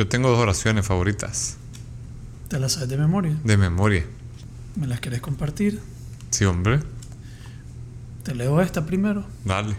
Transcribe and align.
Yo 0.00 0.08
tengo 0.08 0.30
dos 0.30 0.38
oraciones 0.38 0.86
favoritas. 0.86 1.56
¿Te 2.48 2.58
las 2.58 2.72
sabes 2.72 2.88
de 2.88 2.96
memoria? 2.96 3.36
De 3.44 3.58
memoria. 3.58 4.02
¿Me 4.76 4.86
las 4.86 4.98
querés 4.98 5.20
compartir? 5.20 5.78
Sí, 6.30 6.46
hombre. 6.46 6.80
Te 8.22 8.34
leo 8.34 8.62
esta 8.62 8.86
primero. 8.86 9.26
Dale. 9.44 9.76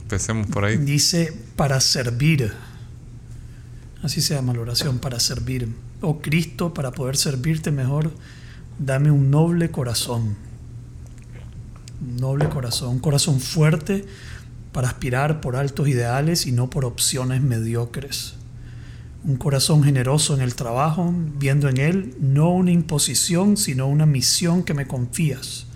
Empecemos 0.00 0.46
por 0.46 0.64
ahí. 0.64 0.78
Dice 0.78 1.36
para 1.54 1.82
servir. 1.82 2.50
Así 4.02 4.22
se 4.22 4.36
llama 4.36 4.54
la 4.54 4.60
oración, 4.60 5.00
para 5.00 5.20
servir. 5.20 5.68
Oh 6.00 6.22
Cristo, 6.22 6.72
para 6.72 6.90
poder 6.90 7.18
servirte 7.18 7.70
mejor, 7.70 8.10
dame 8.78 9.10
un 9.10 9.30
noble 9.30 9.70
corazón. 9.70 10.34
Un 12.00 12.16
noble 12.16 12.48
corazón, 12.48 12.88
un 12.88 13.00
corazón 13.00 13.38
fuerte 13.42 14.06
para 14.72 14.88
aspirar 14.88 15.42
por 15.42 15.56
altos 15.56 15.88
ideales 15.88 16.46
y 16.46 16.52
no 16.52 16.70
por 16.70 16.86
opciones 16.86 17.42
mediocres. 17.42 18.37
Un 19.24 19.36
corazón 19.36 19.82
generoso 19.82 20.34
en 20.34 20.40
el 20.40 20.54
trabajo, 20.54 21.12
viendo 21.38 21.68
en 21.68 21.78
él 21.78 22.14
no 22.20 22.50
una 22.50 22.70
imposición, 22.70 23.56
sino 23.56 23.88
una 23.88 24.06
misión 24.06 24.62
que 24.62 24.74
me 24.74 24.86
confías. 24.86 25.66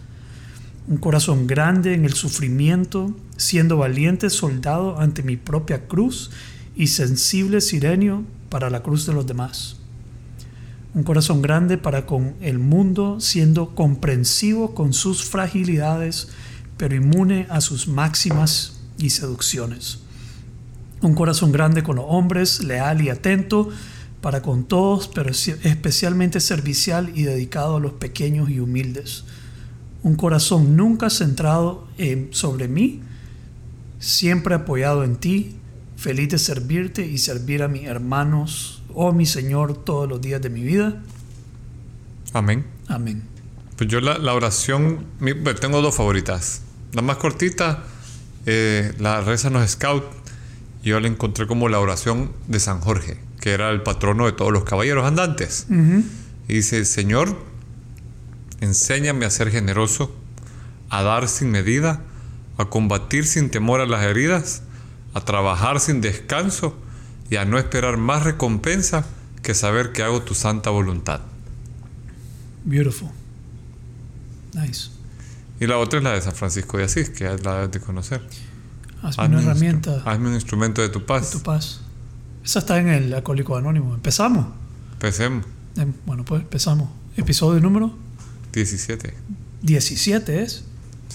Un 0.87 0.97
corazón 0.97 1.47
grande 1.47 1.95
en 1.95 2.05
el 2.05 2.13
sufrimiento, 2.13 3.15
siendo 3.37 3.77
valiente 3.77 4.31
soldado 4.31 5.01
ante 5.01 5.23
mi 5.23 5.37
propia 5.37 5.87
cruz 5.87 6.31
y 6.77 6.87
sensible 6.87 7.61
sirenio 7.61 8.25
para 8.49 8.71
la 8.71 8.83
cruz 8.83 9.07
de 9.07 9.13
los 9.13 9.27
demás. 9.27 9.77
Un 10.95 11.03
corazón 11.03 11.43
grande 11.43 11.79
para 11.79 12.07
con 12.07 12.35
el 12.41 12.59
mundo, 12.59 13.19
siendo 13.19 13.75
comprensivo 13.75 14.75
con 14.75 14.93
sus 14.93 15.25
fragilidades, 15.25 16.29
pero 16.77 16.95
inmune 16.95 17.47
a 17.51 17.61
sus 17.61 17.89
máximas 17.89 18.81
y 18.99 19.11
seducciones. 19.11 20.02
Un 21.03 21.15
corazón 21.15 21.53
grande 21.53 21.83
con 21.83 21.97
los 21.97 22.07
hombres, 22.09 22.63
leal 22.65 23.03
y 23.03 23.11
atento 23.11 23.69
para 24.21 24.41
con 24.41 24.65
todos, 24.65 25.09
pero 25.09 25.31
especialmente 25.31 26.41
servicial 26.41 27.11
y 27.15 27.25
dedicado 27.25 27.77
a 27.77 27.81
los 27.81 27.93
pequeños 27.95 28.49
y 28.49 28.61
humildes. 28.61 29.25
Un 30.05 30.15
corazón 30.15 30.77
nunca 30.77 31.11
centrado 31.11 31.89
en, 31.99 32.29
sobre 32.33 32.69
mí, 32.69 33.03
siempre 33.99 34.55
apoyado 34.55 35.03
en 35.03 35.17
ti, 35.17 35.57
feliz 35.97 36.29
de 36.31 36.39
servirte 36.39 37.05
y 37.05 37.19
servir 37.19 37.65
a 37.65 37.69
mis 37.69 37.85
hermanos, 37.85 38.83
oh 38.95 39.13
mi 39.13 39.27
Señor, 39.27 39.85
todos 39.85 40.09
los 40.09 40.21
días 40.21 40.41
de 40.41 40.51
mi 40.51 40.63
vida. 40.63 41.03
Amén. 42.33 42.65
Amén. 42.87 43.23
Pues 43.77 43.91
yo 43.91 44.01
la, 44.01 44.19
la 44.19 44.35
oración, 44.35 45.05
bueno, 45.19 45.55
tengo 45.57 45.83
dos 45.83 45.97
favoritas. 45.97 46.63
La 46.93 47.03
más 47.03 47.17
cortita, 47.17 47.85
eh, 48.47 48.95
la 48.99 49.21
reza 49.21 49.51
los 49.51 49.69
Scout. 49.69 50.05
Yo 50.83 50.99
la 51.01 51.09
encontré 51.09 51.47
como 51.47 51.69
la 51.69 51.79
oración 51.79 52.33
de 52.49 52.59
San 52.59 52.81
Jorge, 52.81 53.19
que 53.41 53.53
era 53.53 53.71
el 53.71 53.83
patrono 53.83 54.27
de 54.27 54.33
todos 54.33 54.53
los 54.53 54.65
caballeros 54.65 55.07
andantes. 55.07 55.67
Y 56.49 56.55
dice, 56.55 56.85
Señor, 56.85 57.37
enséñame 58.61 59.27
a 59.27 59.31
ser 59.31 59.51
generoso, 59.51 60.15
a 60.91 61.03
dar 61.03 61.29
sin 61.29 61.51
medida, 61.51 62.03
a 62.59 62.67
combatir 62.67 63.27
sin 63.27 63.51
temor 63.51 63.81
a 63.81 63.87
las 63.87 64.05
heridas, 64.05 64.63
a 65.15 65.21
trabajar 65.21 65.81
sin 65.81 66.01
descanso 66.01 66.77
y 67.31 67.37
a 67.37 67.45
no 67.45 67.59
esperar 67.59 67.97
más 67.97 68.25
recompensa 68.25 69.07
que 69.43 69.55
saber 69.55 69.93
que 69.93 70.03
hago 70.03 70.23
tu 70.23 70.35
santa 70.35 70.71
voluntad. 70.71 71.21
Beautiful. 72.65 73.09
Nice. 74.55 74.91
Y 75.61 75.67
la 75.67 75.79
otra 75.79 75.99
es 75.99 76.05
la 76.05 76.13
de 76.13 76.21
San 76.21 76.35
Francisco 76.35 76.79
de 76.79 76.85
Asís, 76.85 77.11
que 77.11 77.33
es 77.33 77.45
la 77.45 77.69
de 77.69 77.81
conocer. 77.81 78.21
Hazme 79.03 79.27
una 79.27 79.39
un 79.39 79.45
herramienta 79.45 80.03
hazme 80.05 80.29
un 80.29 80.35
instrumento 80.35 80.81
de 80.83 80.89
tu 80.89 81.01
de 81.01 81.05
paz. 81.05 81.31
tu 81.31 81.41
paz. 81.43 81.81
Esa 82.45 82.61
está 82.61 82.79
en 82.79 82.89
el 82.89 83.13
Alcohólico 83.15 83.57
Anónimo. 83.57 83.95
¿Empezamos? 83.95 84.47
Empecemos. 84.95 85.45
Em, 85.77 85.93
Bueno, 86.07 86.25
pues 86.25 86.43
empezamos. 86.43 86.89
Episodio 87.17 87.61
número 87.61 87.97
17. 88.53 89.15
17 89.63 90.43
es. 90.43 90.65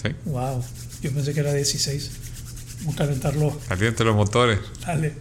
¿Sí? 0.02 0.08
Wow. 0.26 0.64
Yo 1.02 1.12
pensé 1.12 1.34
que 1.34 1.40
era 1.40 1.52
16. 1.52 2.10
Vamos 2.80 2.94
a 2.94 2.98
calentarlo. 2.98 3.58
Caliente 3.68 4.04
los 4.04 4.14
motores. 4.16 4.58
Dale. 4.86 5.14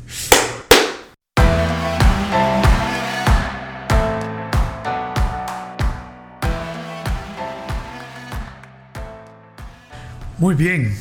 Muy 10.38 10.56
bien. 10.56 10.96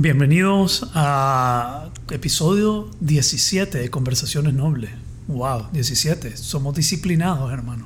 Bienvenidos 0.00 0.88
a 0.94 1.88
episodio 2.12 2.88
17 3.00 3.78
de 3.78 3.90
Conversaciones 3.90 4.54
Nobles. 4.54 4.90
Wow, 5.26 5.70
17. 5.72 6.36
Somos 6.36 6.76
disciplinados, 6.76 7.52
hermano. 7.52 7.84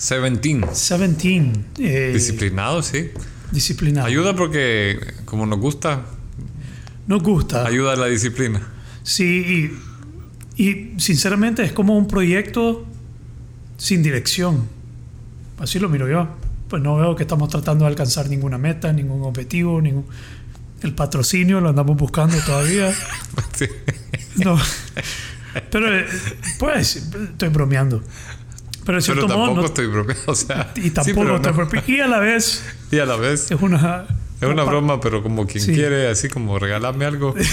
17. 0.00 0.40
17. 0.66 1.60
eh, 1.78 2.10
Disciplinado, 2.12 2.82
sí. 2.82 3.10
disciplinados. 3.52 4.10
Ayuda 4.10 4.34
porque, 4.34 4.98
como 5.24 5.46
nos 5.46 5.60
gusta, 5.60 6.02
Nos 7.06 7.22
gusta. 7.22 7.64
ayuda 7.64 7.92
a 7.92 7.96
la 7.96 8.06
disciplina. 8.06 8.60
Sí, 9.04 9.70
y, 10.56 10.62
y 10.64 10.94
sinceramente 10.98 11.62
es 11.62 11.70
como 11.72 11.96
un 11.96 12.08
proyecto 12.08 12.84
sin 13.76 14.02
dirección. 14.02 14.66
Así 15.60 15.78
lo 15.78 15.88
miro 15.88 16.08
yo. 16.08 16.26
Pues 16.68 16.82
no 16.82 16.96
veo 16.96 17.14
que 17.14 17.22
estamos 17.22 17.50
tratando 17.50 17.84
de 17.84 17.90
alcanzar 17.90 18.28
ninguna 18.28 18.58
meta, 18.58 18.92
ningún 18.92 19.22
objetivo, 19.22 19.80
ningún... 19.80 20.06
El 20.82 20.94
patrocinio 20.94 21.60
lo 21.60 21.68
andamos 21.70 21.96
buscando 21.96 22.36
todavía. 22.44 22.92
Sí. 23.54 23.66
No. 24.36 24.58
Pero, 25.70 25.94
eh, 25.94 26.06
pues, 26.58 26.96
estoy 26.96 27.48
bromeando. 27.50 28.02
Pero 28.84 28.98
de 29.00 29.04
Pero 29.06 29.20
tampoco 29.26 29.46
modo... 29.50 29.60
no- 29.60 29.66
estoy 29.66 29.86
bromeando, 29.86 30.22
o 30.26 30.34
sea. 30.34 30.72
y 30.74 30.90
tampoco 30.90 31.36
estoy 31.36 31.52
no. 31.52 31.56
bromeando. 31.58 31.92
Y 31.92 32.00
a 32.00 32.06
la 32.08 32.18
vez 32.18 32.64
Y 32.90 32.98
a 32.98 33.04
la 33.06 33.16
vez, 33.16 33.50
es 33.50 33.60
una... 33.60 34.06
es 34.40 34.48
una 34.48 34.64
broma, 34.64 35.00
pero 35.00 35.22
como 35.22 35.46
quien 35.46 35.62
Sí. 35.64 35.74
quiere, 35.74 36.08
así 36.08 36.28
como 36.28 36.58
regalarme 36.58 37.04
algo. 37.04 37.34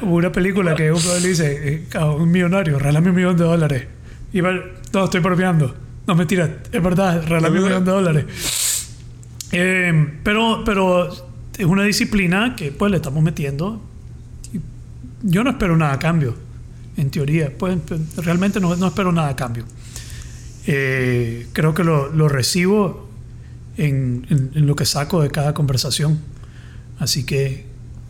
Como 0.00 0.14
una 0.14 0.30
película 0.30 0.74
que 0.76 0.92
un 0.92 1.02
le 1.02 1.20
dice 1.28 1.68
eh, 1.68 1.98
a 1.98 2.06
un 2.06 2.30
millonario, 2.30 2.78
regálame 2.78 3.10
un 3.10 3.16
millón 3.16 3.36
de 3.36 3.44
dólares. 3.44 3.86
Y 4.32 4.40
va, 4.40 4.52
no, 4.92 5.04
estoy 5.04 5.20
bromeando. 5.20 5.74
No, 6.06 6.14
mentira, 6.14 6.58
es 6.70 6.82
verdad, 6.82 7.22
regálame 7.26 7.58
un 7.58 7.64
millón 7.66 7.84
de 7.84 7.90
dólares. 7.90 8.24
Eh, 9.52 10.18
pero, 10.22 10.62
pero 10.64 11.08
es 11.10 11.64
una 11.66 11.84
disciplina 11.84 12.54
que 12.56 12.70
pues 12.72 12.90
le 12.90 12.96
estamos 12.98 13.22
metiendo. 13.22 13.82
Yo 15.22 15.42
no 15.42 15.50
espero 15.50 15.76
nada 15.76 15.94
a 15.94 15.98
cambio, 15.98 16.36
en 16.96 17.10
teoría. 17.10 17.52
Pues 17.56 17.78
realmente 18.16 18.60
no, 18.60 18.74
no 18.76 18.86
espero 18.88 19.10
nada 19.12 19.28
a 19.30 19.36
cambio. 19.36 19.64
Eh, 20.66 21.46
creo 21.52 21.74
que 21.74 21.82
lo, 21.84 22.10
lo 22.12 22.28
recibo 22.28 23.08
en, 23.76 24.26
en- 24.28 24.50
en 24.54 24.66
lo 24.66 24.76
que 24.76 24.84
saco 24.84 25.22
de 25.22 25.30
cada 25.30 25.54
conversación. 25.54 26.18
Así 26.98 27.24
que 27.24 27.64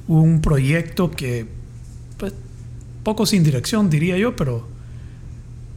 un 0.08 0.40
proyecto 0.40 1.10
que, 1.10 1.46
pues, 2.16 2.32
poco 3.04 3.26
sin 3.26 3.44
dirección, 3.44 3.90
diría 3.90 4.16
yo, 4.16 4.34
pero 4.34 4.66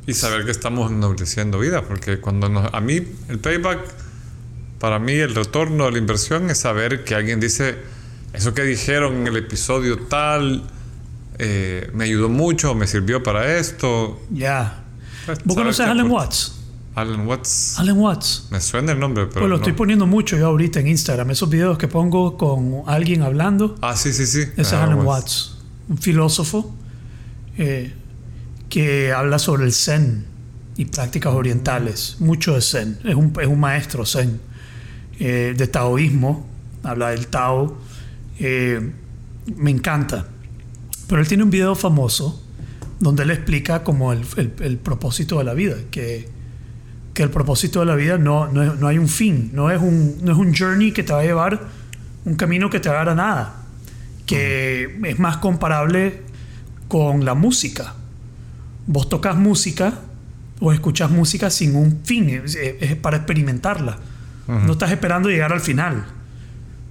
Y 0.08 0.14
saber 0.14 0.46
que 0.46 0.52
estamos 0.52 0.92
ennobleciendo 0.92 1.60
vida, 1.60 1.84
porque 1.84 2.20
cuando 2.20 2.50
nos, 2.50 2.74
a 2.74 2.82
mí 2.82 3.00
el 3.30 3.40
payback, 3.40 3.80
para 4.82 4.98
mí 5.00 5.14
el 5.14 5.34
retorno 5.36 5.86
de 5.86 5.92
la 5.94 5.98
inversión 6.00 6.50
es 6.50 6.58
saber 6.58 7.04
que 7.06 7.14
alguien 7.16 7.40
dice, 7.40 7.78
eso 8.34 8.54
que 8.56 8.64
dijeron 8.64 9.16
en 9.18 9.28
el 9.28 9.38
episodio 9.38 9.98
tal, 10.00 10.64
eh, 11.38 11.90
me 11.94 12.06
ayudó 12.06 12.28
mucho, 12.30 12.74
me 12.76 12.88
sirvió 12.88 13.22
para 13.24 13.58
esto. 13.58 14.20
ya. 14.32 14.84
Pues, 15.28 15.38
¿Vos 15.46 15.56
conoces 15.56 15.86
a 15.86 15.92
Alan. 15.92 16.10
Watts? 16.10 16.56
Alan 16.96 17.28
Watts. 17.28 17.76
Alan 17.78 17.98
Watts. 18.00 18.48
Me 18.50 18.60
suena 18.60 18.92
el 18.94 19.00
nombre, 19.00 19.28
pero 19.28 19.42
Pues 19.42 19.44
lo 19.44 19.50
no. 19.50 19.56
estoy 19.58 19.74
poniendo 19.74 20.08
mucho 20.08 20.36
yo 20.36 20.48
ahorita 20.48 20.80
en 20.80 20.88
Instagram. 20.88 21.30
Esos 21.30 21.48
videos 21.48 21.78
que 21.78 21.88
pongo 21.88 22.36
con 22.38 22.82
alguien 22.88 23.22
hablando. 23.22 23.76
Ah, 23.82 23.96
sí, 23.96 24.12
sí, 24.14 24.26
sí. 24.26 24.40
Ese 24.42 24.62
es 24.62 24.74
Alan 24.74 25.06
Watts, 25.06 25.58
un 25.90 26.00
filósofo 26.00 26.74
eh, 27.58 27.94
que 28.68 29.14
habla 29.14 29.38
sobre 29.38 29.66
el 29.66 29.74
Zen 29.74 30.26
y 30.76 30.86
prácticas 30.86 31.34
orientales. 31.34 32.16
Mucho 32.20 32.56
de 32.56 32.62
Zen. 32.62 32.98
Es 33.04 33.14
un, 33.16 33.32
es 33.40 33.48
un 33.48 33.60
maestro 33.60 34.06
Zen. 34.08 34.42
Eh, 35.22 35.54
de 35.56 35.68
taoísmo. 35.68 36.48
Habla 36.84 37.10
del 37.12 37.28
Tao. 37.28 37.78
Eh, 38.40 38.92
me 39.56 39.70
encanta. 39.72 40.26
Pero 41.08 41.22
él 41.22 41.28
tiene 41.28 41.44
un 41.44 41.50
video 41.52 41.76
famoso 41.76 42.44
donde 43.00 43.24
él 43.24 43.32
explica 43.32 43.84
como 43.84 44.14
el, 44.14 44.22
el- 44.38 44.54
el 44.60 44.78
propósito 44.78 45.38
de 45.38 45.44
la 45.44 45.54
vida. 45.54 45.76
Que, 45.92 46.28
que 47.14 47.24
el 47.24 47.30
propósito 47.30 47.80
de 47.82 47.86
la 47.86 47.96
vida 47.96 48.18
no, 48.18 48.48
no, 48.52 48.64
es- 48.64 48.80
no 48.80 48.88
hay 48.88 48.98
un 48.98 49.08
fin. 49.08 49.52
No 49.54 49.70
es 49.70 49.82
un, 49.82 50.18
no 50.24 50.32
es 50.32 50.38
un 50.38 50.54
journey 50.56 50.92
que 50.92 51.04
te 51.04 51.14
va 51.14 51.20
a 51.20 51.24
llevar, 51.24 51.60
un 52.26 52.36
camino 52.36 52.70
que 52.70 52.80
te 52.80 52.90
va 52.90 52.96
a 52.96 52.98
dar 53.00 53.10
a 53.10 53.16
nada 53.16 53.56
que 54.26 54.98
es 55.04 55.20
más 55.20 55.38
comparable 55.38 56.22
con 56.88 57.26
la 57.26 57.34
música. 57.34 57.96
Vos 58.88 59.10
tocas 59.10 59.36
música 59.36 60.00
o 60.62 60.72
escuchas 60.72 61.12
música 61.12 61.50
sin 61.50 61.76
un 61.76 62.00
fin, 62.06 62.30
es, 62.30 62.56
es 62.56 62.96
para 62.96 63.18
experimentarla. 63.18 63.98
No 64.48 64.74
estás 64.74 64.92
esperando 64.92 65.30
llegar 65.30 65.54
al 65.54 65.62
final. 65.62 66.06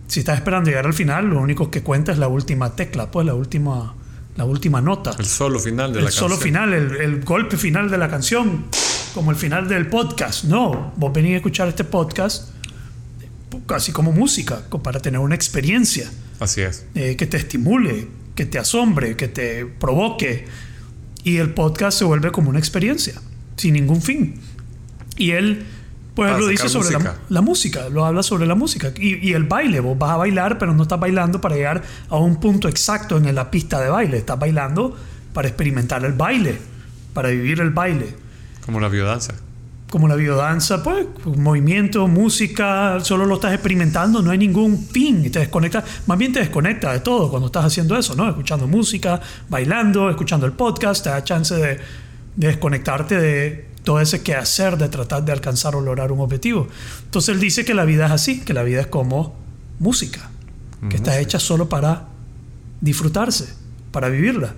Si 0.06 0.20
estás 0.20 0.38
esperando 0.38 0.70
llegar 0.70 0.86
al 0.86 0.94
final, 0.94 1.26
lo 1.26 1.40
único 1.40 1.70
que 1.70 1.82
cuenta 1.82 2.10
es 2.12 2.18
la 2.18 2.28
última 2.28 2.74
tecla, 2.74 3.10
pues 3.10 3.26
la 3.26 3.34
última, 3.34 3.94
la 4.36 4.44
última 4.44 4.80
nota. 4.80 5.12
El 5.18 5.26
solo 5.26 5.58
final 5.58 5.92
de 5.92 5.98
el 5.98 6.04
la 6.06 6.10
solo 6.10 6.30
canción. 6.36 6.42
final, 6.48 6.72
el, 6.72 6.96
el 6.96 7.24
golpe 7.24 7.56
final 7.56 7.90
de 7.90 7.98
la 7.98 8.08
canción, 8.08 8.64
como 9.14 9.30
el 9.30 9.36
final 9.36 9.68
del 9.68 9.88
podcast. 9.88 10.44
No, 10.44 10.92
vos 10.96 11.12
venís 11.12 11.34
a 11.34 11.36
escuchar 11.36 11.68
este 11.68 11.84
podcast 11.84 12.50
casi 13.66 13.92
como 13.92 14.12
música, 14.12 14.62
para 14.82 15.00
tener 15.00 15.20
una 15.20 15.34
experiencia 15.34 16.10
Así 16.38 16.60
es. 16.62 16.86
eh, 16.94 17.16
que 17.16 17.26
te 17.26 17.36
estimule, 17.36 18.08
que 18.34 18.46
te 18.46 18.58
asombre, 18.58 19.16
que 19.16 19.28
te 19.28 19.66
provoque. 19.66 20.46
Y 21.24 21.36
el 21.36 21.50
podcast 21.52 21.98
se 21.98 22.04
vuelve 22.04 22.32
como 22.32 22.48
una 22.50 22.58
experiencia, 22.58 23.20
sin 23.56 23.74
ningún 23.74 24.00
fin. 24.02 24.40
Y 25.16 25.32
él, 25.32 25.66
pues 26.28 26.38
lo 26.38 26.48
dice 26.48 26.68
sobre 26.68 26.90
la, 26.90 26.98
música. 26.98 27.20
la 27.28 27.40
música, 27.40 27.88
lo 27.88 28.04
habla 28.04 28.22
sobre 28.22 28.46
la 28.46 28.54
música. 28.54 28.92
Y, 28.98 29.26
y 29.26 29.32
el 29.32 29.44
baile, 29.44 29.80
vos 29.80 29.96
vas 29.96 30.10
a 30.10 30.16
bailar, 30.16 30.58
pero 30.58 30.74
no 30.74 30.82
estás 30.82 31.00
bailando 31.00 31.40
para 31.40 31.54
llegar 31.54 31.82
a 32.10 32.16
un 32.16 32.36
punto 32.36 32.68
exacto 32.68 33.16
en 33.16 33.34
la 33.34 33.50
pista 33.50 33.80
de 33.80 33.88
baile. 33.88 34.18
Estás 34.18 34.38
bailando 34.38 34.94
para 35.32 35.48
experimentar 35.48 36.04
el 36.04 36.12
baile, 36.12 36.58
para 37.14 37.30
vivir 37.30 37.60
el 37.60 37.70
baile. 37.70 38.14
Como 38.66 38.80
la 38.80 38.88
biodanza. 38.88 39.32
Como 39.90 40.08
la 40.08 40.14
biodanza, 40.14 40.82
pues, 40.82 41.06
movimiento, 41.24 42.06
música, 42.06 43.00
solo 43.00 43.24
lo 43.24 43.36
estás 43.36 43.54
experimentando, 43.54 44.20
no 44.20 44.30
hay 44.30 44.38
ningún 44.38 44.78
fin. 44.78 45.24
Y 45.24 45.30
te 45.30 45.38
desconectas, 45.38 45.84
más 46.06 46.18
bien 46.18 46.34
te 46.34 46.40
desconectas 46.40 46.92
de 46.92 47.00
todo 47.00 47.30
cuando 47.30 47.46
estás 47.46 47.64
haciendo 47.64 47.96
eso, 47.96 48.14
¿no? 48.14 48.28
Escuchando 48.28 48.68
música, 48.68 49.20
bailando, 49.48 50.10
escuchando 50.10 50.44
el 50.44 50.52
podcast, 50.52 51.02
te 51.02 51.10
da 51.10 51.24
chance 51.24 51.54
de, 51.54 51.80
de 52.36 52.46
desconectarte 52.46 53.18
de 53.18 53.69
todo 53.84 54.00
ese 54.00 54.22
quehacer 54.22 54.76
de 54.76 54.88
tratar 54.88 55.24
de 55.24 55.32
alcanzar 55.32 55.74
o 55.74 55.80
lograr 55.80 56.12
un 56.12 56.20
objetivo. 56.20 56.68
Entonces 57.04 57.34
él 57.34 57.40
dice 57.40 57.64
que 57.64 57.74
la 57.74 57.84
vida 57.84 58.06
es 58.06 58.12
así, 58.12 58.40
que 58.40 58.52
la 58.52 58.62
vida 58.62 58.80
es 58.80 58.86
como 58.86 59.36
música, 59.78 60.30
que 60.88 60.96
está 60.96 61.18
hecha 61.18 61.38
solo 61.38 61.68
para 61.68 62.08
disfrutarse, 62.80 63.52
para 63.92 64.08
vivirla, 64.08 64.54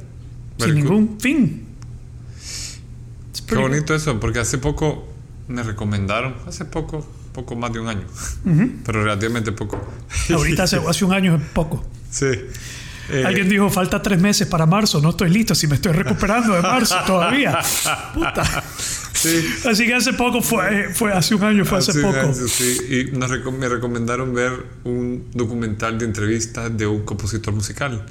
Very 0.58 0.72
sin 0.72 0.84
good. 0.84 0.90
ningún 0.90 1.20
fin. 1.20 1.66
It's 3.30 3.42
Qué 3.42 3.56
bonito 3.56 3.94
eso, 3.94 4.18
porque 4.20 4.38
hace 4.40 4.58
poco 4.58 5.08
me 5.48 5.62
recomendaron, 5.62 6.34
hace 6.46 6.64
poco, 6.64 7.06
poco 7.32 7.56
más 7.56 7.72
de 7.72 7.80
un 7.80 7.88
año, 7.88 8.06
pero 8.84 9.02
relativamente 9.02 9.52
poco. 9.52 9.80
Ahorita 10.32 10.64
hace, 10.64 10.80
hace 10.88 11.04
un 11.04 11.12
año 11.12 11.36
es 11.36 11.42
poco. 11.52 11.84
Sí. 12.10 12.26
Eh, 13.10 13.24
Alguien 13.26 13.48
dijo, 13.48 13.68
falta 13.70 14.00
tres 14.00 14.20
meses 14.20 14.46
para 14.46 14.64
marzo, 14.66 15.00
no 15.00 15.10
estoy 15.10 15.30
listo, 15.30 15.54
si 15.54 15.66
me 15.66 15.74
estoy 15.74 15.92
recuperando 15.92 16.54
de 16.54 16.62
marzo 16.62 16.96
todavía. 17.06 17.58
Puta. 18.14 18.64
sí. 19.12 19.44
Así 19.68 19.86
que 19.86 19.94
hace 19.94 20.12
poco 20.12 20.40
fue, 20.40 20.90
fue 20.94 21.12
hace 21.12 21.34
un 21.34 21.42
año, 21.42 21.64
fue 21.64 21.78
hace 21.78 21.90
Hace 21.90 22.00
poco. 22.02 22.18
año, 22.18 22.32
sí. 22.34 22.76
Y 23.12 23.16
nos 23.16 23.30
me 23.30 23.68
recomendaron 23.68 24.32
ver 24.34 24.52
un 24.84 25.26
documental 25.34 25.98
de 25.98 26.04
entrevistas 26.06 26.76
de 26.76 26.86
un 26.86 27.02
compositor 27.04 27.52
musical. 27.54 28.06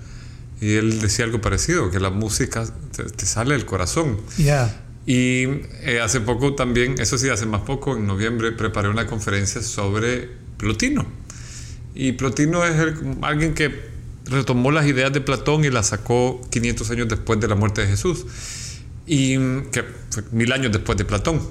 Y 0.60 0.74
él 0.76 1.00
decía 1.00 1.26
algo 1.26 1.42
parecido, 1.42 1.90
que 1.90 2.00
la 2.00 2.12
música 2.12 2.66
te, 2.96 3.04
te 3.06 3.26
sale 3.26 3.54
del 3.56 3.66
corazón. 3.66 4.18
Ya. 4.38 4.82
Y 5.08 5.46
eh, 5.82 6.00
hace 6.04 6.22
poco 6.22 6.54
también, 6.54 6.96
eso 7.00 7.18
sí, 7.18 7.30
hace 7.30 7.48
más 7.48 7.62
poco, 7.62 7.98
en 7.98 8.06
noviembre, 8.06 8.52
preparé 8.52 8.88
una 8.90 9.08
conferencia 9.08 9.62
sobre 9.64 10.30
Plotino. 10.58 11.08
Y 11.96 12.12
Plotino 12.12 12.64
es 12.64 12.76
el- 12.80 12.96
alguien 13.24 13.56
que 13.56 13.91
retomó 14.26 14.72
las 14.72 14.86
ideas 14.86 15.12
de 15.14 15.22
Platón 15.22 15.66
y 15.66 15.70
las 15.70 15.88
sacó 15.88 16.42
500 16.52 16.90
años 16.92 17.08
después 17.10 17.40
de 17.40 17.48
la 17.48 17.56
muerte 17.56 17.82
de 17.82 17.88
Jesús. 17.88 18.26
Y 19.06 19.38
que 19.72 19.84
fue 20.10 20.24
mil 20.32 20.52
años 20.52 20.72
después 20.72 20.98
de 20.98 21.06
Platón. 21.06 21.42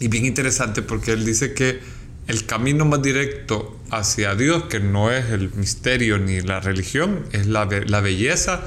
Y 0.00 0.08
bien 0.08 0.24
interesante 0.24 0.82
porque 0.82 1.12
él 1.12 1.24
dice 1.24 1.54
que 1.54 1.80
el 2.26 2.46
camino 2.46 2.84
más 2.84 3.02
directo 3.02 3.78
hacia 3.90 4.34
Dios, 4.34 4.64
que 4.64 4.80
no 4.80 5.12
es 5.12 5.26
el 5.30 5.50
misterio 5.54 6.18
ni 6.18 6.40
la 6.40 6.60
religión, 6.60 7.20
es 7.32 7.46
la, 7.46 7.64
be- 7.66 7.84
la 7.84 8.00
belleza 8.00 8.62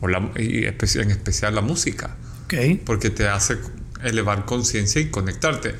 o 0.00 0.08
la, 0.08 0.30
y 0.38 0.64
en 0.66 1.10
especial 1.10 1.54
la 1.54 1.62
música 1.62 2.16
Ok. 2.44 2.54
porque 2.84 3.10
te 3.10 3.26
hace 3.26 3.56
elevar 4.04 4.44
conciencia 4.44 5.00
y 5.00 5.08
conectarte. 5.10 5.74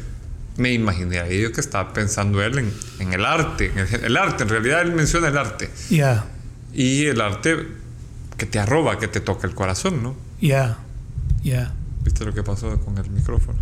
Me 0.57 0.73
imaginé 0.73 1.19
a 1.21 1.29
ello 1.29 1.53
que 1.53 1.61
estaba 1.61 1.93
pensando 1.93 2.43
él 2.43 2.59
en, 2.59 2.73
en 2.99 3.13
el 3.13 3.25
arte, 3.25 3.67
en 3.67 3.79
el, 3.79 4.05
el 4.07 4.17
arte, 4.17 4.43
en 4.43 4.49
realidad 4.49 4.81
él 4.83 4.93
menciona 4.93 5.29
el 5.29 5.39
arte. 5.39 5.71
Ya. 5.91 6.27
Y 6.73 7.07
el 7.07 7.21
arte 7.21 7.67
que 8.37 8.47
te 8.47 8.59
arroba, 8.59 8.99
que 8.99 9.09
te 9.09 9.21
toca 9.21 9.47
el 9.47 9.55
corazón, 9.55 10.03
¿no? 10.03 10.15
Ya. 10.41 10.79
Ya. 11.43 11.73
¿Viste 12.05 12.25
lo 12.25 12.33
que 12.33 12.43
pasó 12.43 12.79
con 12.81 12.97
el 12.99 13.11
micrófono? 13.11 13.59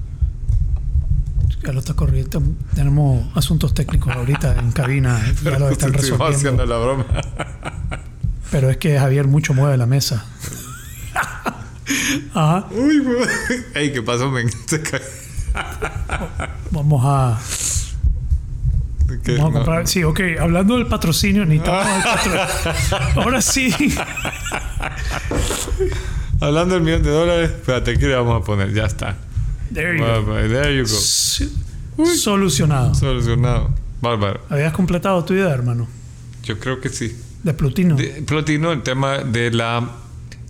Ya 1.64 1.72
lo 1.72 1.80
está 1.80 1.94
corriendo. 1.94 2.42
Tenemos 2.74 3.26
asuntos 3.36 3.74
técnicos 3.74 4.14
ahorita 4.14 4.58
en 4.58 4.72
cabina. 4.72 5.20
Ya 5.42 5.58
lo 5.58 5.70
están 5.70 5.94
Estuvimos 5.94 6.34
haciendo 6.34 6.64
resolviendo. 6.64 6.66
la 6.66 6.78
broma. 6.78 7.06
Pero 8.50 8.70
es 8.70 8.76
que 8.76 8.98
Javier 8.98 9.26
mucho 9.26 9.54
mueve 9.54 9.76
la 9.76 9.86
mesa. 9.86 10.24
Ajá. 12.34 12.66
Uy, 12.70 12.98
güey. 13.00 13.18
Ey, 13.74 13.92
¿qué 13.92 14.02
pasó, 14.02 14.30
men? 14.30 14.48
Vamos 16.70 17.02
a. 17.04 17.38
¿Qué? 19.24 19.32
Vamos 19.36 19.50
a 19.50 19.52
comprar. 19.54 19.86
Sí, 19.88 20.02
ok. 20.04 20.20
Hablando 20.40 20.76
del 20.76 20.86
patrocinio, 20.86 21.44
necesitamos 21.44 21.86
el 21.96 22.02
patro- 22.04 23.22
Ahora 23.22 23.40
sí. 23.40 23.72
Hablando 26.40 26.74
del 26.74 26.82
millón 26.84 27.02
de 27.02 27.10
dólares, 27.10 27.50
espérate, 27.50 27.96
¿qué 27.98 28.06
le 28.08 28.14
vamos 28.16 28.42
a 28.42 28.44
poner? 28.44 28.72
Ya 28.72 28.84
está. 28.84 29.16
There 29.72 29.98
you 29.98 30.04
go. 30.04 30.34
There 30.34 30.76
you 30.76 30.82
go. 30.82 30.88
Sí. 30.88 31.52
Solucionado. 32.18 32.94
Solucionado. 32.94 33.70
Bárbaro. 34.02 34.40
¿Habías 34.50 34.72
completado 34.74 35.24
tu 35.24 35.32
idea, 35.34 35.48
hermano? 35.50 35.88
Yo 36.42 36.58
creo 36.58 36.80
que 36.80 36.88
sí. 36.90 37.16
De 37.42 37.54
Plutino. 37.54 37.96
De- 37.96 38.22
Plotino, 38.26 38.72
el 38.72 38.82
tema 38.82 39.18
de 39.18 39.50
la 39.50 39.90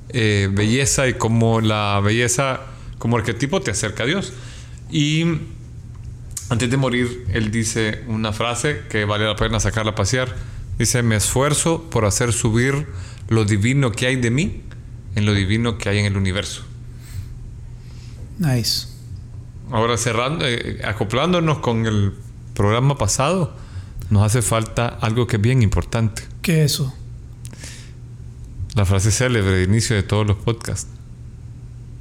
eh, 0.08 0.48
belleza 0.52 1.06
y 1.08 1.14
cómo 1.14 1.60
la 1.60 2.00
belleza 2.02 2.60
como 2.98 3.16
arquetipo 3.16 3.60
te 3.60 3.70
acerca 3.70 4.02
a 4.02 4.06
Dios. 4.06 4.32
Y 4.90 5.24
antes 6.48 6.70
de 6.70 6.76
morir, 6.76 7.26
él 7.32 7.50
dice 7.50 8.04
una 8.06 8.32
frase 8.32 8.82
que 8.88 9.04
vale 9.04 9.24
la 9.24 9.36
pena 9.36 9.58
sacarla 9.58 9.92
a 9.92 9.94
pasear. 9.94 10.34
Dice, 10.78 11.02
me 11.02 11.16
esfuerzo 11.16 11.90
por 11.90 12.04
hacer 12.04 12.32
subir 12.32 12.86
lo 13.28 13.44
divino 13.44 13.92
que 13.92 14.06
hay 14.06 14.16
de 14.16 14.30
mí 14.30 14.62
en 15.16 15.26
lo 15.26 15.32
divino 15.32 15.78
que 15.78 15.88
hay 15.88 15.98
en 15.98 16.06
el 16.06 16.16
universo. 16.16 16.62
Nice. 18.38 18.86
Ahora 19.72 19.96
cerrando, 19.96 20.46
eh, 20.46 20.80
acoplándonos 20.84 21.58
con 21.58 21.86
el 21.86 22.12
programa 22.54 22.96
pasado, 22.96 23.56
nos 24.10 24.22
hace 24.22 24.42
falta 24.42 24.86
algo 24.86 25.26
que 25.26 25.36
es 25.36 25.42
bien 25.42 25.62
importante. 25.62 26.22
¿Qué 26.42 26.64
es 26.64 26.74
eso? 26.74 26.94
La 28.74 28.84
frase 28.84 29.10
célebre 29.10 29.50
de 29.50 29.64
inicio 29.64 29.96
de 29.96 30.02
todos 30.02 30.26
los 30.26 30.36
podcasts. 30.36 30.88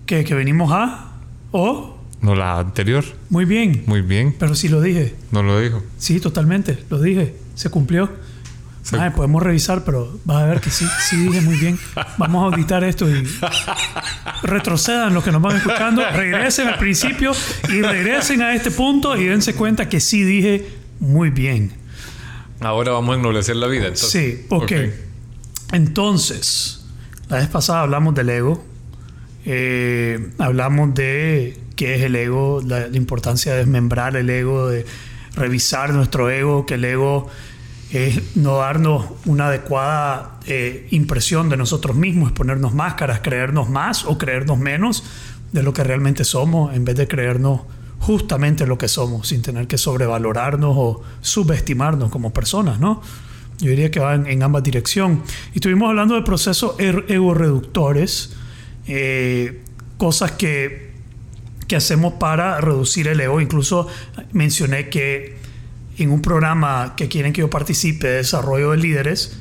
¿Qué? 0.05 0.23
¿Que 0.23 0.35
venimos 0.35 0.71
a? 0.71 1.13
¿O? 1.51 1.94
No 2.21 2.35
la 2.35 2.59
anterior. 2.59 3.03
Muy 3.29 3.45
bien. 3.45 3.83
Muy 3.85 4.01
bien. 4.01 4.35
Pero 4.39 4.55
sí 4.55 4.67
lo 4.69 4.81
dije. 4.81 5.15
No 5.31 5.43
lo 5.43 5.59
dijo. 5.59 5.83
Sí, 5.97 6.19
totalmente. 6.19 6.77
Lo 6.89 6.99
dije. 7.01 7.35
Se 7.55 7.69
cumplió. 7.69 8.09
Se- 8.81 8.97
podemos 9.11 9.41
revisar, 9.41 9.83
pero 9.83 10.19
vas 10.25 10.43
a 10.43 10.45
ver 10.45 10.61
que 10.61 10.69
sí, 10.69 10.85
sí 11.09 11.15
dije 11.17 11.41
muy 11.41 11.57
bien. 11.57 11.79
Vamos 12.19 12.43
a 12.43 12.53
auditar 12.55 12.83
esto 12.83 13.09
y 13.09 13.27
retrocedan 14.43 15.11
los 15.13 15.23
que 15.23 15.31
nos 15.31 15.41
van 15.41 15.57
escuchando, 15.57 16.03
regresen 16.11 16.67
al 16.67 16.77
principio 16.77 17.31
y 17.69 17.81
regresen 17.81 18.43
a 18.43 18.53
este 18.53 18.69
punto 18.69 19.17
y 19.17 19.25
dense 19.25 19.55
cuenta 19.55 19.89
que 19.89 19.99
sí 19.99 20.23
dije 20.23 20.67
muy 20.99 21.31
bien. 21.31 21.71
Ahora 22.59 22.91
vamos 22.91 23.15
a 23.15 23.19
ennoblecer 23.19 23.55
la 23.55 23.65
vida. 23.67 23.87
entonces. 23.87 24.11
Sí, 24.11 24.45
ok. 24.49 24.71
Entonces, 25.71 26.85
la 27.29 27.37
vez 27.37 27.47
pasada 27.47 27.81
hablamos 27.81 28.13
del 28.15 28.29
ego. 28.29 28.63
Eh, 29.45 30.29
hablamos 30.37 30.93
de 30.95 31.57
qué 31.75 31.95
es 31.95 32.01
el 32.03 32.15
ego, 32.15 32.61
la, 32.65 32.87
importancia 32.87 33.53
de 33.53 33.59
desmembrar 33.59 34.15
el 34.15 34.29
ego, 34.29 34.67
de 34.67 34.85
revisar 35.35 35.93
nuestro 35.93 36.29
ego, 36.29 36.65
que 36.65 36.75
el 36.75 36.85
ego 36.85 37.27
es 37.91 38.35
no 38.35 38.57
darnos 38.57 39.05
una 39.25 39.47
adecuada 39.47 40.39
eh, 40.47 40.87
impresión 40.91 41.49
de 41.49 41.57
nosotros 41.57 41.95
mismos, 41.95 42.29
es 42.29 42.33
ponernos 42.33 42.73
máscaras, 42.73 43.19
creernos 43.21 43.69
más 43.69 44.05
o 44.05 44.17
creernos 44.17 44.57
menos 44.57 45.03
de 45.51 45.63
lo 45.63 45.73
que 45.73 45.83
realmente 45.83 46.23
somos, 46.23 46.75
en 46.75 46.85
vez 46.85 46.95
de 46.95 47.07
creernos 47.07 47.61
justamente 47.99 48.67
lo 48.67 48.77
que 48.77 48.87
somos, 48.87 49.27
sin 49.27 49.41
tener 49.41 49.67
que 49.67 49.77
sobrevalorarnos 49.77 50.75
o 50.77 51.01
subestimarnos 51.21 52.11
como 52.11 52.33
personas, 52.33 52.79
¿no? 52.79 53.01
Yo 53.59 53.69
diría 53.69 53.89
que 53.89 53.99
va 53.99 54.15
en, 54.15 54.43
ambas 54.43 54.63
direcciones. 54.63 55.19
Y 55.53 55.55
estuvimos 55.55 55.89
hablando 55.89 56.15
de 56.15 56.21
procesos 56.21 56.77
er- 56.77 57.05
ego-reductores, 57.07 58.35
eh, 58.87 59.63
cosas 59.97 60.33
que, 60.33 60.84
que 61.67 61.75
hacemos 61.75 62.13
para 62.13 62.59
reducir 62.61 63.07
el 63.07 63.19
ego. 63.19 63.41
Incluso 63.41 63.87
mencioné 64.31 64.89
que 64.89 65.37
en 65.97 66.11
un 66.11 66.21
programa 66.21 66.93
que 66.95 67.07
quieren 67.07 67.33
que 67.33 67.41
yo 67.41 67.49
participe 67.49 68.07
de 68.07 68.17
desarrollo 68.17 68.71
de 68.71 68.77
líderes, 68.77 69.37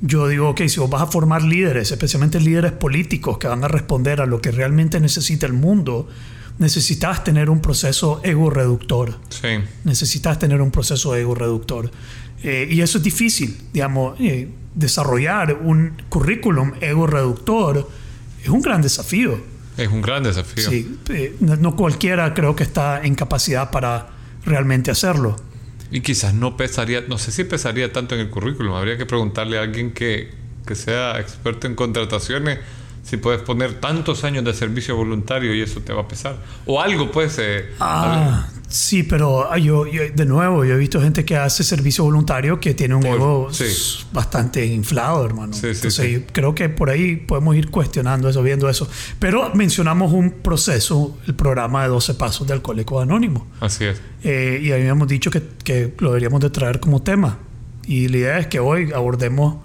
yo 0.00 0.28
digo, 0.28 0.50
ok, 0.50 0.62
si 0.68 0.78
vos 0.78 0.90
vas 0.90 1.02
a 1.02 1.06
formar 1.06 1.42
líderes, 1.42 1.90
especialmente 1.90 2.38
líderes 2.40 2.72
políticos 2.72 3.38
que 3.38 3.48
van 3.48 3.64
a 3.64 3.68
responder 3.68 4.20
a 4.20 4.26
lo 4.26 4.40
que 4.40 4.50
realmente 4.50 5.00
necesita 5.00 5.46
el 5.46 5.52
mundo, 5.54 6.08
necesitas 6.58 7.24
tener 7.24 7.50
un 7.50 7.60
proceso 7.60 8.20
ego-reductor 8.22 9.18
Sí. 9.28 9.48
necesitas 9.84 10.38
tener 10.38 10.60
un 10.62 10.70
proceso 10.70 11.14
ego 11.14 11.34
reductor. 11.34 11.90
Eh, 12.42 12.68
y 12.70 12.80
eso 12.80 12.98
es 12.98 13.04
difícil, 13.04 13.56
digamos, 13.72 14.18
eh, 14.20 14.48
desarrollar 14.74 15.54
un 15.54 15.92
currículum 16.08 16.72
ego 16.80 17.06
reductor 17.06 17.88
es 18.42 18.48
un 18.48 18.60
gran 18.62 18.82
desafío. 18.82 19.38
Es 19.76 19.88
un 19.88 20.00
gran 20.02 20.22
desafío. 20.22 20.68
Sí, 20.68 20.98
eh, 21.10 21.36
no 21.40 21.56
no 21.56 21.76
cualquiera 21.76 22.32
creo 22.34 22.56
que 22.56 22.62
está 22.64 23.02
en 23.02 23.14
capacidad 23.14 23.70
para 23.70 24.08
realmente 24.44 24.90
hacerlo. 24.90 25.36
Y 25.90 26.00
quizás 26.00 26.34
no 26.34 26.56
pesaría, 26.56 27.02
no 27.08 27.18
sé 27.18 27.30
si 27.30 27.44
pesaría 27.44 27.92
tanto 27.92 28.14
en 28.14 28.22
el 28.22 28.30
currículum. 28.30 28.74
Habría 28.74 28.96
que 28.96 29.06
preguntarle 29.06 29.58
a 29.58 29.62
alguien 29.62 29.92
que, 29.92 30.32
que 30.66 30.74
sea 30.74 31.20
experto 31.20 31.66
en 31.66 31.74
contrataciones 31.74 32.58
si 33.04 33.18
puedes 33.18 33.40
poner 33.42 33.74
tantos 33.74 34.24
años 34.24 34.44
de 34.44 34.52
servicio 34.52 34.96
voluntario 34.96 35.54
y 35.54 35.60
eso 35.62 35.80
te 35.80 35.92
va 35.92 36.02
a 36.02 36.08
pesar. 36.08 36.36
O 36.66 36.80
algo, 36.80 37.12
pues. 37.12 37.38
eh, 37.38 37.70
Ah, 37.78 38.48
sí, 38.68 39.02
pero 39.02 39.50
ah, 39.50 39.58
yo, 39.58 39.86
yo- 39.86 40.02
de 40.14 40.26
nuevo, 40.26 40.64
yo 40.64 40.74
he 40.74 40.76
visto 40.76 41.00
gente 41.00 41.24
que 41.24 41.36
hace 41.36 41.62
servicio 41.64 42.04
voluntario 42.04 42.58
que 42.60 42.74
tiene 42.74 42.94
un 42.94 43.02
Por- 43.02 43.14
ego 43.16 43.48
sí. 43.52 43.64
bastante 44.12 44.64
inflado, 44.66 45.24
hermano. 45.24 45.52
Sí, 45.52 45.60
sí, 45.60 45.66
Entonces, 45.68 45.94
sí. 46.06 46.12
yo 46.12 46.20
creo 46.32 46.54
que 46.54 46.68
por 46.68 46.90
ahí 46.90 47.16
podemos 47.16 47.54
ir 47.56 47.70
cuestionando 47.70 48.28
eso, 48.28 48.42
viendo 48.42 48.68
eso. 48.68 48.88
Pero 49.18 49.50
mencionamos 49.54 50.12
un 50.12 50.30
proceso, 50.42 51.16
el 51.26 51.34
programa 51.34 51.82
de 51.84 51.88
12 51.90 52.14
pasos 52.14 52.46
de 52.46 52.52
Alcohólicos 52.54 53.02
Anónimos. 53.02 53.44
Así 53.60 53.84
es. 53.84 54.00
Eh, 54.24 54.60
y 54.62 54.72
habíamos 54.72 55.06
dicho 55.08 55.30
que, 55.30 55.42
que 55.62 55.94
lo 55.98 56.08
deberíamos 56.08 56.40
de 56.40 56.50
traer 56.50 56.80
como 56.80 57.02
tema. 57.02 57.38
Y 57.86 58.08
la 58.08 58.16
idea 58.16 58.38
es 58.40 58.48
que 58.48 58.58
hoy 58.58 58.90
abordemos 58.92 59.58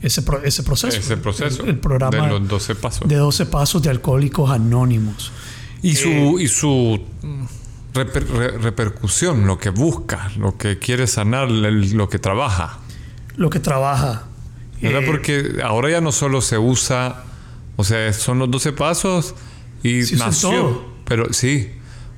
ese, 0.00 0.22
pro- 0.22 0.42
ese 0.44 0.62
proceso. 0.62 0.96
Ese 0.98 1.16
proceso 1.16 1.62
El, 1.64 1.70
el 1.70 1.78
programa 1.78 2.26
de 2.28 2.38
los 2.38 2.46
12 2.48 2.74
pasos. 2.76 3.08
de 3.08 3.16
12 3.16 3.46
pasos 3.46 3.82
de 3.82 3.90
Alcohólicos 3.90 4.50
Anónimos. 4.50 5.32
Y 5.82 5.96
su, 5.96 6.38
y 6.38 6.46
su 6.48 7.00
mm, 7.22 7.44
reper- 7.94 8.26
re- 8.26 8.58
repercusión, 8.58 9.46
lo 9.46 9.58
que 9.58 9.70
busca, 9.70 10.30
lo 10.36 10.56
que 10.58 10.78
quiere 10.78 11.06
sanar, 11.06 11.50
lo 11.50 12.08
que 12.08 12.18
trabaja. 12.18 12.78
Lo 13.36 13.50
que 13.50 13.60
trabaja. 13.60 14.24
¿Verdad? 14.82 15.02
Eh, 15.02 15.06
Porque 15.06 15.60
ahora 15.64 15.90
ya 15.90 16.00
no 16.00 16.12
solo 16.12 16.40
se 16.40 16.58
usa, 16.58 17.24
o 17.76 17.84
sea, 17.84 18.12
son 18.12 18.38
los 18.38 18.50
12 18.50 18.72
pasos 18.72 19.34
y 19.82 20.02
Sí, 20.02 20.16
nació. 20.16 20.50
todo. 20.50 20.84
Pero 21.06 21.32
sí, 21.32 21.70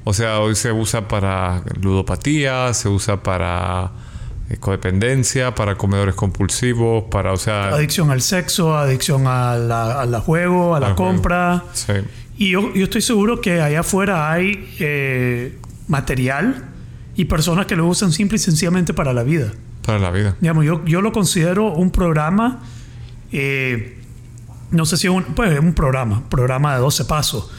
o 0.04 0.12
sea, 0.12 0.40
hoy 0.40 0.54
se 0.56 0.72
usa 0.72 1.06
para 1.08 1.62
ludopatía, 1.80 2.72
se 2.74 2.88
usa 2.88 3.22
para 3.22 3.90
eh, 4.50 4.56
codependencia, 4.58 5.54
para 5.54 5.76
comedores 5.76 6.14
compulsivos, 6.14 7.04
para, 7.10 7.32
o 7.32 7.36
sea, 7.36 7.68
adicción 7.68 8.10
al 8.10 8.22
sexo, 8.22 8.76
adicción 8.76 9.26
a 9.26 9.56
la, 9.56 10.00
a 10.00 10.06
la 10.06 10.20
juego, 10.20 10.74
a 10.74 10.80
la 10.80 10.94
juego. 10.94 11.12
compra. 11.12 11.64
sí, 11.72 11.92
Y 12.38 12.50
yo, 12.50 12.72
yo 12.74 12.84
estoy 12.84 13.02
seguro 13.02 13.40
que 13.40 13.60
allá 13.60 13.80
afuera 13.80 14.30
hay 14.30 14.72
eh, 14.78 15.58
material 15.88 16.64
y 17.14 17.24
personas 17.24 17.66
que 17.66 17.76
lo 17.76 17.86
usan 17.86 18.12
simple 18.12 18.36
y 18.36 18.38
sencillamente 18.38 18.94
para 18.94 19.12
la 19.12 19.22
vida. 19.22 19.52
para 19.82 19.98
la 19.98 20.10
vida. 20.10 20.36
Digamos, 20.40 20.64
yo, 20.64 20.84
yo 20.84 21.00
lo 21.00 21.12
considero 21.12 21.72
un 21.72 21.90
programa, 21.90 22.60
eh, 23.32 23.98
no 24.70 24.84
sé 24.84 24.96
si 24.96 25.06
es 25.06 25.12
un, 25.12 25.22
pues 25.22 25.52
es 25.52 25.60
un 25.60 25.74
programa, 25.74 26.28
programa 26.28 26.74
de 26.74 26.80
12 26.80 27.04
pasos, 27.04 27.50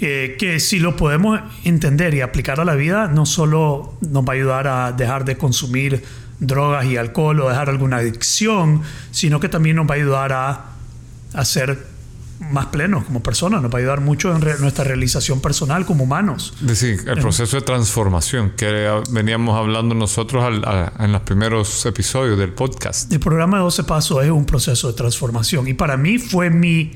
eh, 0.00 0.36
que 0.38 0.60
si 0.60 0.78
lo 0.78 0.96
podemos 0.96 1.40
entender 1.64 2.14
y 2.14 2.20
aplicar 2.20 2.60
a 2.60 2.64
la 2.64 2.74
vida, 2.74 3.08
no 3.08 3.26
solo 3.26 3.94
nos 4.00 4.24
va 4.24 4.32
a 4.32 4.36
ayudar 4.36 4.66
a 4.66 4.92
dejar 4.92 5.24
de 5.24 5.36
consumir 5.36 6.02
drogas 6.38 6.84
y 6.86 6.96
alcohol 6.96 7.40
o 7.40 7.48
dejar 7.48 7.70
alguna 7.70 7.98
adicción, 7.98 8.82
sino 9.10 9.40
que 9.40 9.48
también 9.48 9.76
nos 9.76 9.86
va 9.88 9.94
a 9.94 9.96
ayudar 9.96 10.32
a, 10.32 10.64
a 11.32 11.44
ser 11.44 11.95
más 12.40 12.66
plenos 12.66 13.04
como 13.04 13.22
personas, 13.22 13.62
nos 13.62 13.72
va 13.72 13.76
a 13.76 13.80
ayudar 13.80 14.00
mucho 14.00 14.34
en 14.34 14.42
re- 14.42 14.58
nuestra 14.60 14.84
realización 14.84 15.40
personal 15.40 15.86
como 15.86 16.04
humanos. 16.04 16.52
Es 16.60 16.66
decir, 16.66 17.00
el 17.08 17.18
proceso 17.18 17.56
de 17.56 17.62
transformación 17.62 18.52
que 18.56 18.90
veníamos 19.10 19.56
hablando 19.58 19.94
nosotros 19.94 20.44
al- 20.44 20.64
a- 20.64 20.92
en 20.98 21.12
los 21.12 21.22
primeros 21.22 21.84
episodios 21.86 22.38
del 22.38 22.52
podcast. 22.52 23.10
El 23.12 23.20
programa 23.20 23.56
de 23.56 23.62
12 23.64 23.84
Pasos 23.84 24.22
es 24.24 24.30
un 24.30 24.44
proceso 24.44 24.88
de 24.88 24.94
transformación 24.94 25.66
y 25.68 25.74
para 25.74 25.96
mí 25.96 26.18
fue 26.18 26.50
mi 26.50 26.92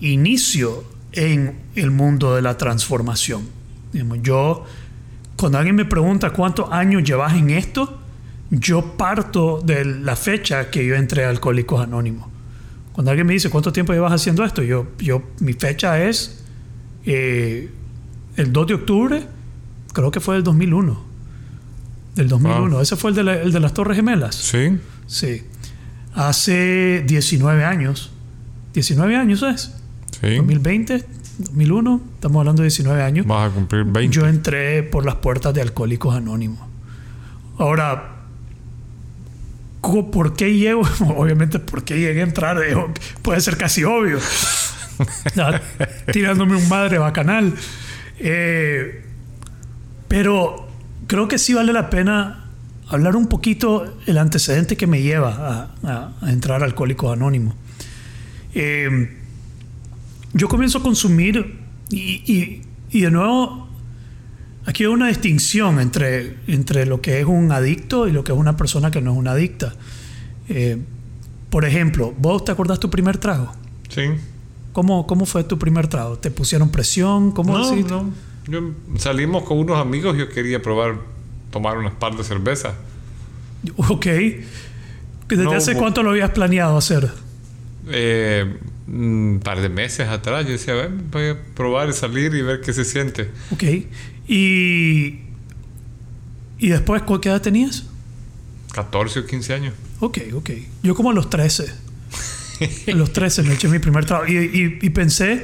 inicio 0.00 0.84
en 1.12 1.58
el 1.74 1.90
mundo 1.90 2.34
de 2.34 2.42
la 2.42 2.56
transformación. 2.56 3.46
Digamos, 3.92 4.18
yo, 4.22 4.64
cuando 5.36 5.58
alguien 5.58 5.76
me 5.76 5.84
pregunta 5.84 6.30
cuántos 6.30 6.70
años 6.72 7.02
llevas 7.04 7.34
en 7.34 7.50
esto, 7.50 7.98
yo 8.50 8.96
parto 8.96 9.60
de 9.64 9.84
la 9.84 10.16
fecha 10.16 10.70
que 10.70 10.84
yo 10.86 10.94
entré 10.94 11.24
a 11.24 11.28
Alcohólicos 11.30 11.82
Anónimos. 11.82 12.28
Cuando 12.92 13.10
alguien 13.10 13.26
me 13.26 13.32
dice 13.32 13.48
cuánto 13.50 13.72
tiempo 13.72 13.92
llevas 13.92 14.12
haciendo 14.12 14.44
esto, 14.44 14.62
yo, 14.62 14.86
yo 14.98 15.22
mi 15.40 15.52
fecha 15.54 16.02
es 16.02 16.44
eh, 17.06 17.70
el 18.36 18.52
2 18.52 18.66
de 18.66 18.74
octubre, 18.74 19.26
creo 19.92 20.10
que 20.10 20.20
fue 20.20 20.34
del 20.36 20.44
2001. 20.44 21.02
Del 22.14 22.28
2001. 22.28 22.80
Ese 22.82 22.96
fue 22.96 23.10
el 23.10 23.16
de, 23.16 23.22
la- 23.24 23.34
el 23.40 23.52
de 23.52 23.60
las 23.60 23.72
Torres 23.74 23.96
Gemelas. 23.96 24.34
Sí, 24.34 24.78
Sí. 25.06 25.42
Hace 26.14 27.02
19 27.06 27.64
años. 27.64 28.10
19 28.74 29.16
años 29.16 29.42
es. 29.42 29.74
sí. 30.20 30.36
2020, 30.36 31.04
2001. 31.38 32.00
Estamos 32.14 32.40
hablando 32.40 32.62
de 32.62 32.68
19 32.68 33.02
años. 33.02 33.26
Vas 33.26 33.50
a 33.50 33.54
cumplir 33.54 33.84
20. 33.84 34.14
Yo 34.14 34.26
entré 34.26 34.82
por 34.82 35.06
las 35.06 35.16
puertas 35.16 35.54
de 35.54 35.62
Alcohólicos 35.62 36.14
Anónimos. 36.14 36.60
Ahora, 37.58 37.94
¿cómo- 37.94 38.11
¿por 39.82 40.34
qué 40.34 40.54
llego? 40.56 40.82
Obviamente, 41.16 41.58
¿por 41.58 41.84
qué 41.84 41.98
llegué 41.98 42.20
a 42.20 42.24
entrar? 42.24 42.58
Puede 43.22 43.40
ser 43.40 43.56
casi 43.56 43.84
obvio. 43.84 44.18
Tirándome 46.12 46.56
un 46.56 46.68
madre 46.68 46.98
bacanal. 46.98 47.54
Eh, 48.18 49.02
pero 50.08 50.68
creo 51.06 51.28
que 51.28 51.38
sí 51.38 51.54
vale 51.54 51.72
la 51.72 51.90
pena 51.90 52.46
hablar 52.88 53.16
un 53.16 53.26
poquito 53.26 53.98
el 54.06 54.18
antecedente 54.18 54.76
que 54.76 54.86
me 54.86 55.02
lleva 55.02 55.70
a, 55.82 55.88
a- 55.90 56.12
a 56.20 56.30
entrar 56.30 56.62
a 56.62 56.66
Alcohólicos 56.66 57.12
Anónimos. 57.12 57.54
Eh, 58.54 59.16
yo 60.34 60.48
comienzo 60.48 60.78
a 60.78 60.82
consumir 60.82 61.58
y, 61.90 62.22
y- 62.32 62.62
y 62.90 63.00
de 63.00 63.10
nuevo, 63.10 63.68
aquí 64.66 64.84
hay 64.84 64.88
una 64.90 65.08
distinción 65.08 65.80
entre, 65.80 66.36
entre 66.46 66.86
lo 66.86 67.00
que 67.00 67.20
es 67.20 67.26
un 67.26 67.50
adicto 67.52 68.06
y 68.08 68.12
lo 68.12 68.24
que 68.24 68.32
es 68.32 68.38
una 68.38 68.56
persona 68.56 68.90
que 68.90 69.00
no 69.00 69.12
es 69.12 69.18
una 69.18 69.32
adicta. 69.32 69.74
Eh, 70.48 70.78
por 71.50 71.64
ejemplo, 71.64 72.14
¿vos 72.18 72.44
te 72.44 72.52
acordás 72.52 72.80
tu 72.80 72.90
primer 72.90 73.18
trago? 73.18 73.52
Sí. 73.88 74.02
¿Cómo, 74.72 75.06
¿Cómo 75.06 75.26
fue 75.26 75.44
tu 75.44 75.58
primer 75.58 75.86
trago? 75.88 76.18
¿Te 76.18 76.30
pusieron 76.30 76.70
presión? 76.70 77.32
¿Cómo 77.32 77.58
No, 77.58 77.74
no. 77.76 78.10
Yo- 78.48 78.70
salimos 78.98 79.42
con 79.44 79.58
unos 79.58 79.78
amigos. 79.78 80.16
Yo 80.16 80.28
quería 80.30 80.62
probar 80.62 80.96
tomar 81.50 81.76
unas 81.76 81.92
par 81.94 82.16
de 82.16 82.24
cerveza. 82.24 82.74
Ok. 83.76 84.06
¿Desde 85.28 85.44
No 85.44 85.52
hace 85.52 85.74
cuánto 85.76 86.02
lo 86.02 86.10
habías 86.10 86.30
planeado 86.30 86.76
hacer? 86.76 87.10
Eh, 87.88 88.56
un 88.88 89.40
par 89.44 89.60
de 89.60 89.68
meses 89.68 90.08
atrás. 90.08 90.44
Yo 90.46 90.52
decía, 90.52 90.72
a 90.74 90.76
ver, 90.76 90.90
voy 91.10 91.28
a 91.28 91.36
probar 91.54 91.90
y 91.90 91.92
salir 91.92 92.34
y 92.34 92.42
ver 92.42 92.60
qué 92.62 92.72
se 92.72 92.84
siente. 92.84 93.30
Ok. 93.52 93.62
¿Y, 94.28 95.18
y 96.58 96.68
después 96.68 97.02
qué 97.20 97.28
edad 97.28 97.42
tenías? 97.42 97.86
14 98.72 99.20
o 99.20 99.26
15 99.26 99.54
años. 99.54 99.74
Ok, 100.00 100.18
ok. 100.34 100.50
Yo 100.82 100.94
como 100.94 101.10
a 101.10 101.14
los 101.14 101.28
13. 101.30 101.66
A 102.88 102.90
los 102.92 103.12
13 103.12 103.42
me 103.42 103.54
eché 103.54 103.68
mi 103.68 103.78
primer 103.80 104.04
trabajo. 104.04 104.30
Y, 104.30 104.36
y- 104.36 104.78
y 104.80 104.90
pensé, 104.90 105.42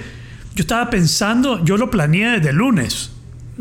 yo 0.54 0.62
estaba 0.62 0.88
pensando, 0.88 1.64
yo 1.64 1.76
lo 1.76 1.90
planeé 1.90 2.30
desde 2.38 2.50
el 2.50 2.56
lunes. 2.56 3.10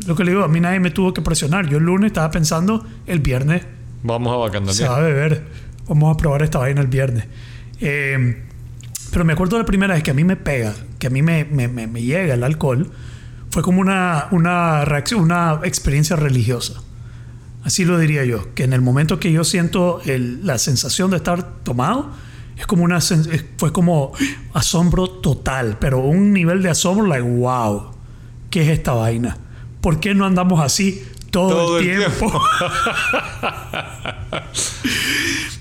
Lo 0.05 0.15
que 0.15 0.23
le 0.23 0.31
digo, 0.31 0.43
a 0.43 0.47
mí 0.47 0.59
nadie 0.59 0.79
me 0.79 0.91
tuvo 0.91 1.13
que 1.13 1.21
presionar. 1.23 1.67
Yo 1.67 1.79
el 1.79 1.83
lunes 1.83 2.07
estaba 2.07 2.29
pensando, 2.31 2.85
el 3.07 3.19
viernes 3.19 3.63
Vamos 4.03 4.29
a 4.31 4.35
se 4.35 4.39
bacandalear. 4.59 4.89
va 4.91 4.97
a 4.97 5.01
beber. 5.01 5.43
Vamos 5.87 6.13
a 6.13 6.17
probar 6.17 6.43
esta 6.43 6.59
vaina 6.59 6.81
el 6.81 6.87
viernes. 6.87 7.25
Eh, 7.81 8.43
pero 9.11 9.25
me 9.25 9.33
acuerdo 9.33 9.57
la 9.57 9.65
primera 9.65 9.95
vez 9.95 10.03
que 10.03 10.11
a 10.11 10.13
mí 10.13 10.23
me 10.23 10.35
pega, 10.35 10.75
que 10.99 11.07
a 11.07 11.09
mí 11.09 11.21
me, 11.23 11.43
me- 11.45 11.67
me- 11.67 11.87
me 11.87 12.03
llega 12.03 12.35
el 12.35 12.43
alcohol, 12.43 12.91
fue 13.49 13.61
como 13.63 13.81
una, 13.81 14.27
una 14.31 14.85
reacción, 14.85 15.21
una 15.21 15.59
experiencia 15.63 16.15
religiosa. 16.15 16.81
Así 17.63 17.83
lo 17.85 17.97
diría 17.99 18.23
yo, 18.23 18.53
que 18.53 18.63
en 18.63 18.73
el 18.73 18.81
momento 18.81 19.19
que 19.19 19.31
yo 19.31 19.43
siento 19.43 19.99
el- 20.05 20.45
la 20.45 20.57
sensación 20.57 21.11
de 21.11 21.17
estar 21.17 21.43
tomado, 21.63 22.11
es 22.57 22.65
como 22.65 22.83
una 22.83 22.99
fue 23.57 23.71
como 23.73 24.13
asombro 24.53 25.07
total, 25.09 25.77
pero 25.79 25.99
un 25.99 26.33
nivel 26.33 26.63
de 26.63 26.69
asombro 26.69 27.05
like 27.07 27.27
wow, 27.27 27.91
¿qué 28.49 28.63
es 28.63 28.69
esta 28.69 28.93
vaina? 28.93 29.37
¿Por 29.81 29.99
qué 29.99 30.15
no 30.15 30.25
andamos 30.25 30.59
así 30.61 31.03
todo, 31.29 31.49
Todo 31.49 31.79
el 31.79 31.87
el 31.89 31.97
tiempo? 31.99 32.41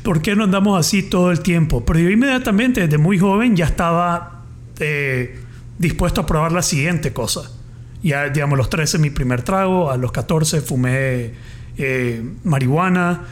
¿Por 0.02 0.23
qué 0.23 0.37
no 0.37 0.45
andamos 0.45 0.78
así 0.78 1.02
todo 1.02 1.31
el 1.33 1.40
tiempo? 1.40 1.85
Pero 1.85 1.99
yo 1.99 2.11
inmediatamente, 2.11 2.81
desde 2.83 2.99
muy 2.99 3.19
joven, 3.19 3.57
ya 3.57 3.64
estaba 3.66 4.43
eh, 4.78 5.40
dispuesto 5.78 6.21
a 6.23 6.26
probar 6.26 6.52
la 6.52 6.62
siguiente 6.62 7.12
cosa. 7.12 7.50
Ya, 8.03 8.29
digamos, 8.29 8.55
a 8.57 8.59
los 8.59 8.71
13 8.71 8.99
mi 8.99 9.11
primer 9.11 9.43
trago, 9.43 9.91
a 9.91 9.97
los 9.97 10.12
14 10.12 10.61
fumé 10.61 11.33
eh, 11.79 12.23
marihuana, 12.45 13.23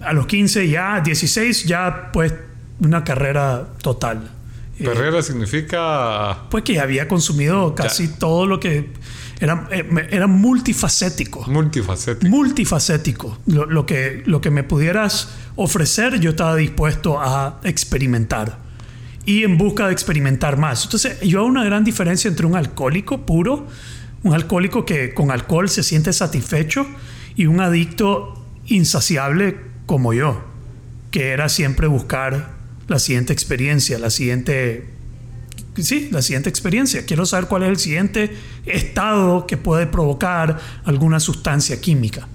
a 0.00 0.12
los 0.12 0.26
15 0.26 0.68
ya, 0.68 1.00
16 1.00 1.64
ya 1.64 2.10
pues 2.12 2.32
una 2.80 3.04
carrera 3.04 3.68
total. 3.82 4.30
Eh, 4.78 4.84
Perrera 4.84 5.22
significa. 5.22 6.44
pues 6.50 6.64
que 6.64 6.80
había 6.80 7.06
consumido 7.06 7.74
casi 7.74 8.08
todo 8.08 8.46
lo 8.46 8.58
que 8.58 8.90
era, 9.40 9.68
eh, 9.70 10.08
era 10.10 10.26
multifacético 10.26 11.44
Multifacético. 11.48 12.28
multifacético. 12.28 13.38
Lo, 13.46 13.66
lo 13.66 13.86
que, 13.86 14.22
lo 14.26 14.40
que 14.40 14.50
me 14.50 14.62
pudieras 14.64 15.28
ofrecer, 15.56 16.18
yo 16.20 16.30
estaba 16.30 16.56
dispuesto 16.56 17.20
a 17.20 17.60
experimentar. 17.64 18.58
y 19.26 19.42
en 19.44 19.56
busca 19.56 19.86
de 19.86 19.92
experimentar 19.92 20.58
más. 20.58 20.84
Entonces, 20.84 21.18
yo 21.22 21.38
hago 21.38 21.48
una 21.48 21.64
gran 21.64 21.82
diferencia 21.82 22.28
entre 22.28 22.44
un 22.44 22.56
alcohólico 22.56 23.24
puro, 23.24 23.66
un 24.24 24.34
alcohólico 24.34 24.84
que 24.84 25.14
con 25.14 25.30
alcohol 25.30 25.68
se 25.68 25.84
siente 25.84 26.12
satisfecho, 26.12 26.86
y 27.36 27.46
un 27.46 27.60
adicto 27.60 28.44
insaciable 28.66 29.56
como 29.86 30.12
yo, 30.12 30.42
que 31.10 31.28
era 31.28 31.48
siempre 31.48 31.86
buscar 31.86 32.54
la 32.88 32.98
siguiente 32.98 33.32
experiencia, 33.32 33.98
la 33.98 34.10
siguiente 34.10 34.86
sí, 35.82 36.08
la 36.10 36.22
siguiente 36.22 36.48
experiencia. 36.48 37.04
Quiero 37.04 37.26
saber 37.26 37.48
cuál 37.48 37.64
es 37.64 37.68
el 37.70 37.78
siguiente 37.78 38.30
estado 38.66 39.46
que 39.46 39.56
puede 39.56 39.86
provocar 39.86 40.58
alguna 40.84 41.20
sustancia 41.20 41.80
química. 41.80 42.28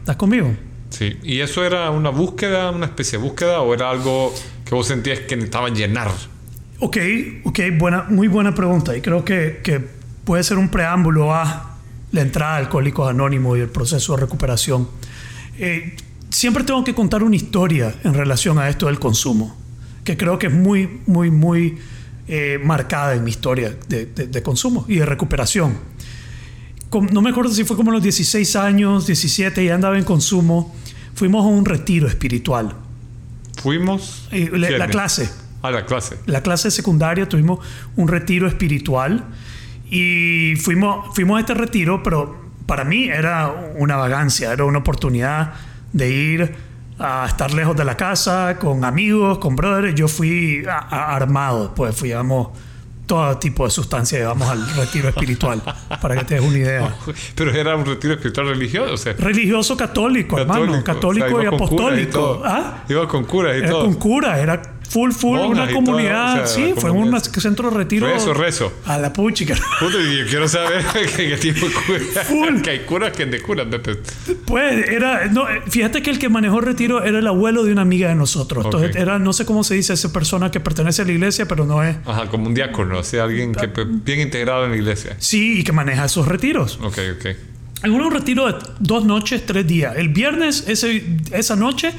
¿Estás 0.00 0.16
conmigo? 0.16 0.54
Sí. 0.90 1.18
¿Y 1.24 1.40
eso 1.40 1.64
era 1.64 1.90
una 1.90 2.10
búsqueda, 2.10 2.70
una 2.70 2.86
especie 2.86 3.18
de 3.18 3.24
búsqueda, 3.24 3.60
o 3.60 3.74
era 3.74 3.90
algo 3.90 4.32
que 4.64 4.74
vos 4.74 4.86
sentías 4.86 5.20
que 5.20 5.34
necesitaba 5.34 5.70
llenar? 5.70 6.08
Ok, 6.78 6.96
ok, 7.44 7.60
buena, 7.76 8.04
muy 8.08 8.28
buena 8.28 8.54
pregunta. 8.54 8.96
Y 8.96 9.00
creo 9.00 9.24
que, 9.24 9.60
que 9.64 9.95
puede 10.26 10.42
ser 10.42 10.58
un 10.58 10.68
preámbulo 10.68 11.32
a 11.32 11.76
la 12.10 12.20
entrada 12.20 12.56
de 12.56 12.64
Alcohólicos 12.64 13.08
Anónimos 13.08 13.56
y 13.56 13.60
el 13.60 13.68
proceso 13.68 14.14
de 14.16 14.22
recuperación. 14.22 14.88
Eh, 15.56 15.96
siempre 16.28 16.64
tengo 16.64 16.82
que 16.82 16.94
contar 16.94 17.22
una 17.22 17.36
historia 17.36 17.94
en 18.02 18.12
relación 18.12 18.58
a 18.58 18.68
esto 18.68 18.86
del 18.86 18.98
consumo, 18.98 19.56
que 20.04 20.16
creo 20.16 20.38
que 20.38 20.48
es 20.48 20.52
muy, 20.52 21.00
muy, 21.06 21.30
muy 21.30 21.78
eh, 22.26 22.58
marcada 22.62 23.14
en 23.14 23.22
mi 23.22 23.30
historia 23.30 23.76
de, 23.88 24.42
consumo 24.42 24.84
y 24.88 24.96
de 24.96 25.06
recuperación. 25.06 25.78
no 27.12 27.22
me 27.22 27.30
acuerdo 27.30 27.52
si 27.52 27.62
fue 27.62 27.76
como 27.76 27.92
a 27.92 27.94
los 27.94 28.02
16 28.02 28.56
años, 28.56 29.06
17, 29.06 29.62
y 29.62 29.68
andaba 29.68 29.96
en 29.96 30.04
consumo. 30.04 30.74
Fuimos 31.14 31.44
a 31.44 31.48
un 31.48 31.64
retiro 31.64 32.08
espiritual. 32.08 32.74
¿Fuimos? 33.62 34.26
Eh, 34.32 34.50
la, 34.52 34.88
clase. 34.88 35.30
Ah, 35.62 35.70
la 35.70 35.86
clase. 35.86 36.18
La 36.26 36.42
clase 36.42 36.72
secundaria 36.72 37.28
tuvimos 37.28 37.60
un 37.94 38.08
retiro 38.08 38.48
espiritual 38.48 39.24
y 39.90 40.56
fuimos, 40.56 41.14
fuimos 41.14 41.36
a 41.36 41.40
este 41.40 41.54
retiro, 41.54 42.02
pero 42.02 42.46
para 42.66 42.84
mí 42.84 43.04
era 43.04 43.72
una 43.76 43.96
vagancia, 43.96 44.52
era 44.52 44.64
una 44.64 44.78
oportunidad 44.78 45.54
de 45.92 46.10
ir 46.10 46.54
a 46.98 47.26
estar 47.26 47.52
lejos 47.52 47.76
de 47.76 47.84
la 47.84 47.96
casa, 47.96 48.56
con 48.58 48.84
amigos, 48.84 49.38
con 49.38 49.54
brothers. 49.54 49.94
Yo 49.94 50.08
fui 50.08 50.64
armado, 50.66 51.74
pues 51.74 51.96
fuimos 51.96 52.48
todo 53.06 53.38
tipo 53.38 53.64
de 53.64 53.70
sustancias 53.70 54.20
llevamos 54.20 54.48
al 54.48 54.68
retiro 54.74 55.08
espiritual, 55.08 55.62
para 56.02 56.16
que 56.16 56.24
te 56.24 56.34
des 56.34 56.42
una 56.42 56.58
idea. 56.58 56.96
Pero 57.36 57.52
era 57.52 57.76
un 57.76 57.86
retiro 57.86 58.14
espiritual 58.14 58.48
religioso. 58.48 59.10
religioso 59.18 59.76
católico, 59.76 60.38
hermano, 60.38 60.82
católico 60.82 61.40
y 61.42 61.46
apostólico. 61.46 62.42
¿Ah? 62.44 62.82
Iba 62.88 63.06
con 63.06 63.24
curas 63.24 63.54
y 63.54 63.58
era 63.60 63.70
todo. 63.70 63.84
Con 63.84 63.94
cura, 63.94 64.40
era 64.40 64.60
full, 64.88 65.12
full, 65.12 65.38
una 65.38 65.70
comunidad. 65.72 66.46
sí, 66.46 66.74
fue 66.76 66.90
un 66.90 67.18
centro 67.20 67.70
de 67.70 67.76
retiro. 67.76 68.06
Rezo, 68.06 68.34
rezo. 68.34 68.72
A 68.84 68.98
la 68.98 69.12
puchica. 69.12 69.54
Puta, 69.80 69.98
yo 69.98 70.26
quiero 70.28 70.48
saber 70.48 70.84
qué 71.16 71.36
tipo 71.36 71.66
de 71.66 71.72
cura. 71.72 72.24
Full. 72.24 72.60
que 72.62 72.70
hay 72.70 72.78
curas 72.80 73.12
que 73.12 73.26
de 73.26 73.40
curas. 73.40 73.66
Pues 74.46 74.88
era. 74.88 75.26
No, 75.26 75.44
fíjate 75.68 76.02
que 76.02 76.10
el 76.10 76.18
que 76.18 76.28
manejó 76.28 76.60
el 76.60 76.66
retiro 76.66 77.04
era 77.04 77.18
el 77.18 77.26
abuelo 77.26 77.64
de 77.64 77.72
una 77.72 77.82
amiga 77.82 78.08
de 78.08 78.14
nosotros. 78.14 78.64
Entonces, 78.64 78.96
era, 78.96 79.18
no 79.18 79.32
sé 79.32 79.44
cómo 79.44 79.64
se 79.64 79.74
dice 79.74 79.92
esa 79.92 80.12
persona 80.12 80.50
que 80.50 80.60
pertenece 80.60 81.02
a 81.02 81.04
la 81.04 81.12
iglesia, 81.12 81.46
pero 81.46 81.64
no 81.64 81.82
es. 81.82 81.96
Ajá, 82.06 82.28
como 82.28 82.46
un 82.46 82.54
diácono, 82.54 82.98
o 82.98 83.04
sea, 83.04 83.24
alguien 83.24 83.54
que 83.54 83.68
bien 83.86 84.20
integrado 84.20 84.64
en 84.64 84.70
la 84.72 84.76
iglesia. 84.76 85.16
Sí, 85.18 85.60
y 85.60 85.64
que 85.64 85.72
maneja 85.72 86.04
esos 86.04 86.26
retiros. 86.26 86.78
Ok, 86.82 86.98
ok. 87.18 87.26
Algunos 87.82 88.08
un 88.08 88.14
retiro 88.14 88.46
de 88.46 88.54
dos 88.80 89.04
noches, 89.04 89.44
tres 89.44 89.66
días. 89.66 89.96
El 89.96 90.08
viernes, 90.08 90.64
ese, 90.66 91.04
esa 91.30 91.56
noche. 91.56 91.92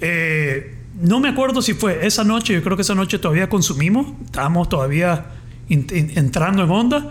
Eh, 0.00 0.81
no 1.00 1.20
me 1.20 1.28
acuerdo 1.28 1.62
si 1.62 1.74
fue 1.74 2.06
esa 2.06 2.24
noche, 2.24 2.54
yo 2.54 2.62
creo 2.62 2.76
que 2.76 2.82
esa 2.82 2.94
noche 2.94 3.18
todavía 3.18 3.48
consumimos, 3.48 4.06
estábamos 4.24 4.68
todavía 4.68 5.26
entrando 5.68 6.64
en 6.64 6.70
onda. 6.70 7.10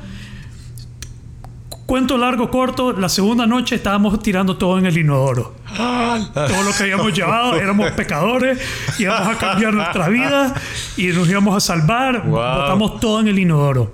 Cuento 1.86 2.18
largo, 2.18 2.50
corto, 2.50 2.94
la 2.94 3.10
segunda 3.10 3.46
noche 3.46 3.76
estábamos 3.76 4.22
tirando 4.24 4.56
todo 4.56 4.78
en 4.78 4.86
el 4.86 4.98
inodoro. 4.98 5.56
todo 5.76 6.64
lo 6.64 6.72
que 6.78 6.84
habíamos 6.84 7.12
llevado, 7.14 7.56
éramos 7.56 7.92
pecadores, 7.92 8.60
íbamos 8.98 9.36
a 9.36 9.38
cambiar 9.38 9.74
nuestra 9.74 10.08
vida 10.08 10.54
y 10.96 11.08
nos 11.08 11.28
íbamos 11.28 11.56
a 11.56 11.60
salvar, 11.60 12.26
botamos 12.26 13.00
todo 13.02 13.20
en 13.20 13.28
el 13.28 13.40
inodoro. 13.40 13.94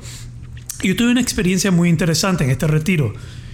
Yo 0.83 0.95
tuve 0.95 1.09
una 1.09 1.21
experiencia 1.21 1.71
muy 1.71 1.89
interesante 1.89 2.43
en 2.43 2.51
este 2.51 2.67
retiro. 2.67 3.13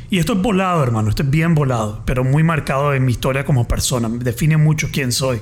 Y 0.10 0.20
esto 0.20 0.34
es 0.34 0.42
volado, 0.42 0.84
hermano, 0.84 1.10
esto 1.10 1.24
es 1.24 1.30
bien 1.30 1.56
volado, 1.56 2.04
pero 2.06 2.24
muy 2.24 2.44
marcado 2.44 2.94
en 2.94 3.06
mi 3.06 3.14
historia 3.14 3.46
como 3.46 3.68
persona, 3.68 4.10
define 4.10 4.58
mucho 4.58 4.90
quién 4.92 5.12
soy. 5.12 5.40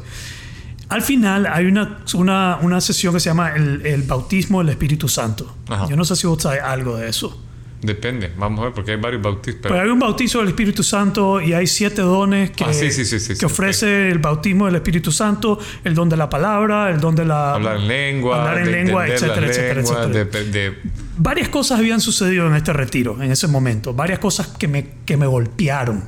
Al 0.91 1.01
final 1.01 1.47
hay 1.47 1.67
una, 1.67 1.99
una, 2.15 2.59
una 2.61 2.81
sesión 2.81 3.13
que 3.13 3.21
se 3.21 3.29
llama 3.29 3.55
el, 3.55 3.85
el 3.85 4.03
bautismo 4.03 4.59
del 4.59 4.69
Espíritu 4.69 5.07
Santo. 5.07 5.55
Yo 5.89 5.95
no 5.95 6.03
sé 6.03 6.17
si 6.17 6.27
vos 6.27 6.43
sabés 6.43 6.61
algo 6.61 6.97
de 6.97 7.07
eso. 7.07 7.41
Depende, 7.81 8.29
vamos 8.37 8.59
a 8.59 8.63
ver, 8.65 8.73
porque 8.73 8.91
hay 8.91 8.97
varios 8.97 9.23
bautismos. 9.23 9.63
Pero... 9.63 9.79
hay 9.79 9.87
un 9.87 9.99
bautismo 9.99 10.41
del 10.41 10.49
Espíritu 10.49 10.83
Santo 10.83 11.39
y 11.39 11.53
hay 11.53 11.65
siete 11.65 12.01
dones 12.01 12.51
que, 12.51 12.65
ah, 12.65 12.73
sí, 12.73 12.91
sí, 12.91 13.05
sí, 13.05 13.37
que 13.37 13.45
ofrece 13.45 14.09
el 14.09 14.19
bautismo 14.19 14.65
del 14.65 14.75
Espíritu 14.75 15.13
Santo, 15.13 15.57
el 15.85 15.95
don 15.95 16.09
de 16.09 16.17
la 16.17 16.29
palabra, 16.29 16.91
el 16.91 16.99
don 16.99 17.15
de 17.15 17.23
la... 17.23 17.53
Hablar 17.53 17.77
en 17.77 17.87
lengua, 17.87 18.49
hablar 18.49 18.67
en 18.67 18.71
lengua, 18.71 19.07
etcétera, 19.07 19.47
etcétera, 19.47 19.81
etcétera. 19.81 20.75
Varias 21.17 21.47
cosas 21.47 21.79
habían 21.79 22.01
sucedido 22.01 22.47
en 22.47 22.55
este 22.55 22.73
retiro, 22.73 23.19
en 23.23 23.31
ese 23.31 23.47
momento. 23.47 23.93
Varias 23.93 24.19
cosas 24.19 24.47
que 24.49 24.67
me, 24.67 24.97
que 25.05 25.15
me 25.15 25.25
golpearon. 25.25 26.03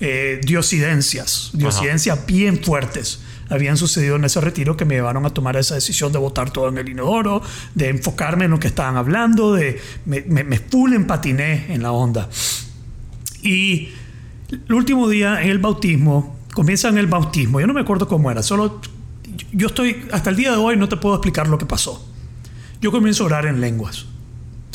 Eh, 0.00 0.40
diosidencias, 0.42 1.50
diosidencias 1.54 2.26
bien 2.26 2.62
fuertes 2.62 3.20
habían 3.48 3.76
sucedido 3.76 4.16
en 4.16 4.24
ese 4.24 4.40
retiro 4.40 4.76
que 4.76 4.84
me 4.84 4.94
llevaron 4.94 5.26
a 5.26 5.30
tomar 5.30 5.56
esa 5.56 5.74
decisión 5.74 6.12
de 6.12 6.18
votar 6.18 6.50
todo 6.50 6.68
en 6.68 6.78
el 6.78 6.88
inodoro, 6.88 7.42
de 7.74 7.88
enfocarme 7.88 8.46
en 8.46 8.52
lo 8.52 8.60
que 8.60 8.68
estaban 8.68 8.96
hablando, 8.96 9.54
de 9.54 9.80
me, 10.04 10.22
me, 10.22 10.58
full 10.58 10.92
empatiné 10.92 11.72
en 11.72 11.82
la 11.82 11.92
onda. 11.92 12.28
Y 13.42 13.90
el 14.50 14.72
último 14.72 15.08
día 15.08 15.42
en 15.42 15.50
el 15.50 15.58
bautismo, 15.58 16.38
comienza 16.54 16.88
en 16.88 16.98
el 16.98 17.06
bautismo, 17.06 17.60
yo 17.60 17.66
no 17.66 17.74
me 17.74 17.80
acuerdo 17.80 18.08
cómo 18.08 18.30
era, 18.30 18.42
solo 18.42 18.80
yo 19.52 19.68
estoy, 19.68 20.06
hasta 20.12 20.30
el 20.30 20.36
día 20.36 20.50
de 20.52 20.56
hoy 20.56 20.76
no 20.76 20.88
te 20.88 20.96
puedo 20.96 21.14
explicar 21.14 21.48
lo 21.48 21.58
que 21.58 21.66
pasó. 21.66 22.06
Yo 22.80 22.90
comienzo 22.90 23.24
a 23.24 23.26
orar 23.26 23.46
en 23.46 23.60
lenguas. 23.60 24.06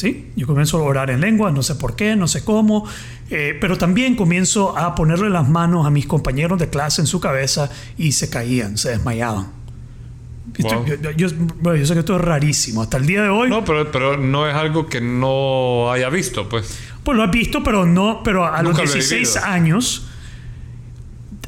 ¿Sí? 0.02 0.32
Yo 0.36 0.48
comienzo 0.48 0.80
a 0.80 0.82
orar 0.82 1.12
en 1.12 1.22
lenguas, 1.22 1.54
no 1.54 1.62
sé 1.62 1.76
por 1.76 1.96
qué, 1.96 2.16
no 2.16 2.28
sé 2.28 2.44
cómo, 2.44 2.88
eh, 3.30 3.56
pero 3.62 3.78
también 3.78 4.16
comienzo 4.16 4.76
a 4.76 4.96
ponerle 4.96 5.30
las 5.30 5.48
manos 5.48 5.86
a 5.86 5.92
mis 5.92 6.08
compañeros 6.08 6.58
de 6.58 6.72
clase 6.72 7.02
en 7.02 7.08
su 7.08 7.20
cabeza 7.20 7.70
y 8.00 8.14
se 8.14 8.28
caían, 8.28 8.80
se 8.80 8.90
desmayaban. 8.90 9.52
Yo, 10.58 11.30
sé 11.30 11.94
que 11.94 12.00
esto 12.00 12.16
es 12.16 12.22
rarísimo. 12.22 12.82
Hasta 12.82 12.98
el 12.98 13.06
día 13.06 13.22
de 13.22 13.30
hoy. 13.30 13.48
No, 13.48 13.64
pero, 13.64 13.92
pero 13.92 14.18
no 14.18 14.50
es 14.50 14.56
algo 14.56 14.88
que 14.88 15.02
no 15.02 15.92
haya 15.92 16.10
visto, 16.10 16.50
pues. 16.50 16.80
Pues 17.04 17.16
lo 17.16 17.24
has 17.24 17.30
visto, 17.30 17.62
pero 17.62 17.86
no. 17.86 18.24
Pero 18.24 18.52
a 18.52 18.64
los 18.64 18.76
16 18.76 19.38
años, 19.38 20.08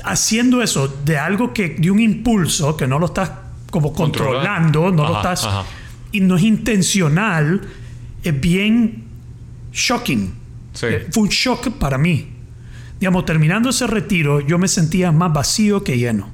haciendo 0.04 0.62
eso 0.62 0.88
de 1.04 1.18
algo 1.18 1.56
que. 1.56 1.70
de 1.70 1.90
un 1.90 2.00
impulso 2.00 2.78
que 2.78 2.86
no 2.86 3.00
lo 3.00 3.08
estás 3.08 3.32
como 3.72 3.94
controlando, 3.94 4.92
no 4.92 5.08
lo 5.10 5.16
estás. 5.18 5.50
Y 6.12 6.20
no 6.20 6.38
es 6.38 6.44
intencional, 6.44 7.68
es 8.24 8.42
bien 8.42 9.04
shocking. 9.72 10.34
Eh, 10.82 11.08
fue 11.12 11.24
un 11.24 11.30
shock 11.30 11.70
para 11.78 11.98
mí. 11.98 12.30
Digamos, 13.00 13.26
terminando 13.26 13.70
ese 13.70 13.86
retiro, 13.88 14.40
yo 14.40 14.58
me 14.58 14.68
sentía 14.68 15.12
más 15.12 15.34
vacío 15.34 15.84
que 15.84 15.98
lleno. 15.98 16.32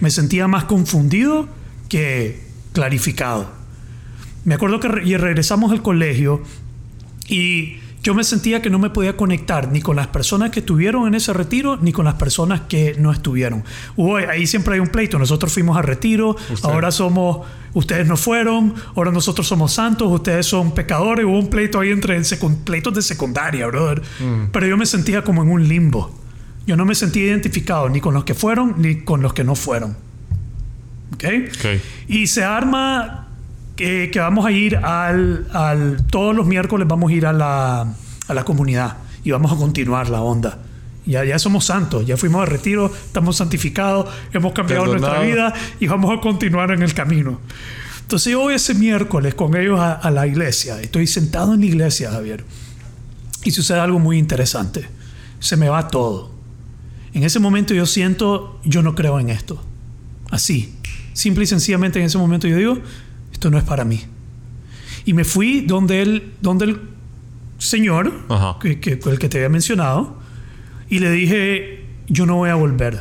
Me 0.00 0.10
sentía 0.10 0.46
más 0.46 0.64
confundido 0.64 1.48
que 1.88 2.40
clarificado. 2.72 3.50
Me 4.44 4.54
acuerdo 4.54 4.78
que 4.78 4.88
regresamos 4.88 5.72
al 5.72 5.82
colegio 5.82 6.42
y 7.28 7.78
yo 8.06 8.14
me 8.14 8.22
sentía 8.22 8.62
que 8.62 8.70
no 8.70 8.78
me 8.78 8.88
podía 8.88 9.16
conectar 9.16 9.72
ni 9.72 9.82
con 9.82 9.96
las 9.96 10.06
personas 10.06 10.50
que 10.50 10.60
estuvieron 10.60 11.08
en 11.08 11.16
ese 11.16 11.32
retiro 11.32 11.76
ni 11.76 11.90
con 11.90 12.04
las 12.04 12.14
personas 12.14 12.60
que 12.68 12.94
no 13.00 13.10
estuvieron. 13.10 13.64
ahí 14.30 14.46
siempre 14.46 14.74
hay 14.74 14.80
un 14.80 14.90
pleito. 14.90 15.18
Nosotros 15.18 15.52
fuimos 15.52 15.76
a 15.76 15.82
retiro, 15.82 16.36
ahora 16.62 16.92
somos, 16.92 17.44
ustedes 17.74 18.06
no 18.06 18.16
fueron, 18.16 18.74
ahora 18.94 19.10
nosotros 19.10 19.48
somos 19.48 19.72
santos, 19.72 20.06
ustedes 20.08 20.46
son 20.46 20.72
pecadores. 20.72 21.26
Hubo 21.26 21.36
un 21.36 21.50
pleito 21.50 21.80
ahí 21.80 21.90
entre 21.90 22.22
pleitos 22.62 22.94
de 22.94 23.02
secundaria, 23.02 23.66
brother. 23.66 24.00
Mm. 24.20 24.50
Pero 24.52 24.68
yo 24.68 24.76
me 24.76 24.86
sentía 24.86 25.24
como 25.24 25.42
en 25.42 25.50
un 25.50 25.66
limbo. 25.66 26.16
Yo 26.64 26.76
no 26.76 26.84
me 26.84 26.94
sentía 26.94 27.24
identificado 27.24 27.88
ni 27.88 28.00
con 28.00 28.14
los 28.14 28.22
que 28.22 28.34
fueron 28.34 28.76
ni 28.78 29.00
con 29.00 29.20
los 29.20 29.32
que 29.32 29.42
no 29.42 29.56
fueron. 29.56 29.96
¿Ok? 31.12 31.24
okay. 31.56 31.82
Y 32.06 32.28
se 32.28 32.44
arma 32.44 33.25
que, 33.76 34.10
vamos 34.16 34.46
a 34.46 34.50
ir 34.50 34.76
al, 34.76 35.46
al, 35.52 36.06
Todos 36.10 36.34
los 36.34 36.46
miércoles 36.46 36.88
vamos 36.88 37.10
a 37.10 37.14
ir 37.14 37.26
a 37.26 37.32
la, 37.32 37.94
a 38.28 38.34
la 38.34 38.44
comunidad 38.44 38.96
y 39.22 39.30
vamos 39.30 39.52
a 39.52 39.56
continuar 39.56 40.08
la 40.08 40.22
onda. 40.22 40.58
Ya, 41.04 41.24
ya 41.24 41.38
somos 41.38 41.66
santos, 41.66 42.04
ya 42.04 42.16
fuimos 42.16 42.40
de 42.40 42.46
retiro, 42.46 42.86
estamos 42.92 43.36
santificados, 43.36 44.12
hemos 44.32 44.52
cambiado 44.52 44.86
nuestra 44.86 45.20
vida 45.20 45.54
y 45.78 45.86
vamos 45.86 46.16
a 46.16 46.20
continuar 46.20 46.72
en 46.72 46.82
el 46.82 46.94
camino. 46.94 47.40
Entonces 48.00 48.32
yo 48.32 48.40
voy 48.40 48.54
ese 48.54 48.74
miércoles 48.74 49.34
con 49.34 49.56
ellos 49.56 49.78
a, 49.78 49.92
a, 49.92 50.10
la 50.10 50.26
iglesia, 50.26 50.80
estoy 50.80 51.06
sentado 51.06 51.54
en 51.54 51.60
la 51.60 51.66
iglesia, 51.66 52.10
Javier, 52.10 52.44
y 53.44 53.52
sucede 53.52 53.78
algo 53.78 54.00
muy 54.00 54.18
interesante. 54.18 54.88
Se 55.38 55.56
me 55.56 55.68
va 55.68 55.88
todo. 55.88 56.32
En 57.14 57.22
ese 57.22 57.38
momento 57.38 57.72
yo 57.72 57.86
siento, 57.86 58.58
yo 58.64 58.82
no 58.82 58.94
creo 58.94 59.20
en 59.20 59.30
esto. 59.30 59.62
Así, 60.30 60.74
simple 61.12 61.44
y 61.44 61.46
sencillamente 61.46 61.98
en 61.98 62.06
ese 62.06 62.18
momento 62.18 62.48
yo 62.48 62.56
digo, 62.56 62.78
esto 63.36 63.50
no 63.50 63.58
es 63.58 63.64
para 63.64 63.84
mí. 63.84 64.00
Y 65.04 65.12
me 65.12 65.24
fui 65.24 65.60
donde 65.60 66.00
el, 66.00 66.32
donde 66.40 66.64
el 66.64 66.80
señor, 67.58 68.12
Ajá. 68.30 68.56
que, 68.60 68.80
que- 68.80 68.98
el 69.10 69.18
que 69.18 69.28
te 69.28 69.36
había 69.38 69.50
mencionado, 69.50 70.16
y 70.88 71.00
le 71.00 71.10
dije, 71.10 71.84
yo 72.08 72.24
no 72.24 72.36
voy 72.36 72.48
a 72.48 72.54
volver. 72.54 73.00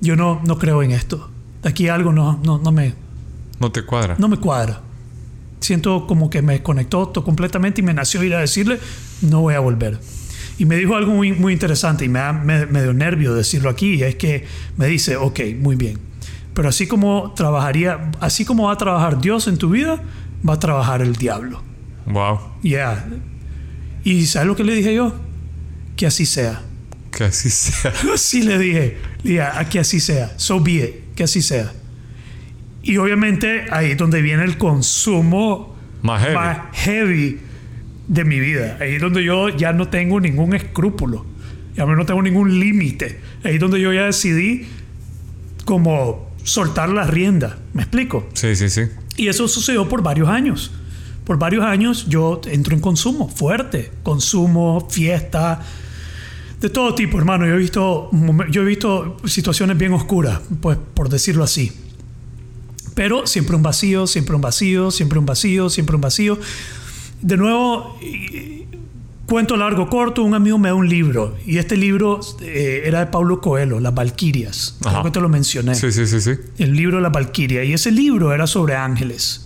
Yo 0.00 0.16
no, 0.16 0.40
no 0.46 0.58
creo 0.58 0.82
en 0.82 0.92
esto. 0.92 1.30
Aquí 1.62 1.88
algo 1.88 2.10
no, 2.12 2.40
no, 2.42 2.58
no, 2.58 2.72
me, 2.72 2.94
No 3.60 3.70
te 3.70 3.82
cuadra. 3.84 4.16
no 4.18 4.28
me 4.28 4.38
cuadra. 4.38 4.80
Siento 5.60 6.06
como 6.06 6.30
que 6.30 6.40
me 6.40 6.54
desconectó 6.54 7.12
completamente 7.12 7.80
y 7.82 7.84
me 7.84 7.92
nació 7.92 8.22
ir 8.22 8.34
a 8.34 8.40
decirle, 8.40 8.78
no 9.20 9.42
voy 9.42 9.54
a 9.54 9.60
volver. 9.60 9.98
Y 10.58 10.64
me 10.64 10.76
dijo 10.76 10.96
algo 10.96 11.12
muy, 11.12 11.32
muy 11.32 11.52
interesante 11.52 12.04
y 12.06 12.08
me, 12.08 12.18
da, 12.20 12.32
me, 12.32 12.64
me 12.66 12.82
dio 12.82 12.94
nervio 12.94 13.34
decirlo 13.34 13.68
aquí, 13.68 13.94
y 13.96 14.02
es 14.04 14.14
que 14.14 14.46
me 14.78 14.86
dice, 14.86 15.16
ok, 15.16 15.40
muy 15.60 15.76
bien, 15.76 15.98
pero 16.56 16.70
así 16.70 16.86
como 16.86 17.34
trabajaría, 17.36 18.10
así 18.18 18.46
como 18.46 18.64
va 18.68 18.72
a 18.72 18.78
trabajar 18.78 19.20
Dios 19.20 19.46
en 19.46 19.58
tu 19.58 19.68
vida, 19.68 20.02
va 20.48 20.54
a 20.54 20.58
trabajar 20.58 21.02
el 21.02 21.12
diablo. 21.14 21.60
Wow. 22.06 22.38
Ya. 22.62 23.06
¿Y 24.04 24.24
sabes 24.24 24.48
lo 24.48 24.56
que 24.56 24.64
le 24.64 24.74
dije 24.74 24.94
yo? 24.94 25.14
Que 25.96 26.06
así 26.06 26.24
sea. 26.24 26.62
Que 27.12 27.24
así 27.24 27.50
sea. 27.50 27.92
Así 28.14 28.42
le 28.42 28.58
dije, 28.58 28.96
le 29.22 29.30
dije, 29.32 29.42
"A 29.42 29.68
que 29.68 29.80
así 29.80 30.00
sea, 30.00 30.32
so 30.38 30.58
be 30.62 30.72
it, 30.72 31.14
que 31.14 31.24
así 31.24 31.42
sea. 31.42 31.74
Y 32.82 32.96
obviamente 32.96 33.66
ahí 33.70 33.90
es 33.90 33.98
donde 33.98 34.22
viene 34.22 34.44
el 34.44 34.56
consumo 34.56 35.76
Más 36.00 36.22
heavy. 36.22 36.34
más 36.34 36.58
heavy 36.72 37.38
de 38.08 38.24
mi 38.24 38.40
vida. 38.40 38.78
Ahí 38.80 38.94
es 38.94 39.00
donde 39.02 39.22
yo 39.22 39.50
ya 39.50 39.74
no 39.74 39.88
tengo 39.88 40.20
ningún 40.20 40.54
escrúpulo, 40.54 41.26
ya 41.76 41.84
no 41.84 42.06
tengo 42.06 42.22
ningún 42.22 42.58
límite. 42.58 43.20
Ahí 43.44 43.56
es 43.56 43.60
donde 43.60 43.78
yo 43.78 43.92
ya 43.92 44.06
decidí 44.06 44.66
como 45.66 46.25
soltar 46.46 46.88
la 46.88 47.04
rienda. 47.04 47.58
¿Me 47.74 47.82
explico? 47.82 48.28
Sí, 48.32 48.54
sí, 48.56 48.70
sí. 48.70 48.82
Y 49.16 49.28
eso 49.28 49.48
sucedió 49.48 49.88
por 49.88 50.02
varios 50.02 50.28
años. 50.28 50.70
Por 51.24 51.38
varios 51.38 51.64
años 51.64 52.06
yo 52.08 52.40
entro 52.46 52.74
en 52.74 52.80
consumo 52.80 53.28
fuerte, 53.28 53.90
consumo, 54.04 54.86
fiesta, 54.88 55.60
de 56.60 56.70
todo 56.70 56.94
tipo, 56.94 57.18
hermano. 57.18 57.46
Yo 57.46 57.54
he 57.54 57.58
visto, 57.58 58.10
yo 58.50 58.62
he 58.62 58.64
visto 58.64 59.16
situaciones 59.24 59.76
bien 59.76 59.92
oscuras, 59.92 60.40
pues 60.60 60.78
por 60.94 61.08
decirlo 61.08 61.42
así. 61.42 61.72
Pero 62.94 63.26
siempre 63.26 63.56
un 63.56 63.62
vacío, 63.62 64.06
siempre 64.06 64.36
un 64.36 64.40
vacío, 64.40 64.90
siempre 64.92 65.18
un 65.18 65.26
vacío, 65.26 65.68
siempre 65.68 65.96
un 65.96 66.00
vacío. 66.00 66.38
De 67.22 67.36
nuevo, 67.36 67.98
cuento 69.26 69.56
largo, 69.56 69.88
corto, 69.88 70.22
un 70.22 70.34
amigo 70.34 70.58
me 70.58 70.68
da 70.68 70.74
un 70.74 70.88
libro. 70.88 71.36
Y 71.46 71.58
este 71.58 71.76
libro 71.76 72.20
eh, 72.40 72.82
era 72.84 73.00
de 73.00 73.06
Paulo 73.06 73.40
Coelho, 73.40 73.80
Las 73.80 73.94
Valquirias. 73.94 74.76
Creo 74.80 75.02
que 75.02 75.10
te 75.10 75.20
lo 75.20 75.28
mencioné 75.28 75.74
Sí, 75.74 75.90
sí, 75.92 76.06
sí, 76.06 76.20
sí. 76.20 76.32
el 76.58 76.74
libro 76.76 77.00
La 77.00 77.08
Valquiria. 77.10 77.64
Y 77.64 77.72
ese 77.72 77.90
libro 77.90 78.32
era 78.32 78.46
sobre 78.46 78.74
ángeles. 78.76 79.42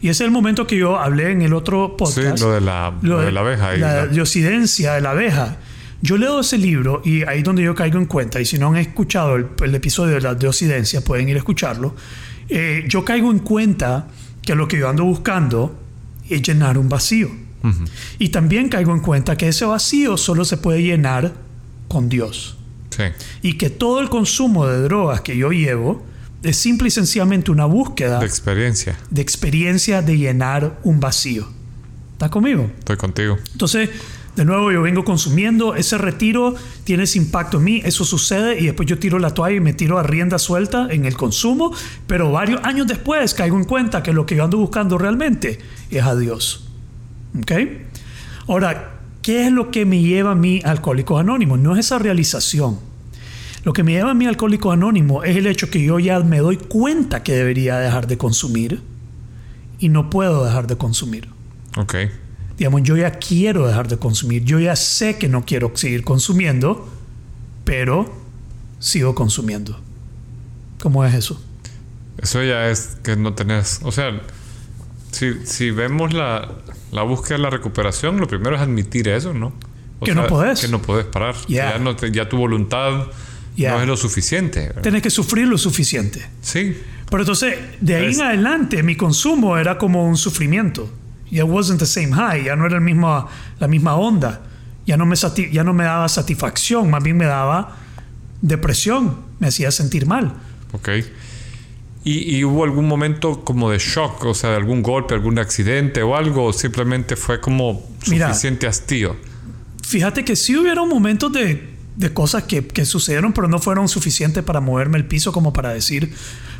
Y 0.00 0.08
ese 0.10 0.24
es 0.24 0.26
el 0.28 0.30
momento 0.30 0.66
que 0.66 0.76
yo 0.76 0.98
hablé 0.98 1.30
en 1.32 1.42
el 1.42 1.52
otro 1.54 1.88
Sí, 1.88 1.94
podcast. 1.98 2.40
lo 2.40 2.52
de 2.52 2.60
la, 2.60 2.94
lo 3.02 3.20
de 3.20 3.32
la 3.32 3.40
abeja. 3.40 3.74
y 3.74 3.78
La 3.80 4.06
de 4.06 5.00
la 5.00 5.10
abeja. 5.10 5.56
Yo 6.02 6.18
leo 6.18 6.40
ese 6.40 6.58
libro 6.58 7.00
y 7.04 7.22
ahí 7.24 7.38
es 7.38 7.44
donde 7.44 7.62
yo 7.62 7.74
caigo 7.74 7.98
en 7.98 8.04
cuenta. 8.06 8.38
Y 8.40 8.44
si 8.44 8.58
no 8.58 8.68
han 8.68 8.76
escuchado 8.76 9.36
el, 9.36 9.46
el 9.64 9.74
episodio 9.74 10.14
de 10.14 10.20
la 10.20 10.34
diosidencia, 10.34 11.00
pueden 11.02 11.28
ir 11.28 11.36
a 11.36 11.38
escucharlo. 11.38 11.96
Eh, 12.48 12.84
yo 12.86 13.04
caigo 13.04 13.30
en 13.32 13.38
cuenta 13.40 14.06
que 14.42 14.54
lo 14.54 14.68
que 14.68 14.78
yo 14.78 14.88
ando 14.88 15.04
buscando 15.04 15.74
es 16.28 16.42
llenar 16.42 16.76
un 16.78 16.88
vacío. 16.88 17.30
Y 18.18 18.28
también 18.30 18.68
caigo 18.68 18.92
en 18.92 19.00
cuenta 19.00 19.36
que 19.36 19.48
ese 19.48 19.64
vacío 19.64 20.16
solo 20.16 20.44
se 20.44 20.56
puede 20.56 20.82
llenar 20.82 21.32
con 21.88 22.08
Dios 22.08 22.56
Sí. 22.90 23.04
y 23.42 23.54
que 23.58 23.68
todo 23.70 24.00
el 24.00 24.08
consumo 24.08 24.66
de 24.66 24.80
drogas 24.82 25.20
que 25.20 25.36
yo 25.36 25.50
llevo 25.50 26.02
es 26.42 26.56
simple 26.56 26.88
y 26.88 26.90
sencillamente 26.90 27.50
una 27.50 27.64
búsqueda 27.66 28.20
De 28.20 28.26
experiencia. 28.26 28.96
de 29.10 29.20
experiencia 29.22 30.02
de 30.02 30.16
llenar 30.16 30.78
un 30.82 31.00
vacío. 31.00 31.48
¿Estás 32.12 32.30
conmigo? 32.30 32.70
Estoy 32.78 32.96
contigo. 32.96 33.36
Entonces, 33.52 33.90
de 34.36 34.44
nuevo, 34.44 34.70
yo 34.70 34.82
vengo 34.82 35.04
consumiendo, 35.04 35.74
ese 35.74 35.96
retiro 35.98 36.54
tiene 36.84 37.04
ese 37.04 37.18
impacto 37.18 37.56
en 37.58 37.64
mí, 37.64 37.82
eso 37.84 38.04
sucede 38.04 38.58
y 38.60 38.66
después 38.66 38.86
yo 38.88 38.98
tiro 38.98 39.18
la 39.18 39.32
toalla 39.34 39.56
y 39.56 39.60
me 39.60 39.72
tiro 39.72 39.98
a 39.98 40.02
rienda 40.02 40.38
suelta 40.38 40.88
en 40.90 41.04
el 41.06 41.16
consumo, 41.16 41.72
pero 42.06 42.30
varios 42.32 42.62
años 42.64 42.86
después 42.86 43.34
caigo 43.34 43.56
en 43.56 43.64
cuenta 43.64 44.02
que 44.02 44.12
lo 44.12 44.24
que 44.26 44.36
yo 44.36 44.44
ando 44.44 44.58
buscando 44.58 44.96
realmente 44.98 45.58
es 45.90 46.02
a 46.02 46.14
Dios. 46.16 46.65
¿Ok? 47.40 47.52
Ahora, 48.48 49.00
¿qué 49.22 49.46
es 49.46 49.52
lo 49.52 49.70
que 49.70 49.84
me 49.84 50.00
lleva 50.00 50.32
a 50.32 50.34
mí 50.34 50.60
a 50.64 50.70
Alcohólicos 50.70 51.20
Anónimos? 51.20 51.58
No 51.58 51.74
es 51.74 51.86
esa 51.86 51.98
realización. 51.98 52.78
Lo 53.64 53.72
que 53.72 53.82
me 53.82 53.92
lleva 53.92 54.12
a 54.12 54.14
mí 54.14 54.26
a 54.26 54.28
Alcohólicos 54.28 54.72
Anónimos 54.72 55.24
es 55.26 55.36
el 55.36 55.46
hecho 55.46 55.70
que 55.70 55.82
yo 55.82 55.98
ya 55.98 56.20
me 56.20 56.38
doy 56.38 56.56
cuenta 56.56 57.22
que 57.22 57.32
debería 57.34 57.78
dejar 57.78 58.06
de 58.06 58.16
consumir 58.16 58.80
y 59.78 59.88
no 59.88 60.08
puedo 60.10 60.44
dejar 60.44 60.66
de 60.66 60.76
consumir. 60.76 61.28
Ok. 61.76 61.94
Digamos, 62.56 62.82
yo 62.84 62.96
ya 62.96 63.10
quiero 63.12 63.66
dejar 63.66 63.88
de 63.88 63.98
consumir. 63.98 64.44
Yo 64.44 64.60
ya 64.60 64.76
sé 64.76 65.18
que 65.18 65.28
no 65.28 65.44
quiero 65.44 65.72
seguir 65.74 66.04
consumiendo, 66.04 66.88
pero 67.64 68.14
sigo 68.78 69.14
consumiendo. 69.14 69.78
¿Cómo 70.80 71.04
es 71.04 71.14
eso? 71.14 71.42
Eso 72.18 72.42
ya 72.42 72.70
es 72.70 72.96
que 73.02 73.16
no 73.16 73.34
tenés. 73.34 73.80
O 73.82 73.92
sea, 73.92 74.22
si, 75.10 75.34
si 75.44 75.70
vemos 75.70 76.14
la, 76.14 76.48
la 76.96 77.02
búsqueda 77.02 77.36
de 77.36 77.42
la 77.42 77.50
recuperación, 77.50 78.18
lo 78.18 78.26
primero 78.26 78.56
es 78.56 78.62
admitir 78.62 79.06
eso, 79.08 79.32
¿no? 79.34 79.52
O 80.00 80.04
Que 80.06 80.14
no 80.14 80.26
podés. 80.26 80.60
Que 80.62 80.68
no 80.68 80.80
podés 80.80 81.04
parar. 81.06 81.34
Yeah. 81.46 81.72
Ya, 81.74 81.78
no 81.78 81.94
te- 81.94 82.10
ya 82.10 82.26
tu 82.28 82.36
voluntad 82.38 83.06
Yeah. 83.54 83.74
no 83.76 83.82
es 83.82 83.86
lo 83.88 83.96
suficiente. 83.96 84.60
¿verdad? 84.68 84.82
Tienes 84.82 85.02
que 85.02 85.10
sufrir 85.10 85.46
lo 85.46 85.56
suficiente. 85.58 86.26
Sí. 86.42 86.76
Pero 87.10 87.22
entonces, 87.22 87.54
de 87.80 87.94
ahí 87.96 88.06
Es- 88.06 88.18
en 88.18 88.24
adelante, 88.26 88.82
mi 88.82 88.96
consumo 88.96 89.56
era 89.58 89.76
como 89.78 90.06
un 90.08 90.16
sufrimiento. 90.16 90.90
Ya 91.30 91.44
wasn't 91.44 91.78
the 91.80 91.86
same 91.86 92.12
high, 92.12 92.44
ya 92.44 92.56
no 92.56 92.66
era 92.66 92.76
el 92.76 92.80
mismo, 92.82 93.28
la 93.60 93.68
misma 93.68 93.94
onda. 93.96 94.40
Ya 94.86 94.96
no, 94.96 95.04
me 95.06 95.16
ya 95.52 95.64
no 95.64 95.72
me 95.74 95.84
daba 95.84 96.08
satisfacción, 96.08 96.88
más 96.90 97.02
bien 97.02 97.16
me 97.16 97.24
daba 97.26 97.76
depresión, 98.42 99.16
me 99.40 99.48
hacía 99.48 99.70
sentir 99.70 100.06
mal. 100.06 100.32
Ok. 100.72 100.88
¿Y, 102.08 102.36
y 102.36 102.44
hubo 102.44 102.62
algún 102.62 102.86
momento 102.86 103.42
como 103.44 103.70
de 103.70 103.78
shock? 103.78 104.24
O 104.26 104.32
sea, 104.34 104.50
de 104.50 104.56
algún 104.56 104.80
golpe, 104.82 105.14
algún 105.14 105.38
accidente 105.40 106.02
o 106.04 106.14
algo? 106.14 106.44
¿O 106.44 106.52
simplemente 106.52 107.16
fue 107.16 107.40
como 107.40 107.82
Mira. 108.08 108.28
suficiente 108.28 108.68
hastío? 108.68 109.16
Fíjate 109.84 110.24
que 110.24 110.36
sí 110.36 110.56
hubieron 110.56 110.88
momentos 110.88 111.32
de, 111.32 111.68
de 111.96 112.12
cosas 112.14 112.44
que, 112.44 112.64
que 112.66 112.84
sucedieron, 112.84 113.32
pero 113.32 113.48
no 113.48 113.58
fueron 113.58 113.88
suficientes 113.88 114.44
para 114.44 114.60
moverme 114.60 114.98
el 114.98 115.04
piso 115.06 115.32
como 115.32 115.52
para 115.52 115.70
decir, 115.72 116.12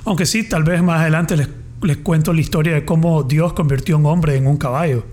aunque 0.05 0.27
sí, 0.27 0.43
tal 0.49 0.65
vez 0.65 0.83
más 0.83 1.01
adelante 1.03 1.37
les, 1.37 1.49
les 1.83 1.97
cuento 1.99 2.33
la 2.33 2.41
historia 2.41 2.75
de 2.75 2.85
cómo 2.85 3.23
Dios 3.23 3.53
convirtió 3.53 3.95
a 3.95 3.99
un 3.99 4.07
hombre 4.07 4.35
en 4.37 4.49
un 4.49 4.57
caballo. 4.57 5.05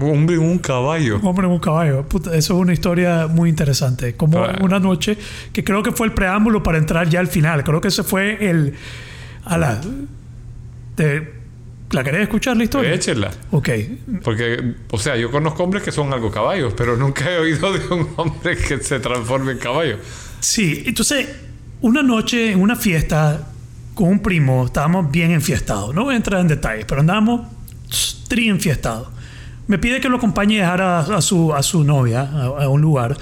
Un, 0.00 0.28
un 0.38 0.58
caballo. 0.58 1.18
Un 1.18 1.26
hombre 1.26 1.46
en 1.46 1.52
un 1.54 1.58
caballo. 1.60 2.04
Puta, 2.06 2.36
eso 2.36 2.54
es 2.54 2.60
una 2.60 2.72
historia 2.74 3.26
muy 3.26 3.48
interesante. 3.48 4.14
Como 4.16 4.38
Ah. 4.38 4.56
una 4.60 4.78
noche, 4.78 5.16
que 5.52 5.64
creo 5.64 5.82
que 5.82 5.92
fue 5.92 6.06
el 6.06 6.12
preámbulo 6.12 6.62
para 6.62 6.76
entrar 6.78 7.08
ya 7.08 7.20
al 7.20 7.26
final. 7.26 7.64
Creo 7.64 7.80
que 7.80 7.88
ese 7.88 8.02
fue 8.02 8.50
el... 8.50 8.74
A 9.48 9.58
la... 9.58 9.80
te- 10.94 11.38
¿La 11.90 12.04
querés 12.04 12.22
escuchar 12.24 12.54
la 12.56 12.64
historia? 12.64 12.92
Échela. 12.92 13.30
Ok. 13.50 13.70
Porque, 14.22 14.74
o 14.90 14.98
sea, 14.98 15.16
yo 15.16 15.30
conozco 15.30 15.64
hombres 15.64 15.82
que 15.82 15.90
son 15.90 16.12
algo 16.12 16.30
caballos, 16.30 16.74
pero 16.76 16.98
nunca 16.98 17.30
he 17.32 17.38
oído 17.38 17.72
de 17.72 17.86
un 17.94 18.08
hombre 18.16 18.58
que 18.58 18.76
se 18.78 19.00
transforme 19.00 19.52
en 19.52 19.58
caballo. 19.58 19.96
Sí, 20.40 20.82
entonces, 20.84 21.26
una 21.80 22.02
noche 22.02 22.52
en 22.52 22.60
una 22.60 22.76
fiesta 22.76 23.48
con 23.94 24.08
un 24.10 24.18
primo, 24.20 24.66
estábamos 24.66 25.10
bien 25.10 25.30
enfiestados. 25.30 25.94
No 25.94 26.04
voy 26.04 26.12
a 26.12 26.18
entrar 26.18 26.42
en 26.42 26.48
detalles, 26.48 26.84
pero 26.86 27.00
andábamos 27.00 27.48
tri 28.28 28.50
enfiestados. 28.50 29.08
Me 29.66 29.78
pide 29.78 29.98
que 30.00 30.10
lo 30.10 30.18
acompañe 30.18 30.58
a 30.60 30.64
dejar 30.64 30.82
a, 30.82 31.00
a 31.00 31.22
su, 31.22 31.54
a 31.54 31.62
su 31.62 31.84
novia 31.84 32.20
a, 32.20 32.64
a 32.64 32.68
un 32.68 32.82
lugar. 32.82 33.16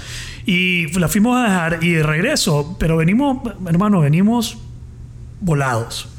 Y 0.45 0.87
la 0.99 1.07
fuimos 1.07 1.37
a 1.37 1.43
dejar 1.43 1.79
y 1.81 1.93
de 1.93 2.03
regreso, 2.03 2.75
pero 2.77 2.97
venimos, 2.97 3.39
hermano, 3.65 4.01
venimos 4.01 4.57
volados. 5.39 6.09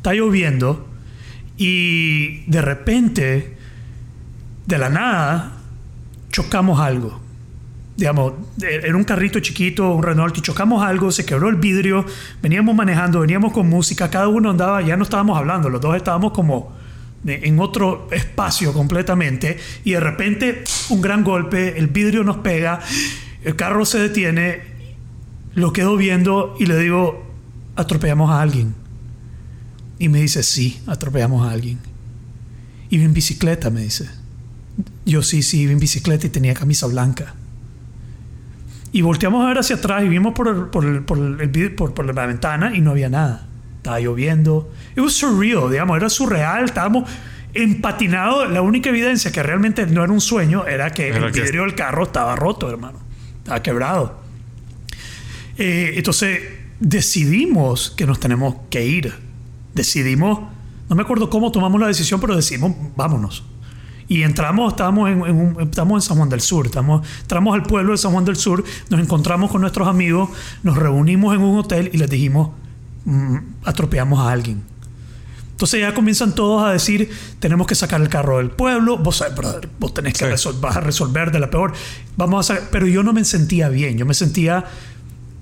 Está 0.00 0.14
lloviendo 0.14 0.88
y 1.56 2.40
de 2.46 2.62
repente, 2.62 3.56
de 4.66 4.78
la 4.78 4.88
nada, 4.88 5.52
chocamos 6.30 6.80
algo 6.80 7.20
digamos, 8.00 8.32
era 8.62 8.96
un 8.96 9.04
carrito 9.04 9.40
chiquito, 9.40 9.92
un 9.94 10.02
Renault, 10.02 10.36
y 10.38 10.40
chocamos 10.40 10.82
algo, 10.82 11.12
se 11.12 11.26
quebró 11.26 11.50
el 11.50 11.56
vidrio, 11.56 12.06
veníamos 12.40 12.74
manejando, 12.74 13.20
veníamos 13.20 13.52
con 13.52 13.68
música, 13.68 14.08
cada 14.08 14.26
uno 14.28 14.48
andaba, 14.48 14.80
ya 14.80 14.96
no 14.96 15.02
estábamos 15.02 15.36
hablando, 15.36 15.68
los 15.68 15.82
dos 15.82 15.94
estábamos 15.94 16.32
como 16.32 16.72
en 17.26 17.60
otro 17.60 18.08
espacio 18.10 18.72
completamente, 18.72 19.58
y 19.84 19.92
de 19.92 20.00
repente 20.00 20.64
un 20.88 21.02
gran 21.02 21.22
golpe, 21.22 21.78
el 21.78 21.88
vidrio 21.88 22.24
nos 22.24 22.38
pega, 22.38 22.80
el 23.44 23.54
carro 23.54 23.84
se 23.84 23.98
detiene, 23.98 24.62
lo 25.54 25.74
quedo 25.74 25.98
viendo 25.98 26.56
y 26.58 26.64
le 26.64 26.78
digo, 26.78 27.26
atropellamos 27.76 28.30
a 28.30 28.40
alguien. 28.40 28.79
Y 30.00 30.08
me 30.08 30.20
dice, 30.20 30.42
sí, 30.42 30.80
atropellamos 30.88 31.46
a 31.46 31.52
alguien. 31.52 31.78
Iba 32.88 33.04
en 33.04 33.12
bicicleta, 33.14 33.70
me 33.70 33.82
dice. 33.82 34.08
Yo 35.06 35.22
sí, 35.22 35.42
sí, 35.42 35.60
iba 35.60 35.72
en 35.72 35.78
bicicleta 35.78 36.26
y 36.26 36.30
tenía 36.30 36.54
camisa 36.54 36.86
blanca. 36.88 37.34
Y 38.92 39.02
volteamos 39.02 39.44
a 39.44 39.48
ver 39.48 39.58
hacia 39.58 39.76
atrás 39.76 40.02
y 40.04 40.08
vimos 40.08 40.34
por, 40.34 40.48
el- 40.48 40.64
por, 40.64 40.84
el- 40.84 41.02
por 41.02 41.18
el 41.40 41.74
por- 41.76 41.94
por 41.94 42.12
la 42.12 42.26
ventana 42.26 42.74
y 42.74 42.80
no 42.80 42.90
había 42.90 43.08
nada. 43.08 43.46
estaba 43.76 43.98
lloviendo. 44.00 44.70
It 44.92 44.98
was 44.98 45.12
surreal, 45.14 45.70
digamos, 45.70 45.96
era 45.96 46.10
surreal, 46.10 46.64
estábamos 46.64 47.08
empatinados. 47.54 48.50
La 48.50 48.60
única 48.62 48.90
evidencia 48.90 49.30
que 49.32 49.42
realmente 49.42 49.86
no 49.86 50.02
era 50.04 50.12
un 50.12 50.20
sueño 50.20 50.66
era 50.66 50.90
que 50.90 51.08
Era 51.08 51.26
el 51.26 51.32
que- 51.32 51.42
vidrio 51.42 51.62
del 51.62 51.74
carro 51.74 52.02
estaba 52.04 52.34
roto, 52.36 52.68
hermano. 52.68 52.98
Estaba 53.38 53.62
quebrado. 53.62 54.20
Eh, 55.58 55.92
entonces 55.96 56.40
decidimos 56.80 57.90
que 57.96 58.06
nos 58.06 58.18
tenemos 58.20 58.56
que 58.70 58.84
ir. 58.86 59.14
Decidimos, 59.74 60.40
no 60.88 60.96
me 60.96 61.02
acuerdo 61.02 61.30
cómo 61.30 61.52
tomamos 61.52 61.80
la 61.80 61.86
decisión, 61.86 62.20
pero 62.20 62.34
decidimos, 62.36 62.72
vámonos. 62.96 63.44
Y 64.08 64.24
entramos, 64.24 64.72
estábamos 64.72 65.08
en, 65.08 65.24
en 65.24 65.36
un- 65.36 65.56
estamos 65.60 66.02
en 66.02 66.08
San 66.08 66.16
Juan 66.16 66.28
del 66.28 66.40
Sur, 66.40 66.66
estamos, 66.66 67.06
entramos 67.20 67.54
al 67.54 67.62
pueblo 67.62 67.92
de 67.92 67.98
San 67.98 68.10
Juan 68.12 68.24
del 68.24 68.34
Sur, 68.36 68.64
nos 68.88 69.00
encontramos 69.00 69.50
con 69.52 69.60
nuestros 69.60 69.86
amigos, 69.86 70.30
nos 70.64 70.76
reunimos 70.76 71.34
en 71.36 71.42
un 71.42 71.58
hotel 71.60 71.90
y 71.92 71.96
les 71.98 72.10
dijimos, 72.10 72.50
mm, 73.04 73.36
atropellamos 73.64 74.18
a 74.18 74.32
alguien. 74.32 74.62
Entonces 75.52 75.80
ya 75.80 75.94
comienzan 75.94 76.34
todos 76.34 76.64
a 76.64 76.70
decir, 76.72 77.10
tenemos 77.38 77.66
que 77.68 77.74
sacar 77.76 78.00
el 78.00 78.08
carro 78.08 78.38
del 78.38 78.50
pueblo, 78.50 78.96
vos 78.98 79.18
sabes, 79.18 79.36
brother, 79.36 79.68
vos 79.78 79.94
tenés 79.94 80.14
que 80.14 80.36
Sí. 80.36 80.48
vas 80.60 80.76
a 80.76 80.80
resolver 80.80 81.30
de 81.30 81.38
la 81.38 81.50
peor, 81.50 81.72
vamos 82.16 82.50
a 82.50 82.54
sacar, 82.54 82.70
pero 82.72 82.86
yo 82.88 83.02
no 83.04 83.12
me 83.12 83.24
sentía 83.24 83.68
bien, 83.68 83.96
yo 83.98 84.06
me 84.06 84.14
sentía, 84.14 84.64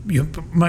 yo, 0.09 0.25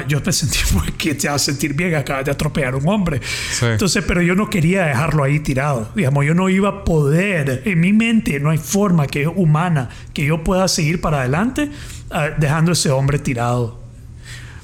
yo 0.07 0.21
me 0.25 0.31
sentía, 0.33 0.61
pues, 0.73 0.91
que 0.97 1.15
te 1.15 1.27
a 1.27 1.39
sentir 1.39 1.73
bien, 1.73 1.95
acabas 1.95 2.25
de 2.25 2.31
atropellar 2.31 2.73
a 2.73 2.77
un 2.77 2.87
hombre. 2.87 3.21
Sí. 3.51 3.65
Entonces, 3.65 4.03
pero 4.07 4.21
yo 4.21 4.35
no 4.35 4.49
quería 4.49 4.85
dejarlo 4.85 5.23
ahí 5.23 5.39
tirado, 5.39 5.89
digamos, 5.95 6.25
yo 6.25 6.35
no 6.35 6.49
iba 6.49 6.69
a 6.69 6.83
poder, 6.83 7.63
en 7.65 7.79
mi 7.79 7.93
mente 7.93 8.39
no 8.39 8.49
hay 8.51 8.57
forma 8.57 9.07
que 9.07 9.27
humana 9.27 9.89
que 10.13 10.25
yo 10.25 10.43
pueda 10.43 10.67
seguir 10.67 11.01
para 11.01 11.19
adelante 11.21 11.71
ah, 12.11 12.29
dejando 12.37 12.73
ese 12.73 12.91
hombre 12.91 13.17
tirado. 13.19 13.79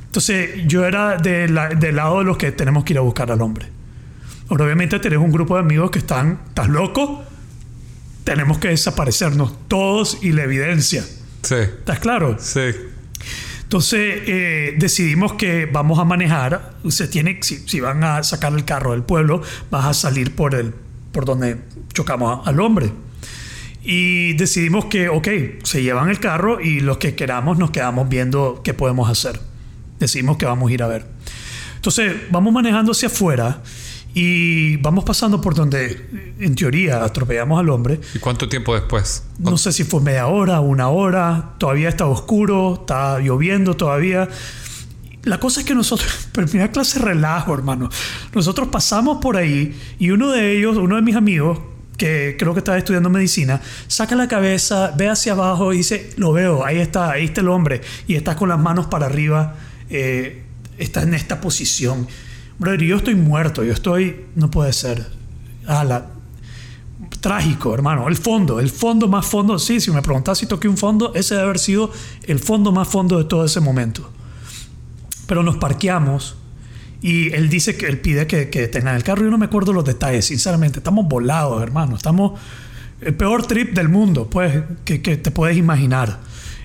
Entonces, 0.06 0.52
yo 0.68 0.86
era 0.86 1.18
de 1.18 1.48
la- 1.50 1.70
del 1.70 1.96
lado 1.98 2.20
de 2.20 2.26
los 2.26 2.38
que 2.38 2.52
tenemos 2.52 2.84
que 2.86 2.94
ir 2.94 2.98
a 3.00 3.02
buscar 3.02 3.32
al 3.32 3.42
hombre. 3.42 3.68
Ahora, 4.50 4.66
obviamente 4.66 5.00
tenés 5.00 5.20
un 5.20 5.32
grupo 5.32 5.56
de 5.56 5.62
amigos 5.62 5.90
que 5.92 6.00
están, 6.00 6.40
¿estás 6.50 6.70
loco? 6.70 7.24
Tenemos 8.24 8.58
que 8.60 8.70
desaparecernos 8.70 9.68
todos 9.68 10.20
y 10.22 10.32
la 10.32 10.44
evidencia. 10.44 11.04
Sí, 11.44 11.56
¿Estás 11.56 12.00
claro? 12.00 12.38
sí. 12.40 12.62
Entonces 13.66 14.22
eh, 14.28 14.76
decidimos 14.78 15.34
que 15.34 15.66
vamos 15.66 15.98
a 15.98 16.06
manejar. 16.06 16.76
Se 16.88 17.08
tiene, 17.08 17.40
si, 17.42 17.58
si 17.68 17.80
van 17.80 18.04
a 18.04 18.22
sacar 18.24 18.54
el 18.54 18.64
carro 18.64 18.92
del 18.92 19.02
pueblo, 19.02 19.42
vas 19.72 19.86
a 19.86 19.94
salir 19.94 20.36
por 20.36 20.54
el, 20.54 20.72
por 21.12 21.26
donde 21.26 21.58
chocamos 21.92 22.48
al 22.48 22.60
hombre. 22.60 22.92
Y 23.84 24.34
decidimos 24.34 24.86
que, 24.86 25.10
ok, 25.10 25.28
se 25.64 25.82
llevan 25.82 26.10
el 26.10 26.20
carro 26.20 26.62
y 26.62 26.80
los 26.80 26.98
que 26.98 27.16
queramos 27.16 27.58
nos 27.58 27.72
quedamos 27.72 28.08
viendo 28.08 28.62
qué 28.64 28.74
podemos 28.74 29.10
hacer. 29.10 29.40
Decidimos 30.00 30.38
que 30.38 30.46
vamos 30.46 30.70
a 30.70 30.74
ir 30.74 30.84
a 30.84 30.88
ver. 30.88 31.06
Entonces 31.76 32.14
vamos 32.32 32.54
manejando 32.54 32.92
hacia 32.92 33.08
afuera 33.08 33.62
y 34.18 34.78
vamos 34.78 35.04
pasando 35.04 35.42
por 35.42 35.56
donde, 35.56 36.34
en 36.40 36.56
teoría, 36.56 37.04
atropellamos 37.04 37.60
al 37.60 37.70
hombre. 37.70 38.00
¿Y 38.14 38.20
cuánto 38.20 38.48
tiempo 38.48 38.74
después? 38.74 39.26
No 39.40 39.58
sé 39.58 39.74
si 39.74 39.84
fue 39.84 40.00
media 40.00 40.28
hora, 40.28 40.62
una 40.62 40.88
hora, 40.88 41.56
todavía 41.58 41.90
está 41.90 42.06
oscuro, 42.06 42.80
está 42.80 43.20
lloviendo 43.20 43.76
todavía. 43.76 44.30
La 45.24 45.38
cosa 45.38 45.60
es 45.60 45.66
que 45.66 45.76
nosotros, 45.76 46.30
primera 46.32 46.72
clase 46.72 47.00
relajo, 47.00 47.54
hermano. 47.54 47.90
Nosotros 48.34 48.70
pasamos 48.70 49.18
por 49.18 49.36
ahí 49.36 49.78
y 50.00 50.12
uno 50.12 50.32
de 50.32 50.58
ellos, 50.58 50.78
uno 50.78 50.96
de 50.96 51.02
mis 51.02 51.18
amigos, 51.18 51.60
que 51.98 52.38
creo 52.40 52.54
que 52.54 52.60
estaba 52.60 52.78
estudiando 52.78 53.10
medicina, 53.10 53.60
saca 53.88 54.16
la 54.16 54.30
cabeza, 54.30 54.94
ve 54.96 55.10
hacia 55.10 55.34
abajo 55.34 55.74
y 55.74 55.78
dice, 55.78 56.12
lo 56.16 56.32
veo, 56.32 56.66
ahí 56.66 56.78
está, 56.78 57.12
ahí 57.12 57.26
está 57.26 57.42
el 57.42 57.50
hombre, 57.50 57.82
y 58.08 58.16
está 58.16 58.38
con 58.38 58.48
las 58.48 58.60
manos 58.60 58.86
para 58.86 59.08
arriba, 59.08 59.56
eh, 59.90 60.44
está 60.78 61.04
en 61.04 61.16
esta 61.16 61.42
posición. 61.42 62.08
Brother, 62.58 62.82
yo 62.84 62.98
estoy 62.98 63.16
muerto, 63.16 63.64
yo 63.64 63.74
estoy, 63.74 64.26
no 64.36 64.50
puede 64.50 64.72
ser. 64.74 65.06
Ah, 65.68 65.84
la, 65.84 66.08
trágico, 67.20 67.74
hermano. 67.74 68.08
El 68.08 68.16
fondo, 68.16 68.60
el 68.60 68.70
fondo 68.70 69.08
más 69.08 69.26
fondo. 69.26 69.60
Sí, 69.60 69.82
si 69.82 69.92
me 69.92 70.02
preguntas 70.02 70.38
si 70.38 70.46
toqué 70.46 70.68
un 70.68 70.78
fondo, 70.78 71.14
ese 71.16 71.36
debe 71.36 71.46
haber 71.46 71.60
sido 71.60 71.92
el 72.24 72.40
fondo 72.40 72.72
más 72.72 72.88
fondo 72.88 73.18
de 73.18 73.26
todo 73.26 73.46
ese 73.46 73.60
momento. 73.60 74.10
Pero 75.28 75.44
nos 75.44 75.58
parqueamos 75.58 76.36
y 77.02 77.34
él 77.34 77.50
dice 77.50 77.76
que 77.78 77.88
él 77.88 78.00
pide 78.00 78.28
que, 78.28 78.50
que 78.50 78.68
tengan 78.68 78.96
el 78.96 79.04
carro. 79.04 79.24
Yo 79.24 79.32
no 79.32 79.38
me 79.38 79.46
acuerdo 79.46 79.74
los 79.74 79.84
detalles, 79.84 80.26
sinceramente. 80.26 80.80
Estamos 80.80 81.08
volados, 81.08 81.62
hermano. 81.62 81.96
Estamos 81.96 82.40
el 83.02 83.16
peor 83.16 83.46
trip 83.46 83.74
del 83.74 83.90
mundo, 83.90 84.30
pues, 84.30 84.64
que, 84.86 85.02
que 85.02 85.18
te 85.18 85.32
puedes 85.32 85.58
imaginar. 85.58 86.20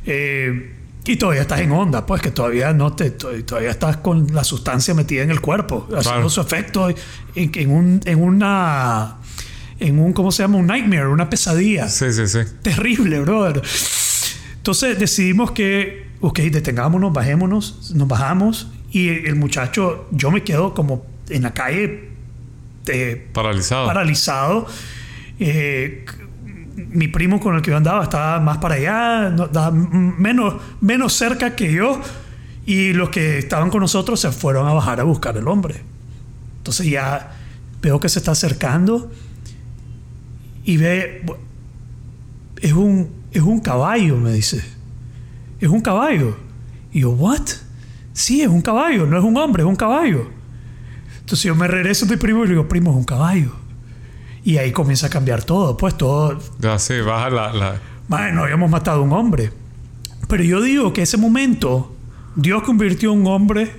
Eh, 0.07 0.77
y 1.07 1.17
todavía 1.17 1.43
estás 1.43 1.61
en 1.61 1.73
onda, 1.73 2.05
pues, 2.07 2.21
que 2.23 2.31
todavía 2.31 2.73
no 2.73 2.93
te, 2.95 3.11
to- 3.11 3.31
todavía 3.45 3.71
estás 3.71 3.97
con 3.99 4.27
la 4.35 4.45
sustancia 4.45 4.95
metida 4.95 5.23
en 5.23 5.31
el 5.31 5.41
cuerpo, 5.41 5.89
haciendo 5.97 6.29
su 6.29 6.41
efecto 6.41 6.89
en, 6.89 6.97
en 7.55 7.71
un, 7.71 8.01
en 8.05 8.23
una, 8.23 9.17
en 9.79 9.99
un, 9.99 10.13
¿cómo 10.13 10.31
se 10.31 10.43
llama? 10.43 10.59
Un 10.59 10.67
nightmare, 10.67 11.07
una 11.09 11.29
pesadilla 11.31 11.89
Sí, 11.89 12.13
sí, 12.13 12.27
sí. 12.29 12.39
terrible, 12.63 13.21
brother. 13.21 13.63
Entonces 14.57 14.99
decidimos 14.99 15.53
que, 15.53 16.07
ok, 16.21 16.39
detengámonos, 16.41 17.13
bajémonos, 17.13 17.93
nos 17.95 18.07
bajamos 18.07 18.69
y 18.93 19.09
el 19.09 19.37
muchacho, 19.37 20.07
yo 20.11 20.31
me 20.31 20.45
quedo 20.45 20.75
como 20.75 21.07
en 21.31 21.43
la 21.43 21.55
calle 21.55 22.11
eh, 22.89 23.27
Paralizado. 23.33 23.87
paralizado. 23.87 24.67
Eh, 25.39 26.05
mi 26.77 27.09
primo 27.09 27.41
con 27.41 27.55
el 27.57 27.63
que 27.63 27.71
yo 27.71 27.77
andaba 27.77 28.03
estaba 28.05 28.41
más 28.41 28.59
para 28.59 28.75
allá, 28.77 29.31
no- 29.31 29.45
estaba 29.47 29.71
menos, 29.71 30.55
menos 30.81 31.13
cerca 31.13 31.55
que 31.57 31.73
yo. 31.73 32.01
Y 32.67 32.93
los 32.93 33.09
que 33.11 33.39
estaban 33.39 33.71
con 33.71 33.81
nosotros 33.81 34.21
se 34.21 34.31
fueron 34.31 34.69
a 34.69 34.73
bajar 34.73 35.01
a 35.01 35.05
buscar 35.05 35.37
el 35.37 35.49
hombre. 35.49 35.83
Entonces 36.59 36.87
ya 36.87 37.33
veo 37.83 37.99
que 38.01 38.09
se 38.09 38.19
está 38.19 38.33
acercando 38.33 39.11
y 40.65 40.77
ve, 40.77 41.25
es 42.61 42.73
un, 42.73 43.09
es 43.33 43.43
un 43.43 43.61
caballo, 43.61 44.17
me 44.19 44.33
dice. 44.33 44.63
Es 45.61 45.69
un 45.69 45.81
caballo. 45.81 46.37
Y 46.93 47.01
yo, 47.01 47.11
¿what? 47.11 47.41
Sí, 48.13 48.43
es 48.43 48.49
un 48.49 48.61
caballo, 48.63 49.07
no 49.07 49.17
es 49.19 49.25
un 49.25 49.37
hombre, 49.37 49.63
es 49.63 49.69
un 49.69 49.77
caballo. 49.77 50.29
Entonces 51.21 51.45
yo 51.45 51.55
me 51.55 51.67
regreso 51.67 52.07
mi 52.07 52.17
primo 52.17 52.45
y 52.45 52.49
le 52.49 52.53
digo, 52.55 52.69
primo, 52.69 52.91
es 52.91 52.97
un 52.97 53.05
caballo. 53.05 53.53
Y 54.45 54.57
ahí 54.59 54.73
comienza 54.73 55.07
a 55.09 55.11
cambiar 55.11 55.45
todo, 55.45 55.77
pues 55.77 55.97
todo. 55.97 56.39
Ya, 56.61 56.79
sí, 56.79 57.01
baja 57.01 57.31
la... 57.31 57.53
la... 57.53 57.75
Bueno, 58.09 58.43
habíamos 58.45 58.71
matado 58.71 59.01
a 59.01 59.03
un 59.03 59.13
hombre. 59.13 59.53
Pero 60.29 60.43
yo 60.43 60.61
digo 60.61 60.93
que 60.93 61.03
ese 61.03 61.17
momento, 61.17 61.95
Dios 62.37 62.63
convirtió 62.63 63.11
a 63.11 63.13
un 63.13 63.27
hombre 63.27 63.73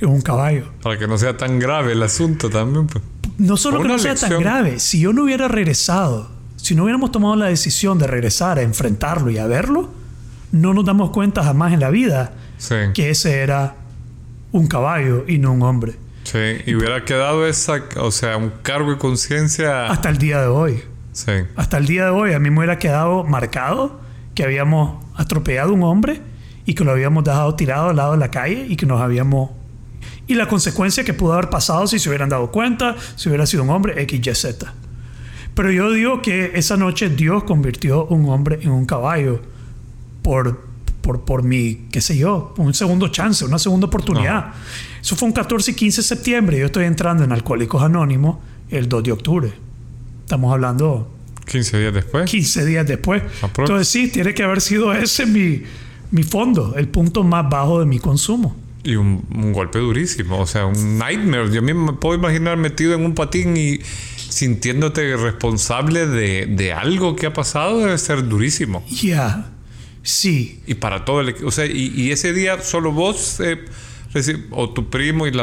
en 0.00 0.08
un 0.08 0.20
caballo. 0.20 0.68
Para 0.82 0.98
que 0.98 1.06
no 1.08 1.18
sea 1.18 1.36
tan 1.36 1.58
grave 1.58 1.92
el 1.92 2.02
asunto 2.02 2.48
también. 2.50 2.86
Pues. 2.86 3.02
No 3.38 3.56
solo 3.56 3.82
que 3.82 3.88
no 3.88 3.98
sea 3.98 4.14
tan 4.14 4.38
grave, 4.40 4.78
si 4.78 5.00
yo 5.00 5.12
no 5.12 5.24
hubiera 5.24 5.48
regresado, 5.48 6.30
si 6.56 6.74
no 6.74 6.84
hubiéramos 6.84 7.12
tomado 7.12 7.36
la 7.36 7.46
decisión 7.46 7.98
de 7.98 8.06
regresar 8.06 8.58
a 8.58 8.62
enfrentarlo 8.62 9.30
y 9.30 9.38
a 9.38 9.46
verlo, 9.46 9.90
no 10.52 10.72
nos 10.72 10.84
damos 10.84 11.10
cuenta 11.10 11.42
jamás 11.42 11.72
en 11.72 11.80
la 11.80 11.90
vida 11.90 12.32
Sí. 12.58 12.74
que 12.94 13.10
ese 13.10 13.40
era 13.40 13.74
un 14.52 14.66
caballo 14.66 15.24
y 15.28 15.38
no 15.38 15.52
un 15.52 15.62
hombre. 15.62 15.96
Sí. 16.26 16.60
Y 16.66 16.74
hubiera 16.74 17.04
quedado 17.04 17.46
esa... 17.46 17.84
O 17.98 18.10
sea, 18.10 18.36
un 18.36 18.50
cargo 18.62 18.90
de 18.90 18.98
conciencia... 18.98 19.86
Hasta 19.86 20.08
el 20.08 20.18
día 20.18 20.40
de 20.40 20.48
hoy. 20.48 20.82
Sí. 21.12 21.32
Hasta 21.54 21.78
el 21.78 21.86
día 21.86 22.06
de 22.06 22.10
hoy 22.10 22.32
a 22.32 22.40
mí 22.40 22.50
me 22.50 22.58
hubiera 22.58 22.78
quedado 22.78 23.22
marcado 23.22 24.00
que 24.34 24.42
habíamos 24.42 25.04
atropellado 25.14 25.70
a 25.70 25.72
un 25.72 25.84
hombre 25.84 26.20
y 26.66 26.74
que 26.74 26.84
lo 26.84 26.90
habíamos 26.90 27.22
dejado 27.22 27.54
tirado 27.54 27.90
al 27.90 27.96
lado 27.96 28.12
de 28.12 28.18
la 28.18 28.30
calle 28.30 28.66
y 28.68 28.76
que 28.76 28.86
nos 28.86 29.00
habíamos... 29.00 29.50
Y 30.26 30.34
la 30.34 30.48
consecuencia 30.48 31.04
que 31.04 31.14
pudo 31.14 31.34
haber 31.34 31.48
pasado 31.48 31.86
si 31.86 32.00
se 32.00 32.08
hubieran 32.08 32.28
dado 32.28 32.50
cuenta, 32.50 32.96
si 33.14 33.28
hubiera 33.28 33.46
sido 33.46 33.62
un 33.62 33.70
hombre 33.70 34.02
X, 34.02 34.26
Y, 34.26 34.34
Z. 34.34 34.74
Pero 35.54 35.70
yo 35.70 35.92
digo 35.92 36.20
que 36.20 36.52
esa 36.54 36.76
noche 36.76 37.08
Dios 37.08 37.44
convirtió 37.44 38.04
un 38.06 38.28
hombre 38.28 38.58
en 38.62 38.70
un 38.72 38.84
caballo 38.84 39.40
por, 40.22 40.65
por, 41.06 41.20
por 41.24 41.44
mi, 41.44 41.86
qué 41.92 42.00
sé 42.00 42.18
yo, 42.18 42.52
un 42.56 42.74
segundo 42.74 43.06
chance, 43.08 43.44
una 43.44 43.60
segunda 43.60 43.86
oportunidad. 43.86 44.52
Eso 45.00 45.14
fue 45.14 45.28
un 45.28 45.32
14 45.32 45.70
y 45.70 45.74
15 45.74 46.00
de 46.00 46.02
septiembre. 46.02 46.58
Yo 46.58 46.66
estoy 46.66 46.84
entrando 46.84 47.22
en 47.22 47.30
Alcohólicos 47.30 47.80
Anónimos 47.80 48.38
el 48.70 48.88
2 48.88 49.04
de 49.04 49.12
octubre. 49.12 49.52
Estamos 50.22 50.52
hablando 50.52 51.08
15 51.46 51.78
días 51.78 51.94
después. 51.94 52.28
15 52.28 52.66
días 52.66 52.86
después. 52.88 53.22
Aprox. 53.40 53.70
Entonces 53.70 53.86
sí, 53.86 54.08
tiene 54.08 54.34
que 54.34 54.42
haber 54.42 54.60
sido 54.60 54.92
ese 54.92 55.26
mi, 55.26 55.62
mi 56.10 56.24
fondo, 56.24 56.74
el 56.76 56.88
punto 56.88 57.22
más 57.22 57.48
bajo 57.48 57.78
de 57.78 57.86
mi 57.86 58.00
consumo. 58.00 58.56
Y 58.82 58.96
un, 58.96 59.24
un 59.32 59.52
golpe 59.52 59.78
durísimo. 59.78 60.40
O 60.40 60.46
sea, 60.46 60.66
un 60.66 60.98
nightmare. 60.98 61.52
Yo 61.52 61.62
mismo 61.62 61.92
me 61.92 61.92
puedo 61.92 62.18
imaginar 62.18 62.56
metido 62.56 62.94
en 62.94 63.04
un 63.04 63.14
patín 63.14 63.56
y 63.56 63.78
sintiéndote 64.28 65.16
responsable 65.16 66.08
de, 66.08 66.46
de 66.46 66.72
algo 66.72 67.14
que 67.14 67.26
ha 67.26 67.32
pasado 67.32 67.78
debe 67.78 67.96
ser 67.96 68.26
durísimo. 68.26 68.84
Ya, 68.88 69.52
sí. 70.06 70.60
Y 70.66 70.74
para 70.74 71.04
todo 71.04 71.20
el 71.20 71.28
equipo. 71.30 71.48
O 71.48 71.50
sea, 71.50 71.66
y, 71.66 71.92
y 71.94 72.10
ese 72.12 72.32
día 72.32 72.60
solo 72.62 72.92
vos 72.92 73.40
eh, 73.40 73.58
o 74.50 74.70
tu 74.70 74.88
primo 74.88 75.26
y 75.26 75.32
la 75.32 75.42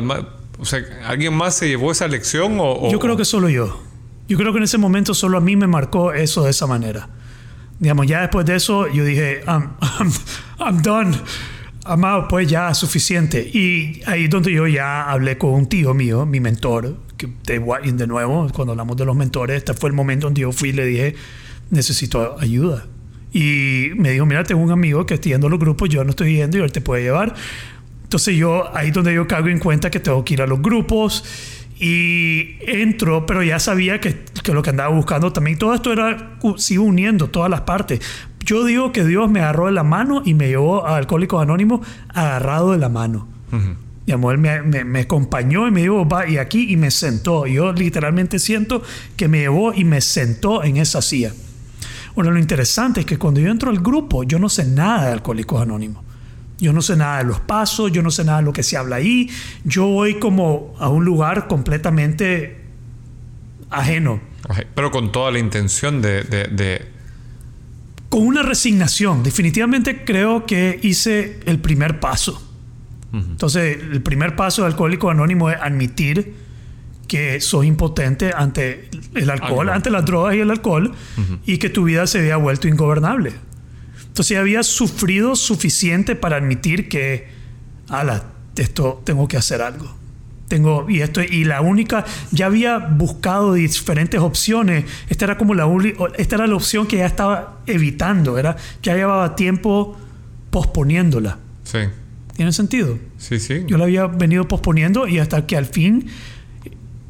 O 0.58 0.66
sea, 0.66 0.80
¿alguien 1.06 1.34
más 1.34 1.56
se 1.56 1.68
llevó 1.68 1.92
esa 1.92 2.08
lección? 2.08 2.60
O, 2.60 2.64
o- 2.88 2.92
Yo 2.92 3.00
creo 3.00 3.16
que 3.18 3.26
solo 3.26 3.50
yo. 3.50 3.82
Yo 4.28 4.38
creo 4.38 4.52
que 4.54 4.58
en 4.60 4.64
ese 4.64 4.78
momento 4.78 5.14
solo 5.14 5.38
a 5.38 5.42
mí 5.42 5.56
me 5.56 5.68
marcó 5.68 6.14
eso 6.14 6.44
de 6.46 6.52
esa 6.52 6.66
manera. 6.66 7.10
Digamos, 7.80 8.08
ya 8.08 8.22
después 8.22 8.46
de 8.46 8.56
eso 8.56 8.88
yo 8.88 9.04
dije, 9.04 9.42
I'm, 9.48 9.74
I'm, 10.00 10.12
I'm 10.60 10.82
done. 10.82 11.18
amado, 11.86 12.28
pues 12.30 12.48
ya 12.48 12.74
suficiente. 12.74 13.42
Y 13.54 14.02
ahí 14.06 14.24
es 14.26 14.30
donde 14.30 14.54
yo 14.54 14.66
ya 14.68 15.12
hablé 15.12 15.38
con 15.38 15.50
un 15.52 15.66
tío 15.68 15.94
mío, 15.94 16.26
mi 16.26 16.40
mentor, 16.40 16.96
que 17.18 17.28
de, 17.46 17.60
de 17.94 18.08
nuevo, 18.08 18.48
cuando 18.54 18.72
hablamos 18.72 18.96
de 18.96 19.04
los 19.06 19.16
mentores, 19.18 19.58
este 19.58 19.74
fue 19.74 19.90
el 19.90 19.96
momento 19.96 20.28
donde 20.28 20.42
yo 20.42 20.52
fui 20.54 20.70
y 20.70 20.74
le 20.74 20.86
dije, 20.86 21.16
necesito 21.70 22.38
ayuda. 22.40 22.86
Y 23.34 23.90
me 23.96 24.12
dijo, 24.12 24.26
mira, 24.26 24.44
tengo 24.44 24.62
un 24.62 24.72
amigo 24.72 25.06
que 25.06 25.16
está 25.16 25.30
yendo 25.30 25.48
a 25.48 25.50
los 25.50 25.60
grupos, 25.60 25.90
yo 25.90 26.04
no 26.04 26.12
estoy 26.12 26.36
yendo 26.36 26.60
y 26.60 26.62
él 26.62 26.72
te 26.72 26.82
puede 26.82 27.02
llevar. 27.02 27.34
Entonces 28.04 28.36
yo, 28.36 28.76
ahí 28.78 28.90
es 28.90 28.94
donde 28.94 29.14
yo 29.14 29.28
caigo 29.28 29.48
en 29.48 29.58
cuenta 29.58 29.90
que 29.90 30.00
tengo 30.00 30.24
que 30.24 30.36
ir 30.36 30.42
a 30.44 30.48
los 30.48 30.62
grupos 30.62 31.24
y 31.80 32.58
entro, 32.62 33.26
pero 33.26 33.42
ya 33.42 33.58
sabía 33.58 34.00
que, 34.00 34.24
que, 34.44 34.54
lo 34.54 34.62
que 34.62 34.70
andaba 34.70 34.94
buscando 34.94 35.34
también, 35.34 35.58
todo 35.58 35.74
esto 35.74 35.92
era, 35.92 36.38
sigo 36.58 36.84
uniendo 36.84 37.30
todas 37.30 37.50
las 37.50 37.62
partes. 37.62 38.02
Yo 38.46 38.66
digo 38.66 38.92
que 38.92 39.04
Dios 39.04 39.32
me 39.32 39.40
agarró 39.40 39.66
de 39.66 39.72
la 39.72 39.84
mano 39.84 40.22
y 40.24 40.36
me 40.36 40.48
llevó 40.48 40.86
a 40.86 40.98
Alcohólicos 40.98 41.42
Anónimos 41.42 41.82
agarrado 42.10 42.74
de 42.74 42.78
la 42.78 42.90
mano. 42.90 43.28
Y 44.06 44.12
él 44.12 44.38
me, 44.38 44.62
me, 44.62 44.84
me, 44.84 45.00
acompañó 45.00 45.68
y 45.68 45.72
me 45.72 45.82
dijo, 45.82 46.08
va, 46.08 46.28
y 46.28 46.38
aquí, 46.38 46.72
y 46.72 46.78
me 46.78 46.92
sentó. 46.92 47.48
Yo 47.48 47.72
literalmente 47.72 48.38
siento 48.38 48.84
que 49.16 49.28
me 49.28 49.40
llevó 49.40 49.74
y 49.74 49.86
me 49.86 50.02
sentó 50.02 50.64
en 50.64 50.78
esa 50.78 51.02
silla. 51.02 51.34
Bueno, 52.16 52.32
lo 52.32 52.40
interesante 52.40 53.02
es 53.02 53.06
que 53.06 53.18
cuando 53.18 53.40
yo 53.40 53.50
entro 53.50 53.70
al 53.70 53.80
grupo, 53.80 54.24
yo 54.24 54.38
no 54.38 54.50
sé 54.50 54.66
nada 54.66 55.08
de 55.08 55.14
Alcohólicos 55.14 55.62
Anónimos. 55.62 56.04
Yo 56.60 56.72
no 56.72 56.82
sé 56.82 56.96
nada 56.96 57.18
de 57.18 57.24
los 57.26 57.40
pasos, 57.40 57.92
yo 57.92 58.02
no 58.04 58.12
sé 58.12 58.24
nada 58.24 58.38
de 58.38 58.46
lo 58.46 58.54
que 58.54 58.64
se 58.64 58.78
habla 58.78 58.98
ahí. 58.98 59.30
Yo 59.64 59.88
voy 59.88 60.20
como 60.20 60.76
a 60.80 60.90
un 60.90 61.04
lugar 61.04 61.48
completamente 61.48 62.62
ajeno. 63.70 64.22
Pero 64.76 64.92
con 64.92 65.12
toda 65.12 65.32
la 65.32 65.40
intención 65.40 66.02
de, 66.02 66.24
de, 66.24 66.86
Con 68.10 68.28
una 68.28 68.44
resignación. 68.44 69.24
Definitivamente 69.24 70.06
creo 70.06 70.46
que 70.46 70.80
hice 70.84 71.40
el 71.46 71.60
primer 71.60 72.00
paso. 72.00 72.50
Entonces, 73.12 73.78
el 73.80 74.02
primer 74.02 74.36
paso 74.36 74.64
de 74.64 74.70
Alcohólico 74.70 75.10
Anónimo 75.10 75.52
es 75.52 75.58
admitir 75.62 76.34
que 77.14 77.40
sos 77.42 77.64
impotente 77.64 78.32
ante 78.36 78.90
el 79.14 79.30
alcohol, 79.30 79.70
ante 79.70 79.92
las 79.92 80.04
drogas 80.04 80.34
y 80.34 80.40
el 80.40 80.50
alcohol, 80.50 80.96
y 81.46 81.60
que 81.60 81.70
tu 81.70 81.84
vida 81.84 82.08
se 82.08 82.18
había 82.18 82.38
vuelto 82.38 82.68
ingobernable. 82.68 83.34
Entonces 84.08 84.36
había 84.36 84.64
sufrido 84.64 85.36
suficiente 85.36 86.16
para 86.16 86.38
admitir 86.38 86.90
que, 86.90 87.28
ala, 87.88 88.24
esto 88.58 89.04
tengo 89.06 89.28
que 89.28 89.38
hacer 89.38 89.62
algo. 89.62 89.96
Tengo, 90.48 90.90
y 90.90 91.02
esto, 91.02 91.22
y 91.22 91.44
la 91.44 91.62
única, 91.62 92.04
ya 92.32 92.48
había 92.48 92.80
buscado 92.80 93.54
diferentes 93.54 94.20
opciones. 94.20 94.86
Esta 95.08 95.26
era 95.26 95.38
como 95.38 95.54
la 95.54 95.70
esta 96.18 96.38
era 96.38 96.48
la 96.48 96.56
opción 96.56 96.88
que 96.88 96.98
ya 96.98 97.06
estaba 97.06 97.60
evitando, 97.68 98.40
era, 98.40 98.58
ya 98.82 98.96
llevaba 98.96 99.36
tiempo 99.36 99.96
posponiéndola. 100.50 101.38
Sí. 101.64 101.78
¿Tiene 102.36 102.52
sentido? 102.54 102.98
Sí, 103.20 103.40
sí. 103.40 103.66
Yo 103.68 103.78
la 103.78 103.84
había 103.84 104.08
venido 104.08 104.48
posponiendo 104.48 105.08
y 105.08 105.20
hasta 105.20 105.46
que 105.46 105.56
al 105.56 105.68
fin 105.68 106.10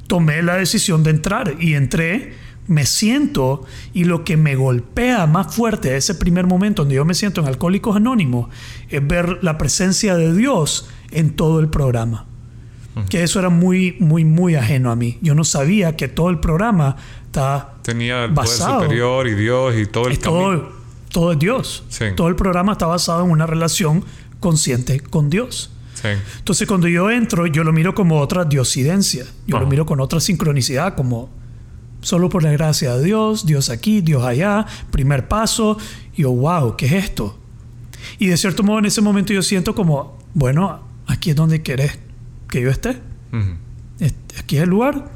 tomé 0.07 0.41
la 0.41 0.55
decisión 0.55 1.03
de 1.03 1.11
entrar 1.11 1.55
y 1.59 1.73
entré 1.73 2.33
me 2.67 2.85
siento 2.85 3.65
y 3.93 4.05
lo 4.05 4.23
que 4.23 4.37
me 4.37 4.55
golpea 4.55 5.27
más 5.27 5.53
fuerte 5.55 5.95
ese 5.97 6.15
primer 6.15 6.47
momento 6.47 6.83
donde 6.83 6.95
yo 6.95 7.05
me 7.05 7.13
siento 7.13 7.41
en 7.41 7.47
Alcohólicos 7.47 7.95
Anónimos 7.95 8.49
es 8.89 9.05
ver 9.05 9.39
la 9.41 9.57
presencia 9.57 10.15
de 10.15 10.33
Dios 10.33 10.89
en 11.11 11.35
todo 11.35 11.59
el 11.59 11.69
programa. 11.69 12.25
Que 13.09 13.23
eso 13.23 13.39
era 13.39 13.49
muy, 13.49 13.97
muy, 13.99 14.23
muy 14.23 14.53
ajeno 14.53 14.91
a 14.91 14.95
mí. 14.95 15.17
Yo 15.21 15.33
no 15.33 15.43
sabía 15.43 15.95
que 15.95 16.07
todo 16.07 16.29
el 16.29 16.39
programa 16.39 16.95
está 17.25 17.73
Tenía 17.81 18.25
el 18.25 18.33
poder 18.33 18.49
superior 18.49 19.27
y 19.27 19.33
Dios 19.33 19.75
y 19.75 19.87
todo 19.87 20.07
el 20.09 20.19
todo, 20.19 20.69
todo 21.09 21.31
es 21.31 21.39
Dios. 21.39 21.83
Todo 22.15 22.27
el 22.27 22.35
programa 22.35 22.73
está 22.73 22.85
basado 22.85 23.25
en 23.25 23.31
una 23.31 23.47
relación 23.47 24.05
consciente 24.39 24.99
con 24.99 25.31
Dios. 25.31 25.72
Entonces 26.03 26.67
cuando 26.67 26.87
yo 26.87 27.09
entro, 27.09 27.47
yo 27.47 27.63
lo 27.63 27.71
miro 27.71 27.95
como 27.95 28.19
otra 28.19 28.45
diosidencia. 28.45 29.25
Yo 29.47 29.59
lo 29.59 29.67
miro 29.67 29.85
con 29.85 29.99
otra 29.99 30.19
sincronicidad, 30.19 30.95
como 30.95 31.29
Solo 32.03 32.27
por 32.27 32.43
la 32.43 32.51
gracia 32.51 32.97
de 32.97 33.05
Dios, 33.05 33.45
Dios 33.45 33.69
aquí, 33.69 34.01
Dios 34.01 34.23
allá, 34.25 34.65
primer 34.91 35.29
paso. 35.29 35.77
Y 36.15 36.23
yo, 36.23 36.31
wow, 36.31 36.75
¿qué 36.75 36.85
es 36.85 36.91
esto? 37.05 37.39
Y 38.19 38.27
de 38.27 38.35
cierto 38.35 38.61
modo 38.61 38.79
en 38.79 38.85
ese 38.85 38.99
momento 38.99 39.31
yo 39.31 39.41
siento 39.41 39.73
como, 39.73 40.19
bueno, 40.33 40.81
aquí 41.07 41.29
es 41.29 41.35
donde 41.37 41.63
querés 41.63 41.97
que 42.49 42.61
yo 42.61 42.69
esté. 42.69 42.99
Aquí 44.37 44.57
es 44.57 44.63
el 44.63 44.69
lugar. 44.69 45.09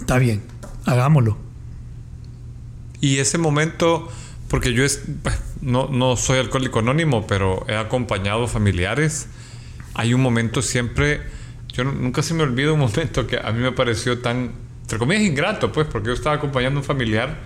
Está 0.00 0.18
bien, 0.18 0.42
hagámoslo. 0.86 1.38
Y 3.00 3.18
ese 3.18 3.38
momento, 3.38 4.08
porque 4.48 4.74
yo 4.74 4.84
es, 4.84 5.02
no, 5.62 5.88
no 5.88 6.16
soy 6.16 6.38
alcohólico 6.38 6.80
anónimo, 6.80 7.26
pero 7.26 7.64
he 7.68 7.76
acompañado 7.76 8.46
familiares. 8.46 9.28
Hay 9.94 10.12
un 10.12 10.20
momento 10.20 10.60
siempre, 10.60 11.22
yo 11.72 11.84
nunca 11.84 12.22
se 12.22 12.34
me 12.34 12.42
olvida 12.42 12.72
un 12.72 12.80
momento 12.90 13.26
que 13.26 13.38
a 13.38 13.50
mí 13.52 13.60
me 13.62 13.72
pareció 13.72 14.18
tan 14.18 14.52
entre 14.82 14.98
comillas, 14.98 15.22
ingrato, 15.22 15.72
pues, 15.72 15.86
porque 15.86 16.08
yo 16.08 16.12
estaba 16.12 16.36
acompañando 16.36 16.78
a 16.78 16.82
un 16.82 16.84
familiar 16.84 17.38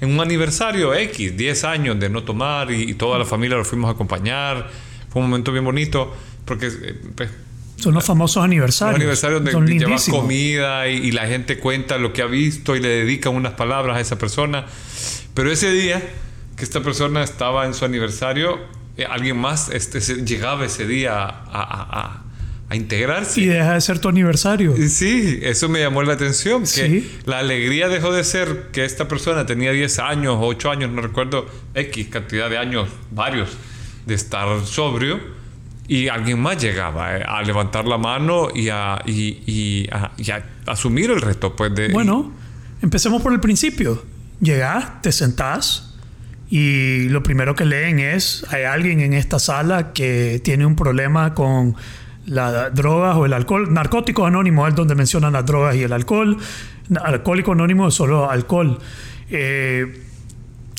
en 0.00 0.12
un 0.12 0.20
aniversario 0.20 0.94
X, 0.94 1.36
10 1.36 1.64
años 1.64 1.98
de 1.98 2.08
no 2.08 2.22
tomar 2.22 2.70
y, 2.70 2.94
toda 2.94 3.18
la 3.18 3.24
familia 3.24 3.56
lo 3.56 3.64
fuimos 3.64 3.88
a 3.88 3.92
acompañar. 3.92 4.70
Fue 5.08 5.20
un 5.20 5.28
momento 5.28 5.50
bien 5.50 5.64
bonito, 5.64 6.14
porque... 6.44 6.66
Eh, 6.68 7.00
pues, 7.16 7.30
son 7.76 7.94
los 7.94 8.04
famosos 8.04 8.44
aniversarios. 8.44 8.92
Los 8.92 9.00
aniversarios 9.00 9.44
donde 9.44 9.78
lleva 9.78 9.96
comida 10.10 10.86
y, 10.86 11.10
la 11.10 11.26
gente 11.26 11.58
cuenta 11.58 11.98
lo 11.98 12.12
que 12.12 12.22
ha 12.22 12.26
visto 12.26 12.76
y 12.76 12.80
le 12.80 12.88
dedica 12.88 13.30
unas 13.30 13.54
palabras 13.54 13.96
a 13.96 14.00
esa 14.00 14.18
persona. 14.18 14.66
Pero 15.34 15.50
ese 15.50 15.72
día 15.72 16.00
que 16.62 16.64
esta 16.64 16.80
persona 16.80 17.24
estaba 17.24 17.66
en 17.66 17.74
su 17.74 17.84
aniversario, 17.84 18.60
eh, 18.96 19.04
alguien 19.04 19.36
más 19.36 19.68
este, 19.70 19.98
llegaba 20.24 20.64
ese 20.64 20.86
día 20.86 21.26
a 21.26 22.22
a 22.72 22.76
integrarse. 22.76 23.42
Y 23.42 23.46
deja 23.46 23.74
de 23.74 23.80
ser 23.82 23.98
tu 23.98 24.08
aniversario. 24.08 24.74
Sí, 24.88 25.40
eso 25.42 25.68
me 25.68 25.80
llamó 25.80 26.02
la 26.04 26.14
atención. 26.14 26.64
Que 26.64 27.04
la 27.26 27.40
alegría 27.40 27.88
dejó 27.88 28.12
de 28.12 28.24
ser 28.24 28.70
que 28.72 28.86
esta 28.86 29.08
persona 29.08 29.44
tenía 29.44 29.72
10 29.72 29.98
años, 29.98 30.38
8 30.40 30.70
años, 30.70 30.90
no 30.90 31.02
recuerdo, 31.02 31.46
X 31.74 32.08
cantidad 32.08 32.48
de 32.48 32.56
años, 32.56 32.88
varios, 33.10 33.50
de 34.06 34.14
estar 34.14 34.64
sobrio. 34.64 35.20
Y 35.86 36.08
alguien 36.08 36.40
más 36.40 36.62
llegaba 36.62 37.18
eh, 37.18 37.22
a 37.26 37.42
levantar 37.42 37.84
la 37.84 37.98
mano 37.98 38.48
y 38.54 38.70
a, 38.70 39.02
y, 39.04 39.86
a, 39.92 40.12
asumir 40.64 41.10
el 41.10 41.20
reto. 41.20 41.54
Pues, 41.54 41.74
de, 41.74 41.88
bueno, 41.88 42.32
empecemos 42.80 43.20
por 43.20 43.34
el 43.34 43.40
principio. 43.40 44.02
Llegás, 44.40 45.02
te 45.02 45.12
sentás 45.12 45.91
y 46.54 47.08
lo 47.08 47.22
primero 47.22 47.54
que 47.54 47.64
leen 47.64 47.98
es, 47.98 48.44
hay 48.50 48.64
alguien 48.64 49.00
en 49.00 49.14
esta 49.14 49.38
sala 49.38 49.94
que 49.94 50.38
tiene 50.44 50.66
un 50.66 50.76
problema 50.76 51.32
con 51.32 51.74
las 52.26 52.74
drogas 52.74 53.16
o 53.16 53.24
el 53.24 53.32
alcohol. 53.32 53.72
Narcóticos 53.72 54.26
Anónimos 54.26 54.68
es 54.68 54.74
donde 54.74 54.94
mencionan 54.94 55.32
las 55.32 55.46
drogas 55.46 55.76
y 55.76 55.82
el 55.82 55.94
alcohol. 55.94 56.36
Alcohólico 57.02 57.52
Anónimo 57.52 57.88
es 57.88 57.94
solo 57.94 58.30
alcohol. 58.30 58.78
Eh, 59.30 60.02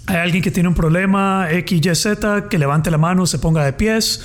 hay 0.06 0.18
alguien 0.18 0.44
que 0.44 0.52
tiene 0.52 0.70
un 0.70 0.76
problema 0.76 1.48
X, 1.50 1.84
Y, 1.84 1.96
Z, 1.96 2.50
que 2.50 2.60
levante 2.60 2.92
la 2.92 3.00
mano, 3.00 3.26
se 3.26 3.40
ponga 3.40 3.66
de 3.66 3.74
pies. 3.74 4.24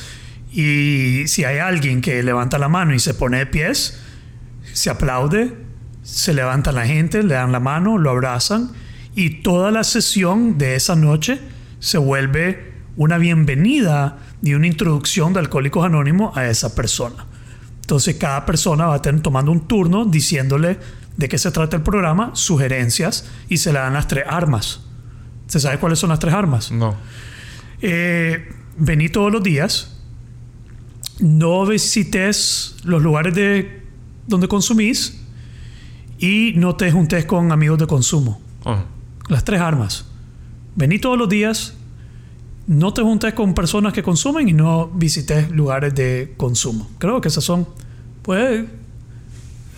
Y 0.52 1.28
si 1.28 1.44
hay 1.44 1.61
alguien 1.61 2.02
que 2.02 2.22
levanta 2.22 2.58
la 2.58 2.68
mano 2.68 2.92
y 2.92 2.98
se 2.98 3.14
pone 3.14 3.38
de 3.38 3.46
pies, 3.46 3.98
se 4.74 4.90
aplaude, 4.90 5.54
se 6.02 6.34
levanta 6.34 6.72
la 6.72 6.84
gente, 6.84 7.22
le 7.22 7.32
dan 7.32 7.52
la 7.52 7.61
mano, 7.61 7.96
lo 7.96 8.11
abrazan. 8.11 8.70
Y 9.18 9.31
toda 9.42 9.72
la 9.72 9.83
sesión 9.83 10.59
de 10.59 10.76
esa 10.76 10.94
noche 10.94 11.40
se 11.81 11.98
vuelve 11.98 12.72
una 12.96 13.18
bienvenida 13.18 14.18
ni 14.42 14.54
una 14.54 14.68
introducción 14.68 15.33
de 15.33 15.40
Alcohólicos 15.40 15.85
Anónimos 15.85 16.37
a 16.37 16.46
esa 16.46 16.76
persona. 16.76 17.26
Entonces 17.81 18.14
cada 18.14 18.46
persona 18.46 18.87
va 18.87 18.94
a 18.94 19.02
tomando 19.02 19.50
un 19.50 19.66
turno 19.66 20.04
diciéndole 20.04 20.78
de 21.16 21.28
qué 21.28 21.37
se 21.37 21.50
trata 21.50 21.78
el 21.78 21.83
programa, 21.83 22.31
sugerencias 22.35 23.28
y 23.48 23.57
se 23.57 23.72
le 23.72 23.81
dan 23.81 23.94
las 23.94 24.07
tres 24.07 24.22
armas. 24.24 24.83
¿Se 25.48 25.59
sabe 25.59 25.78
cuáles 25.78 25.98
son 25.98 26.11
las 26.11 26.20
tres 26.20 26.35
armas? 26.35 26.70
No. 26.70 26.94
Eh, 27.83 28.48
vení 28.76 29.09
todos 29.09 29.33
los 29.33 29.42
días. 29.42 29.98
No 31.18 31.66
visites 31.66 32.76
los 32.85 33.02
lugares 33.02 33.35
de 33.35 33.83
donde 34.28 34.47
consumís 34.47 35.20
y 36.20 36.53
no 36.55 36.76
te 36.76 36.93
juntes 36.93 37.24
con 37.24 37.51
amigos 37.51 37.80
de 37.80 37.88
consumo. 37.88 38.40
Ah. 38.64 38.84
Las 39.29 39.45
tres 39.45 39.61
armas. 39.61 40.07
Vení 40.74 40.99
todos 40.99 41.18
los 41.18 41.29
días, 41.29 41.74
no 42.66 42.93
te 42.93 43.03
juntes 43.03 43.35
con 43.35 43.55
personas 43.55 43.93
que 43.93 44.03
consumen 44.03 44.49
y 44.49 44.53
no 44.53 44.89
visites 44.89 45.51
lugares 45.51 45.95
de 45.95 46.35
consumo. 46.37 46.89
Creo 46.99 47.20
que 47.20 47.29
esas 47.29 47.45
son. 47.45 47.66
Puedes 48.22 48.66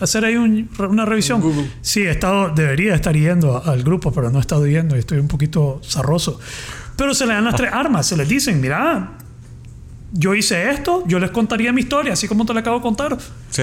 hacer 0.01 0.25
ahí 0.25 0.37
una 0.37 1.05
revisión. 1.05 1.43
Sí, 1.83 2.01
he 2.01 2.11
estado, 2.11 2.51
debería 2.51 2.95
estar 2.95 3.17
yendo 3.17 3.63
al 3.65 3.83
grupo, 3.83 4.13
pero 4.13 4.31
no 4.31 4.39
he 4.39 4.41
estado 4.41 4.67
yendo 4.67 4.97
y 4.97 4.99
estoy 4.99 5.19
un 5.19 5.29
poquito 5.29 5.81
zarroso. 5.85 6.41
Pero 6.97 7.15
se 7.15 7.27
le 7.27 7.35
dan 7.35 7.45
las 7.45 7.55
tres 7.55 7.73
armas, 7.73 8.07
se 8.07 8.17
les 8.17 8.29
dicen, 8.29 8.61
mira, 8.61 9.13
yo 10.13 10.35
hice 10.35 10.71
esto, 10.71 11.05
yo 11.07 11.19
les 11.19 11.31
contaría 11.31 11.73
mi 11.73 11.83
historia, 11.83 12.15
así 12.15 12.27
como 12.27 12.45
te 12.45 12.53
la 12.53 12.61
acabo 12.61 12.77
de 12.77 12.83
contar. 12.83 13.17
Sí. 13.51 13.63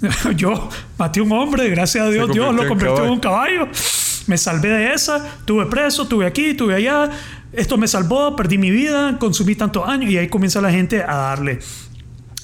yo 0.36 0.68
maté 0.96 1.20
a 1.20 1.22
un 1.24 1.32
hombre, 1.32 1.68
gracias 1.70 2.06
a 2.06 2.10
Dios, 2.10 2.30
Dios 2.32 2.54
lo 2.54 2.66
convirtió 2.68 3.04
en 3.04 3.10
un 3.10 3.20
caballo. 3.20 3.68
Me 4.28 4.38
salvé 4.38 4.68
de 4.68 4.92
esa, 4.92 5.38
tuve 5.44 5.66
preso, 5.66 6.06
tuve 6.06 6.26
aquí, 6.26 6.54
tuve 6.54 6.74
allá, 6.74 7.10
esto 7.52 7.76
me 7.76 7.88
salvó, 7.88 8.36
perdí 8.36 8.58
mi 8.58 8.70
vida, 8.70 9.16
consumí 9.18 9.54
tantos 9.54 9.88
años 9.88 10.10
y 10.10 10.18
ahí 10.18 10.28
comienza 10.28 10.60
la 10.60 10.70
gente 10.70 11.02
a 11.02 11.16
darle 11.16 11.58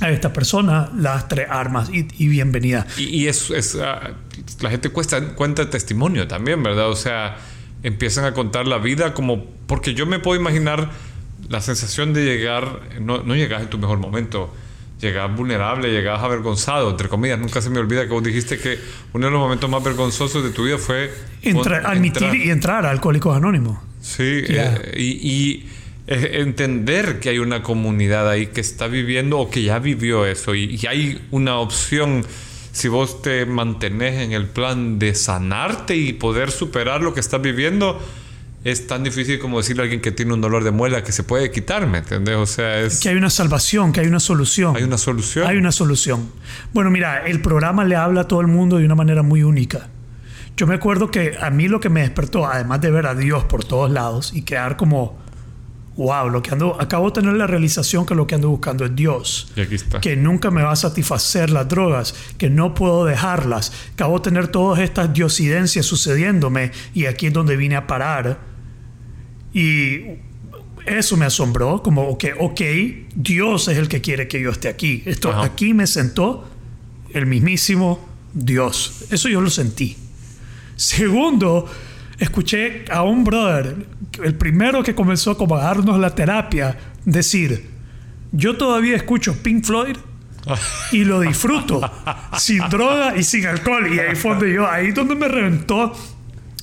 a 0.00 0.10
esta 0.10 0.32
persona 0.32 0.90
las 0.96 1.28
tres 1.28 1.46
armas 1.48 1.90
y, 1.92 2.28
bienvenida. 2.28 2.86
Y, 2.96 3.26
es, 3.26 3.78
ah, 3.80 4.14
la 4.60 4.70
gente 4.70 4.90
cuesta, 4.90 5.34
cuenta 5.34 5.70
testimonio 5.70 6.26
también, 6.26 6.62
¿verdad? 6.62 6.88
O 6.88 6.96
sea, 6.96 7.36
empiezan 7.82 8.24
a 8.24 8.34
contar 8.34 8.66
la 8.66 8.78
vida 8.78 9.14
como, 9.14 9.44
porque 9.66 9.94
yo 9.94 10.06
me 10.06 10.18
puedo 10.18 10.40
imaginar 10.40 10.90
la 11.48 11.60
sensación 11.60 12.12
de 12.12 12.24
llegar, 12.24 12.80
no, 13.00 13.22
no 13.22 13.36
llegas 13.36 13.62
en 13.62 13.68
tu 13.68 13.78
mejor 13.78 13.98
momento, 13.98 14.52
llegas 15.04 15.34
vulnerable, 15.36 15.90
llegas 15.90 16.20
avergonzado, 16.20 16.90
entre 16.90 17.08
comillas. 17.08 17.38
Nunca 17.38 17.60
se 17.60 17.70
me 17.70 17.78
olvida 17.78 18.06
que 18.06 18.12
vos 18.12 18.22
dijiste 18.22 18.58
que 18.58 18.78
uno 19.12 19.26
de 19.26 19.32
los 19.32 19.40
momentos 19.40 19.70
más 19.70 19.82
vergonzosos 19.84 20.42
de 20.42 20.50
tu 20.50 20.64
vida 20.64 20.78
fue... 20.78 21.12
admitir 21.84 22.34
y 22.34 22.50
entrar 22.50 22.86
a 22.86 22.90
Alcohólicos 22.90 23.36
Anónimos. 23.36 23.78
Sí, 24.00 24.42
eh, 24.48 24.94
y, 24.96 25.66
entender 26.06 27.18
que 27.18 27.30
hay 27.30 27.38
una 27.38 27.62
comunidad 27.62 28.28
ahí 28.28 28.48
que 28.48 28.60
está 28.60 28.88
viviendo 28.88 29.38
o 29.38 29.48
que 29.48 29.62
ya 29.62 29.78
vivió 29.78 30.26
eso 30.26 30.54
y, 30.54 30.78
y 30.78 30.86
hay 30.86 31.26
una 31.30 31.56
opción 31.56 32.26
si 32.72 32.88
vos 32.88 33.22
te 33.22 33.46
mantenés 33.46 34.20
en 34.20 34.32
el 34.32 34.46
plan 34.46 34.98
de 34.98 35.14
sanarte 35.14 35.96
y 35.96 36.12
poder 36.12 36.50
superar 36.50 37.00
lo 37.00 37.14
que 37.14 37.20
estás 37.20 37.40
viviendo, 37.40 37.98
es 38.64 38.86
tan 38.86 39.04
difícil 39.04 39.38
como 39.38 39.58
decirle 39.58 39.82
a 39.82 39.84
alguien 39.84 40.00
que 40.00 40.10
tiene 40.10 40.32
un 40.32 40.40
dolor 40.40 40.64
de 40.64 40.70
muela 40.70 41.04
que 41.04 41.12
se 41.12 41.22
puede 41.22 41.50
quitar, 41.50 41.86
¿me 41.86 41.98
entiendes? 41.98 42.36
O 42.36 42.46
sea, 42.46 42.80
es... 42.80 43.00
Que 43.00 43.10
hay 43.10 43.16
una 43.16 43.28
salvación, 43.28 43.92
que 43.92 44.00
hay 44.00 44.06
una 44.06 44.20
solución. 44.20 44.74
Hay 44.74 44.82
una 44.82 44.96
solución. 44.96 45.46
Hay 45.46 45.58
una 45.58 45.70
solución. 45.70 46.30
Bueno, 46.72 46.90
mira, 46.90 47.26
el 47.26 47.42
programa 47.42 47.84
le 47.84 47.94
habla 47.94 48.22
a 48.22 48.28
todo 48.28 48.40
el 48.40 48.46
mundo 48.46 48.78
de 48.78 48.86
una 48.86 48.94
manera 48.94 49.22
muy 49.22 49.42
única. 49.42 49.90
Yo 50.56 50.66
me 50.66 50.76
acuerdo 50.76 51.10
que 51.10 51.36
a 51.38 51.50
mí 51.50 51.68
lo 51.68 51.78
que 51.78 51.90
me 51.90 52.00
despertó, 52.00 52.46
además 52.46 52.80
de 52.80 52.90
ver 52.90 53.06
a 53.06 53.14
Dios 53.14 53.44
por 53.44 53.64
todos 53.64 53.90
lados 53.90 54.32
y 54.32 54.42
quedar 54.42 54.78
como, 54.78 55.18
wow, 55.96 56.30
lo 56.30 56.42
que 56.42 56.52
ando, 56.52 56.80
acabo 56.80 57.10
de 57.10 57.20
tener 57.20 57.34
la 57.34 57.46
realización 57.46 58.06
que 58.06 58.14
lo 58.14 58.26
que 58.26 58.36
ando 58.36 58.48
buscando 58.48 58.86
es 58.86 58.96
Dios. 58.96 59.52
Y 59.56 59.60
aquí 59.60 59.74
está. 59.74 60.00
Que 60.00 60.16
nunca 60.16 60.50
me 60.50 60.62
va 60.62 60.72
a 60.72 60.76
satisfacer 60.76 61.50
las 61.50 61.68
drogas, 61.68 62.14
que 62.38 62.48
no 62.48 62.72
puedo 62.72 63.04
dejarlas. 63.04 63.72
Acabo 63.92 64.20
de 64.20 64.22
tener 64.22 64.48
todas 64.48 64.78
estas 64.78 65.12
diosidencias 65.12 65.84
sucediéndome 65.84 66.70
y 66.94 67.04
aquí 67.04 67.26
es 67.26 67.32
donde 67.34 67.56
vine 67.58 67.76
a 67.76 67.86
parar 67.86 68.53
y 69.54 70.00
eso 70.84 71.16
me 71.16 71.24
asombró, 71.24 71.82
como, 71.82 72.18
que, 72.18 72.34
ok, 72.38 72.60
Dios 73.14 73.68
es 73.68 73.78
el 73.78 73.88
que 73.88 74.00
quiere 74.00 74.28
que 74.28 74.40
yo 74.40 74.50
esté 74.50 74.68
aquí. 74.68 75.02
Esto, 75.06 75.32
aquí 75.32 75.72
me 75.72 75.86
sentó 75.86 76.50
el 77.12 77.26
mismísimo 77.26 78.06
Dios. 78.34 79.06
Eso 79.10 79.28
yo 79.28 79.40
lo 79.40 79.48
sentí. 79.48 79.96
Segundo, 80.76 81.70
escuché 82.18 82.84
a 82.90 83.02
un 83.02 83.24
brother, 83.24 83.86
el 84.22 84.34
primero 84.34 84.82
que 84.82 84.94
comenzó 84.94 85.36
como 85.38 85.56
a 85.56 85.62
darnos 85.62 85.98
la 85.98 86.14
terapia, 86.14 86.76
decir, 87.04 87.70
yo 88.32 88.56
todavía 88.56 88.96
escucho 88.96 89.40
Pink 89.42 89.64
Floyd 89.64 89.96
y 90.92 91.04
lo 91.04 91.20
disfruto 91.20 91.80
sin 92.36 92.58
droga 92.68 93.16
y 93.16 93.22
sin 93.22 93.46
alcohol. 93.46 93.94
Y 93.94 94.00
ahí 94.00 94.16
fue 94.16 94.32
donde 94.32 94.52
yo, 94.52 94.68
ahí 94.68 94.90
donde 94.90 95.14
me 95.14 95.28
reventó, 95.28 95.94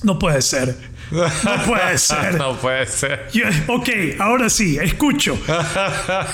no 0.04 0.18
puede 0.18 0.42
ser. 0.42 0.91
No 1.12 1.64
puede 1.66 1.98
ser. 1.98 2.34
no 2.36 2.56
puede 2.56 2.86
ser. 2.86 3.28
ok, 3.68 3.88
ahora 4.18 4.48
sí, 4.48 4.78
escucho. 4.80 5.38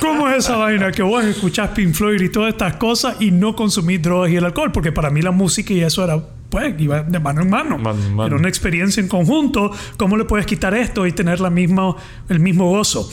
¿Cómo 0.01 0.29
es 0.29 0.39
esa 0.45 0.57
vaina 0.57 0.93
que 0.93 1.03
vos 1.03 1.25
escuchás 1.25 1.71
Pink 1.71 1.95
Floyd 1.95 2.21
y 2.21 2.29
todas 2.29 2.53
estas 2.53 2.77
cosas 2.77 3.17
y 3.21 3.31
no 3.31 3.57
consumís 3.57 4.01
drogas 4.01 4.31
y 4.31 4.37
el 4.37 4.45
alcohol? 4.45 4.71
Porque 4.73 4.93
para 4.93 5.11
mí 5.11 5.21
la 5.23 5.33
música 5.33 5.73
y 5.73 5.81
eso 5.81 6.05
era, 6.05 6.19
pues, 6.49 6.75
iba 6.79 7.03
de 7.03 7.19
mano 7.19 7.43
en 7.43 7.51
mano. 7.51 8.25
Era 8.25 8.37
una 8.37 8.49
experiencia 8.49 9.01
en 9.01 9.09
conjunto. 9.09 9.73
¿Cómo 9.97 10.17
le 10.17 10.25
puedes 10.25 10.47
quitar 10.47 10.75
esto 10.75 11.07
y 11.07 11.13
tener 11.13 11.41
la 11.41 11.51
misma, 11.51 11.97
el 12.29 12.41
mismo 12.41 12.71
gozo? 12.71 13.11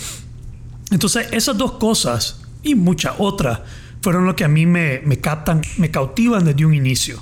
Entonces, 0.92 1.28
esas 1.32 1.58
dos 1.58 1.74
cosas 1.74 2.42
y 2.64 2.76
muchas 2.76 3.14
otras 3.18 3.60
fueron 4.02 4.26
lo 4.26 4.36
que 4.36 4.44
a 4.44 4.48
mí 4.48 4.68
me, 4.68 5.02
me 5.04 5.18
captan, 5.20 5.62
me 5.78 5.90
cautivan 5.90 6.46
desde 6.46 6.64
un 6.64 6.76
inicio. 6.76 7.20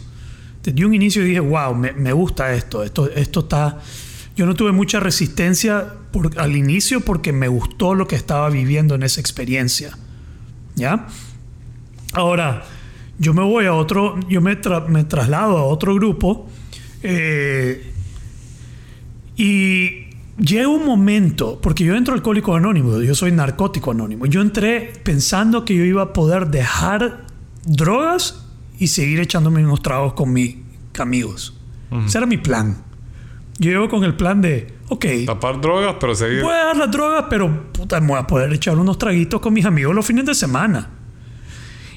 Desde 0.63 0.85
un 0.85 0.93
inicio 0.93 1.23
dije, 1.23 1.39
wow, 1.39 1.73
me, 1.73 1.93
me 1.93 2.11
gusta 2.13 2.53
esto, 2.53 2.83
esto, 2.83 3.09
esto 3.09 3.39
está 3.41 3.79
yo 4.35 4.45
no 4.45 4.55
tuve 4.55 4.71
mucha 4.71 4.99
resistencia 4.99 5.93
al 6.37 6.55
inicio 6.55 7.01
porque 7.01 7.33
me 7.33 7.47
gustó 7.47 7.93
lo 7.93 8.07
que 8.07 8.15
estaba 8.15 8.49
viviendo 8.49 8.95
en 8.95 9.03
esa 9.03 9.21
experiencia. 9.21 9.97
¿Ya? 10.75 11.07
Ahora, 12.13 12.63
yo 13.19 13.33
me 13.33 13.43
voy 13.43 13.65
a 13.65 13.73
otro, 13.73 14.19
yo 14.27 14.41
me, 14.41 14.57
me 14.89 15.03
traslado 15.03 15.57
a 15.57 15.63
otro 15.63 15.93
grupo 15.95 16.47
eh, 17.03 17.93
y 19.35 20.07
llega 20.37 20.67
un 20.67 20.85
momento, 20.85 21.59
porque 21.61 21.83
yo 21.83 21.95
entro 21.95 22.13
alcohólico 22.13 22.55
anónimo, 22.55 23.01
yo 23.01 23.13
soy 23.13 23.31
narcótico 23.31 23.91
anónimo, 23.91 24.25
yo 24.25 24.41
entré 24.41 24.93
pensando 25.03 25.65
que 25.65 25.75
yo 25.75 25.83
iba 25.83 26.01
a 26.01 26.13
poder 26.13 26.47
dejar 26.47 27.25
drogas 27.65 28.45
y 28.79 28.87
seguir 28.87 29.19
echándome 29.19 29.63
unos 29.63 29.81
tragos 29.81 30.13
con 30.13 30.33
mis 30.33 30.57
amigos. 30.99 31.59
Ese 32.07 32.17
era 32.17 32.25
mi 32.25 32.37
plan. 32.37 32.92
Yo 33.59 33.71
llego 33.71 33.89
con 33.89 34.03
el 34.03 34.15
plan 34.15 34.41
de, 34.41 34.73
ok. 34.89 35.05
Tapar 35.25 35.61
drogas, 35.61 35.95
pero 35.99 36.15
seguir. 36.15 36.41
Voy 36.41 36.53
a 36.53 36.65
dar 36.65 36.77
las 36.77 36.91
drogas, 36.91 37.25
pero 37.29 37.71
puta, 37.71 37.99
me 37.99 38.07
voy 38.07 38.19
a 38.19 38.27
poder 38.27 38.51
echar 38.51 38.77
unos 38.77 38.97
traguitos 38.97 39.39
con 39.41 39.53
mis 39.53 39.65
amigos 39.65 39.93
los 39.93 40.05
fines 40.05 40.25
de 40.25 40.33
semana. 40.33 40.89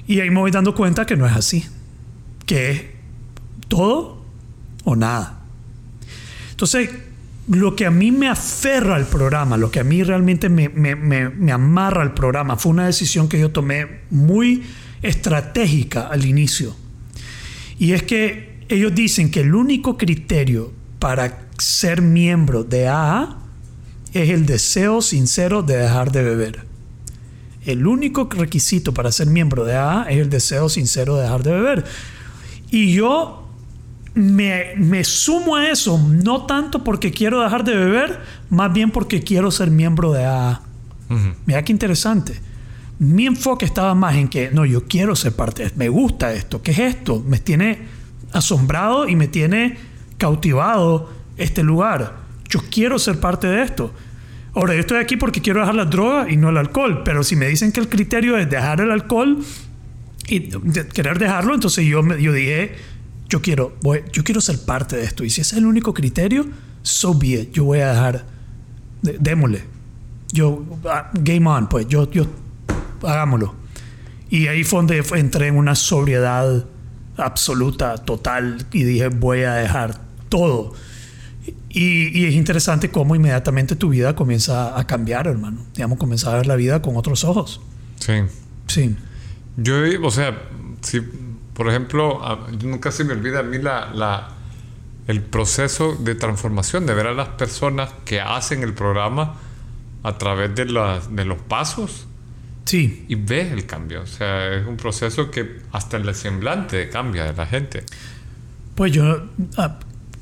Y 0.07 0.21
ahí 0.21 0.31
me 0.31 0.41
voy 0.41 0.51
dando 0.51 0.75
cuenta 0.75 1.07
que 1.07 1.17
no 1.17 1.27
es 1.27 1.33
así. 1.33 1.65
Que 2.45 2.71
es 2.71 2.83
todo 3.69 4.23
o 4.85 4.95
nada. 4.95 5.41
Entonces, 6.51 6.91
lo 7.49 7.75
que 7.75 7.87
a 7.87 7.91
mí 7.91 8.13
me 8.13 8.29
aferra 8.29 8.97
al 8.97 9.07
programa, 9.07 9.57
lo 9.57 9.71
que 9.71 9.81
a 9.81 9.85
mí 9.85 10.03
realmente 10.03 10.49
me, 10.49 10.69
me, 10.69 10.95
me, 10.95 11.31
me 11.31 11.53
amarra 11.53 12.03
al 12.03 12.15
programa, 12.15 12.57
fue 12.57 12.73
una 12.73 12.87
decisión 12.87 13.29
que 13.29 13.39
yo 13.39 13.51
tomé 13.51 14.01
muy 14.11 14.63
estratégica 15.03 16.09
al 16.09 16.25
inicio. 16.25 16.75
Y 17.79 17.93
es 17.93 18.03
que 18.03 18.57
ellos 18.69 18.95
dicen 18.95 19.31
que 19.31 19.41
el 19.41 19.55
único 19.55 19.97
criterio 19.97 20.73
para 21.07 21.39
ser 21.57 22.03
miembro 22.03 22.65
de 22.65 22.89
AA 22.89 23.37
es 24.13 24.29
el 24.29 24.45
deseo 24.45 25.01
sincero 25.01 25.63
de 25.63 25.77
dejar 25.77 26.11
de 26.11 26.25
beber. 26.25 26.67
El 27.65 27.87
único 27.87 28.29
requisito 28.29 28.93
para 28.93 29.13
ser 29.13 29.29
miembro 29.29 29.65
de 29.65 29.77
AA 29.77 30.07
es 30.11 30.19
el 30.19 30.31
deseo 30.31 30.69
sincero 30.69 31.15
de 31.15 31.23
dejar 31.23 31.45
de 31.45 31.53
beber. 31.53 31.85
Y 32.73 32.93
yo 32.93 33.49
me, 34.15 34.75
me, 34.79 35.05
sumo 35.05 35.55
a 35.55 35.71
eso, 35.71 35.97
no 35.97 36.45
tanto 36.45 36.83
porque 36.83 37.13
quiero 37.13 37.41
dejar 37.41 37.63
de 37.63 37.77
beber, 37.77 38.21
más 38.51 38.73
bien 38.73 38.91
porque 38.91 39.23
quiero 39.23 39.53
ser 39.53 39.71
miembro 39.71 40.13
de 40.13 40.25
AA. 40.25 40.61
Mira 41.47 41.65
qué 41.65 41.71
interesante. 41.71 42.35
Mi 42.99 43.27
enfoque 43.27 43.65
estaba 43.65 43.95
más 43.95 44.17
en 44.17 44.27
que, 44.27 44.51
no, 44.51 44.65
yo 44.65 44.89
quiero 44.89 45.15
ser 45.15 45.37
parte 45.37 45.71
me 45.77 45.89
gusta 45.89 46.33
esto, 46.33 46.63
¿qué 46.63 46.73
es 46.73 46.81
esto? 46.81 47.23
Me 47.25 47.39
tiene 47.39 47.87
asombrado 48.33 49.07
y 49.07 49.15
me 49.15 49.29
tiene 49.29 49.95
cautivado 50.19 51.11
este 51.37 51.63
lugar. 51.63 52.17
Yo 52.49 52.61
quiero 52.71 52.99
ser 52.99 53.21
parte 53.21 53.47
de 53.47 53.63
esto. 53.63 53.93
Ahora, 54.55 54.73
yo 54.75 54.81
estoy 54.81 54.99
aquí 54.99 55.17
porque 55.17 55.43
quiero 55.43 55.61
dejar 55.61 55.75
la 55.75 55.85
droga 55.85 56.31
y 56.31 56.39
no 56.39 56.49
el 56.49 56.57
alcohol, 56.57 57.03
pero 57.05 57.23
si 57.23 57.37
me 57.37 57.47
dicen 57.47 57.73
que 57.73 57.81
el 57.81 57.89
criterio 57.91 58.39
es 58.39 58.49
dejar 58.49 58.81
el 58.81 58.91
alcohol 58.91 59.45
y 60.29 60.49
querer 60.95 61.19
dejarlo, 61.19 61.55
entonces 61.55 61.85
yo, 61.85 62.03
yo 62.17 62.33
dije, 62.33 62.75
yo 63.29 63.43
quiero, 63.43 63.77
yo 64.13 64.25
quiero 64.25 64.41
ser 64.41 64.65
parte 64.65 64.97
de 64.97 65.05
esto. 65.05 65.25
Y 65.25 65.31
si 65.31 65.43
ese 65.43 65.57
es 65.57 65.59
el 65.59 65.67
único 65.67 65.93
criterio, 65.93 66.47
so 66.81 67.13
be 67.13 67.29
it. 67.29 67.53
Yo 67.53 67.65
voy 67.65 67.81
a 67.81 67.93
dejar, 67.93 68.25
démosle. 69.03 69.65
Yo, 70.33 70.65
ah, 70.89 71.11
game 71.13 71.47
on, 71.49 71.69
pues, 71.69 71.87
yo, 71.89 72.11
yo, 72.11 72.27
hagámoslo. 73.03 73.55
Y 74.31 74.47
ahí 74.47 74.65
fue 74.65 74.79
donde 74.79 75.05
entré 75.17 75.49
en 75.49 75.57
una 75.57 75.75
sobriedad 75.75 76.65
absoluta, 77.19 77.99
total, 77.99 78.67
y 78.73 78.85
dije, 78.85 79.09
voy 79.09 79.43
a 79.43 79.55
dejar 79.55 80.06
todo. 80.37 80.75
Y, 81.71 82.27
es 82.27 82.35
interesante 82.35 82.91
cómo 82.91 83.15
inmediatamente 83.15 83.77
tu 83.77 83.89
vida 83.89 84.15
comienza 84.15 84.79
a 84.79 84.87
cambiar, 84.87 85.27
hermano. 85.27 85.65
Digamos, 85.75 85.99
comienza 85.99 86.33
a 86.33 86.37
ver 86.37 86.47
la 86.47 86.57
vida 86.57 86.83
con 86.83 86.97
otros 86.97 87.25
ojos. 87.25 87.61
Sí. 88.01 88.23
Sí. 88.67 88.97
Yo, 89.57 89.77
o 90.03 90.11
sea, 90.11 90.43
si, 90.83 91.01
por 91.55 91.69
ejemplo, 91.69 92.21
nunca 92.63 92.93
se 92.93 93.05
me 93.05 93.13
olvida 93.15 93.41
a 93.41 93.43
mí 93.43 93.59
la, 93.59 93.93
la, 93.95 94.29
el 95.07 95.23
proceso 95.23 95.97
de 95.97 96.15
transformación, 96.15 96.85
de 96.87 96.95
ver 96.95 97.07
a 97.07 97.15
las 97.15 97.29
personas 97.31 97.91
que 98.05 98.21
hacen 98.21 98.63
el 98.63 98.75
programa 98.75 99.37
a 100.03 100.19
través 100.19 100.55
de, 100.55 100.65
de 100.65 101.25
los 101.25 101.39
pasos. 101.49 102.07
Sí. 102.67 103.07
Y 103.09 103.15
ves 103.15 103.53
el 103.53 103.65
cambio. 103.65 104.03
O 104.03 104.07
sea, 104.07 104.53
es 104.53 104.67
un 104.67 104.77
proceso 104.77 105.31
que 105.31 105.61
hasta 105.73 105.97
el 105.97 106.15
semblante 106.15 106.91
cambia 106.91 107.25
de 107.25 107.33
la 107.33 107.47
gente. 107.47 107.85
Pues 108.75 108.93
yo 108.93 109.29
ah, 109.57 109.79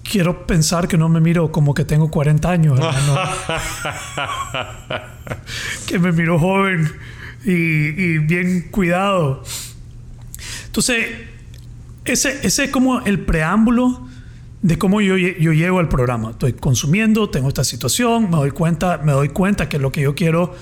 quiero 0.09 0.47
pensar 0.47 0.87
que 0.87 0.97
no 0.97 1.09
me 1.09 1.21
miro 1.21 1.51
como 1.51 1.75
que 1.75 1.85
tengo 1.85 2.11
40 2.11 2.49
años, 2.51 2.79
que 5.87 5.99
me 5.99 6.13
miro 6.13 6.39
joven 6.39 6.91
y, 7.45 8.19
bien 8.19 8.69
cuidado. 8.71 9.43
Entonces, 10.67 11.07
ese, 12.05 12.47
ese 12.47 12.65
es 12.65 12.71
como 12.71 13.01
el 13.01 13.21
preámbulo 13.21 14.09
de 14.63 14.79
cómo 14.79 15.01
yo, 15.01 15.17
yo 15.17 15.53
llego 15.53 15.79
al 15.79 15.89
programa. 15.89 16.31
Estoy 16.31 16.55
consumiendo, 16.55 17.29
tengo 17.31 17.49
esta 17.49 17.65
situación, 17.65 18.25
me 18.31 18.37
doy 18.37 18.51
cuenta, 18.51 18.99
me 19.05 19.13
doy 19.13 19.29
cuenta 19.29 19.69
que 19.69 19.79
lo 19.79 19.93
que 19.93 20.03
yo 20.03 20.15
quiero 20.15 20.55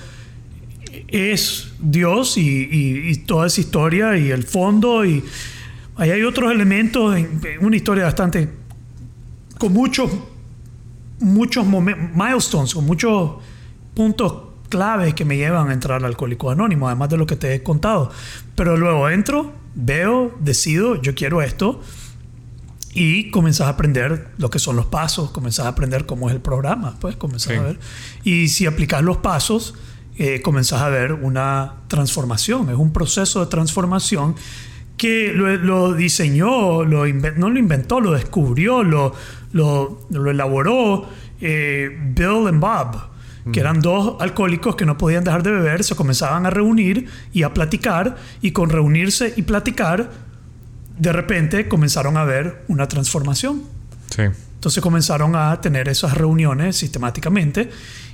es 1.07 1.73
Dios 1.79 2.37
y, 2.37 2.41
y- 2.69 3.09
y 3.09 3.15
toda 3.17 3.47
esa 3.47 3.61
historia 3.61 4.17
y 4.17 4.29
el 4.31 4.43
fondo 4.43 5.05
y 5.05 5.23
ahí 5.95 6.11
hay 6.11 6.23
otros 6.23 6.51
elementos 6.51 7.15
en, 7.15 7.39
en 7.45 7.65
una 7.65 7.75
historia 7.75 8.03
bastante 8.05 8.49
con 9.63 9.71
muchos 9.71 10.11
muchos 11.19 11.65
milestones, 11.65 12.73
con 12.73 12.85
muchos 12.85 13.31
puntos 13.93 14.33
claves 14.67 15.13
que 15.13 15.23
me 15.23 15.37
llevan 15.37 15.69
a 15.69 15.73
entrar 15.73 15.99
al 16.01 16.05
Alcohólico 16.05 16.51
Anónimo, 16.51 16.87
además 16.87 17.07
de 17.09 17.15
lo 17.17 17.25
que 17.25 17.37
te 17.37 17.53
he 17.55 17.63
contado. 17.63 18.11
Pero 18.55 18.75
luego 18.75 19.07
entro, 19.09 19.53
veo, 19.73 20.35
decido, 20.41 21.01
yo 21.01 21.15
quiero 21.15 21.41
esto 21.41 21.79
y 22.93 23.31
comenzás 23.31 23.67
a 23.67 23.69
aprender 23.69 24.31
lo 24.37 24.49
que 24.49 24.59
son 24.59 24.75
los 24.75 24.87
pasos, 24.87 25.31
comenzás 25.31 25.65
a 25.65 25.69
aprender 25.69 26.05
cómo 26.05 26.27
es 26.27 26.35
el 26.35 26.41
programa, 26.41 26.97
pues 26.99 27.15
comenzás 27.15 27.53
Sí. 27.53 27.57
a 27.57 27.61
ver. 27.61 27.79
Y 28.25 28.49
si 28.49 28.65
aplicas 28.65 29.01
los 29.01 29.17
pasos, 29.17 29.75
eh, 30.17 30.41
comenzás 30.41 30.81
a 30.81 30.89
ver 30.89 31.13
una 31.13 31.75
transformación, 31.87 32.69
es 32.69 32.75
un 32.75 32.91
proceso 32.91 33.39
de 33.39 33.45
transformación 33.45 34.35
que 35.03 35.33
lo, 35.33 35.53
lo 35.57 35.93
diseñó, 35.93 36.85
lo 36.85 37.05
no 37.05 37.49
lo 37.49 37.59
inventó, 37.59 37.99
lo 37.99 38.13
descubrió, 38.13 38.83
lo, 38.83 39.13
lo, 39.51 40.07
lo 40.09 40.31
elaboró 40.31 41.09
eh, 41.41 41.89
Bill 42.15 42.47
and 42.47 42.61
Bob, 42.61 43.01
que 43.51 43.59
eran 43.59 43.81
dos 43.81 44.15
alcohólicos 44.21 44.77
que 44.77 44.85
no 44.85 44.97
podían 44.97 45.25
dejar 45.25 45.43
de 45.43 45.51
beber, 45.51 45.83
se 45.83 45.93
comenzaban 45.97 46.45
a 46.45 46.51
reunir 46.51 47.09
y 47.33 47.43
a 47.43 47.53
platicar, 47.53 48.15
y 48.41 48.51
con 48.51 48.69
reunirse 48.69 49.33
y 49.35 49.41
platicar, 49.41 50.09
de 50.97 51.11
repente 51.11 51.67
comenzaron 51.67 52.15
a 52.15 52.23
ver 52.23 52.63
una 52.69 52.87
transformación. 52.87 53.63
Sí. 54.09 54.21
Entonces 54.55 54.81
comenzaron 54.81 55.35
a 55.35 55.59
tener 55.59 55.89
esas 55.89 56.13
reuniones 56.13 56.77
sistemáticamente 56.77 57.69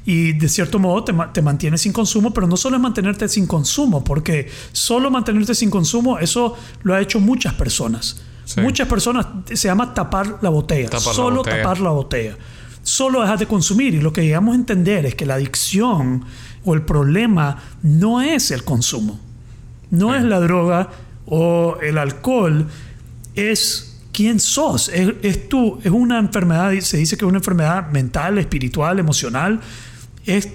y 0.10 0.34
de 0.34 0.50
cierto 0.50 0.80
modo 0.80 1.04
te, 1.04 1.14
te 1.34 1.44
mantienes 1.44 1.82
sin 1.82 1.94
consumo, 1.94 2.34
pero 2.34 2.48
no 2.48 2.58
solo 2.58 2.78
es 2.78 2.82
mantenerte 2.82 3.30
sin 3.30 3.46
consumo, 3.46 4.04
porque 4.04 4.50
solo 4.72 5.12
mantenerte 5.12 5.54
sin 5.54 5.70
consumo, 5.70 6.18
eso 6.18 6.58
lo 6.82 6.96
ha 6.96 7.00
hecho 7.00 7.20
muchas 7.20 7.54
personas. 7.54 8.20
Sí. 8.44 8.60
Muchas 8.60 8.88
personas, 8.88 9.28
se 9.46 9.68
llama 9.68 9.94
tapar 9.94 10.40
la 10.42 10.50
botella, 10.50 10.90
Tapar 10.90 11.06
la 11.06 11.14
solo 11.14 11.36
botella. 11.38 11.58
tapar 11.62 11.80
la 11.80 11.92
botella. 11.92 12.38
Solo 12.82 13.22
dejar 13.22 13.38
de 13.38 13.46
consumir 13.46 13.94
y 13.94 14.02
lo 14.02 14.12
que 14.12 14.24
llegamos 14.24 14.54
a 14.54 14.56
entender 14.56 15.06
es 15.06 15.14
que 15.14 15.28
la 15.28 15.36
adicción 15.36 16.26
o 16.66 16.74
el 16.74 16.82
problema 16.82 17.58
no 17.84 18.20
es 18.20 18.50
el 18.50 18.64
consumo, 18.64 19.20
no 19.92 20.16
es 20.16 20.24
la 20.24 20.40
droga 20.40 20.90
o 21.28 21.78
el 21.84 22.00
alcohol, 22.00 22.66
es 23.36 24.02
quién 24.12 24.40
sos. 24.40 24.90
Es, 24.90 25.14
es 25.22 25.48
tú, 25.48 25.80
es 25.84 25.92
una 25.92 26.18
enfermedad, 26.18 26.74
se 26.80 26.98
dice 26.98 27.16
que 27.16 27.26
es 27.26 27.30
una 27.30 27.38
enfermedad 27.38 27.92
mental, 27.92 28.40
espiritual, 28.40 28.98
emocional. 28.98 29.62
Es, 30.38 30.50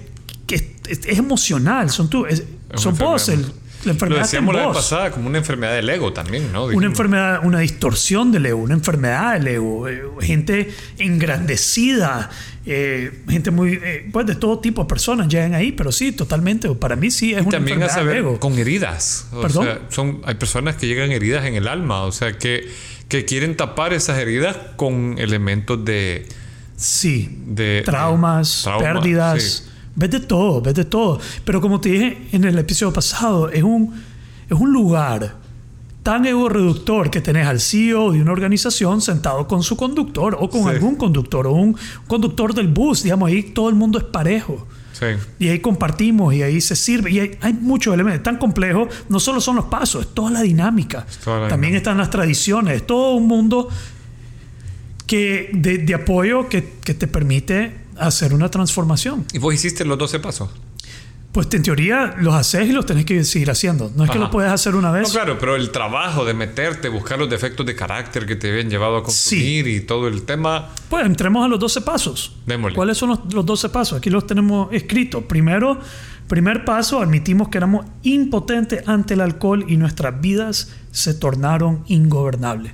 que 0.47 0.55
es, 0.55 0.63
es 1.07 1.17
emocional, 1.17 1.89
son 1.89 2.09
tú, 2.09 2.25
es- 2.25 2.43
son 2.75 2.93
una 2.95 3.05
vos. 3.05 3.29
el- 3.29 3.33
enfermedad. 3.35 3.55
la 3.85 3.85
Lo 3.85 3.91
enfermedad 3.91 4.17
en 4.19 4.23
decíamos 4.23 4.55
la 4.55 4.67
vez 4.67 4.75
pasada 4.77 5.11
como 5.11 5.27
una 5.27 5.37
enfermedad 5.37 5.75
del 5.75 5.89
ego 5.89 6.11
también, 6.13 6.51
¿no? 6.51 6.65
Una 6.65 6.87
enfermedad, 6.87 7.41
una 7.43 7.59
distorsión 7.59 8.31
del 8.31 8.45
ego, 8.47 8.59
una 8.59 8.73
enfermedad 8.73 9.33
del 9.35 9.47
ego, 9.47 9.87
eh, 9.87 10.01
gente 10.21 10.69
engrandecida, 10.97 12.29
eh, 12.65 13.23
gente 13.29 13.51
muy, 13.51 13.79
eh, 13.83 14.09
pues 14.11 14.25
de 14.25 14.35
todo 14.35 14.59
tipo 14.59 14.83
de 14.83 14.87
personas 14.87 15.27
llegan 15.27 15.53
ahí, 15.53 15.71
pero 15.71 15.91
sí, 15.91 16.11
totalmente, 16.11 16.69
para 16.75 16.95
mí 16.95 17.11
sí 17.11 17.33
es 17.33 17.41
una 17.41 17.51
También 17.51 17.81
a 17.83 17.85
enfermedad 17.85 18.13
del 18.15 18.23
ego. 18.25 18.39
con 18.39 18.57
heridas. 18.57 19.27
O 19.31 19.41
¿Perdón? 19.41 19.65
sea, 19.65 19.81
son, 19.89 20.21
hay 20.25 20.35
personas 20.35 20.75
que 20.75 20.87
llegan 20.87 21.11
heridas 21.11 21.45
en 21.45 21.55
el 21.55 21.67
alma, 21.67 22.03
o 22.03 22.11
sea, 22.11 22.37
que, 22.37 22.67
que 23.07 23.25
quieren 23.25 23.55
tapar 23.55 23.93
esas 23.93 24.17
heridas 24.19 24.57
con 24.77 25.15
elementos 25.19 25.83
de... 25.85 26.27
Sí, 26.75 27.41
de 27.47 27.81
traumas, 27.85 28.67
pérdidas, 28.79 29.41
sí. 29.43 29.63
ves 29.95 30.11
de 30.11 30.19
todo, 30.19 30.61
ves 30.61 30.73
de 30.75 30.85
todo. 30.85 31.19
Pero 31.45 31.61
como 31.61 31.79
te 31.79 31.89
dije 31.89 32.27
en 32.31 32.43
el 32.43 32.57
episodio 32.59 32.91
pasado, 32.91 33.49
es 33.49 33.63
un, 33.63 33.93
es 34.49 34.57
un 34.59 34.71
lugar 34.73 35.35
tan 36.03 36.25
ego 36.25 36.49
reductor 36.49 37.09
que 37.09 37.19
tenés 37.21 37.47
al 37.47 37.59
CEO 37.59 38.11
de 38.11 38.21
una 38.21 38.31
organización 38.31 39.01
sentado 39.01 39.47
con 39.47 39.63
su 39.63 39.75
conductor 39.75 40.37
o 40.39 40.49
con 40.49 40.63
Sí. 40.63 40.69
algún 40.69 40.95
conductor 40.95 41.47
o 41.47 41.53
un 41.53 41.75
conductor 42.07 42.53
del 42.53 42.67
bus, 42.67 43.03
digamos, 43.03 43.29
ahí 43.29 43.41
todo 43.41 43.69
el 43.69 43.75
mundo 43.75 43.97
es 43.97 44.03
parejo. 44.03 44.67
Sí. 44.93 45.05
Y 45.39 45.47
ahí 45.49 45.59
compartimos 45.59 46.33
y 46.33 46.41
ahí 46.43 46.61
se 46.61 46.75
sirve. 46.75 47.11
Y 47.11 47.19
hay, 47.19 47.37
hay 47.41 47.51
muchos 47.53 47.93
elementos. 47.93 48.23
Tan 48.23 48.37
complejos, 48.37 48.87
no 49.09 49.19
solo 49.19 49.41
son 49.41 49.55
los 49.57 49.65
pasos, 49.65 50.05
es 50.05 50.13
toda 50.13 50.29
la 50.31 50.41
dinámica. 50.41 51.05
toda 51.23 51.39
la 51.41 51.47
También 51.49 51.71
dinámica. 51.71 51.77
están 51.77 51.97
las 51.97 52.09
tradiciones, 52.11 52.75
es 52.77 52.87
todo 52.87 53.15
un 53.15 53.27
mundo 53.27 53.67
que, 55.07 55.49
de, 55.53 55.77
de 55.79 55.93
apoyo 55.93 56.49
que, 56.49 56.73
que 56.83 56.93
te 56.93 57.07
permite 57.07 57.73
hacer 57.97 58.33
una 58.33 58.49
transformación. 58.49 59.25
¿Y 59.33 59.37
vos 59.37 59.53
hiciste 59.53 59.85
los 59.85 59.97
12 59.97 60.19
pasos? 60.19 60.49
Pues 61.31 61.49
en 61.51 61.63
teoría 61.63 62.15
los 62.17 62.33
haces 62.33 62.69
y 62.69 62.71
los 62.71 62.85
tenés 62.85 63.03
que 63.03 63.21
seguir 63.25 63.51
haciendo. 63.51 63.91
No 63.93 64.05
es 64.05 64.09
que 64.09 64.17
Ajá. 64.17 64.27
lo 64.27 64.31
puedes 64.31 64.49
hacer 64.49 64.73
una 64.73 64.89
vez. 64.91 65.09
No, 65.09 65.13
claro, 65.13 65.37
pero 65.37 65.57
el 65.57 65.69
trabajo 65.69 66.23
de 66.23 66.33
meterte, 66.33 66.87
buscar 66.87 67.19
los 67.19 67.29
defectos 67.29 67.65
de 67.65 67.75
carácter 67.75 68.25
que 68.25 68.37
te 68.37 68.49
habían 68.49 68.69
llevado 68.69 68.95
a 68.95 69.03
consumir 69.03 69.67
y 69.67 69.81
todo 69.81 70.07
el 70.07 70.23
tema. 70.23 70.69
Pues 70.89 71.05
entremos 71.05 71.43
a 71.43 71.49
los 71.49 71.59
12 71.59 71.81
pasos. 71.81 72.37
Démosle. 72.45 72.73
¿Cuáles 72.73 72.97
son 72.97 73.09
los, 73.09 73.33
los 73.33 73.45
12 73.45 73.67
pasos? 73.67 73.97
Aquí 73.97 74.09
los 74.09 74.25
tenemos 74.25 74.69
escritos. 74.71 75.25
Primero, 75.25 75.77
primer 76.29 76.63
paso, 76.63 77.01
admitimos 77.01 77.49
que 77.49 77.57
éramos 77.57 77.85
impotentes 78.03 78.87
ante 78.87 79.15
el 79.15 79.19
alcohol 79.19 79.65
y 79.67 79.75
nuestras 79.75 80.21
vidas 80.21 80.71
se 80.93 81.13
tornaron 81.15 81.83
ingobernables. 81.87 82.71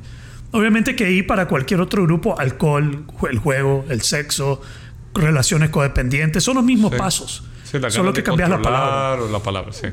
Obviamente 0.52 0.95
que 0.95 1.06
ahí 1.06 1.24
para 1.24 1.47
cualquier 1.47 1.80
otro 1.82 2.04
grupo, 2.04 2.38
alcohol, 2.39 3.06
el 3.30 3.38
juego, 3.39 3.86
el 3.89 4.02
sexo, 4.02 4.62
relaciones 5.14 5.70
codependientes, 5.70 6.43
son 6.43 6.56
los 6.56 6.64
mismos 6.64 6.91
Sí. 6.91 6.97
pasos. 6.97 7.43
Sí, 7.64 7.80
la 7.80 7.89
Solo 7.89 8.12
que 8.14 8.22
cambias 8.24 8.49
la 8.49 8.62
palabra. 8.62 9.26
la 9.32 9.39
palabra, 9.39 9.72
sí. 9.72 9.88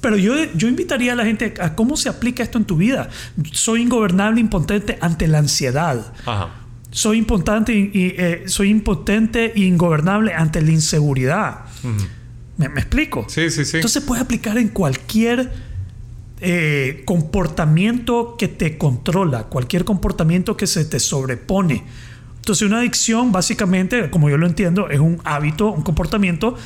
Pero 0.00 0.16
yo, 0.16 0.34
yo 0.54 0.68
invitaría 0.68 1.12
a 1.12 1.16
la 1.16 1.24
gente 1.26 1.52
a 1.60 1.74
cómo 1.74 1.96
se 1.98 2.08
aplica 2.08 2.42
esto 2.42 2.56
en 2.56 2.64
tu 2.64 2.76
vida. 2.78 3.10
Soy 3.52 3.82
ingobernable, 3.82 4.40
impotente 4.40 4.96
ante 5.02 5.28
la 5.28 5.38
ansiedad. 5.38 6.14
Ajá. 6.24 6.48
Soy 6.90 7.18
impotente 7.18 7.72
y, 7.74 7.90
eh, 8.16 8.44
soy 8.46 8.70
impotente 8.70 9.52
e 9.54 9.60
ingobernable 9.60 10.32
ante 10.32 10.62
la 10.62 10.70
inseguridad. 10.70 11.60
¿Me, 12.56 12.68
me 12.70 12.80
explico? 12.80 13.26
Sí, 13.28 13.50
sí, 13.50 13.64
sí. 13.66 13.76
Entonces 13.76 14.02
puede 14.02 14.22
aplicar 14.22 14.56
en 14.56 14.68
cualquier 14.68 15.52
eh, 16.40 17.02
comportamiento 17.04 18.36
que 18.38 18.48
te 18.48 18.78
controla, 18.78 19.44
cualquier 19.44 19.84
comportamiento 19.84 20.56
que 20.56 20.66
se 20.66 20.84
te 20.84 20.98
sobrepone. 20.98 21.84
Entonces 22.36 22.66
una 22.66 22.78
adicción 22.78 23.32
básicamente, 23.32 24.08
como 24.10 24.30
yo 24.30 24.38
lo 24.38 24.46
entiendo, 24.46 24.88
es 24.88 25.00
un 25.00 25.20
hábito, 25.24 25.70
un 25.70 25.82
comportamiento 25.82 26.56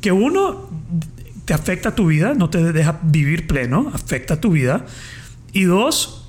que 0.00 0.10
uno 0.10 0.68
te 1.44 1.54
afecta 1.54 1.94
tu 1.94 2.06
vida, 2.06 2.34
no 2.34 2.50
te 2.50 2.72
deja 2.72 2.98
vivir 3.02 3.46
pleno, 3.46 3.90
afecta 3.94 4.40
tu 4.40 4.50
vida. 4.50 4.86
Y 5.52 5.64
dos, 5.64 6.28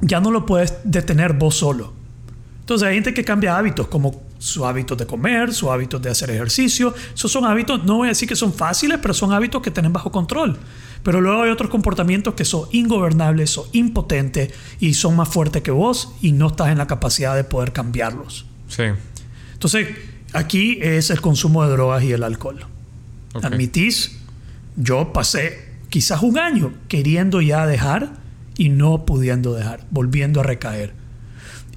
ya 0.00 0.20
no 0.20 0.30
lo 0.30 0.46
puedes 0.46 0.74
detener 0.84 1.34
vos 1.34 1.56
solo. 1.56 1.92
Entonces 2.60 2.88
hay 2.88 2.94
gente 2.94 3.14
que 3.14 3.24
cambia 3.24 3.56
hábitos, 3.56 3.88
como 3.88 4.22
su 4.38 4.64
hábitos 4.64 4.96
de 4.96 5.06
comer, 5.06 5.52
su 5.52 5.70
hábitos 5.70 6.00
de 6.00 6.10
hacer 6.10 6.30
ejercicio. 6.30 6.94
Esos 7.14 7.30
son 7.30 7.44
hábitos, 7.44 7.84
no 7.84 7.98
voy 7.98 8.06
a 8.06 8.10
decir 8.10 8.28
que 8.28 8.36
son 8.36 8.52
fáciles, 8.52 8.98
pero 9.02 9.12
son 9.12 9.32
hábitos 9.32 9.60
que 9.60 9.70
tienen 9.70 9.92
bajo 9.92 10.10
control. 10.10 10.58
Pero 11.02 11.20
luego 11.20 11.42
hay 11.42 11.50
otros 11.50 11.70
comportamientos 11.70 12.34
que 12.34 12.44
son 12.44 12.68
ingobernables, 12.72 13.50
son 13.50 13.66
impotentes 13.72 14.52
y 14.78 14.94
son 14.94 15.16
más 15.16 15.28
fuertes 15.28 15.62
que 15.62 15.70
vos 15.70 16.12
y 16.20 16.32
no 16.32 16.48
estás 16.48 16.68
en 16.68 16.78
la 16.78 16.86
capacidad 16.86 17.34
de 17.34 17.44
poder 17.44 17.72
cambiarlos. 17.72 18.46
Sí. 18.68 18.84
Entonces 19.52 19.88
aquí 20.32 20.78
es 20.80 21.10
el 21.10 21.20
consumo 21.20 21.64
de 21.64 21.70
drogas 21.70 22.04
y 22.04 22.12
el 22.12 22.22
alcohol. 22.22 22.66
Admitís, 23.42 24.18
yo 24.76 25.12
pasé 25.12 25.70
quizás 25.88 26.22
un 26.22 26.38
año 26.38 26.72
queriendo 26.88 27.40
ya 27.40 27.66
dejar 27.66 28.12
y 28.56 28.68
no 28.68 29.06
pudiendo 29.06 29.54
dejar, 29.54 29.86
volviendo 29.90 30.40
a 30.40 30.42
recaer. 30.42 30.92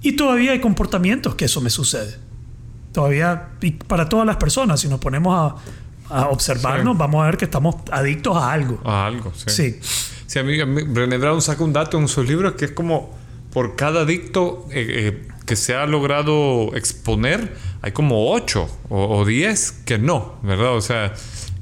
Y 0.02 0.14
todavía 0.14 0.52
hay 0.52 0.60
comportamientos 0.60 1.36
que 1.36 1.46
eso 1.46 1.62
me 1.62 1.70
sucede. 1.70 2.18
Todavía, 2.92 3.50
y 3.62 3.72
para 3.72 4.10
todas 4.10 4.26
las 4.28 4.36
personas, 4.36 4.82
si 4.82 4.88
nos 4.88 5.00
ponemos 5.00 5.34
a, 5.36 5.56
a 6.10 6.28
observarnos, 6.30 6.94
Sí. 6.96 7.00
vamos 7.00 7.24
a 7.24 7.26
ver 7.28 7.38
que 7.38 7.46
estamos 7.46 7.76
adictos 7.92 8.36
a 8.38 8.52
algo. 8.52 8.80
A 8.86 9.06
algo, 9.06 9.32
sí. 9.36 9.50
Sí. 9.50 9.80
Sí, 10.28 10.40
a 10.40 10.44
mí, 10.44 10.60
a 10.60 10.66
mí 10.66 10.82
Brené 10.84 11.18
Brown 11.18 11.42
saca 11.42 11.64
un 11.64 11.74
dato 11.74 11.98
en 12.00 12.08
sus 12.08 12.28
libros 12.28 12.54
que 12.54 12.66
es 12.66 12.72
como 12.72 13.16
por 13.52 13.76
cada 13.76 14.02
adicto 14.02 14.66
eh, 14.72 14.86
eh, 14.90 15.28
que 15.46 15.56
se 15.56 15.76
ha 15.76 15.86
logrado 15.86 16.76
exponer, 16.76 17.56
hay 17.82 17.92
como 17.92 18.32
8 18.32 18.68
o, 18.90 19.18
o 19.20 19.26
10 19.26 19.72
que 19.86 19.98
no, 20.00 20.36
¿verdad? 20.42 20.74
O 20.76 20.82
sea, 20.82 21.14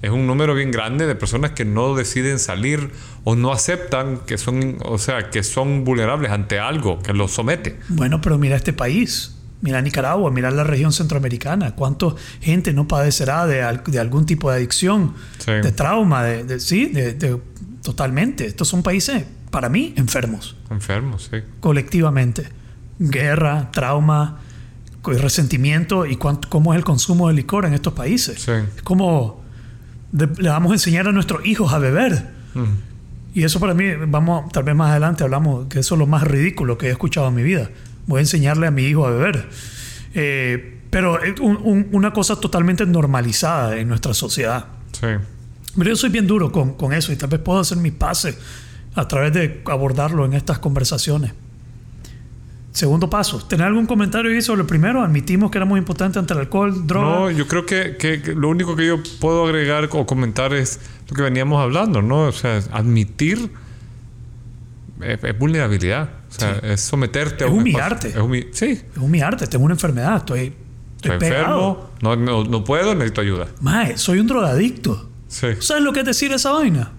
es 0.02 0.10
un 0.10 0.26
número 0.26 0.56
bien 0.56 0.72
grande 0.72 1.06
de 1.06 1.16
personas 1.16 1.52
que 1.52 1.66
no 1.66 1.96
deciden 1.96 2.40
salir 2.40 2.92
o 3.24 3.36
no 3.36 3.52
aceptan 3.52 4.20
que 4.26 4.38
son, 4.38 4.78
o 4.86 4.98
sea, 4.98 5.30
que 5.30 5.44
son 5.44 5.84
vulnerables 5.84 6.32
ante 6.32 6.60
algo 6.60 7.00
que 7.02 7.14
los 7.14 7.32
somete. 7.32 7.78
Bueno, 7.90 8.22
pero 8.22 8.38
mira 8.38 8.56
este 8.56 8.72
país. 8.74 9.36
Mira 9.62 9.82
Nicaragua, 9.82 10.32
mira 10.32 10.50
la 10.52 10.64
región 10.64 10.92
centroamericana. 10.92 11.76
¿Cuánta 11.76 12.08
gente 12.42 12.74
no 12.74 12.88
padecerá 12.88 13.46
de, 13.46 13.62
de 13.88 14.00
algún 14.00 14.26
tipo 14.26 14.50
de 14.50 14.58
adicción, 14.58 15.14
Sí. 15.38 15.52
de 15.52 15.72
trauma? 15.72 16.24
De, 16.24 16.44
de- 16.44 16.60
sí, 16.60 16.88
de- 16.88 17.14
de- 17.14 17.40
totalmente. 17.84 18.46
Estos 18.48 18.68
son 18.68 18.82
países, 18.84 19.24
para 19.52 19.70
mí, 19.70 19.94
enfermos, 19.98 20.56
Enfermos, 20.70 21.30
sí. 21.32 21.38
colectivamente. 21.60 22.48
Guerra, 23.00 23.70
trauma, 23.72 24.40
resentimiento 25.04 26.06
y 26.06 26.16
cuánto, 26.16 26.50
cómo 26.50 26.74
es 26.74 26.78
el 26.78 26.84
consumo 26.84 27.28
de 27.28 27.34
licor 27.34 27.66
en 27.66 27.74
estos 27.74 27.94
países. 27.94 28.42
Sí. 28.42 28.52
Es 28.76 28.82
como 28.84 29.42
le 30.14 30.50
vamos 30.50 30.72
a 30.72 30.76
enseñar 30.76 31.08
a 31.08 31.12
nuestros 31.12 31.46
hijos 31.46 31.72
a 31.74 31.80
beber. 31.80 32.30
Ujú. 32.56 32.66
Y 33.34 33.44
eso 33.44 33.60
para 33.60 33.74
mí, 33.74 33.86
vamos, 34.08 34.52
tal 34.52 34.64
vez 34.64 34.76
más 34.76 34.92
adelante 34.92 35.24
hablamos 35.24 35.68
que 35.68 35.80
eso 35.80 35.96
es 35.96 36.00
lo 36.00 36.06
más 36.06 36.24
ridículo 36.24 36.78
que 36.78 36.88
he 36.88 36.92
escuchado 36.92 37.30
en 37.30 37.36
mi 37.36 37.44
vida. 37.44 37.70
Voy 38.08 38.18
a 38.20 38.22
enseñarle 38.22 38.68
a 38.68 38.72
mi 38.72 38.84
hijo 38.84 39.06
a 39.06 39.12
beber. 39.12 39.50
Eh, 40.14 40.80
pero 40.90 41.22
es 41.24 41.40
un- 41.40 41.60
un- 41.64 41.88
una 41.94 42.12
cosa 42.12 42.36
totalmente 42.40 42.86
normalizada 42.86 43.78
en 43.78 43.88
nuestra 43.88 44.14
sociedad. 44.14 44.66
Sí. 44.92 45.08
Pero 45.78 45.90
yo 45.90 45.96
soy 45.96 46.10
bien 46.10 46.28
duro 46.28 46.52
con, 46.52 46.74
con 46.74 46.92
eso 46.94 47.14
y 47.14 47.16
tal 47.16 47.30
vez 47.30 47.40
puedo 47.40 47.60
hacer 47.60 47.78
mis 47.78 47.94
pases 47.94 48.38
a 48.96 49.08
través 49.08 49.32
de 49.34 49.62
abordarlo 49.68 50.26
en 50.26 50.34
estas 50.34 50.60
conversaciones. 50.60 51.32
Segundo 52.74 53.10
paso, 53.10 53.38
¿tener 53.46 53.68
algún 53.68 53.86
comentario 53.86 54.32
ahí 54.32 54.42
sobre 54.42 54.62
el 54.62 54.68
primero? 54.68 55.02
Admitimos 55.04 55.52
que 55.52 55.58
éramos 55.58 55.78
impotentes 55.78 56.18
ante 56.18 56.34
el 56.34 56.40
alcohol, 56.40 56.88
droga. 56.88 57.20
No, 57.20 57.32
yo 57.32 57.46
creo 57.48 57.66
que, 57.66 57.98
que- 57.98 58.22
que 58.22 58.34
lo 58.34 58.48
único 58.50 58.76
que 58.78 58.88
yo 58.88 58.98
puedo 59.20 59.46
agregar 59.46 59.90
o 59.92 60.06
comentar 60.06 60.54
es 60.54 60.80
lo 61.10 61.16
que 61.16 61.22
veníamos 61.22 61.62
hablando, 61.62 62.02
¿no? 62.02 62.24
O 62.28 62.32
sea, 62.32 62.62
admitir 62.72 63.50
es, 65.02 65.24
es 65.24 65.38
vulnerabilidad. 65.40 66.10
O 66.32 66.34
sea, 66.40 66.60
es 66.64 66.82
someterte 66.82 67.44
a 67.44 67.48
Es 67.48 67.54
un 67.54 67.60
humillarte. 67.60 68.08
espacio. 68.10 68.36
Es 68.36 68.46
humi- 68.46 68.48
sí. 68.54 68.66
Es 68.94 68.98
humillarte, 68.98 69.48
tengo 69.48 69.66
una 69.66 69.74
enfermedad, 69.74 70.18
estoy, 70.18 70.40
estoy, 70.96 71.12
Estoy 71.12 71.28
enfermo, 71.28 71.90
no, 72.02 72.16
no, 72.16 72.44
no 72.46 72.64
puedo, 72.64 72.96
necesito 72.96 73.22
ayuda. 73.22 73.48
Mae, 73.60 73.98
soy 73.98 74.20
un 74.20 74.28
drogadicto. 74.28 75.10
Sí. 75.28 75.48
¿Sabes 75.60 75.84
lo 75.84 75.94
que 75.94 76.00
es 76.02 76.06
decir 76.06 76.32
esa 76.34 76.52
vaina? 76.52 76.92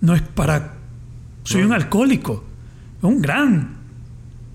No 0.00 0.14
es 0.14 0.22
para... 0.22 0.74
Soy 1.44 1.62
un 1.62 1.72
alcohólico. 1.72 2.44
Es 2.98 3.04
un 3.04 3.20
gran 3.22 3.76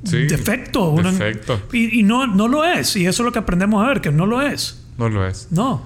Sí, 0.03 0.23
defecto. 0.23 0.89
una- 0.89 1.11
defecto. 1.11 1.61
y 1.73 1.99
y 1.99 2.03
no, 2.03 2.25
no 2.27 2.47
lo 2.47 2.63
es. 2.63 2.95
Y 2.95 3.05
eso 3.05 3.21
es 3.23 3.25
lo 3.25 3.31
que 3.31 3.39
aprendemos 3.39 3.83
a 3.83 3.87
ver, 3.87 4.01
que 4.01 4.11
no 4.11 4.25
lo 4.25 4.41
es. 4.41 4.83
No 4.97 5.07
lo 5.09 5.25
es. 5.27 5.47
No. 5.51 5.83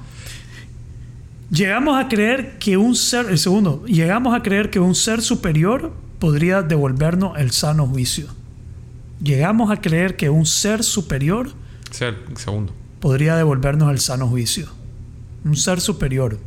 Llegamos 1.52 2.04
a 2.04 2.08
creer 2.08 2.58
que 2.60 2.76
un 2.78 2.96
ser, 2.96 3.28
el 3.30 3.38
segundo, 3.38 3.86
llegamos 3.86 4.36
a 4.36 4.42
creer 4.42 4.70
que 4.72 4.80
un 4.80 4.96
ser 4.96 5.22
superior 5.22 5.94
podría 6.20 6.62
devolvernos 6.62 7.38
el 7.38 7.52
sano 7.52 7.88
juicio. 7.88 8.28
Llegamos 9.22 9.72
a 9.72 9.80
creer 9.82 10.16
que 10.18 10.30
un 10.30 10.46
ser 10.46 10.84
superior 10.84 11.50
el 12.00 12.38
segundo. 12.38 12.74
podría 13.00 13.36
devolvernos 13.36 13.92
el 13.92 14.00
sano 14.00 14.28
juicio. 14.28 14.68
Un 15.44 15.56
ser 15.56 15.80
superior. 15.80 16.38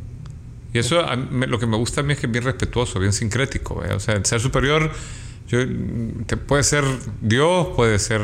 Y 0.73 0.77
eso, 0.79 1.01
mí- 1.31 1.47
lo 1.47 1.57
que 1.57 1.65
me 1.65 1.77
gusta 1.77 2.01
a 2.01 2.03
mí 2.03 2.13
es 2.13 2.19
que 2.19 2.27
es 2.27 2.31
bien 2.31 2.43
respetuoso, 2.43 2.99
bien 2.99 3.13
sincrético. 3.13 3.83
¿eh? 3.83 3.93
O 3.93 3.99
sea, 3.99 4.15
el 4.15 4.25
ser 4.25 4.39
superior 4.39 4.91
yo, 5.47 5.59
te 6.27 6.37
puede 6.37 6.63
ser 6.63 6.83
Dios, 7.21 7.69
puede 7.75 7.97
ser 7.97 8.21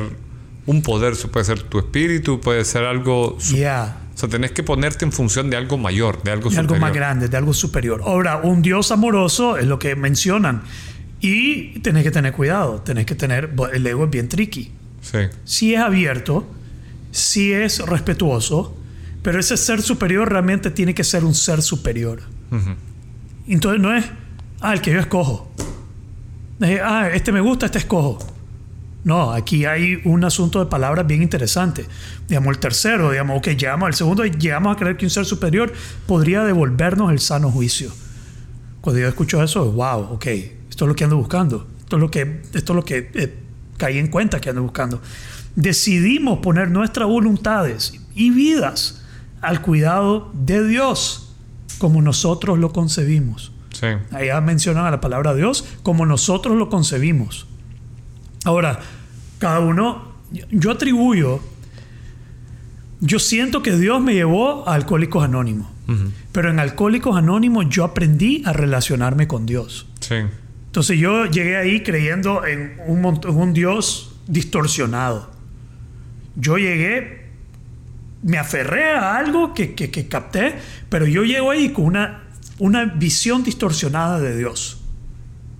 un 0.68 0.82
poder, 0.84 1.16
puede 1.32 1.46
ser 1.46 1.64
tu 1.64 1.80
espíritu, 1.80 2.40
puede 2.40 2.64
ser 2.66 2.84
algo... 2.84 3.38
Ya. 3.40 4.02
O 4.14 4.18
sea, 4.18 4.30
tenés 4.30 4.52
que 4.52 4.64
ponerte 4.64 5.04
en 5.06 5.12
función 5.12 5.50
de 5.50 5.58
algo 5.58 5.78
mayor, 5.78 6.22
de 6.24 6.32
algo 6.32 6.50
de 6.50 6.58
algo 6.60 6.76
más 6.78 6.94
grande, 6.94 7.28
de 7.28 7.36
algo 7.36 7.54
superior. 7.54 8.02
Ahora, 8.06 8.38
un 8.38 8.62
Dios 8.62 8.92
amoroso 8.92 9.58
es 9.58 9.66
lo 9.66 9.78
que 9.80 9.96
mencionan. 9.96 10.62
Y 11.20 11.80
tenés 11.80 12.04
que 12.04 12.12
tener 12.12 12.34
cuidado, 12.34 12.82
tenés 12.82 13.06
que 13.06 13.16
tener, 13.16 13.54
el 13.74 13.88
ego 13.88 14.06
es 14.06 14.10
bien 14.10 14.30
tricky. 14.30 14.72
Sí, 15.02 15.20
Si 15.44 15.74
es 15.74 15.82
abierto, 15.82 16.48
si 17.12 17.54
es 17.54 17.80
respetuoso, 17.80 18.76
pero 19.22 19.40
ese 19.40 19.58
ser 19.58 19.82
superior 19.82 20.30
realmente 20.30 20.72
tiene 20.72 20.94
que 20.94 21.04
ser 21.04 21.24
un 21.24 21.34
ser 21.34 21.62
superior. 21.62 22.22
Ujú. 22.52 22.76
Entonces 23.48 23.82
no 23.82 23.96
es, 23.96 24.06
ah, 24.62 24.74
el 24.74 24.82
que 24.82 24.92
yo 24.92 25.00
escojo. 25.00 25.52
Es, 26.60 26.80
ah, 26.84 27.10
este 27.14 27.32
me 27.32 27.42
gusta, 27.42 27.68
este 27.68 27.80
escojo. 27.80 28.20
No, 29.04 29.32
aquí 29.32 29.66
hay 29.66 30.02
un 30.04 30.24
asunto 30.24 30.60
de 30.60 30.66
palabras 30.66 31.06
bien 31.06 31.22
interesante. 31.22 31.86
Digamos, 32.28 32.56
el 32.56 32.60
tercero, 32.60 33.12
digamos, 33.12 33.38
ok, 33.38 33.50
llegamos 33.50 33.86
al 33.86 33.94
segundo 33.94 34.26
y 34.26 34.32
llegamos 34.32 34.76
a 34.76 34.80
creer 34.80 34.98
que 34.98 35.06
un 35.06 35.12
ser 35.12 35.26
superior 35.26 35.72
podría 36.08 36.44
devolvernos 36.44 37.12
el 37.12 37.20
sano 37.20 37.52
juicio. 37.52 37.92
Cuando 38.82 39.00
yo 39.00 39.08
escucho 39.08 39.44
eso, 39.44 39.72
wow, 39.72 40.14
ok, 40.14 40.26
esto 40.76 40.84
es 40.84 40.90
lo 40.90 40.96
que 40.98 41.06
ando 41.06 41.16
buscando. 41.16 41.68
Esto 41.80 41.96
es 41.96 42.02
lo 42.02 42.12
que, 42.12 42.42
esto 42.54 42.74
es 42.74 42.76
lo 42.76 42.84
que 42.84 43.10
eh, 43.14 43.34
caí 43.78 43.98
en 43.98 44.08
cuenta 44.08 44.42
que 44.42 44.50
ando 44.50 44.62
buscando. 44.62 45.02
Decidimos 45.56 46.40
poner 46.40 46.70
nuestras 46.70 47.08
voluntades 47.08 47.94
y 48.14 48.30
vidas 48.30 49.02
al 49.40 49.62
cuidado 49.62 50.32
de 50.34 50.68
Dios 50.68 51.34
como 51.78 52.02
nosotros 52.02 52.60
lo 52.60 52.74
concebimos. 52.74 53.54
sí, 53.72 53.88
Allá 54.12 54.42
mencionan 54.42 54.86
a 54.86 54.92
la 54.92 55.00
palabra 55.00 55.34
Dios 55.34 55.64
como 55.82 56.06
nosotros 56.06 56.58
lo 56.58 56.68
concebimos. 56.68 57.48
Ahora, 58.44 58.82
cada 59.40 59.62
uno, 59.62 60.12
yo 60.52 60.72
atribuyo, 60.72 61.40
yo 63.00 63.20
siento 63.20 63.64
que 63.64 63.78
Dios 63.78 64.02
me 64.02 64.14
llevó 64.14 64.68
a 64.68 64.74
Alcohólicos 64.74 65.24
Anónimos, 65.24 65.68
pero 66.34 66.50
en 66.50 66.60
Alcohólicos 66.60 67.16
Anónimos 67.16 67.68
yo 67.70 67.86
aprendí 67.86 68.44
a 68.46 68.52
relacionarme 68.52 69.26
con 69.30 69.46
Dios. 69.46 69.88
sí, 70.02 70.16
Entonces 70.76 71.00
yo 71.00 71.24
llegué 71.28 71.56
ahí 71.56 71.84
creyendo 71.84 72.46
en 72.46 72.76
un, 72.86 73.06
en 73.24 73.30
un 73.34 73.54
Dios 73.54 74.14
distorsionado. 74.28 75.32
Yo 76.36 76.58
llegué, 76.58 77.28
me 78.24 78.38
aferré 78.38 78.92
a 78.92 79.16
algo 79.16 79.54
que, 79.54 79.74
que- 79.74 79.90
que 79.90 80.10
capté, 80.10 80.56
pero 80.90 81.08
yo 81.08 81.24
llego 81.24 81.50
ahí 81.52 81.70
con 81.70 81.86
una, 81.86 82.24
una 82.60 82.84
visión 82.84 83.42
distorsionada 83.42 84.20
de 84.20 84.36
Dios. 84.38 84.82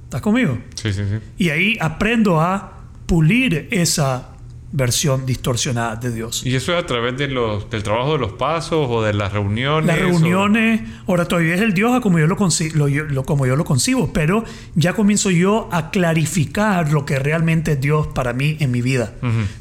¿Estás 0.04 0.20
conmigo? 0.20 0.58
sí, 0.76 0.92
sí, 0.92 1.04
sí. 1.10 1.16
Y 1.38 1.48
ahí 1.50 1.78
aprendo 1.80 2.42
a 2.42 2.82
pulir 3.06 3.70
esa 3.72 4.35
versión 4.72 5.26
distorsionada 5.26 5.96
de 5.96 6.12
Dios. 6.12 6.46
Y 6.46 6.54
eso 6.56 6.74
es 6.78 6.84
a 6.84 6.86
través 6.86 7.18
de 7.18 7.28
los, 7.30 7.70
del 7.70 7.82
trabajo 7.84 8.14
de 8.14 8.20
los 8.20 8.34
pasos 8.34 8.88
o 8.90 9.02
de 9.04 9.14
las 9.14 9.32
reuniones. 9.32 9.86
Las 9.88 9.98
o- 9.98 10.00
reuniones, 10.10 10.82
ahora 11.08 11.26
todavía 11.28 11.56
es 11.56 11.62
el 11.62 11.74
Dios 11.74 11.96
a 11.96 12.02
como 12.02 12.20
yo 12.20 12.28
lo, 12.28 12.36
lo- 12.36 12.88
lo- 13.06 13.24
como 13.24 13.46
yo 13.46 13.56
lo 13.56 13.64
concibo, 13.64 14.12
pero 14.12 14.44
ya 14.76 14.94
comienzo 14.94 15.32
yo 15.32 15.70
a 15.72 15.92
clarificar 15.92 16.92
lo 16.92 17.06
que 17.06 17.20
realmente 17.20 17.74
es 17.74 17.82
Dios 17.82 18.08
para 18.08 18.34
mí 18.34 18.58
en 18.60 18.72
mi 18.72 18.82
vida. 18.82 19.14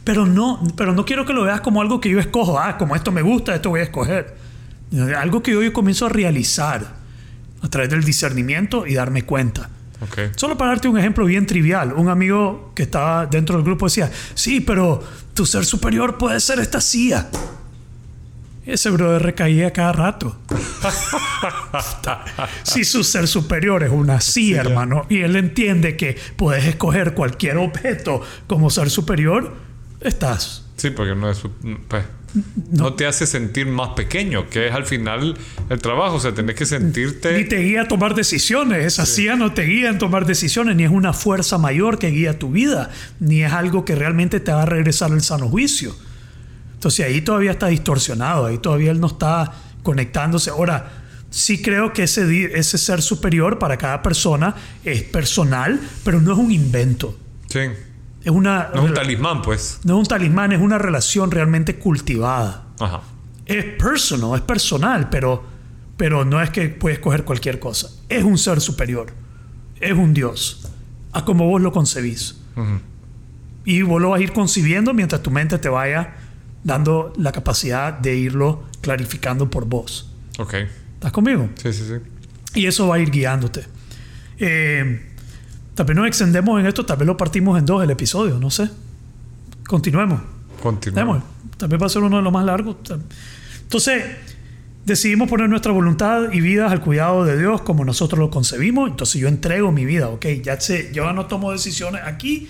Pero 0.02 0.26
no, 0.26 0.60
pero 0.76 0.92
no 0.94 1.04
quiero 1.04 1.24
que 1.24 1.32
lo 1.32 1.44
veas 1.44 1.60
como 1.60 1.80
algo 1.80 2.00
que 2.00 2.08
yo 2.10 2.18
escojo, 2.18 2.58
ah, 2.58 2.76
como 2.76 2.96
esto 2.96 3.12
me 3.12 3.22
gusta, 3.22 3.54
esto 3.54 3.70
voy 3.70 3.80
a 3.80 3.84
escoger. 3.84 4.34
Algo 5.16 5.42
que 5.42 5.52
yo, 5.52 5.62
yo 5.62 5.72
comienzo 5.72 6.06
a 6.06 6.08
realizar 6.08 6.96
a 7.62 7.68
través 7.68 7.88
del 7.90 8.02
discernimiento 8.04 8.86
y 8.86 8.94
darme 8.94 9.22
cuenta. 9.22 9.70
Ok. 10.00 10.36
Solo 10.36 10.56
para 10.58 10.70
darte 10.72 10.88
un 10.88 10.98
ejemplo 10.98 11.24
bien 11.24 11.46
trivial, 11.46 11.92
un 11.94 12.08
amigo 12.08 12.72
que 12.74 12.82
estaba 12.82 13.26
dentro 13.26 13.56
del 13.56 13.64
grupo 13.64 13.86
decía, 13.86 14.10
sí, 14.34 14.60
pero 14.60 15.02
tu 15.34 15.46
ser 15.46 15.64
superior 15.64 16.18
puede 16.18 16.40
ser 16.40 16.58
esta 16.60 16.80
CIA. 16.80 17.28
Ese 18.66 18.90
brother 18.90 19.22
recaía 19.22 19.72
cada 19.72 19.92
rato. 19.92 20.36
si 22.62 22.84
su 22.84 23.04
ser 23.04 23.28
superior 23.28 23.82
es 23.82 23.90
una 23.90 24.20
CIA, 24.20 24.60
hermano, 24.62 25.06
y 25.08 25.20
él 25.20 25.36
entiende 25.36 25.96
que 25.96 26.16
puedes 26.36 26.64
escoger 26.64 27.14
cualquier 27.14 27.58
objeto 27.58 28.22
como 28.46 28.70
ser 28.70 28.90
superior, 28.90 29.54
estás. 30.00 30.64
Sí, 30.76 30.90
porque 30.90 31.14
no 31.14 31.30
es... 31.30 31.38
su- 31.38 31.50
pues, 31.88 32.04
no. 32.72 32.94
te 32.94 33.06
hace 33.06 33.26
sentir 33.26 33.66
más 33.66 33.90
pequeño, 33.90 34.48
que 34.48 34.68
es 34.68 34.74
al 34.74 34.84
final 34.84 35.36
el 35.68 35.78
trabajo. 35.80 36.16
O 36.16 36.20
sea, 36.20 36.34
tenés 36.34 36.56
que 36.56 36.64
Ni 36.64 36.68
sentirte... 36.68 37.44
te 37.44 37.58
guía 37.58 37.82
a 37.82 37.88
tomar 37.88 38.14
decisiones. 38.14 38.84
Esa 38.84 39.06
CIA 39.06 39.36
no 39.36 39.52
te 39.52 39.62
guía 39.62 39.88
en 39.88 39.98
tomar 39.98 40.26
decisiones, 40.26 40.76
ni 40.76 40.84
es 40.84 40.90
una 40.90 41.12
fuerza 41.12 41.58
mayor 41.58 41.98
que 41.98 42.08
guía 42.08 42.38
tu 42.38 42.50
vida, 42.50 42.90
ni 43.20 43.42
es 43.42 43.52
algo 43.52 43.84
que 43.84 43.94
realmente 43.94 44.40
te 44.40 44.52
va 44.52 44.62
a 44.62 44.66
regresar 44.66 45.12
el 45.12 45.22
sano 45.22 45.48
juicio. 45.48 45.94
Entonces 46.74 47.06
ahí 47.06 47.20
todavía 47.22 47.52
está 47.52 47.68
distorsionado, 47.68 48.46
ahí 48.46 48.58
todavía 48.58 48.90
él 48.90 49.00
no 49.00 49.06
está 49.06 49.52
conectándose. 49.82 50.50
Ahora, 50.50 50.90
sí 51.30 51.62
creo 51.62 51.92
que 51.92 52.02
ese, 52.02 52.58
ese 52.58 52.78
ser 52.78 53.00
superior 53.00 53.58
para 53.58 53.76
cada 53.76 54.02
persona 54.02 54.54
es 54.84 55.02
personal, 55.02 55.80
pero 56.04 56.20
no 56.20 56.32
es 56.32 56.38
un 56.38 56.52
invento. 56.52 57.18
Sí. 57.48 57.60
Es 58.24 58.30
una, 58.30 58.70
No 58.74 58.82
es 58.84 58.88
un 58.88 58.94
talismán, 58.94 59.42
pues. 59.42 59.80
no 59.84 59.94
es 59.94 59.98
un 60.00 60.06
talismán, 60.06 60.52
es 60.52 60.60
una 60.60 60.78
relación 60.78 61.30
realmente 61.30 61.76
cultivada. 61.76 62.64
Ajá. 62.80 63.02
Es 63.46 63.64
personal, 63.76 64.36
es 64.36 64.40
personal, 64.40 65.10
pero, 65.10 65.44
pero 65.98 66.24
no 66.24 66.40
es 66.40 66.48
que 66.50 66.68
puedes 66.70 66.98
coger 66.98 67.24
cualquier 67.24 67.58
cosa. 67.60 67.90
Es 68.08 68.24
un 68.24 68.38
ser 68.38 68.60
superior. 68.62 69.12
Es 69.80 69.92
un 69.92 70.14
Dios. 70.14 70.66
A 71.12 71.24
como 71.24 71.46
vos 71.46 71.60
lo 71.60 71.70
concebís. 71.70 72.40
Y 73.66 73.82
vos 73.82 74.00
lo 74.00 74.10
vas 74.10 74.20
a 74.20 74.22
ir 74.22 74.32
concibiendo 74.32 74.94
mientras 74.94 75.22
tu 75.22 75.30
mente 75.30 75.58
te 75.58 75.68
vaya 75.68 76.14
dando 76.62 77.12
la 77.18 77.32
capacidad 77.32 77.92
de 77.92 78.16
irlo 78.16 78.64
clarificando 78.80 79.50
por 79.50 79.66
vos. 79.66 80.10
Ok. 80.38 80.54
¿Estás 80.94 81.12
conmigo? 81.12 81.50
Sí, 81.56 81.72
sí, 81.74 81.84
sí. 81.86 81.94
Y 82.60 82.66
eso 82.66 82.88
va 82.88 82.96
a 82.96 82.98
ir 82.98 83.10
guiándote. 83.10 83.64
Eh, 84.38 85.13
tal 85.74 85.86
vez 85.86 85.96
nos 85.96 86.06
extendemos 86.06 86.60
en 86.60 86.66
esto, 86.66 86.84
tal 86.86 86.96
vez 86.98 87.06
lo 87.06 87.16
partimos 87.16 87.58
en 87.58 87.66
dos 87.66 87.82
el 87.82 87.90
episodio, 87.90 88.38
no 88.38 88.50
sé. 88.50 88.68
Continuemos. 89.66 90.20
Continuamos. 90.62 91.16
Demos. 91.22 91.56
Tal 91.56 91.68
vez 91.68 91.80
va 91.80 91.86
a 91.86 91.88
ser 91.88 92.02
uno 92.02 92.16
de 92.16 92.22
los 92.22 92.32
más 92.32 92.44
largos. 92.44 92.76
Entonces, 93.62 94.04
decidimos 94.84 95.28
poner 95.28 95.48
nuestra 95.48 95.72
voluntad 95.72 96.32
y 96.32 96.40
vidas 96.40 96.70
al 96.72 96.80
cuidado 96.80 97.24
de 97.24 97.38
Dios 97.38 97.62
como 97.62 97.84
nosotros 97.84 98.18
lo 98.18 98.30
concebimos. 98.30 98.90
Entonces 98.90 99.20
yo 99.20 99.28
entrego 99.28 99.72
mi 99.72 99.84
vida, 99.84 100.08
ok. 100.08 100.26
Ya 100.42 100.60
sé, 100.60 100.90
yo 100.92 101.10
no 101.12 101.26
tomo 101.26 101.52
decisiones 101.52 102.02
aquí, 102.04 102.48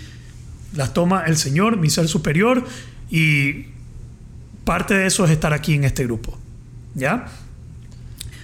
las 0.75 0.93
toma 0.93 1.25
el 1.27 1.37
Señor, 1.37 1.77
mi 1.77 1.91
ser 1.91 2.09
superior, 2.09 2.65
y 3.11 3.67
Parte 4.65 4.95
de 4.95 5.07
eso 5.07 5.27
es 5.27 5.31
estar 5.31 5.53
aquí 5.53 5.75
en 5.75 5.85
este 5.85 6.05
grupo. 6.05 6.39
¿Ya? 6.95 7.27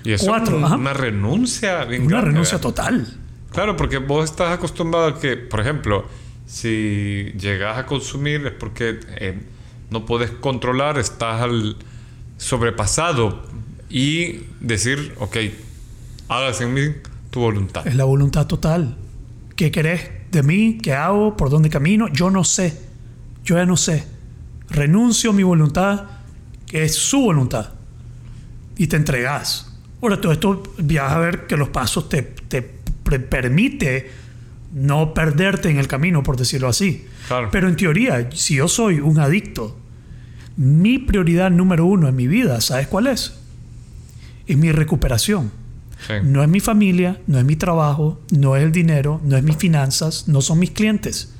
Y 0.04 0.12
eso 0.12 0.26
Cuatro, 0.26 0.58
es 0.58 0.70
un- 0.70 0.80
una 0.80 0.92
renuncia 0.92 1.82
bien 1.86 2.02
Una 2.02 2.10
grande, 2.16 2.30
renuncia 2.32 2.58
¿verdad? 2.58 2.68
total. 2.68 3.16
Claro, 3.52 3.76
porque 3.76 3.98
vos 3.98 4.30
estás 4.30 4.52
acostumbrado 4.52 5.06
a 5.06 5.20
que, 5.20 5.36
por 5.36 5.60
ejemplo, 5.60 6.04
si 6.46 7.32
llegas 7.38 7.78
a 7.78 7.86
consumir 7.86 8.46
es 8.46 8.52
porque 8.52 9.00
eh, 9.18 9.40
no 9.90 10.06
puedes 10.06 10.30
controlar, 10.30 10.98
estás 10.98 11.42
al 11.42 11.76
sobrepasado 12.36 13.42
y 13.88 14.44
decir, 14.60 15.14
ok, 15.18 15.36
hagas 16.28 16.60
en 16.60 16.74
mí 16.74 16.82
tu 17.30 17.40
voluntad. 17.40 17.86
Es 17.86 17.94
la 17.94 18.04
voluntad 18.04 18.46
total. 18.46 18.96
¿Qué 19.56 19.70
querés 19.70 20.10
de 20.30 20.42
mí? 20.42 20.78
¿Qué 20.82 20.94
hago? 20.94 21.36
¿Por 21.36 21.50
dónde 21.50 21.68
camino? 21.70 22.08
Yo 22.08 22.30
no 22.30 22.44
sé. 22.44 22.80
Yo 23.44 23.56
ya 23.56 23.66
no 23.66 23.76
sé. 23.76 24.04
Renuncio 24.68 25.30
a 25.30 25.32
mi 25.32 25.42
voluntad, 25.42 26.04
que 26.66 26.84
es 26.84 26.94
su 26.94 27.20
voluntad. 27.20 27.70
Y 28.76 28.86
te 28.86 28.96
entregas. 28.96 29.76
Ahora, 30.00 30.20
todo 30.20 30.32
esto 30.32 30.62
vas 30.78 31.12
a 31.12 31.18
ver 31.18 31.46
que 31.46 31.56
los 31.56 31.68
pasos 31.68 32.08
te, 32.08 32.22
permite 33.18 34.10
no 34.72 35.14
perderte 35.14 35.70
en 35.70 35.78
el 35.78 35.88
camino, 35.88 36.22
por 36.22 36.36
decirlo 36.36 36.68
así. 36.68 37.06
Claro. 37.26 37.48
Pero 37.50 37.68
en 37.68 37.76
teoría, 37.76 38.30
si 38.32 38.56
yo 38.56 38.68
soy 38.68 39.00
un 39.00 39.18
adicto, 39.18 39.76
mi 40.56 40.98
prioridad 40.98 41.50
número 41.50 41.84
uno 41.86 42.08
en 42.08 42.16
mi 42.16 42.26
vida, 42.26 42.60
¿sabes 42.60 42.86
cuál 42.86 43.06
es? 43.06 43.34
Es 44.46 44.56
mi 44.56 44.72
recuperación. 44.72 45.50
Sí. 46.06 46.14
No 46.22 46.42
es 46.42 46.48
mi 46.48 46.60
familia, 46.60 47.20
no 47.26 47.38
es 47.38 47.44
mi 47.44 47.56
trabajo, 47.56 48.20
no 48.30 48.56
es 48.56 48.62
el 48.62 48.72
dinero, 48.72 49.20
no 49.24 49.36
es 49.36 49.42
mis 49.42 49.56
finanzas, 49.56 50.28
no 50.28 50.40
son 50.40 50.58
mis 50.58 50.70
clientes. 50.70 51.34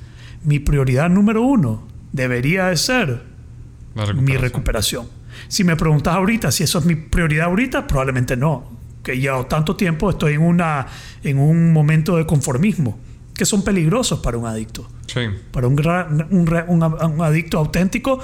Mi 0.44 0.58
prioridad 0.58 1.08
número 1.08 1.42
uno 1.42 1.86
debería 2.12 2.66
de 2.66 2.76
ser 2.76 3.22
mi 4.16 4.36
recuperación. 4.36 5.06
Si 5.48 5.64
me 5.64 5.76
preguntas 5.76 6.14
ahorita 6.14 6.50
si 6.50 6.64
eso 6.64 6.78
es 6.78 6.84
mi 6.84 6.94
prioridad 6.94 7.46
ahorita, 7.46 7.86
probablemente 7.86 8.36
no. 8.36 8.79
Que 9.02 9.18
llevo 9.18 9.46
tanto 9.46 9.76
tiempo, 9.76 10.10
estoy 10.10 10.34
en, 10.34 10.42
una, 10.42 10.86
en 11.22 11.38
un 11.38 11.72
momento 11.72 12.16
de 12.16 12.26
conformismo, 12.26 12.98
que 13.34 13.44
son 13.46 13.62
peligrosos 13.64 14.20
para 14.20 14.36
un 14.36 14.46
adicto. 14.46 14.86
Sí. 15.06 15.20
Para 15.52 15.66
un, 15.66 15.78
un, 16.30 16.48
un- 16.68 16.82
un 16.82 17.22
adicto 17.22 17.58
auténtico, 17.58 18.20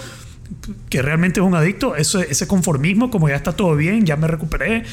que 0.91 1.03
realmente 1.03 1.41
es 1.41 1.47
un 1.47 1.55
adicto, 1.55 1.97
eso, 1.97 2.21
ese 2.21 2.47
conformismo, 2.47 3.11
como 3.11 3.29
ya 3.29 3.37
está 3.37 3.53
todo 3.53 3.75
bien, 3.75 4.05
ya 4.07 4.17
me 4.17 4.27
recuperé, 4.29 4.85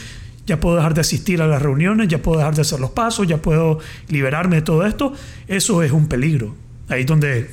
ya 0.47 0.59
puedo 0.59 0.75
dejar 0.77 0.93
de 0.93 1.01
asistir 1.01 1.41
a 1.41 1.47
las 1.47 1.61
reuniones, 1.61 2.07
ya 2.07 2.21
puedo 2.21 2.37
dejar 2.39 2.55
de 2.55 2.61
hacer 2.61 2.79
los 2.79 2.91
pasos, 2.91 3.27
ya 3.27 3.37
puedo 3.41 3.79
liberarme 4.07 4.55
de 4.57 4.61
todo 4.61 4.85
esto, 4.85 5.13
eso 5.47 5.83
es 5.83 5.91
un 5.91 6.07
peligro. 6.07 6.55
Ahí 6.89 7.01
es 7.01 7.07
donde 7.07 7.49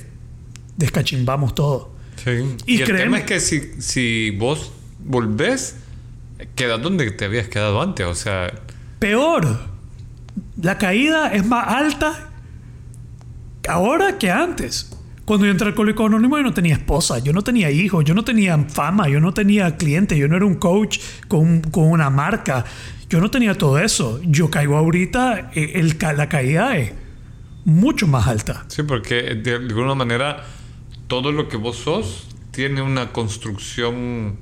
descachimbamos 0.76 1.54
todo. 1.54 1.92
Sí. 2.24 2.30
Y 2.66 2.78
Y, 2.78 2.82
el 2.82 2.96
tema 2.96 3.18
es 3.18 3.24
que 3.24 3.40
si, 3.40 3.60
si 3.80 4.30
vos 4.30 4.72
volvés, 5.04 5.76
quedas 6.54 6.80
donde 6.82 7.10
te 7.10 7.24
habías 7.24 7.48
quedado 7.48 7.80
antes. 7.80 8.06
O 8.06 8.14
sea, 8.14 8.52
Peor, 8.98 9.58
la 10.60 10.78
caída 10.78 11.32
es 11.32 11.44
más 11.46 11.66
alta 11.68 12.30
ahora 13.68 14.18
que 14.18 14.30
antes. 14.30 14.90
Cuando 15.24 15.46
yo 15.46 15.52
entré 15.52 15.66
al 15.66 15.72
Alcohólico 15.72 16.06
Anónimo 16.06 16.36
yo 16.38 16.42
no 16.42 16.52
tenía 16.52 16.74
esposa, 16.74 17.20
yo 17.20 17.32
no 17.32 17.42
tenía 17.42 17.70
hijos, 17.70 18.04
yo 18.04 18.14
no 18.14 18.24
tenía 18.24 18.58
fama, 18.58 19.08
yo 19.08 19.20
no 19.20 19.32
tenía 19.32 19.76
clientes, 19.76 20.18
yo 20.18 20.26
no 20.26 20.36
era 20.36 20.44
un 20.44 20.56
coach 20.56 20.98
con, 21.28 21.60
con 21.60 21.84
una 21.84 22.10
marca, 22.10 22.64
yo 23.08 23.20
no 23.20 23.30
tenía 23.30 23.54
todo 23.54 23.78
eso. 23.78 24.20
Yo 24.24 24.50
caigo 24.50 24.76
ahorita, 24.76 25.52
eh, 25.54 25.72
el, 25.76 25.96
la 26.16 26.28
caída 26.28 26.76
es 26.76 26.92
mucho 27.64 28.06
más 28.06 28.26
alta. 28.26 28.64
sí, 28.68 28.82
porque 28.82 29.34
de 29.34 29.54
alguna 29.54 29.94
manera 29.94 30.44
todo 31.06 31.30
lo 31.32 31.48
que 31.48 31.56
vos 31.56 31.76
sos 31.76 32.26
tiene 32.50 32.82
una 32.82 33.12
construcción 33.12 34.38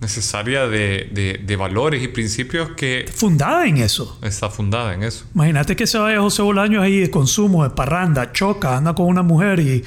necesaria 0.00 0.66
de, 0.68 1.08
de- 1.12 1.40
de 1.44 1.56
valores 1.56 2.02
y 2.02 2.08
principios 2.08 2.70
que 2.76 3.04
Fundada 3.12 3.66
en 3.66 3.78
eso. 3.78 4.18
está 4.22 4.48
fundada 4.48 4.94
en 4.94 5.02
eso. 5.02 5.24
Imagínate 5.34 5.74
que 5.76 5.86
se 5.86 5.98
vaya 5.98 6.20
José 6.20 6.42
Bolaños 6.42 6.82
ahí 6.82 7.00
de 7.00 7.10
consumo, 7.10 7.64
de 7.64 7.70
parranda, 7.70 8.30
choca, 8.32 8.76
anda 8.76 8.94
con 8.94 9.06
una 9.06 9.22
mujer 9.22 9.58
y, 9.60 9.84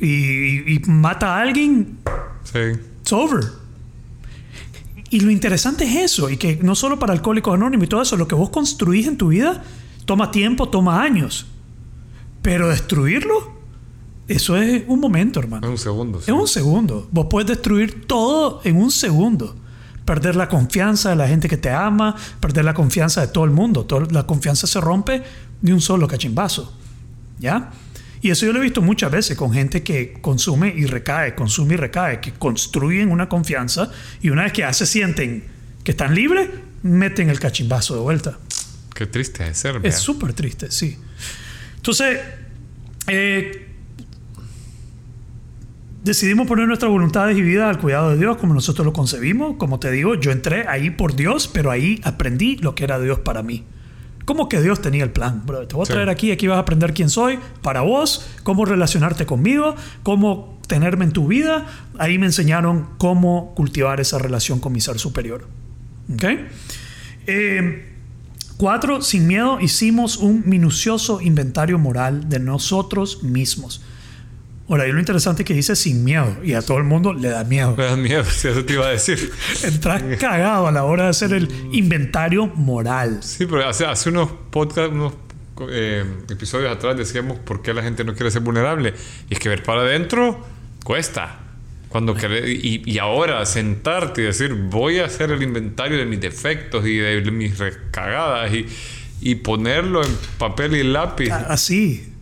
y- 0.00 0.74
y 0.74 0.82
mata 0.86 1.36
a 1.36 1.40
alguien, 1.40 1.98
Sí. 2.44 2.58
It's 3.00 3.12
over. 3.12 3.42
Y 5.10 5.20
lo 5.20 5.30
interesante 5.30 5.84
es 5.84 6.12
eso, 6.12 6.28
y 6.28 6.36
que 6.36 6.58
no 6.62 6.74
solo 6.74 6.98
para 6.98 7.12
alcohólicos 7.12 7.54
anónimos 7.54 7.86
y 7.86 7.88
todo 7.88 8.02
eso, 8.02 8.16
lo 8.16 8.26
que 8.28 8.34
vos 8.34 8.50
construís 8.50 9.06
en 9.06 9.16
tu 9.16 9.28
vida 9.28 9.62
toma 10.04 10.30
tiempo, 10.30 10.68
toma 10.68 11.02
años. 11.02 11.46
Pero 12.42 12.68
destruirlo, 12.68 13.53
eso 14.28 14.56
es 14.56 14.82
un 14.86 15.00
momento, 15.00 15.40
hermano. 15.40 15.66
En 15.66 15.72
un 15.72 15.78
segundo. 15.78 16.20
sí. 16.22 16.30
Un 16.30 16.48
segundo. 16.48 17.08
Vos 17.10 17.26
puedes 17.30 17.48
destruir 17.48 18.06
todo 18.06 18.60
en 18.64 18.76
un 18.76 18.90
segundo. 18.90 19.56
Perder 20.04 20.36
la 20.36 20.48
confianza 20.48 21.10
de 21.10 21.16
la 21.16 21.26
gente 21.28 21.48
que 21.48 21.56
te 21.56 21.70
ama, 21.70 22.14
perder 22.40 22.64
la 22.64 22.74
confianza 22.74 23.20
de 23.22 23.28
todo 23.28 23.44
el 23.44 23.50
mundo. 23.50 23.84
Todo- 23.86 24.06
la 24.10 24.26
confianza 24.26 24.66
se 24.66 24.80
rompe 24.80 25.22
de 25.60 25.72
un 25.72 25.80
solo 25.80 26.06
cachimbazo. 26.08 26.76
¿Ya? 27.38 27.70
Y 28.20 28.30
eso 28.30 28.46
yo 28.46 28.52
lo 28.54 28.60
he 28.60 28.62
visto 28.62 28.80
muchas 28.80 29.10
veces 29.10 29.36
con 29.36 29.52
gente 29.52 29.82
que 29.82 30.14
consume 30.22 30.72
y 30.74 30.86
recae, 30.86 31.34
consume 31.34 31.74
y 31.74 31.76
recae, 31.76 32.20
que 32.20 32.32
construyen 32.32 33.10
una 33.10 33.28
confianza 33.28 33.90
y 34.22 34.30
una 34.30 34.44
vez 34.44 34.52
que 34.54 34.60
ya 34.62 34.72
se 34.72 34.86
sienten 34.86 35.44
que 35.82 35.90
están 35.90 36.14
libres, 36.14 36.48
meten 36.82 37.28
el 37.28 37.38
cachimbazo 37.38 37.94
de 37.94 38.00
vuelta. 38.00 38.38
Qué 38.94 39.06
triste 39.06 39.46
es 39.46 39.58
ser. 39.58 39.78
vea. 39.80 39.90
Es 39.90 39.98
súper 39.98 40.32
triste, 40.32 40.70
sí. 40.70 40.96
Entonces, 41.76 42.18
eh, 43.08 43.63
decidimos 46.04 46.46
poner 46.46 46.66
nuestras 46.68 46.90
voluntades 46.92 47.36
y 47.36 47.42
vida 47.42 47.68
al 47.68 47.78
cuidado 47.78 48.10
de 48.10 48.18
Dios 48.18 48.36
como 48.36 48.54
nosotros 48.54 48.84
lo 48.84 48.92
concebimos. 48.92 49.56
Como 49.56 49.80
te 49.80 49.90
digo, 49.90 50.14
yo 50.14 50.30
entré 50.30 50.68
ahí 50.68 50.90
por 50.90 51.16
Dios, 51.16 51.48
pero 51.48 51.70
ahí 51.70 52.00
aprendí 52.04 52.56
lo 52.56 52.74
que 52.74 52.84
era 52.84 53.00
Dios 53.00 53.18
para 53.20 53.42
mí. 53.42 53.64
¿Cómo 54.24 54.48
que 54.48 54.62
Dios 54.62 54.80
tenía 54.80 55.04
el 55.04 55.10
plan? 55.10 55.42
Bro, 55.44 55.66
te 55.66 55.74
voy 55.74 55.82
a 55.82 55.86
Sí. 55.86 55.92
traer 55.92 56.08
aquí, 56.08 56.30
aquí 56.32 56.46
vas 56.46 56.56
a 56.56 56.60
aprender 56.60 56.94
quién 56.94 57.10
soy, 57.10 57.38
para 57.62 57.80
vos, 57.82 58.26
cómo 58.42 58.64
relacionarte 58.64 59.26
conmigo, 59.26 59.74
cómo 60.02 60.58
tenerme 60.66 61.04
en 61.04 61.12
tu 61.12 61.26
vida. 61.26 61.66
Ahí 61.98 62.18
me 62.18 62.26
enseñaron 62.26 62.86
cómo 62.96 63.52
cultivar 63.54 64.00
esa 64.00 64.18
relación 64.18 64.60
con 64.60 64.72
mi 64.72 64.80
ser 64.80 64.98
superior. 64.98 65.46
¿Ok? 66.14 66.24
Eh, 67.26 67.90
Cuatro, 68.56 69.02
sin 69.02 69.26
miedo 69.26 69.58
hicimos 69.60 70.16
un 70.16 70.44
minucioso 70.46 71.20
inventario 71.20 71.76
moral 71.76 72.28
de 72.28 72.38
nosotros 72.38 73.24
mismos. 73.24 73.82
Ahora, 74.68 74.88
y 74.88 74.92
lo 74.92 74.98
interesante 74.98 75.42
es 75.42 75.46
que 75.46 75.52
dice 75.54 75.76
sin 75.76 76.04
miedo, 76.04 76.38
y 76.42 76.54
a 76.54 76.62
todo 76.62 76.78
el 76.78 76.84
mundo 76.84 77.12
le 77.12 77.28
da 77.28 77.44
miedo. 77.44 77.74
Me 77.76 77.84
da 77.84 77.96
miedo, 77.96 78.24
si 78.30 78.48
eso 78.48 78.64
te 78.64 78.72
iba 78.72 78.86
a 78.86 78.90
decir. 78.90 79.30
Entras 79.62 80.02
cagado 80.18 80.66
a 80.66 80.72
la 80.72 80.84
hora 80.84 81.04
de 81.04 81.08
hacer 81.10 81.32
el 81.34 81.48
inventario 81.72 82.46
moral. 82.46 83.18
Sí, 83.22 83.44
pero 83.46 83.68
hace, 83.68 83.84
hace 83.84 84.08
unos 84.08 84.30
podcasts, 84.50 84.90
unos 84.92 85.12
eh, 85.70 86.04
episodios 86.30 86.72
atrás 86.74 86.96
decíamos 86.96 87.38
por 87.40 87.60
qué 87.62 87.74
la 87.74 87.82
gente 87.82 88.04
no 88.04 88.14
quiere 88.14 88.30
ser 88.30 88.40
vulnerable. 88.40 88.94
Y 89.28 89.34
es 89.34 89.38
que 89.40 89.50
ver 89.50 89.62
para 89.62 89.82
adentro 89.82 90.42
cuesta. 90.82 91.40
Cuando 91.90 92.16
querés- 92.16 92.48
y, 92.60 92.82
y 92.90 92.98
ahora 92.98 93.44
sentarte 93.46 94.22
y 94.22 94.24
decir, 94.24 94.52
voy 94.54 94.98
a 94.98 95.04
hacer 95.04 95.30
el 95.30 95.42
inventario 95.42 95.98
de 95.98 96.06
mis 96.06 96.20
defectos 96.20 96.86
y 96.86 96.96
de 96.96 97.20
mis 97.30 97.58
recagadas 97.58 98.52
y, 98.52 98.66
y 99.20 99.34
ponerlo 99.36 100.02
en 100.02 100.10
papel 100.38 100.74
y 100.74 100.82
lápiz. 100.84 101.30
Así, 101.30 102.12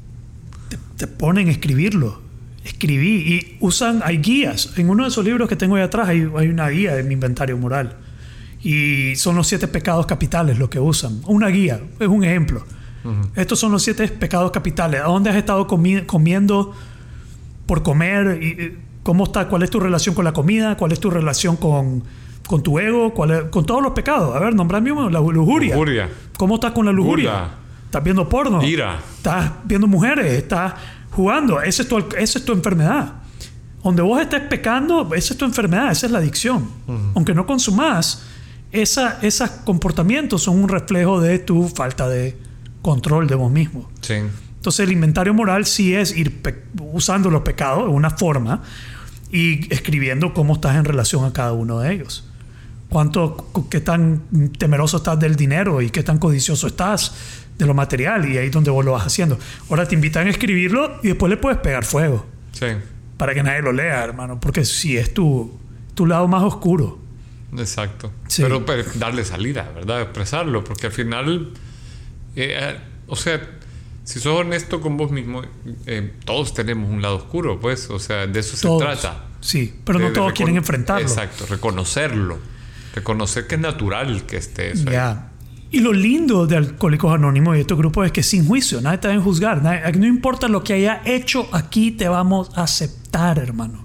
te, 0.68 0.76
te 0.98 1.06
ponen 1.06 1.48
a 1.48 1.52
escribirlo. 1.52 2.20
Escribí 2.64 3.08
y 3.34 3.56
usan, 3.60 4.02
hay 4.04 4.18
guías. 4.18 4.72
En 4.76 4.88
uno 4.88 5.02
de 5.02 5.08
esos 5.08 5.24
libros 5.24 5.48
que 5.48 5.56
tengo 5.56 5.76
ahí 5.76 5.82
atrás 5.82 6.08
hay, 6.08 6.28
hay 6.36 6.48
una 6.48 6.68
guía 6.68 6.94
de 6.94 7.02
mi 7.02 7.14
inventario 7.14 7.56
moral. 7.58 7.96
Y 8.62 9.16
son 9.16 9.34
los 9.34 9.48
siete 9.48 9.66
pecados 9.66 10.06
capitales 10.06 10.58
lo 10.58 10.70
que 10.70 10.78
usan. 10.78 11.20
Una 11.26 11.48
guía, 11.48 11.80
es 11.98 12.06
un 12.08 12.22
ejemplo. 12.24 12.64
Estos 13.34 13.58
son 13.58 13.72
los 13.72 13.82
siete 13.82 14.06
pecados 14.06 14.52
capitales. 14.52 15.00
¿A 15.00 15.04
dónde 15.06 15.30
has 15.30 15.34
estado 15.36 15.66
comi- 15.66 16.06
comiendo 16.06 16.72
por 17.66 17.82
comer? 17.82 18.38
Y, 18.40 18.46
y 18.46 18.78
¿Cómo 19.02 19.24
está? 19.24 19.48
¿Cuál 19.48 19.64
es 19.64 19.70
tu 19.70 19.80
relación 19.80 20.14
con 20.14 20.24
la 20.24 20.32
comida? 20.32 20.76
¿Cuál 20.76 20.92
es 20.92 21.00
tu 21.00 21.10
relación 21.10 21.56
con, 21.56 22.04
con 22.46 22.62
tu 22.62 22.78
ego? 22.78 23.12
¿Cuál 23.12 23.30
es- 23.32 23.42
con 23.50 23.66
todos 23.66 23.82
los 23.82 23.90
pecados. 23.90 24.36
A 24.36 24.38
ver, 24.38 24.54
nombrame 24.54 24.92
uno. 24.92 25.10
La 25.10 25.18
lujuria. 25.18 25.74
Lujuria. 25.74 26.08
¿Cómo 26.38 26.54
estás 26.54 26.70
con 26.70 26.86
la 26.86 26.92
lujuria? 26.92 27.30
Gula. 27.32 27.54
¿Estás 27.86 28.04
viendo 28.04 28.28
porno? 28.28 28.62
Ira. 28.62 29.00
Estás 29.16 29.50
viendo 29.64 29.88
mujeres, 29.88 30.26
estás 30.34 30.74
jugando. 31.12 31.60
Esa 31.62 31.82
es 31.82 31.88
tu, 31.88 31.98
esa 31.98 32.38
es 32.38 32.44
tu 32.44 32.52
enfermedad. 32.52 33.14
Donde 33.82 34.02
vos 34.02 34.20
estés 34.20 34.40
pecando, 34.42 35.12
esa 35.14 35.34
es 35.34 35.38
tu 35.38 35.44
enfermedad, 35.44 35.90
esa 35.90 36.06
es 36.06 36.12
la 36.12 36.18
adicción. 36.18 36.68
Aunque 37.14 37.34
no 37.34 37.46
consumas, 37.46 38.22
esa, 38.70 39.18
esos 39.22 39.50
comportamientos 39.64 40.42
son 40.42 40.62
un 40.62 40.68
reflejo 40.68 41.20
de 41.20 41.38
tu 41.38 41.68
falta 41.68 42.08
de 42.08 42.36
control 42.80 43.26
de 43.26 43.34
vos 43.34 43.50
mismo. 43.50 43.90
Sí. 44.00 44.14
Entonces 44.56 44.80
el 44.86 44.92
inventario 44.92 45.34
moral 45.34 45.66
sí 45.66 45.94
es 45.94 46.16
ir 46.16 46.40
usando 46.92 47.28
los 47.30 47.42
pecados 47.42 47.84
de 47.86 47.90
una 47.90 48.10
forma 48.10 48.62
y 49.32 49.72
escribiendo 49.74 50.32
cómo 50.34 50.54
estás 50.54 50.76
en 50.76 50.84
relación 50.84 51.24
a 51.24 51.32
cada 51.32 51.52
uno 51.52 51.80
de 51.80 51.92
ellos. 51.92 52.24
Cuánto, 52.88 53.36
cu- 53.52 53.68
qué 53.68 53.80
tan 53.80 54.22
temeroso 54.58 54.98
estás 54.98 55.18
del 55.18 55.34
dinero 55.34 55.80
y 55.82 55.90
qué 55.90 56.02
tan 56.04 56.18
codicioso 56.18 56.66
estás 56.68 57.12
de 57.62 57.68
lo 57.68 57.74
material 57.74 58.28
y 58.30 58.38
ahí 58.38 58.46
es 58.46 58.52
donde 58.52 58.70
vos 58.70 58.84
lo 58.84 58.92
vas 58.92 59.06
haciendo. 59.06 59.38
Ahora 59.70 59.86
te 59.88 59.94
invitan 59.94 60.26
a 60.26 60.30
escribirlo 60.30 60.98
y 61.02 61.08
después 61.08 61.30
le 61.30 61.36
puedes 61.36 61.58
pegar 61.60 61.84
fuego 61.84 62.26
Sí. 62.52 62.66
para 63.16 63.34
que 63.34 63.42
nadie 63.42 63.62
lo 63.62 63.72
lea, 63.72 64.02
hermano, 64.04 64.38
porque 64.40 64.64
si 64.64 64.96
es 64.96 65.12
tu 65.14 65.58
tu 65.94 66.06
lado 66.06 66.26
más 66.28 66.42
oscuro. 66.42 66.98
Exacto. 67.58 68.10
Sí. 68.28 68.42
Pero, 68.42 68.64
pero 68.64 68.82
darle 68.94 69.24
salida, 69.26 69.70
¿verdad? 69.74 70.00
Expresarlo, 70.00 70.64
porque 70.64 70.86
al 70.86 70.92
final, 70.92 71.50
eh, 72.34 72.78
o 73.06 73.14
sea, 73.16 73.40
si 74.04 74.18
sos 74.20 74.40
honesto 74.40 74.80
con 74.80 74.96
vos 74.96 75.10
mismo, 75.10 75.42
eh, 75.86 76.12
todos 76.24 76.54
tenemos 76.54 76.90
un 76.90 77.02
lado 77.02 77.16
oscuro, 77.16 77.60
pues, 77.60 77.90
o 77.90 77.98
sea, 77.98 78.26
de 78.26 78.40
eso 78.40 78.56
Todos. 78.60 78.80
se 78.80 78.86
trata. 79.02 79.24
Sí, 79.42 79.74
pero 79.84 79.98
De- 79.98 80.06
no 80.06 80.12
todos 80.12 80.32
quieren 80.32 80.56
enfrentarlo. 80.56 81.06
Exacto, 81.06 81.44
reconocerlo. 81.46 82.38
Reconocer 82.94 83.46
que 83.46 83.54
es 83.56 83.60
natural 83.60 84.24
que 84.24 84.36
esté 84.38 84.70
eso 84.72 84.88
ahí. 84.88 84.94
Ya. 84.94 85.31
Y 85.72 85.80
lo 85.80 85.92
lindo 85.92 86.46
de 86.46 86.56
Alcohólicos 86.58 87.14
Anónimos 87.14 87.56
y 87.56 87.60
estos 87.60 87.78
grupos 87.78 88.06
es 88.06 88.12
que 88.12 88.22
sin 88.22 88.46
juicio, 88.46 88.80
nadie 88.82 88.98
te 88.98 89.08
va 89.08 89.14
a 89.14 89.20
juzgar. 89.20 89.62
nadie- 89.62 89.92
no 89.98 90.06
importa 90.06 90.46
lo 90.48 90.62
que 90.62 90.74
haya 90.74 91.00
hecho, 91.04 91.48
aquí 91.52 91.90
te 91.92 92.08
vamos 92.08 92.50
a 92.56 92.64
aceptar, 92.64 93.38
hermano. 93.38 93.84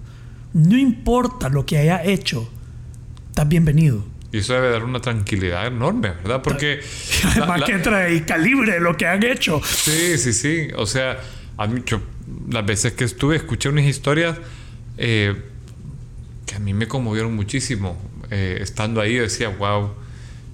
No 0.53 0.77
importa 0.77 1.47
lo 1.49 1.65
que 1.65 1.77
haya 1.77 2.03
hecho, 2.03 2.49
estás 3.29 3.47
bienvenido. 3.47 4.03
Y 4.33 4.39
eso 4.39 4.53
debe 4.53 4.69
dar 4.69 4.83
una 4.83 4.99
tranquilidad 4.99 5.65
enorme, 5.67 6.09
¿verdad? 6.09 6.41
Porque... 6.43 6.81
la- 7.23 7.31
Además 7.31 7.59
la- 7.61 7.65
que 7.65 7.71
entra 7.71 8.09
y 8.11 8.21
calibre 8.21 8.79
lo 8.81 8.97
que 8.97 9.07
han 9.07 9.23
hecho. 9.23 9.61
Sí, 9.63 10.17
sí, 10.17 10.33
sí. 10.33 10.67
O 10.75 10.85
sea, 10.85 11.17
a 11.57 11.67
mí, 11.67 11.81
yo, 11.85 12.01
las 12.49 12.65
veces 12.65 12.93
que 12.93 13.05
estuve, 13.05 13.37
escuché 13.37 13.69
unas 13.69 13.85
historias 13.85 14.37
eh, 14.97 15.33
que 16.45 16.55
a 16.55 16.59
mí 16.59 16.73
me 16.73 16.87
conmovieron 16.89 17.33
muchísimo. 17.33 17.97
Eh, 18.29 18.57
estando 18.61 18.99
ahí, 18.99 19.15
decía, 19.15 19.47
wow, 19.47 19.91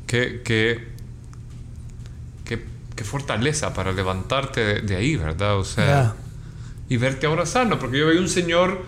qué, 0.05 0.41
qué, 0.45 0.92
qué, 2.95 3.03
fortaleza 3.03 3.73
para 3.73 3.91
levantarte 3.91 4.61
de, 4.63 4.81
de 4.81 4.95
ahí, 4.95 5.15
¿verdad? 5.15 5.57
O 5.57 5.63
sea, 5.65 5.85
Ya. 5.85 6.15
y 6.89 6.97
verte 6.97 7.25
ahora 7.27 7.45
sano, 7.45 7.79
porque 7.79 7.99
yo 7.99 8.07
veía 8.07 8.19
un 8.21 8.29
señor 8.29 8.83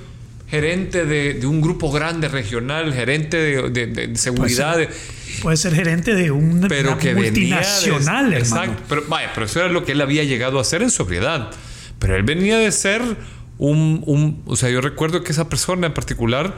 gerente 0.50 1.06
de, 1.06 1.34
de 1.34 1.48
un 1.48 1.60
grupo 1.62 1.92
grande 1.92 2.28
regional, 2.28 2.94
gerente 2.94 3.38
de, 3.38 3.86
de- 3.88 4.16
seguridad, 4.16 4.78
de- 4.78 4.90
Puede 5.42 5.58
ser 5.58 5.74
gerente 5.76 6.14
de 6.16 6.32
un 6.32 6.66
pero 6.70 6.98
que 6.98 7.14
multinacional, 7.16 8.32
hermano. 8.34 8.38
Exacto, 8.38 8.84
pero 8.88 9.04
vaya, 9.10 9.32
pero 9.34 9.46
eso 9.48 9.60
era 9.60 9.70
lo 9.70 9.84
que 9.84 9.92
él 9.94 10.02
había 10.02 10.24
llegado 10.24 10.60
a 10.60 10.62
hacer 10.62 10.82
en 10.82 10.90
sobriedad. 10.92 11.52
Pero 12.00 12.16
él 12.16 12.24
venía 12.24 12.58
de 12.58 12.72
ser 12.72 13.02
un, 13.58 14.02
un- 14.06 14.44
o 14.46 14.56
sea, 14.56 14.70
yo 14.70 14.82
recuerdo 14.82 15.24
que 15.24 15.32
esa 15.32 15.50
persona 15.50 15.88
en 15.88 15.94
particular 15.94 16.56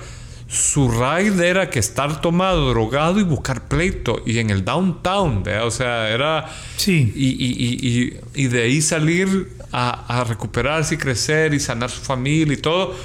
su 0.47 0.89
raid 0.89 1.39
era 1.41 1.69
que 1.69 1.79
estar 1.79 2.21
tomado, 2.21 2.69
drogado 2.69 3.19
y 3.19 3.23
buscar 3.23 3.67
pleito 3.67 4.21
y 4.25 4.39
en 4.39 4.49
el 4.49 4.63
downtown, 4.63 5.43
¿verdad? 5.43 5.65
o 5.67 5.71
sea, 5.71 6.09
era 6.09 6.45
Sí. 6.77 7.11
y, 7.15 7.27
y- 7.27 7.55
y- 7.57 7.87
y- 8.35 8.43
y 8.43 8.47
de 8.47 8.61
ahí 8.63 8.81
salir 8.81 9.51
a, 9.73 10.19
a 10.19 10.23
recuperarse 10.23 10.95
y 10.95 10.97
crecer 10.97 11.53
y 11.53 11.59
sanar 11.59 11.89
su 11.89 11.99
familia 12.01 12.53
y 12.53 12.57
todo. 12.57 12.95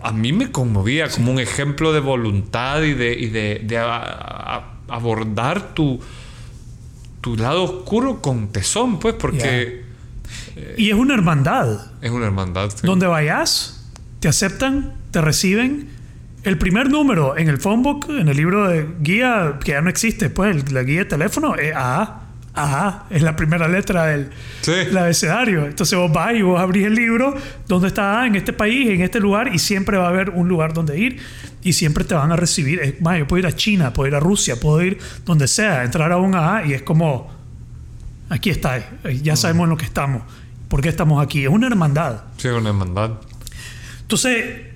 A 0.00 0.12
mí 0.12 0.32
me 0.32 0.50
conmovía 0.50 1.08
como 1.10 1.32
un 1.32 1.38
ejemplo 1.40 1.92
de 1.92 2.00
voluntad 2.00 2.82
y 2.82 2.94
de, 2.94 3.12
y 3.12 3.26
de, 3.26 3.60
de 3.64 3.76
a- 3.78 3.96
a- 3.96 4.74
abordar 4.88 5.74
tu, 5.74 6.00
tu 7.20 7.36
lado 7.36 7.64
oscuro 7.64 8.22
con 8.22 8.48
tesón, 8.52 8.98
pues, 9.00 9.14
porque 9.18 9.82
Y 10.78 10.88
es 10.88 10.94
una 10.94 11.12
hermandad. 11.12 11.90
es 12.00 12.10
una 12.10 12.24
hermandad. 12.26 12.70
sí. 12.70 12.86
Donde 12.86 13.06
vayas, 13.06 13.84
te 14.20 14.28
aceptan, 14.28 14.94
te 15.10 15.20
reciben. 15.20 15.97
El 16.48 16.56
primer 16.56 16.88
número 16.88 17.36
en 17.36 17.48
el 17.50 17.58
phone 17.58 17.82
book, 17.82 18.06
en 18.08 18.26
el 18.26 18.34
libro 18.34 18.66
de 18.68 18.88
guía, 19.00 19.58
que 19.62 19.72
ya 19.72 19.82
no 19.82 19.90
existe, 19.90 20.30
pues 20.30 20.56
el- 20.56 20.74
la 20.74 20.82
guía 20.82 21.00
de 21.00 21.04
teléfono 21.04 21.54
es 21.56 21.74
A. 21.76 22.22
A 22.54 23.04
es 23.10 23.20
la 23.20 23.36
primera 23.36 23.68
letra 23.68 24.06
del 24.06 24.30
Sí. 24.62 24.72
abecedario. 24.96 25.66
Entonces 25.66 25.96
vos 25.98 26.10
vas 26.10 26.34
y 26.34 26.40
vos 26.40 26.58
abrís 26.58 26.86
el 26.86 26.94
libro, 26.94 27.34
¿dónde 27.66 27.88
está 27.88 28.22
A? 28.22 28.26
En 28.26 28.34
este 28.34 28.54
país, 28.54 28.88
en 28.88 29.02
este 29.02 29.20
lugar, 29.20 29.54
y 29.54 29.58
siempre 29.58 29.98
va 29.98 30.06
a 30.06 30.08
haber 30.08 30.30
un 30.30 30.48
lugar 30.48 30.72
donde 30.72 30.98
ir 30.98 31.18
y 31.62 31.74
siempre 31.74 32.04
te 32.04 32.14
van 32.14 32.32
a 32.32 32.36
recibir. 32.36 32.80
Es 32.80 32.98
más, 33.02 33.18
yo 33.18 33.28
puedo 33.28 33.40
ir 33.40 33.46
a 33.46 33.54
China, 33.54 33.92
puedo 33.92 34.08
ir 34.08 34.14
a 34.14 34.20
Rusia, 34.20 34.58
puedo 34.58 34.82
ir 34.82 34.96
donde 35.26 35.46
sea, 35.48 35.84
entrar 35.84 36.10
a 36.12 36.16
un 36.16 36.34
A 36.34 36.62
y 36.66 36.72
es 36.72 36.80
como, 36.80 37.30
aquí 38.30 38.48
está, 38.48 38.78
eh, 38.78 38.84
ya 39.22 39.36
sabemos 39.36 39.64
en 39.64 39.70
lo 39.70 39.76
que 39.76 39.84
estamos. 39.84 40.22
¿Por 40.68 40.80
qué 40.80 40.88
estamos 40.88 41.22
aquí? 41.22 41.44
Es 41.44 41.50
una 41.50 41.66
hermandad. 41.66 42.22
Sí, 42.38 42.48
es 42.48 42.54
una 42.54 42.70
hermandad. 42.70 43.10
Entonces, 44.00 44.67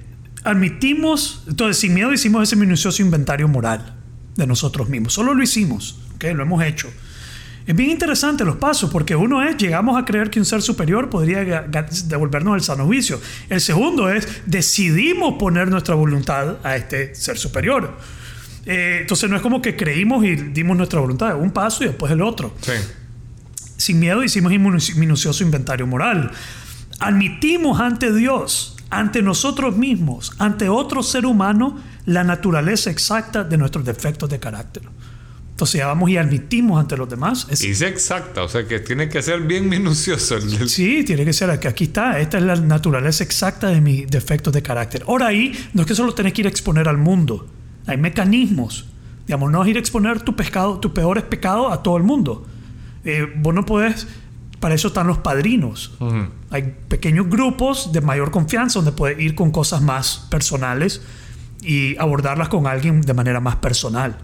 admitimos, 0.45 1.45
entonces 1.49 1.79
sin 1.79 1.95
miedo 1.95 2.13
hicimos 2.13 2.43
ese 2.43 2.57
minucioso 2.57 3.03
inventario 3.03 3.49
moral 3.49 3.95
de 4.37 4.47
nosotros 4.47 4.89
mismos. 4.89 5.13
Solo 5.13 5.35
lo 5.35 5.43
hicimos, 5.43 6.01
¿ok? 6.15 6.25
Lo 6.35 6.43
hemos 6.43 6.63
hecho. 6.65 6.91
Es 7.65 7.77
bien 7.77 7.91
interesante 7.91 8.45
los 8.45 8.57
pasos, 8.57 8.91
porque 8.91 9.15
uno 9.15 9.41
es, 9.47 9.57
llegamos 9.57 9.97
a 10.01 10.05
creer 10.05 10.31
que 10.31 10.41
un 10.41 10.45
ser 10.45 10.63
superior 10.63 11.09
podría 11.09 11.63
devolvernos 12.07 12.57
el 12.57 12.61
sano 12.63 12.87
juicio. 12.87 13.21
El 13.49 13.61
segundo 13.61 14.11
es, 14.11 14.27
decidimos 14.47 15.35
poner 15.39 15.69
nuestra 15.69 15.95
voluntad 15.95 16.57
a 16.65 16.75
este 16.75 17.15
ser 17.15 17.39
superior. 17.39 17.97
Eh, 18.67 18.99
entonces 19.03 19.31
no 19.31 19.37
es 19.37 19.43
como 19.43 19.63
que 19.63 19.77
creímos 19.77 20.25
y 20.25 20.35
dimos 20.35 20.77
nuestra 20.77 20.99
voluntad, 20.99 21.37
un 21.37 21.53
paso 21.53 21.85
y 21.85 21.89
después 21.89 22.11
el 22.11 22.23
otro. 22.23 22.53
Sí. 22.63 22.73
Sin 23.77 24.01
miedo 24.01 24.25
hicimos 24.25 24.51
un 24.53 24.59
minu- 24.59 24.95
minucioso 24.97 25.45
inventario 25.45 25.87
moral. 25.87 26.33
Admitimos 26.99 27.81
ante 27.81 28.13
Dios, 28.13 28.77
ante 28.93 29.23
nosotros 29.23 29.77
mismos, 29.77 30.33
ante 30.39 30.69
otro 30.69 31.03
ser 31.03 31.25
humano, 31.27 31.79
la 32.07 32.23
naturaleza 32.25 32.91
exacta 32.91 33.43
de 33.43 33.57
nuestros 33.57 33.85
defectos 33.85 34.29
de 34.29 34.39
carácter. 34.39 34.83
Entonces 35.51 35.79
ya 35.79 35.87
vamos 35.87 36.11
y 36.11 36.17
admitimos 36.17 36.79
ante 36.81 36.97
los 36.97 37.09
demás. 37.09 37.47
Es- 37.51 37.63
Y 37.65 37.71
es 37.71 37.83
exacta, 37.83 38.43
o 38.43 38.49
sea 38.49 38.67
que 38.67 38.81
tiene 38.81 39.09
que 39.09 39.23
ser 39.23 39.41
bien 39.43 39.69
minucioso. 39.69 40.37
el- 40.37 40.69
Sí, 40.69 41.05
tiene 41.05 41.25
que 41.25 41.33
ser 41.33 41.51
aquí, 41.51 41.69
aquí 41.69 41.85
está. 41.85 42.19
Esta 42.21 42.37
es 42.39 42.45
la 42.45 42.57
naturaleza 42.57 43.25
exacta 43.25 43.69
de 43.69 43.81
mis 43.81 44.07
defectos 44.11 44.53
de 44.53 44.63
carácter. 44.63 45.05
Ahora 45.09 45.27
ahí 45.29 45.53
no 45.73 45.83
es 45.83 45.89
que 45.89 45.95
solo 45.95 46.13
tenés 46.15 46.33
que 46.33 46.43
ir 46.43 46.47
a 46.47 46.51
exponer 46.51 46.89
al 46.89 46.99
mundo. 46.99 47.49
Hay 47.87 47.97
mecanismos. 47.97 48.87
Digamos, 49.27 49.51
no 49.53 49.63
es 49.63 49.69
ir 49.71 49.77
a 49.77 49.81
exponer 49.81 50.21
tu 50.21 50.35
pescado, 50.37 50.79
tus 50.81 50.93
peores 50.93 51.25
pecados 51.25 51.73
a 51.73 51.83
todo 51.83 51.97
el 51.97 52.03
mundo. 52.03 52.45
Eh, 53.05 53.27
vos 53.37 53.55
no 53.55 53.65
podés. 53.65 54.07
Para 54.63 54.77
eso 54.77 54.87
están 54.89 55.09
los 55.09 55.19
padrinos. 55.19 55.91
Hay 56.51 56.77
pequeños 56.87 57.29
grupos 57.29 57.93
de 57.93 58.01
mayor 58.01 58.31
confianza 58.31 58.79
donde 58.79 58.93
puedes 58.93 59.19
ir 59.19 59.35
con 59.35 59.51
cosas 59.51 59.83
más 59.83 60.29
personales 60.31 61.03
y 61.63 61.99
abordarlas 61.99 62.49
con 62.49 62.69
alguien 62.69 63.01
de 63.01 63.13
manera 63.13 63.41
más 63.41 63.57
personal. 63.57 64.17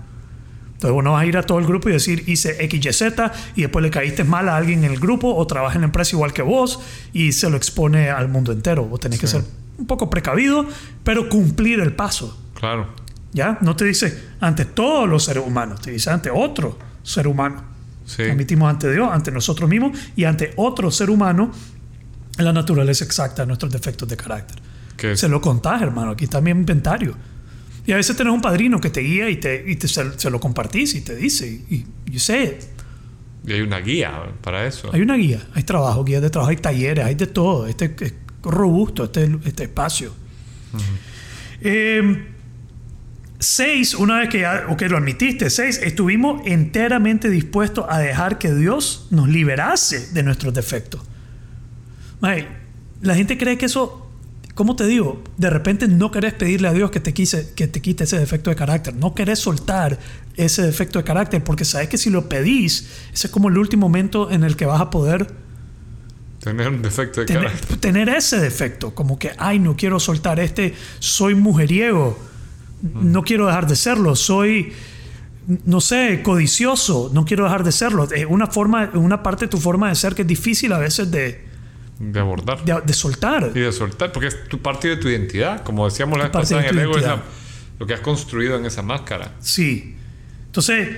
Entonces 0.75 0.93
vos 0.93 1.03
no 1.03 1.15
vas 1.15 1.23
a 1.23 1.27
ir 1.27 1.37
a 1.37 1.43
todo 1.43 1.59
el 1.59 1.67
grupo 1.67 1.89
y 1.89 1.93
decir 1.93 2.23
hice 2.29 2.65
X, 2.67 2.87
Y, 2.87 2.93
Z 2.93 3.33
y 3.57 3.63
después 3.63 3.83
le 3.83 3.91
caíste 3.91 4.23
mal 4.23 4.49
a 4.49 4.57
alguien 4.57 4.85
en 4.85 4.93
el 4.93 5.01
grupo 5.01 5.35
o 5.35 5.45
trabaja 5.45 5.75
en 5.75 5.81
la 5.81 5.87
empresa 5.87 6.15
igual 6.15 6.33
que 6.33 6.43
vos 6.43 6.79
y 7.13 7.33
se 7.33 7.51
lo 7.51 7.57
expone 7.57 8.09
al 8.09 8.29
mundo 8.29 8.53
entero. 8.53 8.85
Vos 8.85 9.01
tenés 9.01 9.19
que 9.19 9.27
ser 9.27 9.43
un 9.77 9.87
poco 9.89 10.09
precavido, 10.09 10.65
pero 11.03 11.29
cumplir 11.29 11.81
el 11.81 11.95
paso. 11.95 12.39
Claro. 12.55 12.87
¿Ya? 13.33 13.59
No 13.61 13.75
te 13.75 13.87
dice 13.87 14.37
ante 14.39 14.67
todos 14.67 15.09
los 15.09 15.25
seres 15.25 15.43
humanos, 15.45 15.81
te 15.81 15.91
dice 15.91 16.11
ante 16.11 16.31
otro 16.31 16.79
ser 17.03 17.27
humano. 17.27 17.78
Sí. 18.09 18.23
Admitimos 18.23 18.71
ante 18.71 18.91
Dios, 18.91 19.07
ante 19.13 19.31
nosotros 19.31 19.69
mismos 19.69 19.99
y 20.17 20.25
ante 20.25 20.55
otro 20.57 20.91
ser 20.91 21.11
humano 21.11 21.53
la 22.39 22.53
naturaleza 22.55 23.05
exacta 23.05 23.43
de 23.43 23.47
nuestros 23.49 23.71
defectos 23.71 24.09
de 24.09 24.17
carácter. 24.17 24.57
Que 24.97 25.15
Se 25.15 25.29
lo 25.29 25.41
contás, 25.43 25.83
hermano. 25.83 26.13
Aquí 26.13 26.25
está 26.25 26.41
mi 26.41 26.51
inventario. 26.51 27.15
Y 27.87 27.93
a 27.93 27.97
veces 27.97 28.17
tenés 28.17 28.33
un 28.33 28.41
padrino 28.41 28.81
que 28.81 28.89
te 28.91 29.01
guía 29.01 29.29
y, 29.29 29.37
te, 29.37 29.63
y 29.67 29.77
te- 29.77 29.89
se, 29.89 30.19
se 30.19 30.31
lo 30.31 30.41
compartís 30.41 30.95
y 30.95 31.03
te 31.03 31.15
dice, 31.17 31.47
y, 31.69 31.85
y 32.11 32.19
sé, 32.19 32.59
y 33.47 33.53
hay 33.53 33.61
una 33.61 33.79
guía 33.81 34.13
para 34.43 34.67
eso. 34.67 34.91
hay 34.93 35.01
una 35.03 35.17
guía, 35.17 35.41
hay 35.55 35.63
trabajo, 35.65 36.03
guías 36.05 36.21
de 36.23 36.31
trabajo, 36.31 36.51
hay 36.51 36.57
talleres, 36.57 37.05
hay 37.05 37.15
de 37.15 37.27
todo. 37.29 37.67
Este 37.67 37.95
es 38.01 38.15
robusto, 38.43 39.05
este, 39.05 39.39
este 39.45 39.65
espacio. 39.65 40.13
Eh, 41.61 42.27
seis, 43.39 43.95
una 43.95 44.19
vez 44.19 44.29
que 44.29 44.41
ya, 44.41 44.67
ok, 44.69 44.83
lo 44.83 44.97
admitiste, 44.97 45.51
seis, 45.51 45.81
estuvimos 45.83 46.43
enteramente 46.45 47.31
dispuestos 47.31 47.87
a 47.89 47.99
dejar 47.99 48.39
que 48.39 48.55
Dios 48.55 49.07
nos 49.11 49.29
liberase 49.29 50.13
de 50.13 50.23
nuestros 50.23 50.55
defectos. 50.55 51.03
Mae, 52.21 52.49
la 53.01 53.15
gente 53.15 53.39
cree 53.39 53.57
que 53.59 53.67
eso, 53.67 54.11
¿cómo 54.55 54.75
te 54.75 54.87
digo? 54.87 55.23
De 55.37 55.51
repente 55.51 55.87
no 55.87 56.11
querés 56.11 56.35
pedirle 56.35 56.69
a 56.69 56.73
Dios 56.73 56.91
que 56.91 57.01
te, 57.01 57.15
quise, 57.15 57.53
que 57.55 57.69
te 57.69 57.81
quite 57.81 58.05
ese 58.05 58.19
defecto 58.19 58.51
de 58.51 58.57
carácter. 58.57 58.95
No 58.95 59.15
querés 59.15 59.39
soltar 59.39 59.99
ese 60.37 60.63
defecto 60.63 60.99
de 60.99 61.05
carácter 61.05 61.45
porque 61.45 61.65
sabes 61.65 61.89
que 61.89 61.99
si 61.99 62.11
lo 62.11 62.29
pedís, 62.29 62.89
ese 63.13 63.29
es 63.29 63.33
como 63.33 63.49
el 63.49 63.59
último 63.59 63.89
momento 63.89 64.31
en 64.31 64.43
el 64.43 64.57
que 64.57 64.67
vas 64.67 64.81
a 64.81 64.91
poder 64.91 65.49
Tener 66.41 66.69
un 66.69 66.83
defecto 66.83 67.21
de 67.21 67.27
tener, 67.27 67.45
carácter. 67.47 67.77
tener 67.79 68.09
ese 68.09 68.39
defecto. 68.39 68.95
Como 68.95 69.19
que, 69.19 69.33
ay, 69.39 69.59
no 69.59 69.77
quiero 69.77 69.99
soltar 69.99 70.39
este, 70.39 70.75
soy 71.01 71.35
mujeriego, 71.35 72.17
no 72.83 73.23
quiero 73.23 73.47
dejar 73.47 73.67
de 73.67 73.77
serlo, 73.77 74.15
soy, 74.17 74.73
no 75.65 75.81
sé, 75.81 76.21
codicioso, 76.23 77.11
no 77.13 77.25
quiero 77.25 77.45
dejar 77.45 77.65
de 77.65 77.73
serlo. 77.73 78.09
Es 78.11 78.27
una, 78.29 78.47
forma, 78.47 78.91
una 78.95 79.23
parte 79.23 79.47
de 79.47 79.51
tu 79.51 79.59
forma 79.59 79.89
de 79.89 79.95
ser 79.95 80.15
que 80.15 80.23
es 80.23 80.29
difícil 80.29 80.73
a 80.73 80.79
veces 80.79 81.11
de, 81.11 81.45
De 81.99 82.21
abordar. 82.21 82.65
de, 82.65 82.81
de 82.85 82.93
soltar. 82.93 83.51
Y 83.55 83.61
de 83.61 83.73
soltar, 83.73 84.13
porque 84.13 84.29
es 84.29 84.49
tu 84.49 84.61
parte 84.61 84.89
de 84.89 84.97
tu 84.97 85.09
identidad. 85.09 85.63
Como 85.63 85.85
decíamos 85.85 86.19
la 86.19 86.25
vez 86.25 86.33
pasada 86.33 86.63
en 86.67 86.69
el 86.69 86.79
ego, 86.79 86.95
lo 87.79 87.87
que 87.87 87.95
has 87.95 88.01
construido 88.01 88.57
en 88.57 88.65
esa 88.67 88.83
máscara. 88.83 89.35
Sí. 89.41 89.95
Entonces, 90.47 90.89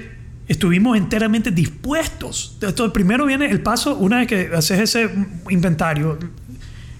estuvimos 0.49 0.97
enteramente 0.97 1.51
dispuestos. 1.51 2.57
Entonces, 2.61 2.93
primero 2.93 3.26
viene 3.26 3.51
el 3.51 3.61
paso, 3.61 3.97
una 3.97 4.18
vez 4.18 4.28
que 4.28 4.51
haces 4.55 4.81
ese 4.81 5.11
inventario, 5.49 6.18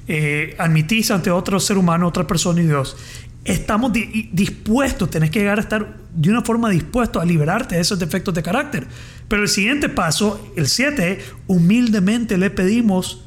eh, 0.07 0.55
admitís 0.59 1.11
ante 1.11 1.31
otro 1.31 1.59
ser 1.59 1.79
humano, 1.79 2.09
otra 2.09 2.27
persona 2.27 2.61
y 2.61 2.67
Dios, 2.67 2.97
estamos 3.45 3.93
di- 3.93 4.29
dispuestos, 4.33 5.11
tenés 5.11 5.31
que 5.31 5.39
llegar 5.41 5.59
a 5.59 5.63
estar 5.63 5.97
de 6.15 6.31
una 6.31 6.43
forma 6.43 6.69
dispuesto 6.71 7.21
a 7.21 7.25
liberarte 7.25 7.75
de 7.77 7.81
esos 7.81 7.99
defectos 7.99 8.35
de 8.35 8.43
carácter. 8.43 8.87
Pero 9.29 9.43
el 9.43 9.49
siguiente 9.49 9.89
paso, 9.89 10.53
el 10.57 10.67
7, 10.67 11.13
es 11.13 11.25
humildemente 11.47 12.37
le 12.37 12.51
pedimos 12.51 13.25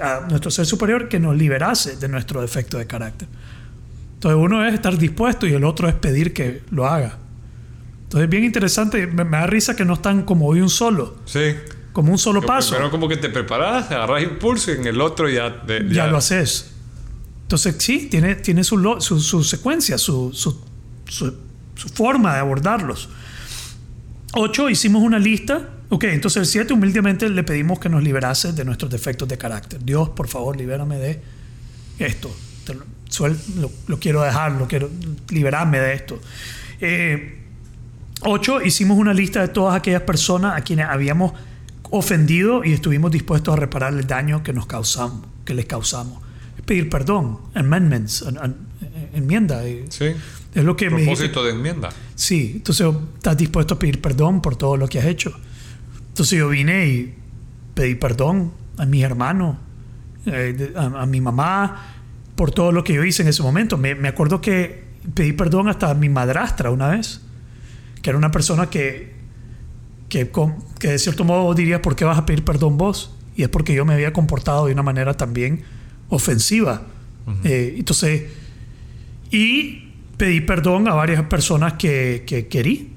a 0.00 0.26
nuestro 0.28 0.50
ser 0.50 0.66
superior 0.66 1.08
que 1.08 1.18
nos 1.18 1.36
liberase 1.36 1.96
de 1.96 2.08
nuestro 2.08 2.40
defecto 2.40 2.78
de 2.78 2.86
carácter. 2.86 3.26
Entonces 4.14 4.38
uno 4.40 4.64
es 4.66 4.74
estar 4.74 4.96
dispuesto 4.98 5.46
y 5.46 5.52
el 5.54 5.64
otro 5.64 5.88
es 5.88 5.94
pedir 5.94 6.32
que 6.32 6.62
lo 6.70 6.86
haga. 6.86 7.16
Entonces 8.04 8.28
bien 8.28 8.44
interesante, 8.44 9.06
me, 9.06 9.24
me 9.24 9.36
da 9.38 9.46
risa 9.46 9.74
que 9.76 9.84
no 9.84 9.94
están 9.94 10.22
como 10.22 10.46
hoy 10.46 10.60
un 10.60 10.70
solo, 10.70 11.16
Sí. 11.24 11.54
como 11.92 12.12
un 12.12 12.18
solo 12.18 12.42
paso. 12.42 12.70
Primero 12.70 12.90
como 12.90 13.08
que 13.08 13.16
te 13.16 13.28
preparas, 13.28 13.90
agarras 13.90 14.22
impulso 14.22 14.72
y 14.72 14.76
en 14.76 14.86
el 14.86 15.00
otro 15.00 15.28
ya... 15.28 15.62
te- 15.62 15.88
ya, 15.88 16.06
lo 16.06 16.16
haces. 16.18 16.74
Entonces, 17.48 17.76
sí, 17.78 18.08
tiene, 18.10 18.34
tiene 18.34 18.62
su, 18.62 18.76
su, 19.00 19.42
secuencia, 19.42 19.96
su, 19.96 20.34
su, 20.34 21.34
forma 21.94 22.34
de 22.34 22.40
abordarlos. 22.40 23.08
Ocho, 24.34 24.68
hicimos 24.68 25.02
una 25.02 25.18
lista. 25.18 25.70
Ok, 25.88 26.04
entonces 26.04 26.40
el 26.42 26.46
siete, 26.46 26.74
humildemente 26.74 27.26
le 27.30 27.42
pedimos 27.44 27.78
que 27.80 27.88
nos 27.88 28.02
liberase 28.02 28.52
de 28.52 28.66
nuestros 28.66 28.90
defectos 28.90 29.26
de 29.28 29.38
carácter. 29.38 29.82
Dios, 29.82 30.10
por 30.10 30.28
favor, 30.28 30.58
libérame 30.58 30.96
de 30.98 31.22
esto. 31.98 32.30
Lo, 32.66 32.84
suel- 33.10 33.38
lo- 33.86 33.98
quiero 33.98 34.20
dejar, 34.20 34.52
lo 34.52 34.68
quiero 34.68 34.90
liberarme 35.30 35.78
de 35.78 35.94
esto. 35.94 36.20
Eh, 36.82 37.34
Ocho, 38.20 38.60
hicimos 38.60 38.98
una 38.98 39.14
lista 39.14 39.40
de 39.40 39.48
todas 39.48 39.74
aquellas 39.74 40.02
personas 40.02 40.54
a 40.58 40.60
quienes 40.62 40.84
habíamos 40.86 41.32
ofendido 41.90 42.62
y 42.64 42.72
estuvimos 42.74 43.10
dispuestos 43.12 43.54
a 43.54 43.56
reparar 43.56 43.94
el 43.94 44.06
daño 44.06 44.42
que 44.42 44.52
nos 44.52 44.66
causamos, 44.66 45.24
que 45.46 45.54
les 45.54 45.64
causamos. 45.64 46.27
Pedir 46.68 46.90
perdón, 46.90 47.38
amendments, 47.54 48.22
an- 48.22 48.36
an- 48.38 48.56
enmienda. 49.14 49.64
eh, 49.66 49.86
Sí. 49.88 50.04
Es 50.54 50.64
lo 50.64 50.76
que 50.76 50.90
me. 50.90 51.02
Propósito 51.02 51.42
de 51.44 51.52
enmienda. 51.52 51.88
Sí, 52.14 52.52
entonces 52.56 52.86
estás 53.14 53.36
dispuesto 53.38 53.74
a 53.74 53.78
pedir 53.78 54.00
perdón 54.02 54.42
por 54.42 54.56
todo 54.56 54.76
lo 54.76 54.86
que 54.86 54.98
has 54.98 55.06
hecho. 55.06 55.32
Entonces 56.08 56.38
yo 56.38 56.48
vine 56.50 56.86
y 56.86 57.14
pedí 57.74 57.94
perdón 57.94 58.52
a 58.76 58.84
mis 58.84 59.02
hermanos, 59.02 59.56
eh, 60.26 60.72
a, 60.76 61.02
a 61.02 61.06
mi 61.06 61.20
mamá, 61.22 61.94
por 62.36 62.50
todo 62.50 62.70
lo 62.70 62.84
que 62.84 62.92
yo 62.94 63.02
hice 63.04 63.22
en 63.22 63.28
ese 63.28 63.42
momento. 63.42 63.78
Me, 63.78 63.94
me 63.94 64.08
acuerdo 64.08 64.40
que 64.42 64.84
pedí 65.14 65.32
perdón 65.32 65.68
hasta 65.68 65.90
a 65.90 65.94
mi 65.94 66.08
madrastra 66.10 66.70
una 66.70 66.88
vez, 66.88 67.22
que 68.02 68.10
era 68.10 68.18
una 68.18 68.30
persona 68.30 68.68
que, 68.68 69.14
que, 70.10 70.30
con- 70.30 70.56
que 70.78 70.88
de 70.88 70.98
cierto 70.98 71.24
modo 71.24 71.54
dirías, 71.54 71.80
¿por 71.80 71.96
qué 71.96 72.04
vas 72.04 72.18
a 72.18 72.26
pedir 72.26 72.44
perdón 72.44 72.76
vos? 72.76 73.14
Y 73.36 73.42
es 73.42 73.48
porque 73.48 73.72
yo 73.74 73.84
me 73.86 73.94
había 73.94 74.12
comportado 74.12 74.66
de 74.66 74.72
una 74.72 74.82
manera 74.82 75.14
también 75.14 75.62
ofensiva. 76.08 76.82
Eh, 77.44 77.74
entonces, 77.78 78.22
y 79.30 79.88
pedí 80.16 80.40
perdón 80.40 80.88
a 80.88 80.94
varias 80.94 81.22
personas 81.24 81.74
que, 81.74 82.24
que 82.26 82.48
querí. 82.48 82.92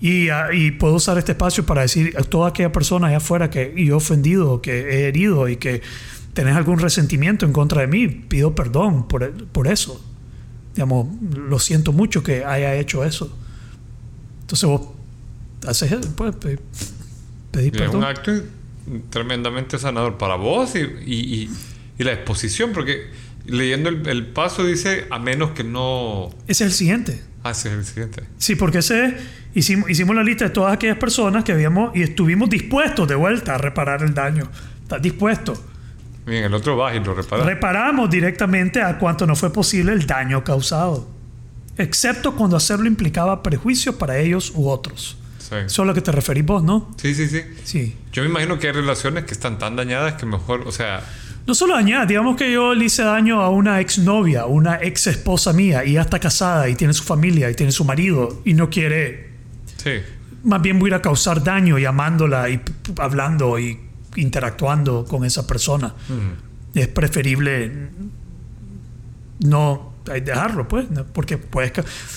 Y, 0.00 0.28
ah, 0.28 0.48
y 0.52 0.72
puedo 0.72 0.94
usar 0.94 1.16
este 1.18 1.32
espacio 1.32 1.64
para 1.64 1.82
decir 1.82 2.14
a 2.18 2.22
toda 2.22 2.48
aquella 2.50 2.72
persona 2.72 3.06
allá 3.06 3.18
afuera 3.18 3.48
que 3.48 3.72
yo 3.76 3.94
he 3.94 3.96
ofendido, 3.96 4.60
que 4.60 4.72
he 4.72 5.08
herido 5.08 5.48
y 5.48 5.56
que 5.56 5.80
tenés 6.34 6.56
algún 6.56 6.78
resentimiento 6.78 7.46
en 7.46 7.52
contra 7.52 7.80
de 7.82 7.86
mí, 7.86 8.08
pido 8.08 8.54
perdón 8.54 9.06
por, 9.08 9.32
por 9.46 9.66
eso. 9.68 10.04
Digamos, 10.74 11.06
lo 11.36 11.58
siento 11.60 11.92
mucho 11.92 12.22
que 12.22 12.44
haya 12.44 12.74
hecho 12.74 13.04
eso. 13.04 13.34
Entonces 14.40 14.68
vos 14.68 14.82
haces 15.66 15.92
eso, 15.92 16.12
pues, 16.16 16.34
pe- 16.36 16.58
pedir 17.52 17.72
Y 17.72 17.76
es 17.76 17.82
perdón. 17.82 17.96
un 17.98 18.04
acto 18.04 18.32
tremendamente 19.10 19.78
sanador 19.78 20.18
para 20.18 20.34
vos 20.34 20.74
y, 20.74 20.80
y- 20.80 21.34
y- 21.44 21.50
y 21.98 22.04
la 22.04 22.12
exposición, 22.12 22.72
porque 22.72 23.06
leyendo 23.46 23.88
el, 23.88 24.06
el 24.08 24.26
paso 24.26 24.64
dice, 24.64 25.06
a 25.10 25.18
menos 25.18 25.50
que 25.50 25.64
no 25.64 26.30
Ese 26.46 26.64
es 26.64 26.70
el 26.70 26.72
siguiente. 26.72 27.22
haces 27.42 27.72
el 27.72 27.84
siguiente. 27.84 28.24
Sí, 28.38 28.54
porque 28.56 28.78
ese 28.78 29.16
hicimos, 29.54 29.88
hicimos 29.90 30.16
la 30.16 30.22
lista 30.22 30.44
de 30.44 30.50
todas 30.50 30.72
aquellas 30.72 30.98
personas 30.98 31.44
que 31.44 31.52
habíamos 31.52 31.94
y 31.96 32.02
estuvimos 32.02 32.48
dispuestos 32.50 33.06
de 33.06 33.14
vuelta 33.14 33.54
a 33.54 33.58
reparar 33.58 34.02
el 34.02 34.14
daño. 34.14 34.50
¿Estás 34.82 35.00
dispuesto? 35.02 35.54
Bien, 36.26 36.44
el 36.44 36.54
otro 36.54 36.76
vas 36.76 36.96
y 36.96 37.00
lo 37.00 37.14
reparas. 37.14 37.44
Reparamos 37.44 38.08
directamente 38.10 38.80
a 38.80 38.98
cuanto 38.98 39.26
no 39.26 39.36
fue 39.36 39.52
posible 39.52 39.92
el 39.92 40.06
daño 40.06 40.42
causado, 40.42 41.06
excepto 41.76 42.34
cuando 42.34 42.56
hacerlo 42.56 42.86
implicaba 42.86 43.42
perjuicios 43.42 43.94
para 43.96 44.18
ellos 44.18 44.52
u 44.54 44.68
otros. 44.68 45.18
Sí. 45.38 45.56
Eso 45.56 45.66
es 45.66 45.78
a 45.80 45.84
lo 45.84 45.92
que 45.92 46.00
te 46.00 46.10
referís 46.12 46.46
vos, 46.46 46.62
¿no? 46.64 46.94
sí, 46.96 47.14
sí, 47.14 47.28
sí. 47.28 47.42
Sí. 47.64 47.96
Yo 48.12 48.22
me 48.22 48.30
imagino 48.30 48.58
que 48.58 48.68
hay 48.68 48.72
relaciones 48.72 49.24
que 49.24 49.32
están 49.34 49.58
tan 49.58 49.76
dañadas 49.76 50.14
que 50.14 50.24
mejor, 50.24 50.62
o 50.66 50.72
sea, 50.72 51.02
No 51.46 51.54
solo 51.54 51.74
dañar, 51.74 52.06
digamos 52.06 52.36
que 52.36 52.50
yo 52.50 52.74
le 52.74 52.86
hice 52.86 53.02
daño 53.02 53.40
a 53.42 53.50
una 53.50 53.80
exnovia, 53.80 54.46
una 54.46 54.80
ex 54.82 55.08
esposa 55.08 55.52
mía, 55.52 55.84
y 55.84 55.92
ya 55.92 56.02
está 56.02 56.18
casada 56.18 56.68
y 56.68 56.74
tiene 56.74 56.94
su 56.94 57.04
familia 57.04 57.50
y 57.50 57.54
tiene 57.54 57.70
su 57.70 57.84
marido 57.84 58.40
y 58.44 58.54
no 58.54 58.70
quiere 58.70 59.30
sí. 59.76 60.00
más 60.42 60.62
bien 60.62 60.78
voy 60.78 60.88
a 60.88 60.90
ir 60.90 60.94
a 60.94 61.02
causar 61.02 61.44
daño 61.44 61.78
llamándola 61.78 62.48
y 62.48 62.60
hablando 62.98 63.58
y 63.58 63.78
interactuando 64.16 65.04
con 65.04 65.24
esa 65.24 65.46
persona. 65.46 65.94
Es 66.74 66.88
preferible 66.88 67.90
no 69.40 69.93
dejarlo, 70.04 70.68
pues, 70.68 70.90
¿no? 70.90 71.04
porque 71.04 71.38
puedes 71.38 71.72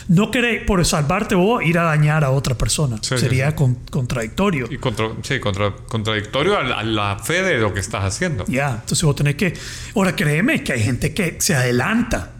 no 0.07 0.29
querer 0.31 0.65
por 0.65 0.85
salvarte 0.85 1.35
vos 1.35 1.63
ir 1.63 1.79
a 1.79 1.83
dañar 1.83 2.23
a 2.23 2.31
otra 2.31 2.55
persona. 2.57 2.97
Sí, 3.01 3.17
Sería 3.17 3.49
sí. 3.51 3.55
con- 3.55 3.75
contradictorio. 3.89 4.67
Y 4.69 4.77
contra, 4.77 5.09
sí, 5.23 5.39
contra- 5.39 5.73
contradictorio 5.87 6.57
a 6.57 6.63
la, 6.63 6.79
a 6.79 6.83
la 6.83 7.19
fe 7.19 7.41
de 7.43 7.57
lo 7.59 7.73
que 7.73 7.79
estás 7.79 8.03
haciendo. 8.03 8.45
Ya, 8.47 8.71
entonces 8.81 9.03
vos 9.03 9.15
tenés 9.15 9.35
que. 9.35 9.53
Ahora 9.95 10.15
créeme 10.15 10.63
que 10.63 10.73
hay 10.73 10.83
gente 10.83 11.13
que 11.13 11.37
se 11.39 11.55
adelanta. 11.55 12.31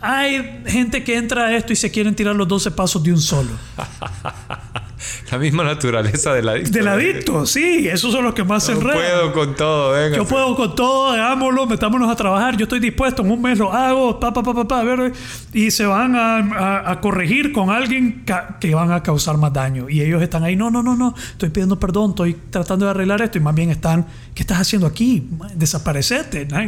Hay 0.00 0.62
gente 0.66 1.02
que 1.02 1.16
entra 1.16 1.46
a 1.46 1.56
esto 1.56 1.72
y 1.72 1.76
se 1.76 1.90
quieren 1.90 2.14
tirar 2.14 2.36
los 2.36 2.46
12 2.46 2.70
pasos 2.72 3.02
de 3.02 3.12
un 3.12 3.20
solo. 3.20 3.50
La 5.30 5.38
misma 5.38 5.62
naturaleza 5.64 6.32
del 6.32 6.48
adicto. 6.48 6.70
Del 6.70 6.88
adicto, 6.88 7.44
sí, 7.46 7.86
esos 7.86 8.12
son 8.12 8.24
los 8.24 8.32
que 8.34 8.44
más 8.44 8.64
se 8.64 8.72
No 8.74 8.80
enredan. 8.80 8.98
puedo 8.98 9.32
con 9.32 9.54
todo, 9.54 9.92
venga. 9.92 10.16
Yo 10.16 10.24
puedo 10.26 10.56
con 10.56 10.74
todo, 10.74 11.10
hagámoslo, 11.10 11.66
metámonos 11.66 12.10
a 12.10 12.16
trabajar, 12.16 12.56
yo 12.56 12.62
estoy 12.64 12.80
dispuesto, 12.80 13.22
en 13.22 13.30
un 13.30 13.42
mes 13.42 13.58
lo 13.58 13.72
hago, 13.72 14.18
pa, 14.18 14.32
pa, 14.32 14.42
pa, 14.42 14.54
pa, 14.54 14.66
pa, 14.66 14.80
a 14.80 14.84
ver, 14.84 15.12
y 15.52 15.70
se 15.70 15.84
van 15.84 16.16
a, 16.16 16.36
a- 16.38 16.90
a 16.92 17.00
corregir 17.00 17.52
con 17.52 17.70
alguien 17.70 18.24
que 18.60 18.74
van 18.74 18.90
a 18.92 19.02
causar 19.02 19.36
más 19.36 19.52
daño. 19.52 19.88
Y 19.90 20.00
ellos 20.00 20.22
están 20.22 20.44
ahí, 20.44 20.56
no, 20.56 20.70
no, 20.70 20.82
no, 20.82 20.96
no, 20.96 21.14
estoy 21.32 21.50
pidiendo 21.50 21.78
perdón, 21.78 22.10
estoy 22.10 22.34
tratando 22.50 22.86
de 22.86 22.92
arreglar 22.92 23.20
esto, 23.22 23.38
y 23.38 23.40
más 23.42 23.54
bien 23.54 23.70
están, 23.70 24.06
¿qué 24.34 24.42
estás 24.42 24.58
haciendo 24.60 24.86
aquí? 24.86 25.28
Desaparecete, 25.54 26.46
¿no? 26.46 26.58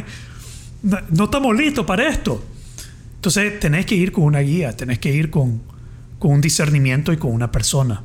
No- 0.83 0.99
no 1.11 1.25
estamos 1.25 1.57
listos 1.57 1.85
para 1.87 2.07
esto. 2.09 2.45
Entonces 3.17 3.59
tenés 3.59 3.87
que 3.87 3.95
ir 3.97 4.13
con 4.13 4.25
una 4.25 4.41
guía, 4.41 4.77
tenés 4.77 4.99
que 4.99 5.11
ir 5.13 5.31
con, 5.31 5.61
con 6.19 6.33
un 6.33 6.41
discernimiento 6.41 7.13
y 7.13 7.17
con 7.17 7.33
una 7.33 7.51
persona. 7.51 8.03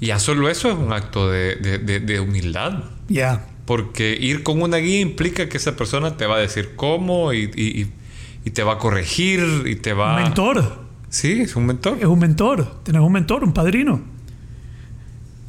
Y 0.00 0.06
ya 0.06 0.18
solo 0.18 0.48
eso 0.48 0.70
es 0.70 0.76
un 0.76 0.92
acto 0.92 1.30
de, 1.30 1.56
de- 1.56 1.78
de- 1.78 2.00
de 2.00 2.20
humildad. 2.20 2.84
Ya. 3.08 3.46
Porque 3.66 4.16
ir 4.18 4.42
con 4.42 4.62
una 4.62 4.76
guía 4.78 5.00
implica 5.00 5.48
que 5.48 5.56
esa 5.56 5.76
persona 5.76 6.16
te 6.16 6.26
va 6.26 6.36
a 6.36 6.38
decir 6.38 6.72
cómo 6.76 7.32
y, 7.32 7.50
y- 7.54 8.50
te 8.50 8.62
va 8.62 8.74
a 8.74 8.78
corregir 8.78 9.64
y 9.66 9.76
te 9.76 9.92
va 9.92 10.16
Un 10.16 10.22
mentor. 10.22 10.78
Sí, 11.10 11.42
es 11.42 11.54
un 11.54 11.66
mentor. 11.66 11.98
Es 12.00 12.06
un 12.06 12.18
mentor. 12.18 12.82
Tenés 12.82 13.02
un 13.02 13.12
mentor, 13.12 13.44
un 13.44 13.52
padrino. 13.52 14.00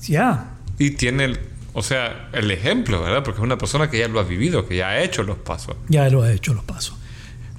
Ya. 0.08 0.56
Y 0.78 0.91
tiene, 0.91 1.26
el, 1.26 1.39
o 1.74 1.82
sea, 1.82 2.30
el 2.34 2.52
ejemplo, 2.52 3.02
¿verdad? 3.02 3.24
Porque 3.24 3.39
es 3.39 3.43
una 3.43 3.58
persona 3.58 3.89
que 3.89 4.00
ya 4.00 4.08
lo 4.10 4.20
ha 4.20 4.24
vivido, 4.24 4.68
que 4.68 4.76
ya 4.78 4.89
ha 4.89 5.02
hecho 5.02 5.24
los 5.24 5.38
pasos. 5.38 5.76
Ya 5.88 6.10
lo 6.10 6.24
ha 6.24 6.32
hecho 6.34 6.54
los 6.54 6.64
pasos. 6.66 6.95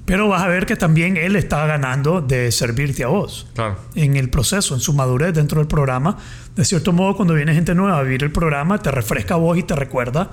Pero 0.05 0.27
vas 0.27 0.41
a 0.41 0.47
ver 0.47 0.65
que 0.65 0.75
también 0.75 1.15
él 1.15 1.35
está 1.35 1.65
ganando 1.65 2.21
de 2.21 2.51
servirte 2.51 3.03
a 3.03 3.07
vos. 3.07 3.47
Claro. 3.53 3.77
En 3.95 4.15
el 4.15 4.29
proceso, 4.29 4.73
en 4.73 4.81
su 4.81 4.93
madurez 4.93 5.33
dentro 5.33 5.59
del 5.59 5.67
programa. 5.67 6.17
De 6.55 6.65
cierto 6.65 6.91
modo, 6.91 7.15
cuando 7.15 7.33
viene 7.33 7.53
gente 7.53 7.75
nueva 7.75 7.99
a 7.99 8.03
vivir 8.03 8.23
el 8.23 8.31
programa, 8.31 8.79
te 8.79 8.91
refresca 8.91 9.35
a 9.35 9.37
vos 9.37 9.57
y 9.57 9.63
te 9.63 9.75
recuerda. 9.75 10.31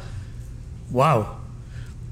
¡Wow! 0.90 1.26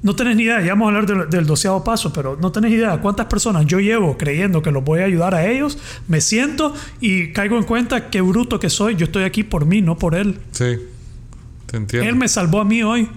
No 0.02 0.14
tenés 0.14 0.36
ni 0.36 0.44
idea, 0.44 0.60
ya 0.60 0.74
vamos 0.74 0.86
a 0.86 0.88
hablar 0.88 1.06
del, 1.06 1.30
del 1.30 1.46
doceavo 1.46 1.82
paso, 1.82 2.12
pero 2.12 2.36
no 2.40 2.52
tenés 2.52 2.70
idea 2.70 3.00
cuántas 3.00 3.26
personas 3.26 3.66
yo 3.66 3.80
llevo 3.80 4.16
creyendo 4.16 4.62
que 4.62 4.70
los 4.70 4.84
voy 4.84 5.00
a 5.00 5.04
ayudar 5.04 5.34
a 5.34 5.46
ellos. 5.46 5.78
Me 6.06 6.20
siento 6.20 6.74
y 7.00 7.32
caigo 7.32 7.56
en 7.56 7.64
cuenta 7.64 8.10
qué 8.10 8.20
bruto 8.20 8.60
que 8.60 8.70
soy. 8.70 8.94
Yo 8.94 9.06
estoy 9.06 9.24
aquí 9.24 9.42
por 9.42 9.64
mí, 9.64 9.80
no 9.80 9.98
por 9.98 10.14
él. 10.14 10.38
Sí. 10.52 10.76
Te 11.66 11.78
entiendo. 11.78 12.08
Él 12.08 12.14
me 12.14 12.28
salvó 12.28 12.60
a 12.60 12.64
mí 12.64 12.82
hoy. 12.82 13.08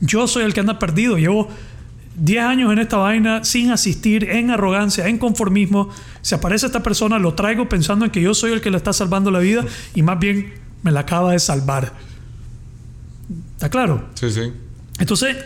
Yo 0.00 0.26
soy 0.26 0.44
el 0.44 0.54
que 0.54 0.60
anda 0.60 0.78
perdido. 0.78 1.18
Llevo 1.18 1.48
10 2.16 2.44
años 2.44 2.72
en 2.72 2.78
esta 2.78 2.98
vaina 2.98 3.44
sin 3.44 3.70
asistir, 3.70 4.28
en 4.30 4.50
arrogancia, 4.50 5.08
en 5.08 5.18
conformismo. 5.18 5.90
Se 6.20 6.34
aparece 6.34 6.66
esta 6.66 6.82
persona, 6.82 7.18
lo 7.18 7.34
traigo 7.34 7.68
pensando 7.68 8.04
en 8.04 8.10
que 8.10 8.20
yo 8.20 8.34
soy 8.34 8.52
el 8.52 8.60
que 8.60 8.70
le 8.70 8.76
está 8.76 8.92
salvando 8.92 9.30
la 9.30 9.38
vida 9.38 9.64
y 9.94 10.02
más 10.02 10.18
bien 10.18 10.52
me 10.82 10.90
la 10.90 11.00
acaba 11.00 11.32
de 11.32 11.38
salvar. 11.38 11.92
¿Está 13.54 13.70
claro? 13.70 14.08
Sí, 14.14 14.30
sí. 14.30 14.52
Entonces, 14.98 15.36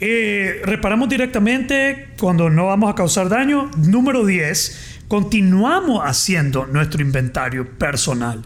eh, 0.00 0.62
reparamos 0.64 1.08
directamente 1.08 2.08
cuando 2.18 2.50
no 2.50 2.66
vamos 2.66 2.90
a 2.90 2.94
causar 2.94 3.28
daño. 3.28 3.70
Número 3.76 4.24
10, 4.24 5.04
continuamos 5.08 6.00
haciendo 6.04 6.66
nuestro 6.66 7.02
inventario 7.02 7.78
personal. 7.78 8.44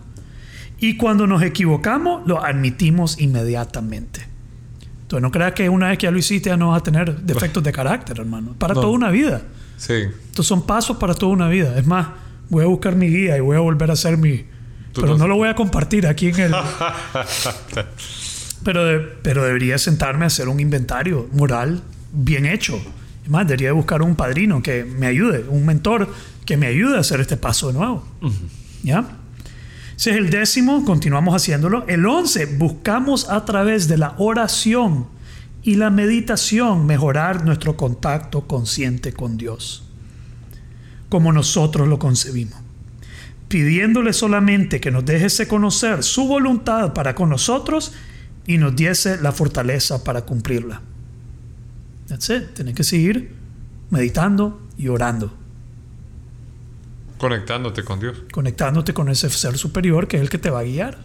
Y 0.78 0.96
cuando 0.96 1.26
nos 1.26 1.42
equivocamos, 1.42 2.26
lo 2.26 2.44
admitimos 2.44 3.18
inmediatamente. 3.18 4.35
Entonces, 5.06 5.22
no 5.22 5.30
creas 5.30 5.52
que 5.52 5.68
una 5.68 5.88
vez 5.88 5.98
que 5.98 6.04
ya 6.06 6.10
lo 6.10 6.18
hiciste 6.18 6.48
ya 6.50 6.56
no 6.56 6.70
vas 6.70 6.80
a 6.80 6.82
tener 6.82 7.20
defectos 7.22 7.62
de 7.62 7.72
carácter, 7.72 8.18
hermano. 8.18 8.54
Para 8.58 8.74
No. 8.74 8.80
toda 8.80 8.92
una 8.92 9.10
vida. 9.10 9.42
Sí. 9.76 9.94
Estos 10.26 10.46
son 10.46 10.66
pasos 10.66 10.96
para 10.96 11.14
toda 11.14 11.32
una 11.32 11.48
vida. 11.48 11.78
Es 11.78 11.86
más, 11.86 12.08
voy 12.48 12.64
a 12.64 12.66
buscar 12.66 12.96
mi 12.96 13.08
guía 13.08 13.36
y 13.36 13.40
voy 13.40 13.56
a 13.56 13.60
volver 13.60 13.90
a 13.90 13.92
hacer 13.92 14.16
mi... 14.16 14.44
Pero 14.94 15.08
no- 15.08 15.18
no 15.18 15.28
lo 15.28 15.36
voy 15.36 15.48
a 15.48 15.54
compartir 15.54 16.06
aquí 16.08 16.28
en 16.28 16.40
el... 16.40 16.54
pero, 18.64 18.84
de- 18.84 18.98
pero 19.22 19.44
debería 19.44 19.78
sentarme 19.78 20.24
a 20.24 20.28
hacer 20.28 20.48
un 20.48 20.60
inventario 20.60 21.28
moral 21.32 21.82
bien 22.12 22.46
hecho. 22.46 22.80
Es 23.24 23.30
más, 23.30 23.46
debería 23.46 23.72
buscar 23.72 24.02
un 24.02 24.14
padrino 24.16 24.62
que 24.62 24.84
me 24.84 25.06
ayude, 25.06 25.44
un 25.48 25.66
mentor 25.66 26.08
que 26.44 26.56
me 26.56 26.66
ayude 26.66 26.96
a 26.96 27.00
hacer 27.00 27.20
este 27.20 27.36
paso 27.36 27.68
de 27.68 27.74
nuevo. 27.74 28.04
¿Ya? 28.82 29.04
Ese 29.96 30.10
es 30.10 30.16
el 30.18 30.30
décimo, 30.30 30.84
continuamos 30.84 31.34
haciéndolo. 31.34 31.86
El 31.88 32.04
once, 32.04 32.44
buscamos 32.44 33.30
a 33.30 33.44
través 33.46 33.88
de 33.88 33.96
la 33.96 34.14
oración 34.18 35.06
y 35.62 35.76
la 35.76 35.90
meditación 35.90 36.86
mejorar 36.86 37.44
nuestro 37.44 37.76
contacto 37.76 38.46
consciente 38.46 39.12
con 39.12 39.38
Dios, 39.38 39.84
como 41.08 41.32
nosotros 41.32 41.88
lo 41.88 41.98
concebimos, 41.98 42.60
pidiéndole 43.48 44.12
solamente 44.12 44.80
que 44.80 44.90
nos 44.90 45.04
dejese 45.04 45.48
conocer 45.48 46.02
su 46.04 46.28
voluntad 46.28 46.92
para 46.92 47.14
con 47.14 47.30
nosotros 47.30 47.94
y 48.46 48.58
nos 48.58 48.76
diese 48.76 49.20
la 49.20 49.32
fortaleza 49.32 50.04
para 50.04 50.22
cumplirla. 50.22 50.82
That's 52.06 52.28
it. 52.30 52.54
Tienes 52.54 52.74
que 52.74 52.84
seguir 52.84 53.34
meditando 53.90 54.68
y 54.76 54.88
orando 54.88 55.45
Conectándote 57.18 57.82
con 57.82 58.00
Dios. 58.00 58.16
conectándote 58.32 58.92
con 58.94 59.08
ese 59.08 59.30
ser 59.30 59.56
superior 59.58 60.06
que 60.08 60.16
es 60.16 60.22
el 60.22 60.28
que 60.28 60.38
te 60.38 60.50
va 60.50 60.60
a 60.60 60.64
guiar 60.64 60.98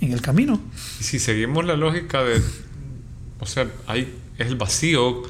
en 0.00 0.12
el 0.12 0.20
camino. 0.20 0.60
Y 1.00 1.04
si 1.04 1.18
seguimos 1.18 1.64
la 1.64 1.76
lógica 1.76 2.22
de. 2.22 2.42
O 3.40 3.46
sea, 3.46 3.66
hay, 3.86 4.14
es 4.38 4.46
el 4.46 4.56
vacío 4.56 5.22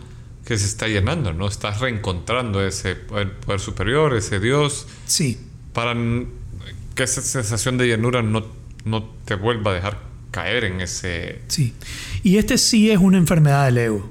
que 0.45 0.57
se 0.59 0.67
está 0.67 0.89
llenando, 0.89 1.33
¿no? 1.33 1.49
Estás 1.49 1.81
reencontrando 1.81 2.65
ese 2.65 2.95
poder, 2.97 3.33
poder 3.35 3.61
superior, 3.61 4.15
ese 4.17 4.39
Dios, 4.41 4.87
Sí, 5.07 5.39
para 5.73 5.95
que 6.95 7.03
esa 7.03 7.21
sensación 7.21 7.79
de 7.79 7.87
llenura 7.89 8.23
no, 8.23 8.47
no 8.85 9.05
te 9.25 9.35
vuelva 9.35 9.73
a 9.73 9.75
dejar 9.75 9.99
caer 10.31 10.65
en 10.65 10.81
ese. 10.81 11.41
sí. 11.49 11.75
Y 12.23 12.39
este 12.39 12.59
sí 12.59 12.91
es 12.91 12.99
una 12.99 13.19
enfermedad 13.19 13.67
del 13.67 13.79
ego. 13.79 14.11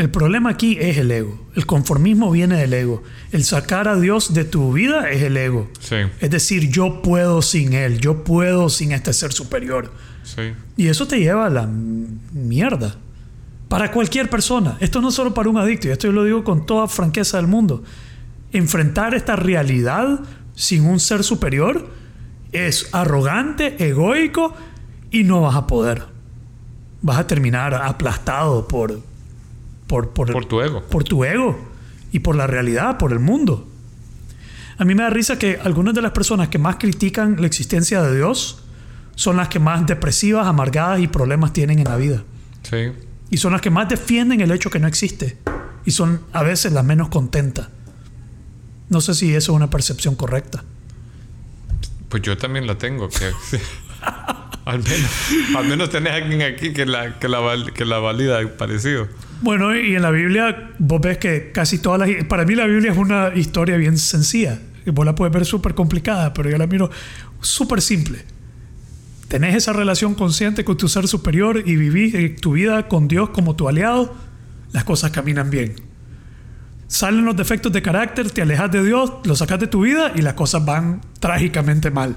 El 0.00 0.08
problema 0.08 0.48
aquí 0.48 0.78
es 0.80 0.96
el 0.96 1.10
ego. 1.10 1.38
El 1.54 1.66
conformismo 1.66 2.30
viene 2.30 2.56
del 2.56 2.72
ego. 2.72 3.02
El 3.32 3.44
sacar 3.44 3.86
a 3.86 4.00
Dios 4.00 4.32
de 4.32 4.44
tu 4.44 4.72
vida 4.72 5.10
es 5.10 5.20
el 5.20 5.36
ego. 5.36 5.68
Sí, 5.78 5.96
Es 6.20 6.30
decir, 6.30 6.70
yo 6.70 7.02
puedo 7.02 7.42
sin 7.42 7.74
Él, 7.74 8.00
yo 8.00 8.24
puedo 8.24 8.70
sin 8.70 8.92
este 8.92 9.12
ser 9.12 9.34
superior. 9.34 9.92
sí. 10.22 10.54
Y 10.78 10.88
eso 10.88 11.06
te 11.06 11.18
lleva 11.18 11.44
a 11.44 11.50
la 11.50 11.68
mierda. 12.32 12.96
Para 13.68 13.92
cualquier 13.92 14.30
persona. 14.30 14.78
Esto 14.80 15.02
no 15.02 15.10
es 15.10 15.14
solo 15.14 15.34
para 15.34 15.50
un 15.50 15.58
adicto, 15.58 15.88
y 15.88 15.90
esto 15.90 16.06
yo 16.06 16.14
lo 16.14 16.24
digo 16.24 16.44
con 16.44 16.64
toda 16.64 16.88
franqueza 16.88 17.36
del 17.36 17.46
mundo. 17.46 17.84
Enfrentar 18.52 19.14
esta 19.14 19.36
realidad 19.36 20.20
sin 20.54 20.86
un 20.86 20.98
ser 20.98 21.24
superior 21.24 21.90
es 22.52 22.88
arrogante, 22.92 23.86
egoico 23.86 24.54
y 25.10 25.24
no 25.24 25.42
vas 25.42 25.56
a 25.56 25.66
poder. 25.66 26.04
Vas 27.02 27.18
a 27.18 27.26
terminar 27.26 27.74
aplastado 27.74 28.66
por, 28.66 29.09
por, 29.90 30.10
por, 30.10 30.30
Por 30.30 30.44
tu 30.44 30.60
ego. 30.62 30.82
por 30.82 31.02
tu 31.02 31.24
ego 31.24 31.58
y 32.12 32.20
por 32.20 32.36
la 32.36 32.46
realidad, 32.46 32.96
por 32.96 33.10
el 33.10 33.18
mundo. 33.18 33.68
A 34.78 34.84
mí 34.84 34.94
me 34.94 35.02
da 35.02 35.10
risa 35.10 35.36
que 35.36 35.58
algunas 35.64 35.94
de 35.94 36.00
las 36.00 36.12
personas 36.12 36.48
que 36.48 36.58
más 36.58 36.76
critican 36.76 37.40
la 37.40 37.48
existencia 37.48 38.00
de 38.00 38.14
Dios 38.16 38.62
son 39.16 39.36
las 39.36 39.48
que 39.48 39.58
más 39.58 39.84
depresivas, 39.86 40.46
amargadas 40.46 41.00
y 41.00 41.08
problemas 41.08 41.52
tienen 41.52 41.80
en 41.80 41.86
la 41.86 41.96
vida. 41.96 42.22
Sí. 42.62 42.92
Y 43.30 43.38
son 43.38 43.50
las 43.52 43.60
que 43.60 43.70
más 43.70 43.88
defienden 43.88 44.40
el 44.40 44.52
hecho 44.52 44.70
que 44.70 44.78
no 44.78 44.86
existe. 44.86 45.38
Y 45.84 45.90
son 45.90 46.20
a 46.32 46.44
veces 46.44 46.72
las 46.72 46.84
menos 46.84 47.08
contentas. 47.08 47.68
No 48.90 49.00
sé 49.00 49.14
si 49.14 49.34
eso 49.34 49.50
es 49.52 49.56
una 49.56 49.70
percepción 49.70 50.14
correcta. 50.14 50.62
Pues 52.08 52.22
yo 52.22 52.36
también 52.38 52.68
la 52.68 52.78
tengo. 52.78 53.08
Que, 53.08 53.32
al, 54.70 55.68
menos, 55.68 55.88
al 55.88 55.90
tenés 55.90 56.12
a 56.12 56.16
alguien 56.16 56.42
aquí 56.42 56.72
que 56.72 56.86
la, 56.86 57.18
que 57.18 57.28
la, 57.28 57.40
que 57.74 57.84
la 57.84 57.98
valida 57.98 58.40
parecido. 58.56 59.08
Bueno, 59.42 59.74
y 59.76 59.96
en 59.96 60.02
la 60.02 60.10
Biblia 60.10 60.70
vos 60.78 61.00
ves 61.00 61.18
que 61.18 61.50
casi 61.52 61.78
todas 61.78 62.00
las... 62.00 62.24
Para 62.24 62.44
mí 62.44 62.54
la 62.54 62.66
Biblia 62.66 62.92
es 62.92 62.98
una 62.98 63.32
historia 63.34 63.76
bien 63.76 63.96
sencilla. 63.98 64.58
Vos 64.86 65.04
la 65.04 65.14
puedes 65.14 65.32
ver 65.32 65.44
súper 65.44 65.74
complicada, 65.74 66.32
pero 66.34 66.50
yo 66.50 66.58
la 66.58 66.66
miro 66.66 66.90
súper 67.40 67.80
simple. 67.80 68.24
Tenés 69.28 69.54
esa 69.54 69.72
relación 69.72 70.14
consciente 70.14 70.64
con 70.64 70.76
tu 70.76 70.88
ser 70.88 71.06
superior 71.06 71.62
y 71.64 71.76
vivís 71.76 72.40
tu 72.40 72.52
vida 72.52 72.88
con 72.88 73.06
Dios 73.06 73.30
como 73.30 73.54
tu 73.54 73.68
aliado, 73.68 74.14
las 74.72 74.84
cosas 74.84 75.12
caminan 75.12 75.50
bien. 75.50 75.74
Salen 76.88 77.24
los 77.24 77.36
defectos 77.36 77.70
de 77.70 77.80
carácter, 77.82 78.32
te 78.32 78.42
alejas 78.42 78.72
de 78.72 78.82
Dios, 78.82 79.12
lo 79.22 79.36
sacas 79.36 79.60
de 79.60 79.68
tu 79.68 79.82
vida 79.82 80.10
y 80.16 80.22
las 80.22 80.34
cosas 80.34 80.64
van 80.64 81.00
trágicamente 81.20 81.92
mal. 81.92 82.16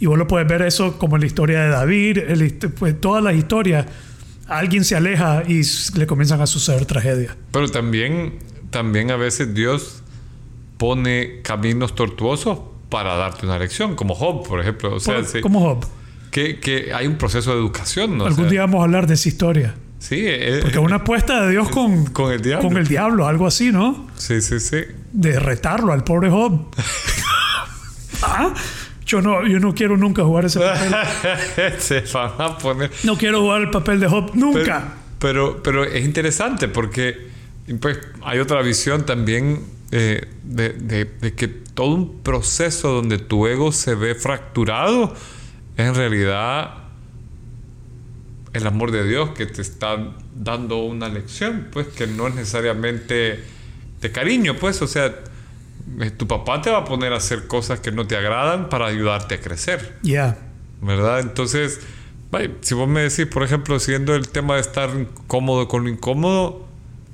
Y 0.00 0.06
vos 0.06 0.16
lo 0.18 0.26
puedes 0.26 0.46
ver 0.48 0.62
eso 0.62 0.96
como 0.98 1.16
en 1.16 1.20
la 1.22 1.26
historia 1.26 1.60
de 1.62 1.68
David, 1.70 2.18
el 2.18 2.52
pues, 2.78 3.00
todas 3.00 3.22
las 3.22 3.34
historias. 3.34 3.86
Alguien 4.46 4.84
se 4.84 4.96
aleja 4.96 5.42
y 5.46 5.62
le 5.98 6.06
comienzan 6.06 6.40
a 6.40 6.46
suceder 6.46 6.86
tragedias. 6.86 7.34
Pero 7.52 7.68
también, 7.68 8.38
también 8.70 9.10
a 9.10 9.16
veces 9.16 9.52
Dios 9.54 10.02
pone 10.78 11.40
caminos 11.42 11.94
tortuosos 11.94 12.58
para 12.88 13.16
darte 13.16 13.44
una 13.44 13.58
lección, 13.58 13.94
como 13.96 14.14
Job, 14.14 14.46
por 14.46 14.60
ejemplo. 14.60 14.94
O 14.94 15.00
sea, 15.00 15.16
Por- 15.16 15.24
sí, 15.26 15.40
Como 15.40 15.60
Job. 15.60 15.84
que, 16.30 16.60
que 16.60 16.94
hay 16.94 17.06
un 17.06 17.16
proceso 17.16 17.50
de 17.52 17.58
educación, 17.58 18.16
¿no? 18.16 18.24
O 18.24 18.26
Algún 18.28 18.44
sea, 18.44 18.50
día 18.50 18.60
vamos 18.62 18.80
a 18.80 18.84
hablar 18.84 19.06
de 19.06 19.14
esa 19.14 19.28
historia. 19.28 19.74
Sí, 19.98 20.14
eh, 20.20 20.60
Porque 20.62 20.78
una 20.78 20.96
apuesta 20.96 21.42
de 21.44 21.50
Dios 21.50 21.68
con, 21.70 22.06
con 22.06 22.32
el 22.32 22.40
diablo. 22.40 22.68
con 22.68 22.78
el 22.78 22.86
diablo, 22.86 23.26
algo 23.26 23.46
así, 23.48 23.72
¿no? 23.72 24.06
Sí, 24.16 24.40
sí, 24.40 24.60
sí. 24.60 24.76
De 25.12 25.40
retarlo 25.40 25.92
al 25.92 26.04
pobre 26.04 26.30
Job. 26.30 26.68
Ah, 28.22 28.52
Yo 29.08 29.20
no, 29.22 29.44
yo 29.46 29.58
no 29.58 29.74
quiero 29.74 29.96
nunca 29.96 30.22
jugar 30.22 30.44
ese 30.44 30.60
papel. 30.60 30.94
Se 31.80 32.02
van 32.12 32.32
a 32.38 32.56
poner. 32.58 32.90
No 33.04 33.16
quiero 33.16 33.40
jugar 33.40 33.62
el 33.62 33.70
papel 33.70 33.98
de 34.00 34.06
Job 34.06 34.30
nunca. 34.34 34.94
Pero, 35.18 35.60
pero 35.62 35.82
es 35.84 36.04
interesante 36.04 36.68
porque 36.68 37.28
pues, 37.80 37.98
hay 38.22 38.38
otra 38.38 38.62
visión 38.62 39.04
también 39.06 39.64
eh, 39.90 40.28
de, 40.44 40.68
de- 40.74 41.04
de 41.06 41.34
que 41.34 41.48
todo 41.48 41.88
un 41.94 42.20
proceso 42.22 42.90
donde 42.92 43.18
tu 43.18 43.46
ego 43.46 43.72
se 43.72 43.94
ve 43.94 44.14
fracturado 44.14 45.14
es 45.76 45.86
en 45.86 45.94
realidad 45.94 46.74
el 48.52 48.66
amor 48.66 48.90
de 48.90 49.06
Dios 49.06 49.30
que 49.30 49.46
te 49.46 49.62
está 49.62 49.96
dando 50.34 50.78
una 50.78 51.08
lección, 51.08 51.68
pues 51.72 51.86
que 51.88 52.06
no 52.06 52.28
es 52.28 52.34
necesariamente 52.34 53.42
de 54.00 54.12
cariño, 54.12 54.54
pues, 54.56 54.80
o 54.82 54.86
sea, 54.86 55.14
tu 56.16 56.26
papá 56.26 56.60
te 56.62 56.70
va 56.70 56.78
a 56.78 56.84
poner 56.84 57.12
a 57.12 57.16
hacer 57.16 57.46
cosas 57.46 57.80
que 57.80 57.92
no 57.92 58.06
te 58.06 58.16
agradan 58.16 58.68
para 58.68 58.86
ayudarte 58.86 59.36
a 59.36 59.40
crecer. 59.40 59.98
Ya. 60.02 60.38
¿verdad? 60.80 61.20
Entonces, 61.20 61.80
vaya, 62.30 62.50
si 62.60 62.74
vos 62.74 62.88
me 62.88 63.00
decís, 63.00 63.26
por 63.26 63.42
ejemplo, 63.42 63.78
siguiendo 63.80 64.14
el 64.14 64.28
tema 64.28 64.54
de 64.54 64.60
estar 64.60 64.90
incómodo 64.90 65.66
con 65.68 65.84
lo 65.84 65.88
incómodo, 65.90 66.66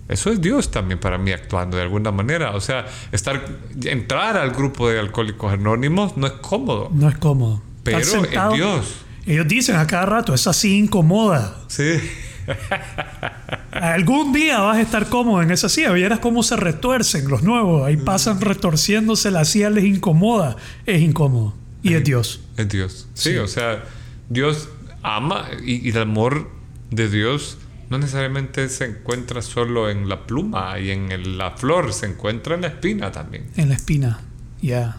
eso 0.09 0.31
es 0.31 0.41
Dios 0.41 0.71
también 0.71 1.01
para 1.01 1.17
mí 1.17 1.33
actuando 1.33 1.77
de 1.79 1.83
alguna 1.83 2.11
manera. 2.13 2.51
O 2.51 2.61
sea, 2.61 2.87
estar, 3.11 3.43
entrar 3.85 4.37
al 4.37 4.51
grupo 4.51 4.89
de 4.91 4.99
alcohólicos 4.99 5.53
anónimos 5.53 6.17
no 6.17 6.27
es 6.27 6.35
cómodo, 6.35 6.91
No 6.93 7.09
es 7.09 7.17
cómodo. 7.17 7.63
pero 7.83 7.99
es 7.99 8.13
Dios. 8.55 8.97
Ellos 9.27 9.49
dicen 9.49 9.77
a 9.77 9.87
cada 9.87 10.05
rato, 10.05 10.35
es 10.35 10.47
así 10.47 10.77
incomoda. 10.77 11.57
Sí, 11.69 11.99
Algún 13.81 14.33
día 14.33 14.61
vas 14.61 14.77
a 14.77 14.81
estar 14.81 15.09
cómodo 15.09 15.43
en 15.43 15.51
esa 15.51 15.69
silla. 15.69 15.93
Vieras 15.93 16.21
cómo 16.21 16.43
se 16.43 16.57
retuercen 16.57 17.29
los 17.29 17.43
nuevos. 17.43 17.87
Ahí 17.87 17.97
pasan 17.97 18.41
retorciéndose, 18.41 19.31
la 19.31 19.45
silla 19.45 19.71
les 19.71 19.85
incomoda. 19.85 20.57
Es 20.87 21.03
incómodo. 21.03 21.55
Y 21.83 21.95
es 21.95 22.05
Dios. 22.05 22.41
es 22.57 22.69
Dios. 22.69 23.09
Sí, 23.15 23.31
Sí. 23.33 23.37
o 23.37 23.47
sea, 23.49 23.85
Dios 24.31 24.69
ama 25.03 25.49
y, 25.65 25.87
y 25.87 25.91
el 25.91 25.99
amor 25.99 26.49
de 26.91 27.09
Dios 27.11 27.59
no 27.91 27.99
necesariamente 27.99 28.69
se 28.71 28.87
encuentra 28.87 29.43
solo 29.43 29.91
en 29.91 30.09
la 30.09 30.27
pluma 30.27 30.79
y 30.79 30.91
en 30.91 31.13
el- 31.13 31.37
la 31.37 31.51
flor, 31.53 31.93
se 31.93 32.07
encuentra 32.07 32.55
en 32.55 32.63
la 32.63 32.69
espina 32.69 33.13
también. 33.13 33.45
En 33.57 33.69
la 33.69 33.75
espina. 33.75 34.21
Ya. 34.63 34.97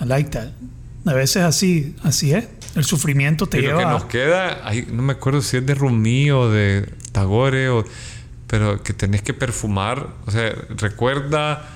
I 0.00 0.04
like 0.06 0.30
that. 0.30 0.48
A 1.06 1.12
veces 1.12 1.42
así, 1.42 1.94
así 2.02 2.32
es. 2.32 2.48
El 2.74 2.84
sufrimiento 2.84 3.46
te 3.46 3.58
y 3.58 3.62
lo 3.62 3.68
lleva 3.68 3.78
que 3.80 3.84
a- 3.86 3.90
nos 3.90 4.04
queda, 4.06 4.60
ay, 4.64 4.86
no 4.90 5.02
me 5.02 5.12
acuerdo 5.12 5.42
si 5.42 5.58
es 5.58 5.66
de 5.66 5.74
Rumi 5.74 6.30
o 6.30 6.48
de 6.50 6.88
Tagore, 7.12 7.68
o, 7.68 7.84
pero 8.46 8.82
que 8.82 8.92
tenés 8.92 9.22
que 9.22 9.34
perfumar, 9.34 10.08
o 10.26 10.30
sea, 10.30 10.52
recuerda 10.76 11.68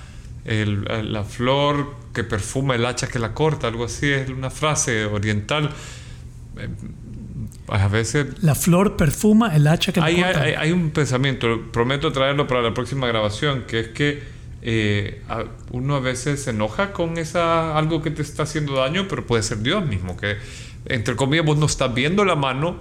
el- 0.44 0.84
la 1.12 1.24
flor 1.24 1.94
que 2.14 2.24
perfuma 2.24 2.74
el 2.74 2.86
hacha 2.86 3.06
que 3.08 3.18
la 3.18 3.34
corta, 3.34 3.68
algo 3.68 3.84
así, 3.84 4.10
es 4.10 4.28
una 4.30 4.50
frase 4.50 5.04
oriental. 5.04 5.70
Eh, 6.58 6.68
A 7.70 7.86
veces 7.88 8.26
La 8.42 8.54
flor 8.54 8.96
perfuma 8.96 9.54
el 9.54 9.66
hacha 9.66 9.92
que 9.92 10.00
hay, 10.00 10.16
corta. 10.22 10.40
hay- 10.42 10.54
hay 10.54 10.72
un 10.72 10.90
pensamiento, 10.90 11.70
prometo 11.70 12.10
traerlo 12.12 12.46
para 12.46 12.62
la 12.62 12.72
próxima 12.72 13.06
grabación, 13.06 13.64
que 13.66 13.80
es 13.80 13.88
que 13.88 14.22
eh, 14.62 15.22
uno 15.72 15.96
a 15.96 16.00
veces 16.00 16.42
se 16.42 16.50
enoja 16.50 16.92
con 16.92 17.16
esa 17.18 17.76
algo 17.78 18.02
que 18.02 18.10
te 18.10 18.22
está 18.22 18.42
haciendo 18.44 18.74
daño, 18.76 19.06
pero 19.08 19.26
puede 19.26 19.42
ser 19.42 19.58
Dios 19.58 19.84
mismo, 19.86 20.16
que 20.16 20.36
entre 20.86 21.16
comillas 21.16 21.44
vos 21.46 21.58
no 21.58 21.66
estás 21.66 21.92
viendo 21.94 22.24
la 22.24 22.34
mano, 22.36 22.76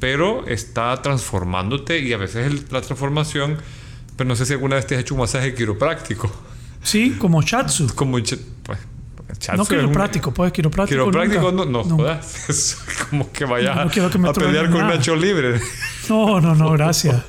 pero 0.00 0.46
está 0.46 1.00
transformándote 1.02 2.00
y 2.00 2.12
a 2.12 2.16
veces 2.16 2.46
el- 2.46 2.64
la 2.70 2.80
transformación, 2.80 3.58
pero 4.16 4.28
no 4.28 4.36
sé 4.36 4.46
si 4.46 4.52
alguna 4.52 4.76
vez 4.76 4.86
te 4.86 4.94
has 4.96 5.00
hecho 5.02 5.14
un 5.14 5.20
masaje 5.20 5.54
quiropráctico. 5.54 6.30
Sí, 6.82 7.16
como 7.18 7.42
Shatsu. 7.42 7.86
Como 7.94 8.18
pues, 8.64 8.78
No 9.48 9.62
es 9.62 9.70
un- 9.70 9.76
quiropráctico, 9.76 10.32
pues 10.32 10.52
quiropráctico. 10.52 11.00
Quiropráctico 11.04 11.52
nunca. 11.52 11.64
no, 11.70 11.84
no, 11.84 11.96
jodas. 11.96 12.48
Es 12.48 12.78
como 13.10 13.30
que 13.32 13.44
vayas 13.44 13.74
No, 13.76 13.84
no 13.84 13.90
que 14.10 14.18
me 14.18 14.28
a 14.28 14.32
pelear 14.32 14.70
con. 14.70 14.86
Nacho 14.86 15.16
Libre. 15.16 15.60
No, 16.08 16.40
no, 16.40 16.54
no, 16.54 16.70
gracias. 16.72 17.22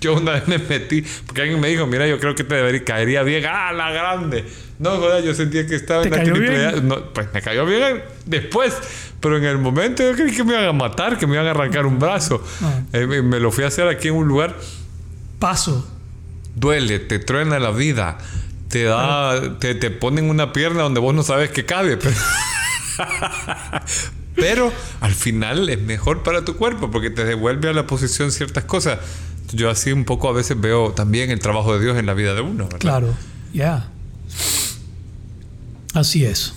Yo 0.00 0.14
una 0.14 0.32
vez 0.32 0.48
me 0.48 0.58
metí, 0.58 1.04
porque 1.26 1.42
alguien 1.42 1.60
me 1.60 1.68
dijo, 1.68 1.86
mira, 1.86 2.06
yo 2.06 2.18
creo 2.18 2.34
que 2.34 2.44
te 2.44 2.54
debería, 2.54 2.84
caería 2.84 3.22
bien. 3.22 3.44
¡Ah, 3.48 3.72
la 3.72 3.90
grande! 3.90 4.44
No, 4.78 4.96
joder, 4.96 5.22
yo 5.22 5.32
sentía 5.34 5.64
que 5.66 5.76
estaba 5.76 6.02
¿Te 6.02 6.08
en 6.08 6.62
la? 6.62 6.68
A. 6.70 6.72
No, 6.72 7.12
pues 7.12 7.28
me 7.32 7.40
cayó 7.40 7.64
bien 7.64 8.02
después, 8.26 8.74
pero 9.20 9.36
en 9.36 9.44
el 9.44 9.58
momento 9.58 10.02
yo 10.02 10.12
creí 10.16 10.34
que 10.34 10.42
me 10.42 10.54
iban 10.54 10.64
a 10.64 10.72
matar, 10.72 11.18
que 11.18 11.26
me 11.28 11.34
iban 11.34 11.46
a 11.46 11.50
arrancar 11.52 11.86
un 11.86 12.00
brazo. 12.00 12.42
Ah. 12.62 12.80
Eh, 12.92 13.06
me, 13.06 13.22
me 13.22 13.38
lo 13.38 13.52
fui 13.52 13.62
a 13.62 13.68
hacer 13.68 13.86
aquí 13.86 14.08
en 14.08 14.14
un 14.14 14.26
lugar. 14.26 14.56
Paso. 15.38 15.88
Duele, 16.56 16.98
te 16.98 17.18
truena 17.18 17.58
la 17.60 17.70
vida. 17.70 18.18
Te 18.72 18.84
da, 18.84 19.58
te, 19.58 19.74
te 19.74 19.90
ponen 19.90 20.30
una 20.30 20.54
pierna 20.54 20.84
donde 20.84 20.98
vos 20.98 21.14
no 21.14 21.22
sabes 21.22 21.50
que 21.50 21.66
cabe. 21.66 21.98
Pero, 21.98 22.16
pero 24.34 24.72
al 25.02 25.12
final 25.12 25.68
es 25.68 25.78
mejor 25.78 26.22
para 26.22 26.42
tu 26.42 26.56
cuerpo 26.56 26.90
porque 26.90 27.10
te 27.10 27.22
devuelve 27.26 27.68
a 27.68 27.74
la 27.74 27.86
posición 27.86 28.32
ciertas 28.32 28.64
cosas. 28.64 28.98
Yo 29.52 29.68
así 29.68 29.92
un 29.92 30.06
poco 30.06 30.30
a 30.30 30.32
veces 30.32 30.58
veo 30.58 30.92
también 30.92 31.30
el 31.30 31.38
trabajo 31.38 31.74
de 31.74 31.84
Dios 31.84 31.98
en 31.98 32.06
la 32.06 32.14
vida 32.14 32.32
de 32.32 32.40
uno. 32.40 32.64
¿verdad? 32.64 32.78
Claro, 32.78 33.14
ya. 33.52 33.90
Así 35.92 36.24
es. 36.24 36.54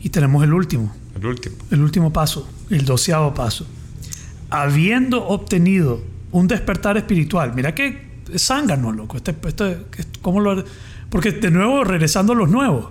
Y 0.00 0.08
tenemos 0.08 0.42
el 0.42 0.52
último, 0.52 0.92
El 1.14 1.26
último. 1.26 1.54
el 1.70 1.82
último 1.82 2.12
paso, 2.12 2.48
el 2.68 2.84
doceavo 2.84 3.32
paso. 3.32 3.64
Habiendo 4.50 5.24
obtenido 5.28 6.02
un 6.32 6.48
despertar 6.48 6.96
espiritual, 6.96 7.52
mira 7.54 7.76
que 7.76 8.12
es 8.36 8.46
zángano, 8.46 8.92
loco. 8.92 9.16
Este, 9.16 9.34
este- 9.46 9.78
¿cómo 10.22 10.40
lo- 10.40 10.64
porque 11.10 11.32
de 11.32 11.50
nuevo, 11.50 11.84
regresando 11.84 12.32
a 12.32 12.36
los 12.36 12.48
nuevos, 12.48 12.86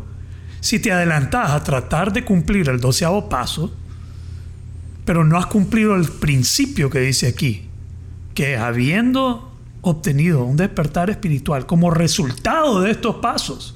si 0.62 0.80
te 0.80 0.92
adelantas 0.92 1.52
a 1.52 1.64
tratar 1.64 2.14
de 2.14 2.24
cumplir 2.24 2.70
el 2.70 2.80
doceavo 2.80 3.28
paso, 3.28 3.74
pero 5.06 5.26
no 5.26 5.38
has 5.38 5.48
cumplido 5.48 5.96
el 5.96 6.06
principio 6.06 6.90
que 6.90 7.00
dice 7.02 7.28
aquí, 7.28 7.68
que 8.34 8.56
habiendo 8.58 9.52
obtenido 9.82 10.46
un 10.46 10.56
despertar 10.56 11.10
espiritual 11.10 11.66
como 11.66 11.92
resultado 11.92 12.80
de 12.82 12.92
estos 12.92 13.18
pasos, 13.18 13.76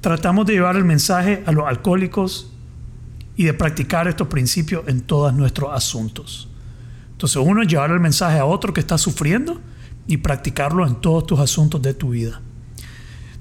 tratamos 0.00 0.46
de 0.46 0.54
llevar 0.54 0.76
el 0.76 0.84
mensaje 0.84 1.42
a 1.46 1.52
los 1.52 1.66
alcohólicos 1.66 2.50
y 3.36 3.44
de 3.44 3.54
practicar 3.54 4.08
estos 4.08 4.28
principios 4.28 4.82
en 4.88 5.00
todos 5.00 5.32
nuestros 5.32 5.72
asuntos. 5.72 6.48
Entonces 7.12 7.36
uno 7.36 7.62
es 7.62 7.68
llevar 7.68 7.90
el 7.92 8.00
mensaje 8.00 8.38
a 8.38 8.44
otro 8.44 8.74
que 8.74 8.80
está 8.80 8.98
sufriendo 8.98 9.60
y 10.06 10.18
practicarlo 10.18 10.86
en 10.86 10.96
todos 10.96 11.26
tus 11.26 11.40
asuntos 11.40 11.80
de 11.82 11.94
tu 11.94 12.10
vida. 12.10 12.40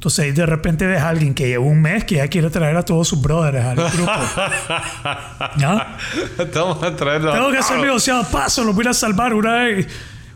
Entonces 0.04 0.26
ahí 0.26 0.32
de 0.34 0.46
repente 0.46 0.86
ves 0.86 1.02
a 1.02 1.08
alguien 1.08 1.34
que 1.34 1.48
lleva 1.48 1.64
un 1.64 1.82
mes 1.82 2.04
que 2.04 2.16
ya 2.16 2.28
quiere 2.28 2.50
traer 2.50 2.76
a 2.76 2.84
todos 2.84 3.08
sus 3.08 3.22
brothers 3.22 3.64
al 3.64 3.76
grupo. 3.78 4.12
¿Ya? 5.58 5.98
Vamos 6.54 6.84
a 6.84 6.94
traerlo. 6.94 7.32
Tengo 7.32 7.52
que 7.52 7.60
hacer 7.60 7.80
negociado 7.80 8.26
paso, 8.30 8.66
lo 8.66 8.74
voy 8.74 8.86
a 8.86 8.94
salvar. 8.94 9.34
Una 9.34 9.64
vez 9.64 9.88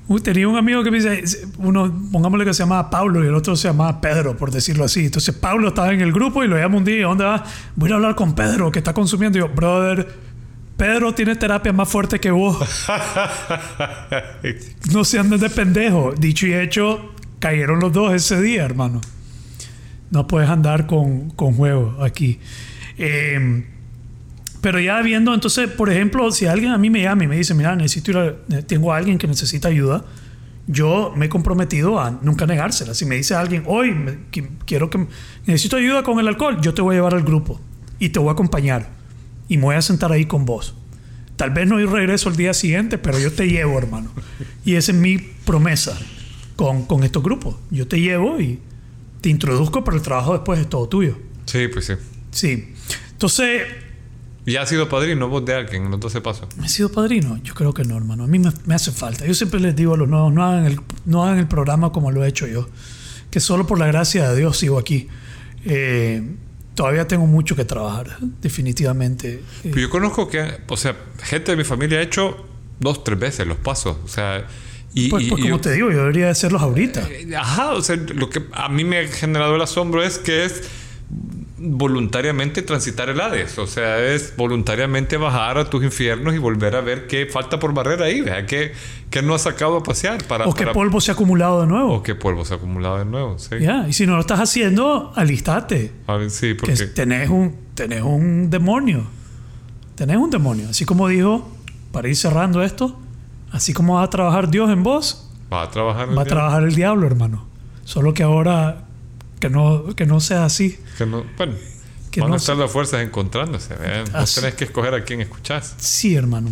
uh, 0.08 0.20
tenía 0.22 0.48
un 0.48 0.56
amigo 0.56 0.84
que 0.86 0.92
me 0.92 1.02
dice, 1.02 1.50
uno, 1.58 1.94
pongámosle 2.14 2.46
que 2.46 2.54
se 2.54 2.64
llamaba 2.64 2.90
Pablo 2.90 3.22
y 3.26 3.28
el 3.28 3.36
otro 3.36 3.58
se 3.58 3.68
llamaba 3.68 4.00
Pedro, 4.00 4.38
por 4.38 4.52
decirlo 4.52 4.86
así. 4.86 5.04
Entonces 5.04 5.36
Pablo 5.36 5.68
estaba 5.68 5.92
en 5.92 6.00
el 6.00 6.14
grupo 6.14 6.46
y 6.46 6.48
lo 6.48 6.56
llamo 6.56 6.78
un 6.78 6.86
día, 6.86 7.06
¿dónde 7.06 7.26
vas? 7.26 7.42
Voy 7.76 7.92
a 7.92 7.96
hablar 7.96 8.16
con 8.16 8.36
Pedro, 8.36 8.72
que 8.72 8.80
está 8.80 8.94
consumiendo. 8.94 9.38
Y 9.38 9.42
yo, 9.42 9.50
brother, 9.50 10.08
Pedro 10.78 11.14
tiene 11.14 11.36
terapia 11.36 11.74
más 11.74 11.90
fuerte 11.90 12.20
que 12.20 12.32
vos. 12.32 12.58
No 14.94 15.04
se 15.04 15.20
anden 15.20 15.40
de 15.40 15.50
pendejo. 15.50 16.14
Dicho 16.18 16.48
y 16.48 16.54
hecho, 16.54 17.12
cayeron 17.40 17.80
los 17.80 17.92
dos 17.92 18.14
ese 18.14 18.42
día, 18.42 18.64
hermano. 18.64 19.02
No 20.12 20.28
puedes 20.28 20.50
andar 20.50 20.88
con, 20.88 21.32
con 21.32 21.54
juegos 21.54 21.96
aquí. 22.02 22.40
Eh, 22.98 23.66
pero 24.62 24.80
ya 24.80 25.02
viendo, 25.02 25.34
entonces, 25.34 25.70
por 25.70 25.92
ejemplo, 25.92 26.32
si 26.32 26.46
alguien 26.46 26.72
a 26.72 26.78
mí 26.78 26.90
me 26.90 27.02
llama 27.02 27.26
y 27.26 27.28
me 27.28 27.38
dice, 27.38 27.54
mira, 27.54 27.76
necesito 27.76 28.12
ir 28.12 28.18
a- 28.18 28.62
tengo 28.64 28.94
a 28.94 28.98
alguien 28.98 29.18
que 29.18 29.28
necesita 29.28 29.68
ayuda, 29.68 30.04
yo 30.68 31.14
me 31.16 31.28
he 31.28 31.30
comprometido 31.30 32.00
a 32.00 32.12
nunca 32.22 32.46
negársela. 32.46 32.94
Si 32.94 33.06
me 33.06 33.16
dice 33.16 33.36
alguien, 33.36 33.64
hoy 33.68 33.92
me- 33.92 34.18
quiero 34.66 34.90
que 34.90 35.06
necesito 35.46 35.76
ayuda 35.78 36.04
con 36.04 36.20
el 36.20 36.28
alcohol, 36.28 36.60
yo 36.62 36.74
te 36.74 36.82
voy 36.82 36.96
a 36.96 36.98
llevar 37.00 37.14
al 37.14 37.24
grupo 37.24 37.60
y 38.00 38.10
te 38.10 38.20
voy 38.20 38.30
a 38.30 38.32
acompañar 38.34 38.88
y 39.48 39.58
me 39.58 39.64
voy 39.64 39.76
a 39.76 39.82
sentar 39.82 40.12
ahí 40.12 40.26
con 40.26 40.46
vos. 40.46 40.76
Tal 41.36 41.52
vez 41.52 41.68
no 41.68 41.78
regreso 41.78 42.30
el 42.30 42.36
día 42.36 42.54
siguiente, 42.54 42.98
pero 42.98 43.20
yo 43.20 43.32
te 43.32 43.48
llevo, 43.48 43.78
hermano. 43.78 44.12
Y 44.66 44.76
esa 44.76 44.92
es 44.92 44.98
mi 44.98 45.18
promesa 45.18 45.98
con, 46.56 46.86
con 46.86 47.04
estos 47.04 47.22
grupos. 47.22 47.56
Yo 47.70 47.88
te 47.88 48.00
llevo 48.00 48.42
y 48.42 48.60
te 49.22 49.30
introduzco, 49.30 49.84
pero 49.84 49.98
el 49.98 50.04
trabajo 50.04 50.34
después 50.34 50.60
es 50.60 50.68
todo 50.68 50.90
tuyo. 50.90 51.18
Sí, 51.46 51.68
pues 51.68 51.86
sí. 51.86 51.94
Sí. 52.32 52.74
Entonces, 53.12 53.62
¿Y 54.48 54.56
has 54.56 54.70
sido 54.70 54.88
padrino 54.88 55.28
vos 55.28 55.44
de 55.44 55.54
alguien 55.54 55.92
12 55.92 56.22
pasos? 56.22 56.48
¿Me 56.58 56.68
he 56.68 56.70
sido 56.70 56.90
padrino? 56.90 57.38
Yo 57.44 57.54
creo 57.54 57.74
que 57.74 57.84
no, 57.84 57.98
hermano. 57.98 58.24
A 58.24 58.28
mí 58.28 58.40
me, 58.40 58.50
me 58.66 58.76
hace 58.76 58.94
falta. 58.94 59.26
Yo 59.26 59.34
siempre 59.34 59.60
les 59.60 59.76
digo 59.76 59.94
a 59.94 59.98
los 59.98 60.08
nuevos, 60.08 60.34
no 60.34 60.46
hagan, 60.46 60.66
el, 60.66 60.80
no 61.04 61.26
hagan 61.26 61.38
el 61.38 61.50
programa 61.50 61.92
como 61.92 62.12
lo 62.12 62.24
he 62.24 62.30
hecho 62.30 62.48
yo. 62.48 62.70
Que 63.30 63.42
solo 63.42 63.68
por 63.68 63.78
la 63.78 63.88
gracia 63.88 64.30
de 64.30 64.38
Dios 64.38 64.58
sigo 64.58 64.80
aquí. 64.80 65.10
Eh, 65.66 66.24
todavía 66.78 67.08
tengo 67.08 67.26
mucho 67.26 67.56
que 67.56 67.66
trabajar, 67.66 68.18
definitivamente. 68.40 69.42
Pero 69.64 69.80
yo 69.80 69.90
conozco 69.90 70.30
que, 70.30 70.60
o 70.68 70.78
sea, 70.78 70.96
gente 71.24 71.52
de 71.52 71.58
mi 71.58 71.64
familia 71.64 71.98
ha 71.98 72.02
hecho 72.04 72.46
dos, 72.80 73.04
tres 73.04 73.18
veces 73.18 73.48
los 73.48 73.58
pasos. 73.58 73.98
O 74.06 74.08
sea, 74.08 74.46
y, 74.94 75.10
pues, 75.10 75.26
pues 75.28 75.40
y 75.40 75.42
como 75.44 75.56
yo- 75.58 75.60
te 75.62 75.72
digo, 75.74 75.90
yo 75.92 75.98
debería 75.98 76.30
hacerlos 76.30 76.62
ahorita. 76.62 77.08
Eh, 77.10 77.36
Ajá, 77.36 77.72
o 77.74 77.82
sea, 77.82 77.96
lo 77.96 78.30
que 78.30 78.44
a 78.54 78.70
mí 78.70 78.84
me 78.84 79.00
ha 79.00 79.08
generado 79.08 79.56
el 79.56 79.62
asombro 79.64 80.04
es 80.04 80.20
que 80.20 80.46
es 80.46 80.62
voluntariamente 81.60 82.62
transitar 82.62 83.10
el 83.10 83.20
Hades. 83.20 83.58
O 83.58 83.68
sea, 83.68 84.00
es 84.00 84.36
voluntariamente 84.38 85.18
bajar 85.18 85.58
a 85.58 85.70
tus 85.70 85.84
infiernos 85.84 86.34
y 86.36 86.38
volver 86.38 86.76
a 86.76 86.82
ver 86.82 87.08
qué 87.08 87.26
falta 87.26 87.60
por 87.60 87.74
barrer 87.74 88.02
ahí. 88.04 88.22
¿verdad? 88.22 88.46
¿Qué, 88.46 88.74
qué 89.10 89.22
no 89.22 89.34
has 89.36 89.42
sacado 89.44 89.78
a 89.78 89.84
pasear? 89.84 90.24
Para, 90.26 90.46
O 90.46 90.54
que 90.54 90.64
para- 90.64 90.74
polvo 90.74 91.02
se 91.02 91.12
ha 91.12 91.14
acumulado 91.16 91.62
de 91.62 91.68
nuevo. 91.68 91.94
o 91.96 92.04
qué 92.04 92.16
polvo 92.16 92.46
se 92.46 92.54
ha 92.54 92.58
acumulado 92.58 93.00
de 93.00 93.06
nuevo. 93.06 93.38
Sí, 93.40 93.56
Ya, 93.60 93.88
Y 93.88 93.94
si 93.94 94.06
no 94.06 94.16
lo 94.16 94.22
estás 94.22 94.40
haciendo, 94.40 95.12
alistate. 95.16 95.92
A 96.08 96.16
ver, 96.16 96.30
sí 96.30 96.50
Que 96.50 96.56
porque 96.56 96.86
tenés 96.88 97.30
un, 97.30 97.56
tenés 97.74 98.04
un 98.04 98.50
demonio. 98.50 99.06
Tenés 99.96 100.18
un 100.18 100.30
demonio. 100.30 100.70
Así 100.70 100.86
como 100.86 101.08
dijo, 101.08 101.50
para 101.92 102.08
ir 102.08 102.16
cerrando 102.16 102.62
esto, 102.64 103.00
así 103.52 103.74
como 103.74 103.96
va 103.96 104.04
a 104.04 104.10
trabajar 104.10 104.50
Dios 104.52 104.70
en 104.70 104.84
vos, 104.84 105.30
va 105.52 105.64
a 105.64 105.72
trabajar. 105.72 106.10
el 106.10 106.18
va 106.18 106.22
a 106.22 106.26
trabajar 106.26 106.64
el 106.64 106.76
diablo, 106.76 107.08
hermano. 107.08 107.46
Solo 107.84 108.14
que 108.14 108.22
ahora 108.22 108.87
que 109.40 109.50
no, 109.50 109.96
que 109.96 110.06
no 110.06 110.20
sea 110.20 110.46
así. 110.46 110.80
Que 110.98 111.06
no- 111.06 111.24
bueno, 111.38 111.54
Que 112.12 112.22
van 112.22 112.30
no 112.30 112.36
a 112.36 112.38
estar 112.38 112.56
las 112.58 112.72
fuerzas 112.72 113.02
encontrándose. 113.04 113.76
¿verdad? 113.76 114.20
Vos 114.22 114.36
tenés 114.36 114.56
que 114.56 114.64
escoger 114.66 114.94
a 114.94 115.04
quién 115.04 115.22
escuchás. 115.22 115.76
Sí, 115.78 116.16
hermano. 116.16 116.50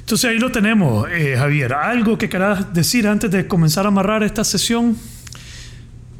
Entonces 0.00 0.30
ahí 0.30 0.38
lo 0.38 0.50
tenemos, 0.50 1.06
eh, 1.10 1.34
Javier. 1.36 1.74
¿Algo 1.74 2.16
que 2.16 2.28
querás 2.28 2.72
decir 2.72 3.06
antes 3.06 3.30
de 3.30 3.46
comenzar 3.46 3.84
a 3.84 3.88
amarrar 3.88 4.22
esta 4.22 4.42
sesión? 4.42 4.96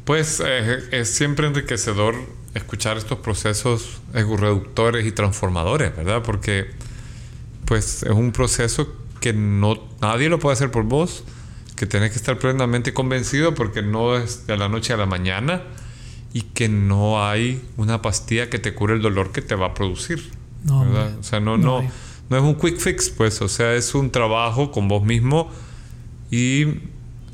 Pues 0.05 0.41
eh, 0.45 0.79
es 0.91 1.09
siempre 1.09 1.47
enriquecedor 1.47 2.15
escuchar 2.53 2.97
estos 2.97 3.19
procesos 3.19 3.99
reductores 4.13 5.05
y 5.05 5.11
transformadores, 5.11 5.95
¿verdad? 5.95 6.21
Porque 6.23 6.67
pues 7.65 8.01
es 8.03 8.09
un 8.09 8.31
proceso 8.31 8.95
que 9.21 9.33
no 9.33 9.77
nadie 10.01 10.29
lo 10.29 10.39
puede 10.39 10.53
hacer 10.53 10.71
por 10.71 10.83
vos, 10.83 11.23
que 11.79 11.85
tenés 11.85 12.11
que 12.11 12.17
estar 12.17 12.37
plenamente 12.37 12.93
convencido 12.93 13.55
porque 13.55 13.81
no 13.81 14.17
es 14.17 14.45
de 14.47 14.57
la 14.57 14.67
noche 14.67 14.91
a 14.91 14.97
la 14.97 15.05
mañana 15.05 15.63
y 16.33 16.41
que 16.41 16.67
no 16.67 17.25
hay 17.25 17.61
una 17.77 18.01
pastilla 18.01 18.49
que 18.49 18.59
te 18.59 18.73
cure 18.73 18.95
el 18.95 19.01
dolor 19.01 19.31
que 19.31 19.41
te 19.41 19.55
va 19.55 19.67
a 19.67 19.73
producir. 19.73 20.29
No, 20.65 20.81
O 20.81 21.23
sea, 21.23 21.39
no, 21.39 21.57
no 21.57 21.81
no, 22.29 22.37
es 22.37 22.43
un 22.43 22.55
quick 22.55 22.77
fix, 22.79 23.09
pues, 23.09 23.41
o 23.41 23.47
sea, 23.47 23.73
es 23.75 23.95
un 23.95 24.11
trabajo 24.11 24.71
con 24.71 24.89
vos 24.89 25.03
mismo 25.05 25.49
y 26.29 26.65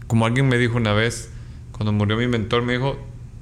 como 0.05 0.27
alguien 0.27 0.47
me 0.47 0.59
dijo 0.59 0.77
una 0.77 0.93
vez, 0.93 1.29
cuando 1.71 1.91
murió 1.91 2.15
mi 2.15 2.27
mentor, 2.27 2.61
me 2.61 2.73
dijo, 2.73 2.97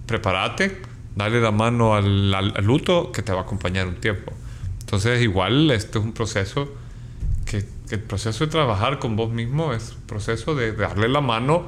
prepárate, 0.08 0.82
dale 1.18 1.42
la 1.42 1.52
mano 1.52 1.96
al, 1.96 2.34
al- 2.34 2.54
al 2.56 2.64
luto 2.66 3.12
que 3.12 3.22
te 3.22 3.34
va 3.34 3.40
a 3.40 3.44
acompañar 3.44 3.88
un 3.88 3.96
tiempo. 3.96 4.32
Entonces, 4.80 5.22
igual, 5.22 5.70
este 5.72 6.00
es 6.00 6.04
un 6.06 6.14
proceso 6.14 6.74
que, 7.46 7.66
que 7.94 7.98
el 7.98 8.04
proceso 8.04 8.44
de 8.46 8.50
trabajar 8.50 8.98
con 8.98 9.16
vos 9.16 9.32
mismo 9.32 9.72
es 9.72 9.92
un 9.96 10.02
proceso 10.08 10.56
de 10.56 10.72
darle 10.74 11.08
la 11.08 11.22
mano 11.22 11.66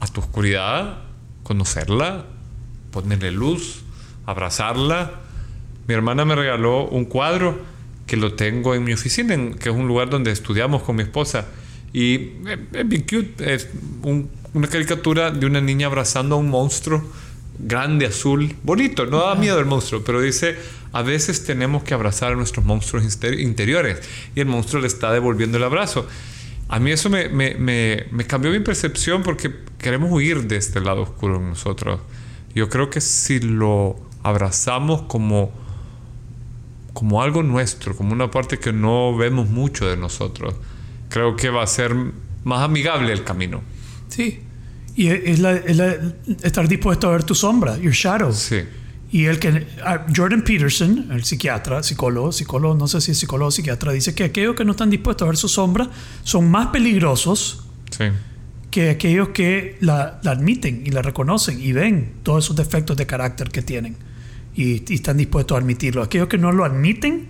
a 0.00 0.06
tu 0.06 0.20
oscuridad, 0.20 1.00
conocerla, 1.42 2.24
ponerle 2.90 3.32
luz, 3.32 3.82
abrazarla. 4.24 5.10
Mi 5.86 5.92
hermana 5.92 6.24
me 6.24 6.34
regaló 6.34 6.88
un 6.88 7.04
cuadro 7.04 7.58
que 8.06 8.16
lo 8.16 8.32
tengo 8.32 8.74
en 8.74 8.84
mi 8.84 8.94
oficina, 8.94 9.34
en- 9.34 9.54
que 9.58 9.68
es 9.68 9.74
un 9.74 9.86
lugar 9.86 10.08
donde 10.08 10.30
estudiamos 10.30 10.82
con 10.82 10.96
mi 10.96 11.02
esposa. 11.02 11.44
Y 11.92 12.32
es, 12.72 12.88
bien 12.88 13.02
cute. 13.02 13.54
Es 13.54 13.68
un- 14.04 14.30
una 14.54 14.68
caricatura 14.68 15.30
de 15.30 15.44
una 15.44 15.60
niña 15.60 15.88
abrazando 15.88 16.36
a 16.36 16.38
un 16.38 16.48
monstruo 16.48 17.04
grande, 17.58 18.06
azul, 18.06 18.54
bonito. 18.62 19.06
No 19.06 19.18
da 19.26 19.34
miedo 19.34 19.58
el 19.58 19.66
monstruo, 19.66 20.02
pero 20.04 20.20
dice, 20.20 20.56
a 20.92 21.02
veces 21.02 21.44
tenemos 21.44 21.82
que 21.82 21.94
abrazar 21.94 22.32
a 22.32 22.36
nuestros 22.36 22.64
monstruos 22.64 23.04
inter- 23.04 23.40
interiores. 23.40 24.00
Y 24.34 24.40
el 24.40 24.46
monstruo 24.46 24.80
le 24.82 24.88
está 24.88 25.12
devolviendo 25.12 25.58
el 25.58 25.64
abrazo. 25.64 26.06
A 26.68 26.78
mí 26.80 26.90
eso 26.90 27.08
me, 27.10 27.28
me, 27.28 27.54
me, 27.54 28.06
me 28.10 28.26
cambió 28.26 28.50
mi 28.50 28.60
percepción 28.60 29.22
porque 29.22 29.52
queremos 29.78 30.10
huir 30.10 30.48
de 30.48 30.56
este 30.56 30.80
lado 30.80 31.02
oscuro 31.02 31.36
en 31.36 31.48
nosotros. 31.50 32.00
Yo 32.54 32.68
creo 32.68 32.90
que 32.90 33.00
si 33.00 33.38
lo 33.40 33.96
abrazamos 34.22 35.02
como, 35.02 35.52
como 36.92 37.22
algo 37.22 37.42
nuestro, 37.42 37.94
como 37.96 38.12
una 38.12 38.30
parte 38.30 38.58
que 38.58 38.72
no 38.72 39.16
vemos 39.16 39.48
mucho 39.48 39.86
de 39.86 39.96
nosotros, 39.96 40.54
creo 41.08 41.36
que 41.36 41.50
va 41.50 41.62
a 41.62 41.66
ser 41.66 41.94
más 42.44 42.62
amigable 42.62 43.12
el 43.12 43.22
camino. 43.22 43.62
Sí. 44.08 44.40
Y 44.96 45.08
es, 45.08 45.38
la, 45.40 45.52
es 45.52 45.76
la- 45.76 45.96
estar 46.42 46.66
dispuesto 46.68 47.08
a 47.08 47.12
ver 47.12 47.22
tu 47.24 47.34
sombra, 47.34 47.76
your 47.78 47.92
shadow. 47.92 48.32
Sí, 48.32 48.60
Y 49.12 49.26
el 49.26 49.38
que 49.38 49.66
ah, 49.84 50.06
Jordan 50.14 50.42
Peterson, 50.42 51.08
el 51.12 51.22
psiquiatra, 51.24 51.82
psicólogo, 51.82 52.32
psicólogo, 52.32 52.74
no 52.74 52.88
sé 52.88 53.00
si 53.02 53.10
es 53.12 53.18
psicólogo 53.18 53.48
o 53.48 53.50
psiquiatra, 53.50 53.92
dice 53.92 54.14
que 54.14 54.24
aquellos 54.24 54.56
que 54.56 54.64
no 54.64 54.72
están 54.72 54.88
dispuestos 54.90 55.26
a 55.26 55.28
ver 55.28 55.36
su 55.36 55.48
sombra 55.48 55.88
son 56.24 56.50
más 56.50 56.68
peligrosos 56.68 57.66
sí, 57.90 58.04
que 58.70 58.90
aquellos 58.90 59.28
que 59.28 59.76
la, 59.80 60.18
la 60.22 60.30
admiten 60.32 60.82
y 60.86 60.90
la 60.90 61.02
reconocen 61.02 61.60
y 61.60 61.72
ven 61.72 62.14
todos 62.22 62.44
esos 62.46 62.56
defectos 62.56 62.96
de 62.96 63.06
carácter 63.06 63.50
que 63.50 63.62
tienen 63.62 63.96
y, 64.54 64.82
y 64.90 64.94
están 64.94 65.18
dispuestos 65.18 65.54
a 65.56 65.60
admitirlo. 65.60 66.02
Aquellos 66.02 66.28
que 66.28 66.38
no 66.38 66.50
lo 66.52 66.64
admiten, 66.64 67.28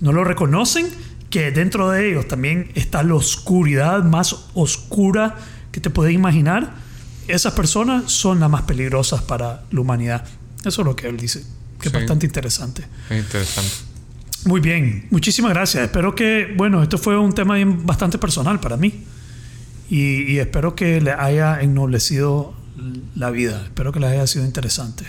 no 0.00 0.12
lo 0.12 0.24
reconocen, 0.24 0.86
que 1.30 1.50
dentro 1.50 1.90
de 1.90 2.10
ellos 2.10 2.28
también 2.28 2.70
está 2.74 3.02
la 3.02 3.14
oscuridad 3.14 4.04
más 4.04 4.34
oscura 4.54 5.36
que 5.72 5.80
te 5.80 5.90
puedes 5.90 6.14
imaginar, 6.14 6.86
esas 7.28 7.52
personas 7.52 8.10
son 8.10 8.40
las 8.40 8.50
más 8.50 8.62
peligrosas 8.62 9.22
para 9.22 9.64
la 9.70 9.80
humanidad. 9.80 10.24
Eso 10.64 10.82
es 10.82 10.86
lo 10.86 10.96
que 10.96 11.08
él 11.08 11.16
dice, 11.16 11.44
que 11.80 11.88
es 11.88 11.92
bastante 11.92 12.26
interesante. 12.26 12.84
es 13.10 13.18
interesante. 13.18 13.70
Muy 14.44 14.60
bien, 14.60 15.06
muchísimas 15.10 15.52
gracias. 15.52 15.84
Espero 15.84 16.14
que, 16.14 16.54
bueno, 16.56 16.82
esto 16.82 16.98
fue 16.98 17.18
un 17.18 17.32
tema 17.32 17.56
bastante 17.64 18.18
personal 18.18 18.60
para 18.60 18.76
mí. 18.76 19.04
Y, 19.90 20.32
y 20.32 20.38
espero 20.38 20.74
que 20.74 21.00
le 21.00 21.12
haya 21.12 21.60
ennoblecido 21.60 22.54
la 23.14 23.30
vida. 23.30 23.62
Espero 23.64 23.92
que 23.92 24.00
les 24.00 24.10
haya 24.10 24.26
sido 24.26 24.44
interesante. 24.44 25.04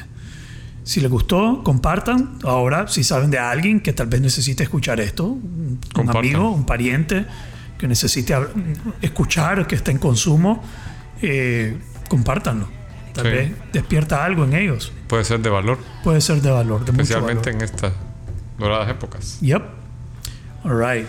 Si 0.84 1.02
les 1.02 1.12
gustó, 1.12 1.62
compartan. 1.64 2.40
Ahora, 2.44 2.88
si 2.88 3.04
saben 3.04 3.30
de 3.30 3.38
alguien 3.38 3.80
que 3.80 3.94
tal 3.94 4.08
vez 4.08 4.22
necesite 4.22 4.64
escuchar 4.64 5.00
esto, 5.00 5.26
un 5.28 5.80
amigo, 6.08 6.50
un 6.50 6.66
pariente 6.66 7.26
que 7.78 7.88
necesite 7.88 8.34
escuchar, 9.02 9.68
que 9.68 9.76
esté 9.76 9.92
en 9.92 10.00
consumo, 10.00 10.64
eh, 11.22 11.78
compártanlo. 12.10 12.68
Tal 13.14 13.26
Sí. 13.26 13.32
vez 13.32 13.52
despierta 13.74 14.24
algo 14.26 14.44
en 14.44 14.54
ellos. 14.54 14.92
Puede 15.08 15.24
ser 15.24 15.40
de 15.40 15.50
valor, 15.50 15.80
Puede 16.04 16.20
ser 16.22 16.42
de 16.42 16.52
valor, 16.52 16.84
de 16.86 16.92
mucho 16.92 17.14
valor. 17.16 17.32
especialmente 17.32 17.50
en 17.52 17.62
estas 17.62 17.94
doradas 18.58 18.90
épocas. 18.90 19.40
Yep. 19.42 19.64
All 20.66 20.78
right. 20.80 21.08